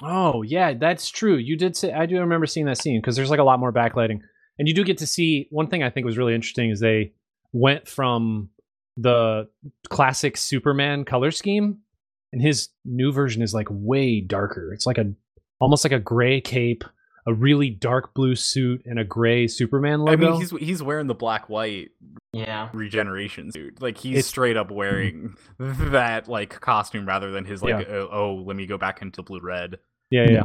Oh 0.03 0.43
yeah, 0.43 0.75
that's 0.75 1.09
true. 1.09 1.37
You 1.37 1.57
did 1.57 1.77
say 1.77 1.93
I 1.93 2.07
do 2.07 2.19
remember 2.19 2.47
seeing 2.47 2.66
that 2.66 2.79
scene 2.79 3.01
because 3.01 3.16
there's 3.16 3.31
like 3.31 3.39
a 3.41 3.45
lot 3.45 3.61
more 3.61 3.73
backlighting, 3.73 4.21
and 4.59 4.68
you 4.68 4.74
do 4.74 4.85
get 4.85 4.98
to 4.98 5.06
see 5.06 5.48
one 5.51 5.66
thing 5.68 5.82
I 5.82 5.90
think 5.90 6.05
was 6.06 6.18
really 6.18 6.35
interesting 6.35 6.70
is 6.70 6.81
they 6.81 7.12
went 7.52 7.89
from 7.89 8.51
the 8.97 9.48
classic 9.89 10.36
Superman 10.36 11.05
color 11.05 11.31
scheme, 11.31 11.78
and 12.32 12.40
his 12.43 12.68
new 12.85 13.12
version 13.12 13.43
is 13.43 13.55
like 13.55 13.68
way 13.70 14.20
darker. 14.20 14.72
It's 14.72 14.86
like 14.86 14.98
a 14.98 15.12
almost 15.60 15.85
like 15.85 15.93
a 15.93 15.98
gray 15.98 16.40
cape, 16.40 16.85
a 17.26 17.32
really 17.35 17.70
dark 17.70 18.12
blue 18.14 18.35
suit, 18.36 18.82
and 18.86 18.98
a 18.98 19.05
gray 19.05 19.47
Superman 19.48 20.01
logo. 20.01 20.12
I 20.12 20.16
mean, 20.31 20.40
he's 20.40 20.51
he's 20.51 20.82
wearing 20.82 21.06
the 21.06 21.14
black 21.14 21.48
white 21.48 21.90
Yeah. 22.32 22.68
regeneration 22.72 23.51
suit. 23.52 23.81
Like 23.82 23.98
he's 23.98 24.12
It's- 24.12 24.26
straight 24.26 24.56
up 24.56 24.70
wearing 24.70 25.35
that 25.59 26.28
like 26.28 26.60
costume 26.60 27.06
rather 27.06 27.31
than 27.31 27.44
his 27.44 27.62
like 27.62 27.86
Yeah. 27.89 27.94
oh, 27.94 28.09
oh 28.12 28.35
let 28.47 28.56
me 28.56 28.66
go 28.66 28.78
back 28.78 29.02
into 29.02 29.22
blue 29.22 29.40
red. 29.40 29.78
yeah, 30.10 30.24
yeah, 30.24 30.31
yeah. 30.32 30.44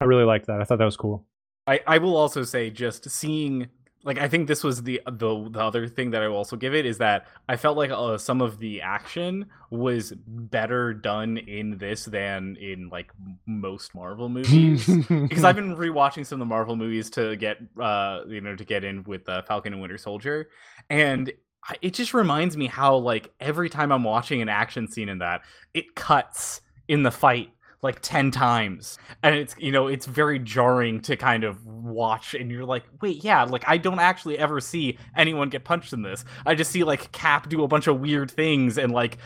I 0.00 0.04
really 0.04 0.24
like 0.24 0.46
that. 0.46 0.60
I 0.60 0.64
thought 0.64 0.78
that 0.78 0.84
was 0.84 0.96
cool. 0.96 1.26
I 1.68 1.80
I 1.86 1.98
will 1.98 2.16
also 2.16 2.42
say 2.42 2.70
just 2.70 3.08
seeing 3.10 3.68
like 4.04 4.18
I 4.18 4.28
think 4.28 4.48
this 4.48 4.64
was 4.64 4.82
the 4.82 5.02
the 5.06 5.48
the 5.50 5.60
other 5.60 5.86
thing 5.86 6.12
that 6.12 6.22
I 6.22 6.28
will 6.28 6.36
also 6.36 6.56
give 6.56 6.74
it 6.74 6.86
is 6.86 6.98
that 6.98 7.26
I 7.48 7.56
felt 7.56 7.76
like 7.76 7.90
uh, 7.90 8.16
some 8.16 8.40
of 8.40 8.58
the 8.58 8.80
action 8.80 9.46
was 9.70 10.12
better 10.26 10.94
done 10.94 11.36
in 11.36 11.76
this 11.76 12.06
than 12.06 12.56
in 12.56 12.88
like 12.88 13.12
most 13.46 13.94
Marvel 13.94 14.28
movies. 14.28 14.86
because 15.08 15.44
I've 15.44 15.56
been 15.56 15.76
rewatching 15.76 16.24
some 16.24 16.36
of 16.36 16.46
the 16.46 16.48
Marvel 16.48 16.74
movies 16.74 17.10
to 17.10 17.36
get 17.36 17.58
uh 17.80 18.20
you 18.26 18.40
know 18.40 18.56
to 18.56 18.64
get 18.64 18.82
in 18.82 19.02
with 19.04 19.28
uh, 19.28 19.42
Falcon 19.42 19.72
and 19.72 19.82
Winter 19.82 19.98
Soldier, 19.98 20.48
and 20.88 21.30
I, 21.68 21.76
it 21.82 21.92
just 21.92 22.14
reminds 22.14 22.56
me 22.56 22.66
how 22.66 22.96
like 22.96 23.30
every 23.40 23.68
time 23.68 23.92
I'm 23.92 24.04
watching 24.04 24.40
an 24.40 24.48
action 24.48 24.88
scene 24.88 25.08
in 25.08 25.18
that, 25.18 25.42
it 25.74 25.94
cuts 25.94 26.62
in 26.86 27.02
the 27.02 27.10
fight 27.10 27.50
like 27.82 28.00
10 28.02 28.30
times 28.32 28.98
and 29.22 29.34
it's 29.36 29.54
you 29.58 29.70
know 29.70 29.86
it's 29.86 30.04
very 30.04 30.38
jarring 30.40 31.00
to 31.00 31.16
kind 31.16 31.44
of 31.44 31.64
watch 31.64 32.34
and 32.34 32.50
you're 32.50 32.64
like 32.64 32.82
wait 33.00 33.22
yeah 33.22 33.44
like 33.44 33.62
i 33.68 33.76
don't 33.76 34.00
actually 34.00 34.36
ever 34.36 34.60
see 34.60 34.98
anyone 35.16 35.48
get 35.48 35.62
punched 35.62 35.92
in 35.92 36.02
this 36.02 36.24
i 36.44 36.54
just 36.56 36.72
see 36.72 36.82
like 36.82 37.12
cap 37.12 37.48
do 37.48 37.62
a 37.62 37.68
bunch 37.68 37.86
of 37.86 38.00
weird 38.00 38.30
things 38.30 38.78
and 38.78 38.92
like 38.92 39.18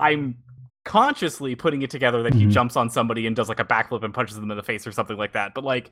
i'm 0.00 0.34
consciously 0.84 1.54
putting 1.54 1.82
it 1.82 1.90
together 1.90 2.22
that 2.22 2.34
he 2.34 2.46
Mhm. 2.46 2.50
jumps 2.50 2.76
on 2.76 2.90
somebody 2.90 3.26
and 3.26 3.36
does 3.36 3.48
like 3.48 3.60
a 3.60 3.64
backflip 3.64 4.02
and 4.02 4.12
punches 4.12 4.34
them 4.40 4.50
in 4.50 4.56
the 4.56 4.62
face 4.62 4.86
or 4.86 4.92
something 4.92 5.16
like 5.16 5.32
that 5.32 5.54
but 5.54 5.62
like 5.62 5.90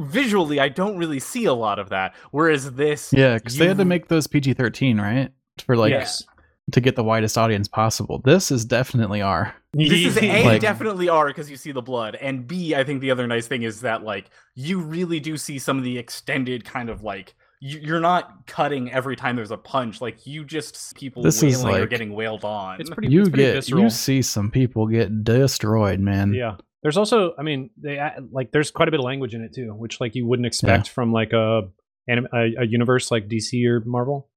visually 0.00 0.58
i 0.58 0.68
don't 0.68 0.96
really 0.96 1.20
see 1.20 1.44
a 1.44 1.52
lot 1.54 1.78
of 1.78 1.90
that 1.90 2.14
whereas 2.32 2.72
this 2.72 3.12
Yeah, 3.12 3.34
because 3.34 3.56
they 3.56 3.68
had 3.68 3.76
to 3.78 3.84
make 3.84 4.08
those 4.08 4.26
PG 4.26 4.54
13, 4.54 4.98
right? 5.00 5.30
For 5.64 5.76
like 5.76 5.90
yes. 5.90 6.24
to 6.72 6.80
get 6.80 6.96
the 6.96 7.04
widest 7.04 7.36
audience 7.36 7.68
possible. 7.68 8.20
This 8.24 8.50
is 8.50 8.64
definitely 8.64 9.20
R. 9.20 9.54
This 9.74 9.92
is 9.92 10.18
A, 10.22 10.44
Like- 10.44 10.60
definitely 10.60 11.08
R 11.08 11.28
because 11.28 11.50
you 11.50 11.56
see 11.56 11.72
the 11.72 11.82
blood, 11.82 12.14
and 12.16 12.46
B, 12.46 12.74
I 12.74 12.84
think 12.84 13.00
the 13.00 13.10
other 13.10 13.26
nice 13.26 13.46
thing 13.46 13.62
is 13.62 13.80
that 13.80 14.02
like 14.04 14.30
you 14.54 14.80
really 14.80 15.20
do 15.20 15.36
see 15.36 15.58
some 15.58 15.78
of 15.78 15.84
the 15.84 15.98
extended 15.98 16.64
kind 16.64 16.90
of 16.90 17.02
like 17.02 17.34
you, 17.60 17.78
you're 17.80 18.00
not 18.00 18.46
cutting 18.46 18.90
every 18.92 19.16
time 19.16 19.36
there's 19.36 19.50
a 19.50 19.56
punch. 19.56 20.00
Like 20.00 20.26
you 20.26 20.44
just 20.44 20.76
see 20.76 20.94
people 20.96 21.22
This 21.22 21.42
is 21.42 21.64
wailing 21.64 21.80
or 21.82 21.86
getting 21.86 22.12
wailed 22.12 22.44
on. 22.44 22.80
It's 22.80 22.90
pretty. 22.90 23.08
you 23.08 23.20
it's 23.22 23.30
pretty 23.30 23.42
get 23.44 23.54
visceral. 23.54 23.82
you 23.84 23.90
see 23.90 24.20
some 24.20 24.50
people 24.50 24.86
get 24.88 25.24
destroyed, 25.24 26.00
man. 26.00 26.34
Yeah. 26.34 26.56
There's 26.82 26.96
also, 26.96 27.32
I 27.38 27.42
mean, 27.42 27.70
they 27.80 28.00
like 28.32 28.50
there's 28.50 28.72
quite 28.72 28.88
a 28.88 28.90
bit 28.90 28.98
of 28.98 29.04
language 29.04 29.34
in 29.36 29.42
it 29.42 29.54
too, 29.54 29.72
which 29.74 30.00
like 30.00 30.16
you 30.16 30.26
wouldn't 30.26 30.46
expect 30.46 30.88
from 30.88 31.12
like 31.12 31.32
a, 31.32 31.62
anim- 32.08 32.26
a 32.34 32.62
a 32.62 32.66
universe 32.66 33.12
like 33.12 33.28
DC 33.28 33.64
or 33.66 33.80
Marvel. 33.86 34.28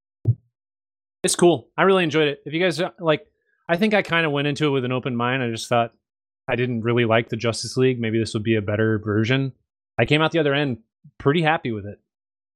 It's 1.23 1.35
cool. 1.35 1.71
I 1.75 1.81
really 1.83 2.03
enjoyed 2.03 2.27
it. 2.27 2.39
If 2.45 2.53
you 2.53 2.61
guys 2.61 2.79
uh, 2.79 2.91
like, 2.99 3.25
I 3.67 3.77
think 3.77 3.93
I 3.93 4.01
kind 4.01 4.25
of 4.25 4.31
went 4.31 4.47
into 4.47 4.67
it 4.67 4.71
with 4.71 4.85
an 4.85 4.91
open 4.91 5.15
mind. 5.15 5.41
I 5.41 5.49
just 5.49 5.67
thought 5.67 5.93
I 6.47 6.55
didn't 6.55 6.81
really 6.81 7.05
like 7.05 7.29
the 7.29 7.37
Justice 7.37 7.77
League. 7.77 7.99
Maybe 7.99 8.19
this 8.19 8.33
would 8.33 8.43
be 8.43 8.55
a 8.55 8.61
better 8.61 8.99
version. 8.99 9.53
I 9.97 10.05
came 10.05 10.21
out 10.21 10.31
the 10.31 10.39
other 10.39 10.53
end 10.53 10.79
pretty 11.17 11.41
happy 11.41 11.71
with 11.71 11.85
it. 11.85 11.99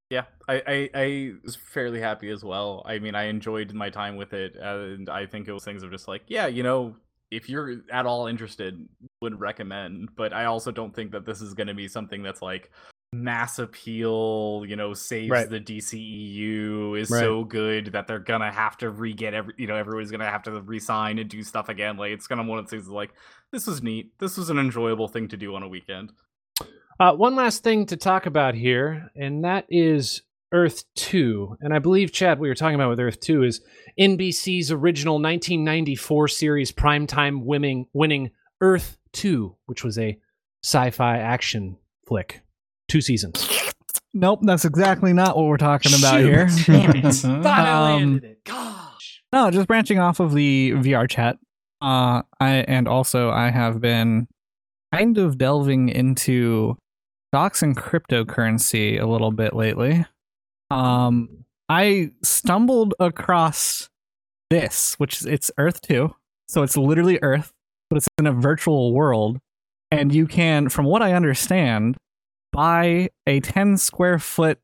Yeah, 0.10 0.26
I, 0.48 0.61
I, 0.65 0.90
I 0.95 1.31
was 1.44 1.56
fairly 1.56 2.02
happy 2.02 2.30
as 2.31 2.44
well. 2.44 2.84
I 2.86 2.98
mean, 2.98 3.14
I 3.14 3.26
enjoyed 3.26 3.73
my 3.73 3.90
time 3.91 4.15
with 4.15 4.34
it, 4.34 4.56
and 4.56 5.07
I 5.07 5.27
think 5.27 5.48
it 5.48 5.53
was 5.53 5.64
things 5.64 5.84
of 5.84 5.91
just 5.91 6.07
like, 6.07 6.23
yeah, 6.27 6.48
you 6.48 6.64
know, 6.64 6.95
if 7.30 7.48
you're 7.48 7.81
at 7.91 8.07
all 8.07 8.26
interested, 8.26 8.88
would 9.22 9.40
recommend. 9.40 10.10
But 10.15 10.34
I 10.34 10.45
also 10.45 10.72
don't 10.72 10.95
think 10.95 11.11
that 11.11 11.26
this 11.26 11.41
is 11.41 11.53
going 11.53 11.68
to 11.68 11.76
be 11.76 11.88
something 11.88 12.23
that's 12.23 12.41
like 12.41 12.72
mass 13.14 13.60
appeal. 13.60 14.64
You 14.68 14.76
know, 14.76 14.94
saves 14.94 15.30
Right. 15.31 15.49
the 15.49 15.60
DCEU 15.60 16.95
is 16.95 17.10
Right. 17.10 17.19
so 17.19 17.44
good 17.44 17.88
that 17.94 18.07
they're 18.07 18.19
gonna 18.19 18.52
have 18.52 18.77
to 18.77 18.90
re 18.90 19.14
get 19.14 19.34
every. 19.34 19.53
You 19.57 19.68
know, 19.68 19.76
everybody's 19.76 20.11
gonna 20.11 20.30
have 20.30 20.44
to 20.44 20.52
resign 20.61 21.18
and 21.19 21.30
do 21.30 21.41
stuff 21.44 21.69
again. 21.69 21.98
Like 21.98 22.11
it's 22.11 22.27
gonna 22.27 22.44
one 22.44 22.60
of 22.60 22.69
things 22.69 22.88
like 22.88 23.11
this 23.52 23.68
was 23.68 23.81
neat. 23.81 24.11
This 24.19 24.38
was 24.38 24.49
an 24.49 24.60
enjoyable 24.60 25.07
thing 25.07 25.27
to 25.30 25.38
do 25.38 25.56
on 25.56 25.64
a 25.64 25.68
weekend. 25.68 26.11
Uh, 26.99 27.14
one 27.15 27.36
last 27.36 27.64
thing 27.64 27.86
to 27.86 27.95
talk 27.95 28.26
about 28.26 28.53
here, 28.56 29.10
and 29.15 29.44
that 29.45 29.65
is 29.69 30.22
Earth 30.52 30.84
2. 30.95 31.56
And 31.61 31.73
I 31.73 31.80
believe, 31.80 32.11
Chad, 32.11 32.40
what 32.40 32.48
you're 32.48 32.56
talking 32.56 32.76
about 32.76 32.90
with 32.90 32.99
Earth 32.99 33.22
2 33.22 33.44
is 33.44 33.61
NBC's 33.98 34.69
original 34.72 35.18
1994 35.19 36.27
series 36.27 36.72
primetime 36.73 37.44
winning, 37.45 37.86
winning 37.94 38.31
Earth 38.60 38.98
2, 39.14 39.56
which 39.68 39.84
was 39.84 39.98
a 39.98 40.19
sci 40.61 40.90
fi 40.90 41.18
action 41.19 41.77
flick. 42.06 42.41
Two 42.90 43.02
seasons. 43.02 43.48
Nope, 44.14 44.40
that's 44.44 44.66
exactly 44.66 45.14
not 45.14 45.38
what 45.38 45.45
we're 45.45 45.57
talking 45.57 45.94
about 45.98 46.20
here. 46.22 46.49
Damn 46.66 46.95
it. 46.98 47.14
Thought 47.14 47.45
I 47.45 47.70
Um, 47.94 47.99
landed 48.02 48.24
it. 48.24 48.44
Gosh. 48.44 49.22
No, 49.32 49.49
just 49.52 49.68
branching 49.68 49.99
off 49.99 50.20
of 50.20 50.34
the 50.34 50.72
VR 50.72 51.07
chat. 51.10 51.38
Uh, 51.82 52.24
I 52.41 52.66
and 52.68 52.88
also 52.88 53.30
I 53.30 53.52
have 53.52 53.80
been 53.80 54.28
kind 54.94 55.18
of 55.20 55.38
delving 55.38 55.88
into 55.90 56.76
stocks 57.32 57.61
and 57.61 57.78
cryptocurrency 57.78 58.99
a 58.99 59.06
little 59.06 59.32
bit 59.32 59.56
lately. 59.56 60.06
Um, 60.72 61.45
I 61.70 62.10
stumbled 62.24 62.95
across 62.99 63.88
this, 64.49 64.95
which 64.95 65.22
is 65.22 65.26
it's 65.28 65.52
Earth 65.60 65.82
Two, 65.82 66.16
so 66.48 66.64
it's 66.64 66.76
literally 66.76 67.20
Earth, 67.22 67.52
but 67.90 67.98
it's 67.98 68.07
in 68.18 68.26
a 68.26 68.34
virtual 68.34 68.91
world, 68.94 69.38
and 69.91 70.14
you 70.14 70.26
can, 70.26 70.70
from 70.70 70.86
what 70.86 71.03
I 71.03 71.14
understand, 71.14 71.95
buy 72.51 73.09
a 73.27 73.39
ten 73.39 73.77
square 73.77 74.19
foot 74.19 74.59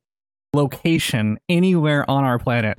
location 0.54 1.38
anywhere 1.50 2.10
on 2.10 2.24
our 2.24 2.40
planet 2.40 2.78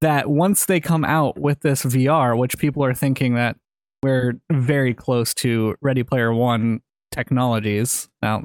that 0.00 0.28
once 0.28 0.66
they 0.66 0.80
come 0.80 1.04
out 1.04 1.38
with 1.38 1.60
this 1.60 1.84
VR, 1.84 2.36
which 2.36 2.58
people 2.58 2.84
are 2.84 2.94
thinking 2.94 3.34
that 3.34 3.56
we're 4.02 4.34
very 4.52 4.92
close 4.92 5.32
to 5.34 5.76
Ready 5.80 6.02
Player 6.02 6.32
One 6.32 6.80
technologies. 7.10 8.08
Now, 8.20 8.44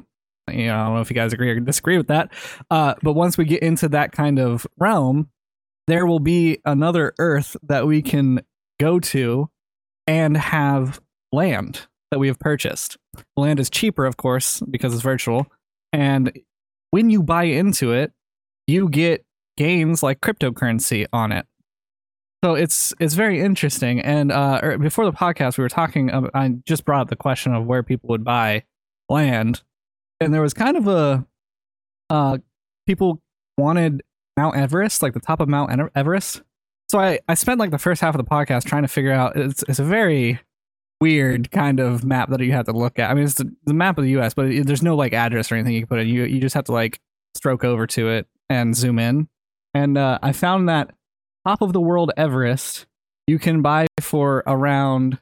you 0.50 0.68
know, 0.68 0.74
I 0.74 0.84
don't 0.84 0.94
know 0.94 1.00
if 1.00 1.10
you 1.10 1.14
guys 1.14 1.32
agree 1.32 1.50
or 1.50 1.60
disagree 1.60 1.98
with 1.98 2.08
that, 2.08 2.32
uh, 2.70 2.94
but 3.02 3.12
once 3.12 3.36
we 3.36 3.44
get 3.44 3.62
into 3.62 3.88
that 3.90 4.12
kind 4.12 4.38
of 4.38 4.66
realm, 4.78 5.28
there 5.86 6.06
will 6.06 6.20
be 6.20 6.60
another 6.64 7.12
Earth 7.18 7.56
that 7.62 7.86
we 7.86 8.00
can 8.00 8.40
go 8.78 8.98
to 9.00 9.50
and 10.06 10.36
have 10.36 11.00
land 11.32 11.86
that 12.10 12.18
we 12.18 12.28
have 12.28 12.38
purchased. 12.38 12.96
Land 13.36 13.60
is 13.60 13.68
cheaper, 13.68 14.06
of 14.06 14.16
course, 14.16 14.60
because 14.70 14.94
it's 14.94 15.02
virtual. 15.02 15.46
And 15.92 16.32
when 16.90 17.10
you 17.10 17.22
buy 17.22 17.44
into 17.44 17.92
it, 17.92 18.12
you 18.66 18.88
get 18.88 19.24
gains 19.56 20.02
like 20.02 20.20
cryptocurrency 20.20 21.06
on 21.12 21.32
it. 21.32 21.46
So 22.42 22.54
it's 22.54 22.94
it's 22.98 23.14
very 23.14 23.40
interesting. 23.40 24.00
And 24.00 24.32
uh, 24.32 24.60
er, 24.62 24.78
before 24.78 25.04
the 25.04 25.12
podcast, 25.12 25.58
we 25.58 25.62
were 25.62 25.68
talking. 25.68 26.10
ab- 26.10 26.30
I 26.32 26.54
just 26.66 26.84
brought 26.84 27.02
up 27.02 27.08
the 27.10 27.16
question 27.16 27.54
of 27.54 27.66
where 27.66 27.82
people 27.82 28.08
would 28.08 28.24
buy 28.24 28.64
land, 29.10 29.62
and 30.20 30.32
there 30.32 30.40
was 30.40 30.54
kind 30.54 30.76
of 30.76 30.88
a 30.88 31.26
uh, 32.08 32.38
people 32.86 33.20
wanted 33.58 34.02
Mount 34.38 34.56
Everest, 34.56 35.02
like 35.02 35.12
the 35.12 35.20
top 35.20 35.40
of 35.40 35.48
Mount 35.48 35.90
Everest. 35.94 36.42
So 36.88 36.98
I 36.98 37.18
I 37.28 37.34
spent 37.34 37.60
like 37.60 37.72
the 37.72 37.78
first 37.78 38.00
half 38.00 38.14
of 38.14 38.24
the 38.24 38.28
podcast 38.28 38.64
trying 38.64 38.82
to 38.82 38.88
figure 38.88 39.12
out. 39.12 39.36
It's 39.36 39.62
it's 39.68 39.78
a 39.78 39.84
very 39.84 40.40
weird 41.00 41.50
kind 41.50 41.80
of 41.80 42.04
map 42.04 42.30
that 42.30 42.40
you 42.40 42.52
have 42.52 42.66
to 42.66 42.72
look 42.72 42.98
at. 42.98 43.10
I 43.10 43.14
mean, 43.14 43.24
it's 43.24 43.34
the, 43.34 43.50
the 43.64 43.74
map 43.74 43.98
of 43.98 44.04
the 44.04 44.10
U.S., 44.10 44.34
but 44.34 44.46
it, 44.46 44.66
there's 44.66 44.82
no 44.82 44.96
like 44.96 45.12
address 45.12 45.50
or 45.50 45.54
anything 45.54 45.74
you 45.74 45.80
can 45.80 45.88
put 45.88 45.98
in. 46.00 46.08
You 46.08 46.24
you 46.24 46.40
just 46.40 46.54
have 46.54 46.64
to 46.64 46.72
like 46.72 47.00
stroke 47.36 47.64
over 47.64 47.86
to 47.88 48.08
it 48.10 48.26
and 48.48 48.76
zoom 48.76 48.98
in. 48.98 49.28
And 49.74 49.96
uh, 49.96 50.18
I 50.22 50.32
found 50.32 50.68
that 50.68 50.90
top 51.46 51.62
of 51.62 51.72
the 51.72 51.80
world 51.80 52.12
Everest 52.16 52.86
you 53.26 53.38
can 53.38 53.62
buy 53.62 53.86
for 54.00 54.42
around 54.46 55.18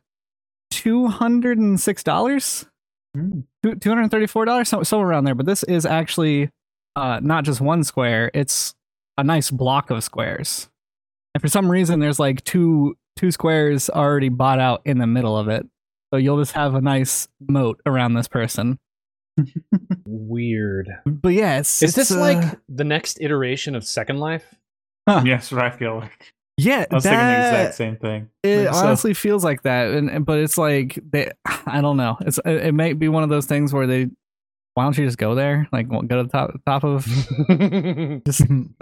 two 0.71 1.09
hundred 1.09 1.59
and 1.59 1.79
six 1.79 2.03
dollars, 2.03 2.67
Hmm. 3.15 3.41
two 3.63 3.89
hundred 3.89 4.11
thirty 4.11 4.27
four 4.27 4.45
dollars, 4.45 4.69
somewhere 4.69 5.09
around 5.09 5.25
there. 5.25 5.35
But 5.35 5.47
this 5.47 5.63
is 5.65 5.85
actually 5.87 6.51
uh, 6.97 7.21
not 7.23 7.45
just 7.45 7.61
one 7.61 7.85
square; 7.85 8.31
it's 8.35 8.75
a 9.17 9.25
nice 9.25 9.51
block 9.51 9.91
of 9.91 10.03
squares. 10.03 10.69
And 11.35 11.43
for 11.43 11.49
some 11.49 11.71
reason, 11.71 12.01
there's 12.01 12.19
like 12.19 12.43
two 12.45 12.97
two 13.19 13.31
squares 13.31 13.91
already 13.91 14.29
bought 14.29 14.61
out 14.61 14.81
in 14.85 14.99
the 14.99 15.07
middle 15.07 15.37
of 15.37 15.49
it, 15.49 15.67
so 16.13 16.17
you'll 16.19 16.39
just 16.39 16.53
have 16.53 16.75
a 16.75 16.81
nice 16.81 17.29
moat 17.49 17.81
around 17.85 18.15
this 18.15 18.29
person. 18.29 18.79
Weird. 20.07 20.89
But 21.07 21.31
yeah, 21.31 21.59
it's, 21.59 21.83
Is 21.83 21.95
this 21.95 22.11
uh, 22.11 22.19
like 22.21 22.59
the 22.69 22.85
next 22.85 23.19
iteration 23.21 23.75
of 23.75 23.85
Second 23.85 24.19
Life? 24.19 24.55
yes, 25.25 25.51
what 25.53 25.63
I 25.65 25.71
feel 25.71 25.99
like. 25.99 26.33
yeah? 26.57 26.85
I 26.91 26.95
was 26.95 27.05
thinking 27.05 27.19
the 27.19 27.25
that- 27.25 27.55
exact 27.61 27.75
same 27.77 27.97
thing. 27.97 28.29
It 28.43 28.73
so- 28.73 28.79
honestly 28.87 29.15
feels 29.15 29.45
like 29.45 29.63
that, 29.63 29.91
and, 29.93 30.11
and- 30.11 30.27
but 30.27 30.39
it's 30.39 30.59
like 30.59 30.99
they, 31.11 31.31
I 31.67 31.81
don't 31.81 31.97
know. 31.97 32.17
It's 32.21 32.39
it, 32.45 32.67
it 32.69 32.73
may 32.75 32.93
be 32.93 33.09
one 33.09 33.23
of 33.23 33.29
those 33.29 33.47
things 33.47 33.73
where 33.73 33.87
they, 33.87 34.09
why 34.79 34.85
don't 34.85 34.97
you 34.97 35.05
just 35.05 35.19
go 35.19 35.35
there? 35.35 35.69
Like 35.73 35.89
go 35.89 36.03
to 36.03 36.23
the 36.23 36.29
top 36.29 36.53
top 36.65 36.85
of 36.85 37.05
just 38.25 38.49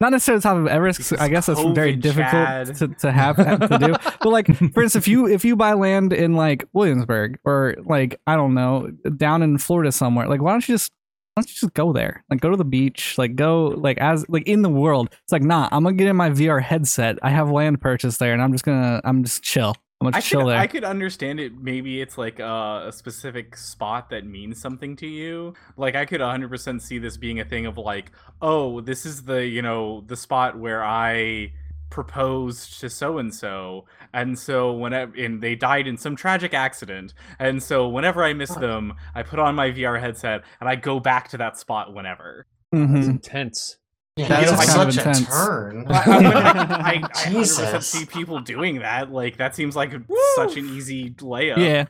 not 0.00 0.10
necessarily 0.10 0.38
the 0.38 0.42
top 0.42 0.56
of 0.56 0.66
Everest. 0.66 1.12
I 1.20 1.28
guess 1.28 1.44
that's 1.44 1.60
very 1.60 1.94
difficult 1.94 2.74
to, 2.76 2.88
to 2.88 3.12
have 3.12 3.36
to 3.36 3.78
do. 3.78 3.94
But 4.22 4.30
like 4.30 4.46
for 4.46 4.82
instance, 4.82 4.96
if 4.96 5.06
you 5.06 5.26
if 5.26 5.44
you 5.44 5.54
buy 5.54 5.74
land 5.74 6.14
in 6.14 6.32
like 6.32 6.64
Williamsburg 6.72 7.38
or 7.44 7.76
like 7.84 8.18
I 8.26 8.36
don't 8.36 8.54
know 8.54 8.88
down 9.18 9.42
in 9.42 9.58
Florida 9.58 9.92
somewhere, 9.92 10.28
like 10.28 10.40
why 10.40 10.52
don't 10.52 10.66
you 10.66 10.76
just 10.76 10.90
why 11.34 11.42
don't 11.42 11.50
you 11.50 11.60
just 11.60 11.74
go 11.74 11.92
there? 11.92 12.24
Like 12.30 12.40
go 12.40 12.48
to 12.48 12.56
the 12.56 12.64
beach, 12.64 13.18
like 13.18 13.36
go 13.36 13.66
like 13.66 13.98
as 13.98 14.24
like 14.30 14.48
in 14.48 14.62
the 14.62 14.70
world. 14.70 15.10
It's 15.24 15.32
like 15.32 15.42
nah, 15.42 15.68
I'm 15.72 15.84
gonna 15.84 15.94
get 15.94 16.06
in 16.06 16.16
my 16.16 16.30
VR 16.30 16.62
headset. 16.62 17.18
I 17.22 17.28
have 17.28 17.50
land 17.50 17.82
purchased 17.82 18.18
there, 18.18 18.32
and 18.32 18.40
I'm 18.40 18.52
just 18.52 18.64
gonna 18.64 19.02
I'm 19.04 19.24
just 19.24 19.42
chill. 19.42 19.76
I'm 20.00 20.06
gonna 20.06 20.16
I 20.18 20.20
chill 20.20 20.40
could, 20.42 20.48
there. 20.50 20.58
I 20.58 20.66
could 20.66 20.84
understand 20.84 21.40
it. 21.40 21.52
Maybe 21.56 22.00
it's 22.00 22.18
like 22.18 22.38
uh, 22.40 22.82
a 22.86 22.92
specific 22.92 23.56
spot 23.56 24.10
that 24.10 24.26
means 24.26 24.60
something 24.60 24.96
to 24.96 25.06
you. 25.06 25.54
Like 25.76 25.94
I 25.94 26.04
could 26.04 26.20
100% 26.20 26.82
see 26.82 26.98
this 26.98 27.16
being 27.16 27.40
a 27.40 27.44
thing 27.44 27.64
of 27.66 27.78
like, 27.78 28.10
oh, 28.42 28.80
this 28.80 29.06
is 29.06 29.22
the 29.22 29.46
you 29.46 29.62
know 29.62 30.02
the 30.06 30.16
spot 30.16 30.58
where 30.58 30.84
I 30.84 31.52
proposed 31.90 32.80
to 32.80 32.90
so 32.90 33.18
and 33.18 33.32
so, 33.34 33.86
and 34.12 34.38
so 34.38 34.72
whenever 34.72 35.14
and 35.16 35.40
they 35.42 35.54
died 35.54 35.86
in 35.86 35.96
some 35.96 36.16
tragic 36.16 36.52
accident, 36.52 37.14
and 37.38 37.62
so 37.62 37.88
whenever 37.88 38.22
I 38.24 38.34
miss 38.34 38.54
them, 38.54 38.94
I 39.14 39.22
put 39.22 39.38
on 39.38 39.54
my 39.54 39.70
VR 39.70 39.98
headset 40.00 40.42
and 40.60 40.68
I 40.68 40.74
go 40.76 41.00
back 41.00 41.28
to 41.28 41.38
that 41.38 41.56
spot 41.56 41.94
whenever. 41.94 42.46
That's 42.72 42.84
Mhm. 42.90 43.08
intense. 43.08 43.76
Yeah, 44.16 44.28
That's 44.28 44.44
you 44.44 44.52
know, 44.52 44.56
kind 44.58 44.94
such 44.94 45.22
a 45.22 45.24
turn. 45.26 45.86
I, 45.90 46.02
I, 46.04 46.16
would- 46.18 46.36
I, 46.36 46.90
I 46.92 46.98
100% 47.00 47.82
see 47.82 48.06
people 48.06 48.38
doing 48.40 48.78
that. 48.78 49.10
Like 49.10 49.38
that 49.38 49.56
seems 49.56 49.74
like 49.74 49.92
such 50.36 50.56
an 50.56 50.68
easy 50.68 51.10
layup. 51.10 51.56
Yeah. 51.58 51.86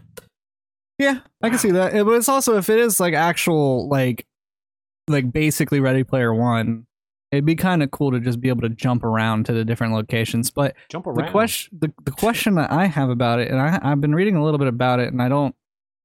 Yeah, 0.98 1.20
I 1.42 1.50
can 1.50 1.58
see 1.58 1.72
that. 1.72 1.94
Uh, 1.94 2.04
But 2.04 2.12
it's 2.12 2.28
also 2.28 2.56
if 2.56 2.70
it 2.70 2.78
is 2.78 3.00
like 3.00 3.14
actual 3.14 3.88
like 3.88 4.24
like 5.08 5.32
basically 5.32 5.80
Ready 5.80 6.04
Player 6.04 6.32
One, 6.32 6.86
it'd 7.32 7.44
be 7.44 7.56
kind 7.56 7.82
of 7.82 7.90
cool 7.90 8.12
to 8.12 8.20
just 8.20 8.40
be 8.40 8.48
able 8.48 8.62
to 8.62 8.68
jump 8.68 9.02
around 9.04 9.44
to 9.46 9.52
the 9.52 9.64
different 9.64 9.92
locations. 9.92 10.50
But 10.50 10.76
Jump 10.88 11.04
the 11.04 11.24
question 11.30 11.78
the, 11.80 11.92
the 12.04 12.12
question 12.12 12.54
that 12.54 12.70
I 12.70 12.86
have 12.86 13.10
about 13.10 13.40
it, 13.40 13.50
and 13.50 13.60
I 13.60 13.78
I've 13.82 14.00
been 14.00 14.14
reading 14.14 14.36
a 14.36 14.44
little 14.44 14.58
bit 14.58 14.68
about 14.68 15.00
it, 15.00 15.12
and 15.12 15.20
I 15.20 15.28
don't 15.28 15.54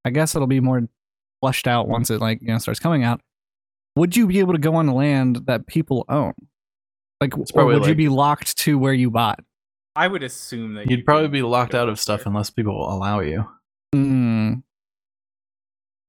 I 0.04 0.10
guess 0.10 0.36
it'll 0.36 0.48
be 0.48 0.60
more 0.60 0.82
flushed 1.40 1.68
out 1.68 1.88
once 1.88 2.10
it 2.10 2.20
like 2.20 2.42
you 2.42 2.48
know 2.48 2.58
starts 2.58 2.80
coming 2.80 3.04
out. 3.04 3.22
Would 4.00 4.16
you 4.16 4.28
be 4.28 4.40
able 4.40 4.54
to 4.54 4.60
go 4.60 4.76
on 4.76 4.88
land 4.88 5.42
that 5.48 5.68
people 5.68 6.06
own? 6.10 6.34
Like, 7.22 7.38
or 7.38 7.44
probably 7.54 7.78
would 7.80 7.88
you 7.88 7.96
be 7.96 8.08
locked 8.10 8.58
to 8.60 8.78
where 8.80 8.94
you 8.94 9.12
bought? 9.12 9.40
I 9.96 10.08
would 10.08 10.24
assume 10.24 10.76
that 10.76 10.90
You'd 10.90 11.00
you 11.00 11.06
probably 11.06 11.28
be 11.28 11.42
locked 11.42 11.76
out 11.76 11.90
of 11.90 12.00
stuff 12.00 12.22
there. 12.24 12.30
unless 12.32 12.50
people 12.50 12.90
allow 12.90 13.20
you. 13.20 13.46
Mm. 13.94 14.64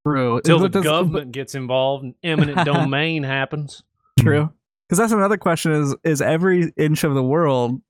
True. 0.07 0.37
Until 0.37 0.59
the 0.61 0.65
But 0.69 0.73
does- 0.73 0.85
government 0.85 1.33
gets 1.33 1.55
involved 1.55 2.05
and 2.05 2.15
eminent 2.23 2.65
domain 2.65 3.23
happens. 3.25 3.83
True. 4.19 4.51
Because 4.89 4.99
that's 4.99 5.13
another 5.13 5.37
question: 5.37 5.73
is 5.73 5.95
is 6.05 6.23
every 6.23 6.73
inch 6.77 7.05
of 7.05 7.15
the 7.15 7.23
world 7.23 7.81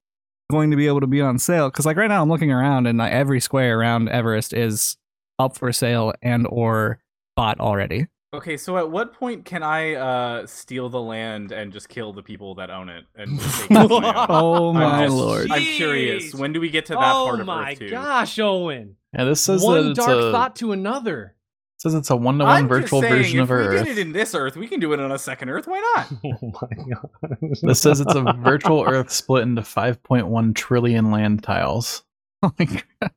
going 0.51 0.70
to 0.70 0.77
be 0.77 0.86
able 0.86 1.01
to 1.01 1.06
be 1.06 1.20
on 1.20 1.39
sale? 1.39 1.68
Because 1.70 1.86
like 1.86 1.97
right 1.97 2.09
now, 2.09 2.22
I'm 2.22 2.28
looking 2.28 2.51
around 2.52 2.86
and 2.86 2.98
like 2.98 3.12
every 3.12 3.40
square 3.40 3.78
around 3.78 4.09
Everest 4.09 4.52
is 4.52 4.97
up 5.39 5.56
for 5.56 5.72
sale 5.72 6.12
and 6.22 6.47
or 6.48 7.01
bought 7.36 7.60
already. 7.60 8.06
Okay, 8.32 8.57
so 8.57 8.78
at 8.78 8.89
what 8.89 9.12
point 9.12 9.44
can 9.44 9.65
I 9.65 9.94
uh 9.94 10.47
steal 10.47 10.89
the 10.89 11.01
land 11.01 11.51
and 11.51 11.73
just 11.73 11.89
kill 11.89 12.12
the 12.12 12.23
people 12.23 12.55
that 12.57 12.70
own 12.70 12.89
it 12.89 13.05
and 13.16 13.40
take 13.40 13.70
it 13.73 13.77
as 13.77 13.89
my? 13.90 14.27
Oh 14.28 14.69
I'm 14.69 14.74
my 14.74 15.05
just- 15.07 15.16
lord! 15.16 15.51
I'm 15.51 15.62
curious. 15.62 16.32
When 16.35 16.52
do 16.52 16.61
we 16.61 16.70
get 16.70 16.86
to 16.86 16.93
that 16.94 17.12
oh 17.12 17.27
part 17.27 17.40
of 17.40 17.47
my 17.47 17.73
Earth 17.73 17.78
too? 17.81 17.90
gosh, 17.90 18.39
Owen! 18.39 18.94
Yeah, 19.12 19.24
this 19.24 19.40
says 19.40 19.65
One 19.65 19.89
it's 19.89 19.98
dark 19.98 20.11
a, 20.16 20.31
thought 20.31 20.55
to 20.57 20.70
another. 20.70 21.35
says 21.78 21.94
it's 21.94 22.09
a 22.11 22.15
one 22.16 22.39
to 22.39 22.44
I'm 22.44 22.69
one 22.69 22.69
virtual 22.69 23.01
saying, 23.01 23.12
version 23.15 23.40
if 23.40 23.44
of 23.44 23.48
we 23.51 23.55
Earth. 23.57 23.85
did 23.85 23.98
it 23.98 24.01
in 24.01 24.12
this 24.12 24.32
Earth, 24.32 24.55
we 24.55 24.69
can 24.69 24.78
do 24.78 24.93
it 24.93 25.01
on 25.01 25.11
a 25.11 25.19
second 25.19 25.48
Earth. 25.51 25.66
Why 25.66 25.81
not? 25.97 26.12
Oh 26.40 26.52
my 26.62 26.94
god! 26.94 27.36
This 27.62 27.81
says 27.82 27.98
it's 28.01 28.15
a 28.15 28.32
virtual 28.39 28.85
Earth 28.89 29.11
split 29.11 29.43
into 29.43 29.62
5.1 29.62 30.55
trillion 30.55 31.11
land 31.11 31.43
tiles. 31.43 32.05
Oh 32.44 32.52
my 32.61 32.65
God. 32.65 33.11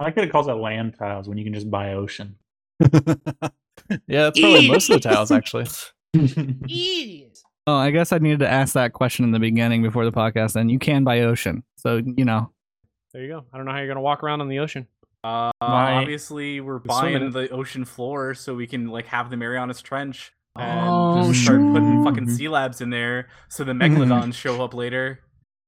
I 0.00 0.02
like 0.02 0.16
that 0.16 0.24
it 0.24 0.32
calls 0.32 0.48
it 0.48 0.52
land 0.54 0.96
tiles 0.98 1.28
when 1.28 1.38
you 1.38 1.44
can 1.44 1.54
just 1.54 1.70
buy 1.70 1.92
ocean. 1.92 2.34
yeah, 4.06 4.24
that's 4.24 4.40
probably 4.40 4.68
most 4.68 4.90
of 4.90 5.00
the 5.02 5.08
tiles 5.08 5.30
actually. 5.30 5.66
Oh, 7.66 7.76
I 7.76 7.90
guess 7.92 8.12
I 8.12 8.18
needed 8.18 8.40
to 8.40 8.48
ask 8.48 8.74
that 8.74 8.92
question 8.92 9.24
in 9.24 9.30
the 9.30 9.38
beginning 9.38 9.82
before 9.82 10.04
the 10.04 10.12
podcast. 10.12 10.54
And 10.54 10.70
you 10.70 10.78
can 10.78 11.02
buy 11.02 11.20
ocean, 11.22 11.64
so 11.76 11.96
you 11.96 12.24
know. 12.26 12.50
There 13.14 13.22
you 13.22 13.28
go. 13.28 13.44
I 13.52 13.56
don't 13.56 13.64
know 13.64 13.72
how 13.72 13.78
you're 13.78 13.88
gonna 13.88 14.02
walk 14.02 14.22
around 14.22 14.42
on 14.42 14.48
the 14.48 14.58
ocean. 14.58 14.86
Uh, 15.22 15.50
My- 15.62 15.94
obviously, 15.94 16.60
we're 16.60 16.74
We're 16.84 16.98
swimming 17.00 17.30
buying 17.30 17.32
the 17.32 17.48
ocean 17.48 17.86
floor 17.86 18.34
so 18.34 18.54
we 18.54 18.66
can 18.66 18.88
like 18.88 19.06
have 19.06 19.30
the 19.30 19.38
Marianas 19.38 19.80
Trench 19.80 20.30
and 20.56 20.80
Oh, 20.88 21.28
just 21.32 21.42
start 21.44 21.60
putting 21.72 22.04
fucking 22.04 22.28
sea 22.28 22.48
labs 22.48 22.80
in 22.82 22.90
there 22.90 23.28
so 23.48 23.64
the 23.64 23.72
megalodons 23.72 24.34
show 24.44 24.62
up 24.62 24.74
later. 24.74 25.20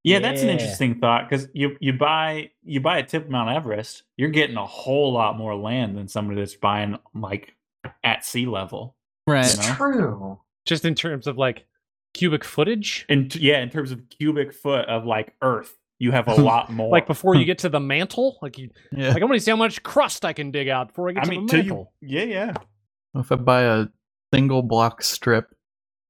Yeah, 0.04 0.18
that's 0.20 0.42
an 0.42 0.50
interesting 0.50 1.00
thought 1.00 1.28
because 1.28 1.48
you 1.54 1.76
you 1.80 1.94
buy 1.94 2.50
you 2.62 2.80
buy 2.80 2.98
a 2.98 3.02
tip 3.04 3.24
of 3.24 3.30
Mount 3.30 3.48
Everest, 3.56 4.02
you're 4.18 4.28
getting 4.28 4.56
a 4.56 4.66
whole 4.66 5.12
lot 5.14 5.38
more 5.38 5.56
land 5.56 5.96
than 5.96 6.06
somebody 6.08 6.38
that's 6.40 6.54
buying 6.56 6.98
like 7.14 7.54
at 8.04 8.24
sea 8.24 8.46
level. 8.46 8.96
Right. 9.26 9.50
You 9.50 9.62
know? 9.62 9.74
True. 9.74 10.40
Just 10.64 10.84
in 10.84 10.94
terms 10.94 11.26
of 11.26 11.36
like 11.36 11.66
cubic 12.14 12.44
footage. 12.44 13.06
And 13.08 13.34
yeah, 13.36 13.60
in 13.60 13.70
terms 13.70 13.92
of 13.92 14.02
cubic 14.08 14.52
foot 14.52 14.86
of 14.86 15.04
like 15.04 15.34
Earth, 15.42 15.74
you 15.98 16.12
have 16.12 16.28
a 16.28 16.34
lot 16.40 16.72
more. 16.72 16.90
Like 16.90 17.06
before 17.06 17.34
you 17.34 17.42
hmm. 17.42 17.46
get 17.46 17.58
to 17.58 17.68
the 17.68 17.80
mantle, 17.80 18.38
like 18.42 18.58
you, 18.58 18.70
Yeah. 18.92 19.08
like 19.08 19.22
I'm 19.22 19.28
gonna 19.28 19.40
see 19.40 19.50
how 19.50 19.56
much 19.56 19.82
crust 19.82 20.24
I 20.24 20.32
can 20.32 20.50
dig 20.50 20.68
out 20.68 20.88
before 20.88 21.08
I 21.08 21.12
get 21.12 21.22
I 21.22 21.26
to 21.26 21.30
mean, 21.30 21.46
the 21.46 21.56
mantle. 21.56 21.92
you, 22.00 22.18
yeah, 22.18 22.24
yeah. 22.24 22.54
If 23.14 23.32
I 23.32 23.36
buy 23.36 23.62
a 23.62 23.86
single 24.34 24.62
block 24.62 25.02
strip 25.02 25.48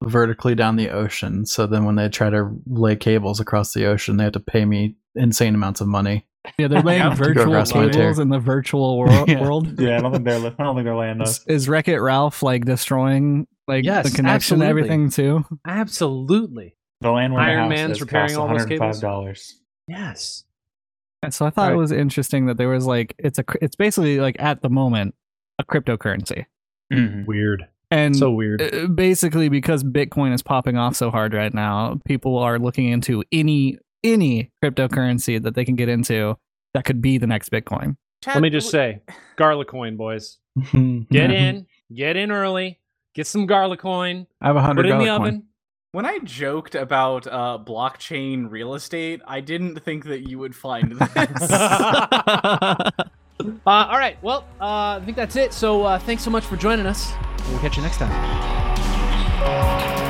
vertically 0.02 0.54
down 0.54 0.76
the 0.76 0.90
ocean, 0.90 1.46
so 1.46 1.66
then 1.66 1.84
when 1.84 1.94
they 1.94 2.08
try 2.08 2.30
to 2.30 2.50
lay 2.66 2.96
cables 2.96 3.40
across 3.40 3.72
the 3.74 3.86
ocean, 3.86 4.16
they 4.16 4.24
have 4.24 4.32
to 4.32 4.40
pay 4.40 4.64
me 4.64 4.96
insane 5.14 5.54
amounts 5.54 5.80
of 5.80 5.88
money. 5.88 6.26
Yeah, 6.58 6.68
they're 6.68 6.82
laying 6.82 7.00
Yeah, 7.02 7.10
to 7.10 7.16
go 7.16 7.24
virtual 7.24 7.42
across 7.52 7.74
my 7.74 7.82
tear. 7.84 7.92
cables 7.92 8.18
in 8.18 8.28
the 8.28 8.38
virtual 8.38 8.98
world. 9.00 9.28
Yeah. 9.28 9.40
world. 9.40 9.80
Yeah, 9.80 9.98
I 9.98 10.00
don't 10.00 10.12
think 10.12 10.24
they're. 10.24 10.36
I 10.58 10.62
don't 10.62 10.74
think 10.76 10.84
they're 10.84 10.96
laying 10.96 11.18
those. 11.18 11.38
Is, 11.40 11.44
is 11.46 11.68
Wreck 11.68 11.88
It 11.88 11.98
Ralph 12.00 12.42
like 12.42 12.64
destroying 12.64 13.46
like 13.68 13.84
Yes, 13.84 14.10
the 14.10 14.16
connection 14.16 14.62
and 14.62 14.62
absolutely. 14.62 14.68
everything 14.90 15.10
too? 15.10 15.44
Absolutely. 15.66 16.74
The 17.00 17.10
land 17.10 17.32
where 17.34 17.42
Iron 17.42 17.68
Man's 17.68 18.00
repairing 18.00 18.28
costs 18.28 18.36
all 18.38 18.48
those 18.48 18.66
cables? 18.66 19.00
dollars. 19.00 19.60
Yes. 19.88 20.44
And 21.22 21.32
so 21.34 21.44
I 21.46 21.50
thought 21.50 21.72
it 21.72 21.76
was 21.76 21.92
interesting 21.92 22.46
that 22.46 22.56
there 22.56 22.68
was 22.68 22.86
like 22.86 23.14
it's 23.18 23.38
a 23.38 23.44
it's 23.60 23.76
basically 23.76 24.18
like 24.20 24.36
at 24.38 24.62
the 24.62 24.68
moment 24.70 25.14
a 25.58 25.64
cryptocurrency. 25.64 26.46
Mm-hmm. 26.92 27.24
Weird. 27.26 27.66
And 27.90 28.16
So 28.16 28.30
weird. 28.32 28.62
uh, 28.62 28.86
basically 28.88 29.48
because 29.48 29.84
Bitcoin 29.84 30.32
is 30.34 30.42
popping 30.42 30.76
off 30.76 30.96
so 30.96 31.10
hard 31.10 31.34
right 31.34 31.52
now, 31.54 32.00
people 32.04 32.38
are 32.38 32.58
looking 32.58 32.88
into 32.88 33.22
any 33.32 33.78
any 34.12 34.50
cryptocurrency 34.62 35.42
that 35.42 35.54
they 35.54 35.64
can 35.64 35.76
get 35.76 35.88
into 35.88 36.36
that 36.74 36.84
could 36.84 37.00
be 37.00 37.18
the 37.18 37.26
next 37.26 37.50
Bitcoin. 37.50 37.96
Let 38.26 38.40
me 38.40 38.50
just 38.50 38.70
say, 38.70 39.02
Garlicoin, 39.36 39.96
boys. 39.96 40.38
Get 41.10 41.30
in, 41.30 41.66
get 41.94 42.16
in 42.16 42.32
early, 42.32 42.80
get 43.14 43.26
some 43.26 43.46
Garlicoin, 43.46 44.26
I 44.40 44.46
have 44.46 44.56
a 44.56 44.60
put 44.60 44.66
hundred 44.66 44.86
it 44.86 44.92
in 44.92 44.98
the 44.98 45.04
dollar 45.04 45.30
coin. 45.30 45.42
When 45.92 46.06
I 46.06 46.18
joked 46.24 46.74
about 46.74 47.26
uh, 47.26 47.58
blockchain 47.62 48.50
real 48.50 48.74
estate, 48.74 49.20
I 49.26 49.40
didn't 49.40 49.78
think 49.80 50.04
that 50.04 50.28
you 50.28 50.38
would 50.38 50.56
find 50.56 50.92
this. 50.98 51.50
Uh, 53.38 53.88
all 53.90 53.98
right. 53.98 54.16
Well, 54.22 54.46
uh, 54.60 54.98
I 54.98 55.02
think 55.04 55.16
that's 55.16 55.36
it. 55.36 55.52
So 55.52 55.82
uh, 55.82 55.98
thanks 55.98 56.22
so 56.22 56.30
much 56.30 56.44
for 56.44 56.56
joining 56.56 56.86
us. 56.86 57.12
We'll 57.50 57.58
catch 57.58 57.76
you 57.76 57.82
next 57.82 57.98
time. 57.98 60.05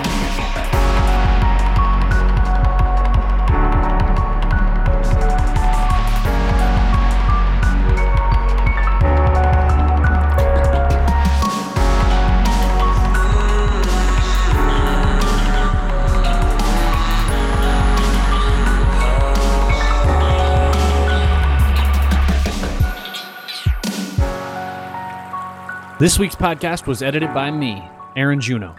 This 25.99 26.19
week's 26.19 26.37
podcast 26.37 26.87
was 26.87 27.03
edited 27.03 27.33
by 27.33 27.51
me, 27.51 27.83
Aaron 28.17 28.39
Juno. 28.39 28.77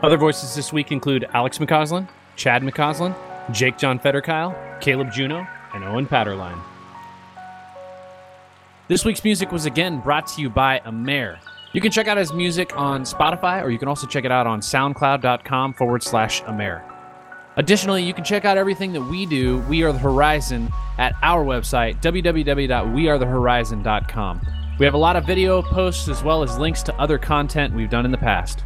Other 0.00 0.16
voices 0.16 0.54
this 0.54 0.72
week 0.72 0.92
include 0.92 1.26
Alex 1.32 1.58
McCausland, 1.58 2.08
Chad 2.36 2.62
McCausland, 2.62 3.16
Jake 3.50 3.78
John 3.78 3.98
Fetterkyle, 3.98 4.80
Caleb 4.80 5.10
Juno, 5.12 5.44
and 5.74 5.82
Owen 5.82 6.06
Patterline. 6.06 6.60
This 8.86 9.04
week's 9.04 9.24
music 9.24 9.50
was 9.50 9.66
again 9.66 9.98
brought 9.98 10.28
to 10.28 10.40
you 10.40 10.48
by 10.48 10.80
Amer. 10.86 11.40
You 11.72 11.80
can 11.80 11.90
check 11.90 12.06
out 12.06 12.16
his 12.16 12.32
music 12.32 12.76
on 12.76 13.02
Spotify, 13.02 13.64
or 13.64 13.70
you 13.70 13.80
can 13.80 13.88
also 13.88 14.06
check 14.06 14.24
it 14.24 14.30
out 14.30 14.46
on 14.46 14.60
soundcloud.com 14.60 15.74
forward 15.74 16.04
slash 16.04 16.44
Amer. 16.46 16.84
Additionally, 17.56 18.04
you 18.04 18.14
can 18.14 18.22
check 18.22 18.44
out 18.44 18.56
everything 18.56 18.92
that 18.92 19.02
we 19.02 19.26
do, 19.26 19.58
We 19.68 19.82
Are 19.82 19.92
the 19.92 19.98
Horizon, 19.98 20.70
at 20.96 21.16
our 21.22 21.44
website, 21.44 22.00
www.wearethehorizon.com. 22.00 24.61
We 24.78 24.86
have 24.86 24.94
a 24.94 24.98
lot 24.98 25.16
of 25.16 25.26
video 25.26 25.60
posts 25.62 26.08
as 26.08 26.22
well 26.22 26.42
as 26.42 26.58
links 26.58 26.82
to 26.84 26.94
other 26.94 27.18
content 27.18 27.74
we've 27.74 27.90
done 27.90 28.04
in 28.04 28.10
the 28.10 28.18
past. 28.18 28.64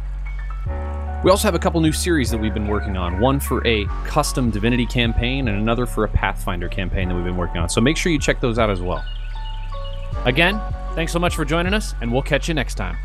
We 1.23 1.31
also 1.31 1.47
have 1.47 1.55
a 1.55 1.59
couple 1.59 1.81
new 1.81 1.91
series 1.91 2.31
that 2.31 2.37
we've 2.37 2.53
been 2.53 2.67
working 2.67 2.95
on 2.95 3.19
one 3.19 3.39
for 3.39 3.65
a 3.67 3.85
custom 4.05 4.49
Divinity 4.49 4.85
campaign 4.85 5.47
and 5.47 5.57
another 5.57 5.85
for 5.85 6.05
a 6.05 6.07
Pathfinder 6.07 6.69
campaign 6.69 7.09
that 7.09 7.15
we've 7.15 7.25
been 7.25 7.37
working 7.37 7.57
on. 7.57 7.69
So 7.69 7.81
make 7.81 7.97
sure 7.97 8.11
you 8.11 8.19
check 8.19 8.39
those 8.39 8.57
out 8.57 8.69
as 8.69 8.81
well. 8.81 9.03
Again, 10.25 10.61
thanks 10.95 11.11
so 11.11 11.19
much 11.19 11.35
for 11.35 11.43
joining 11.43 11.73
us, 11.73 11.93
and 12.01 12.11
we'll 12.11 12.21
catch 12.21 12.47
you 12.47 12.53
next 12.53 12.75
time. 12.75 12.97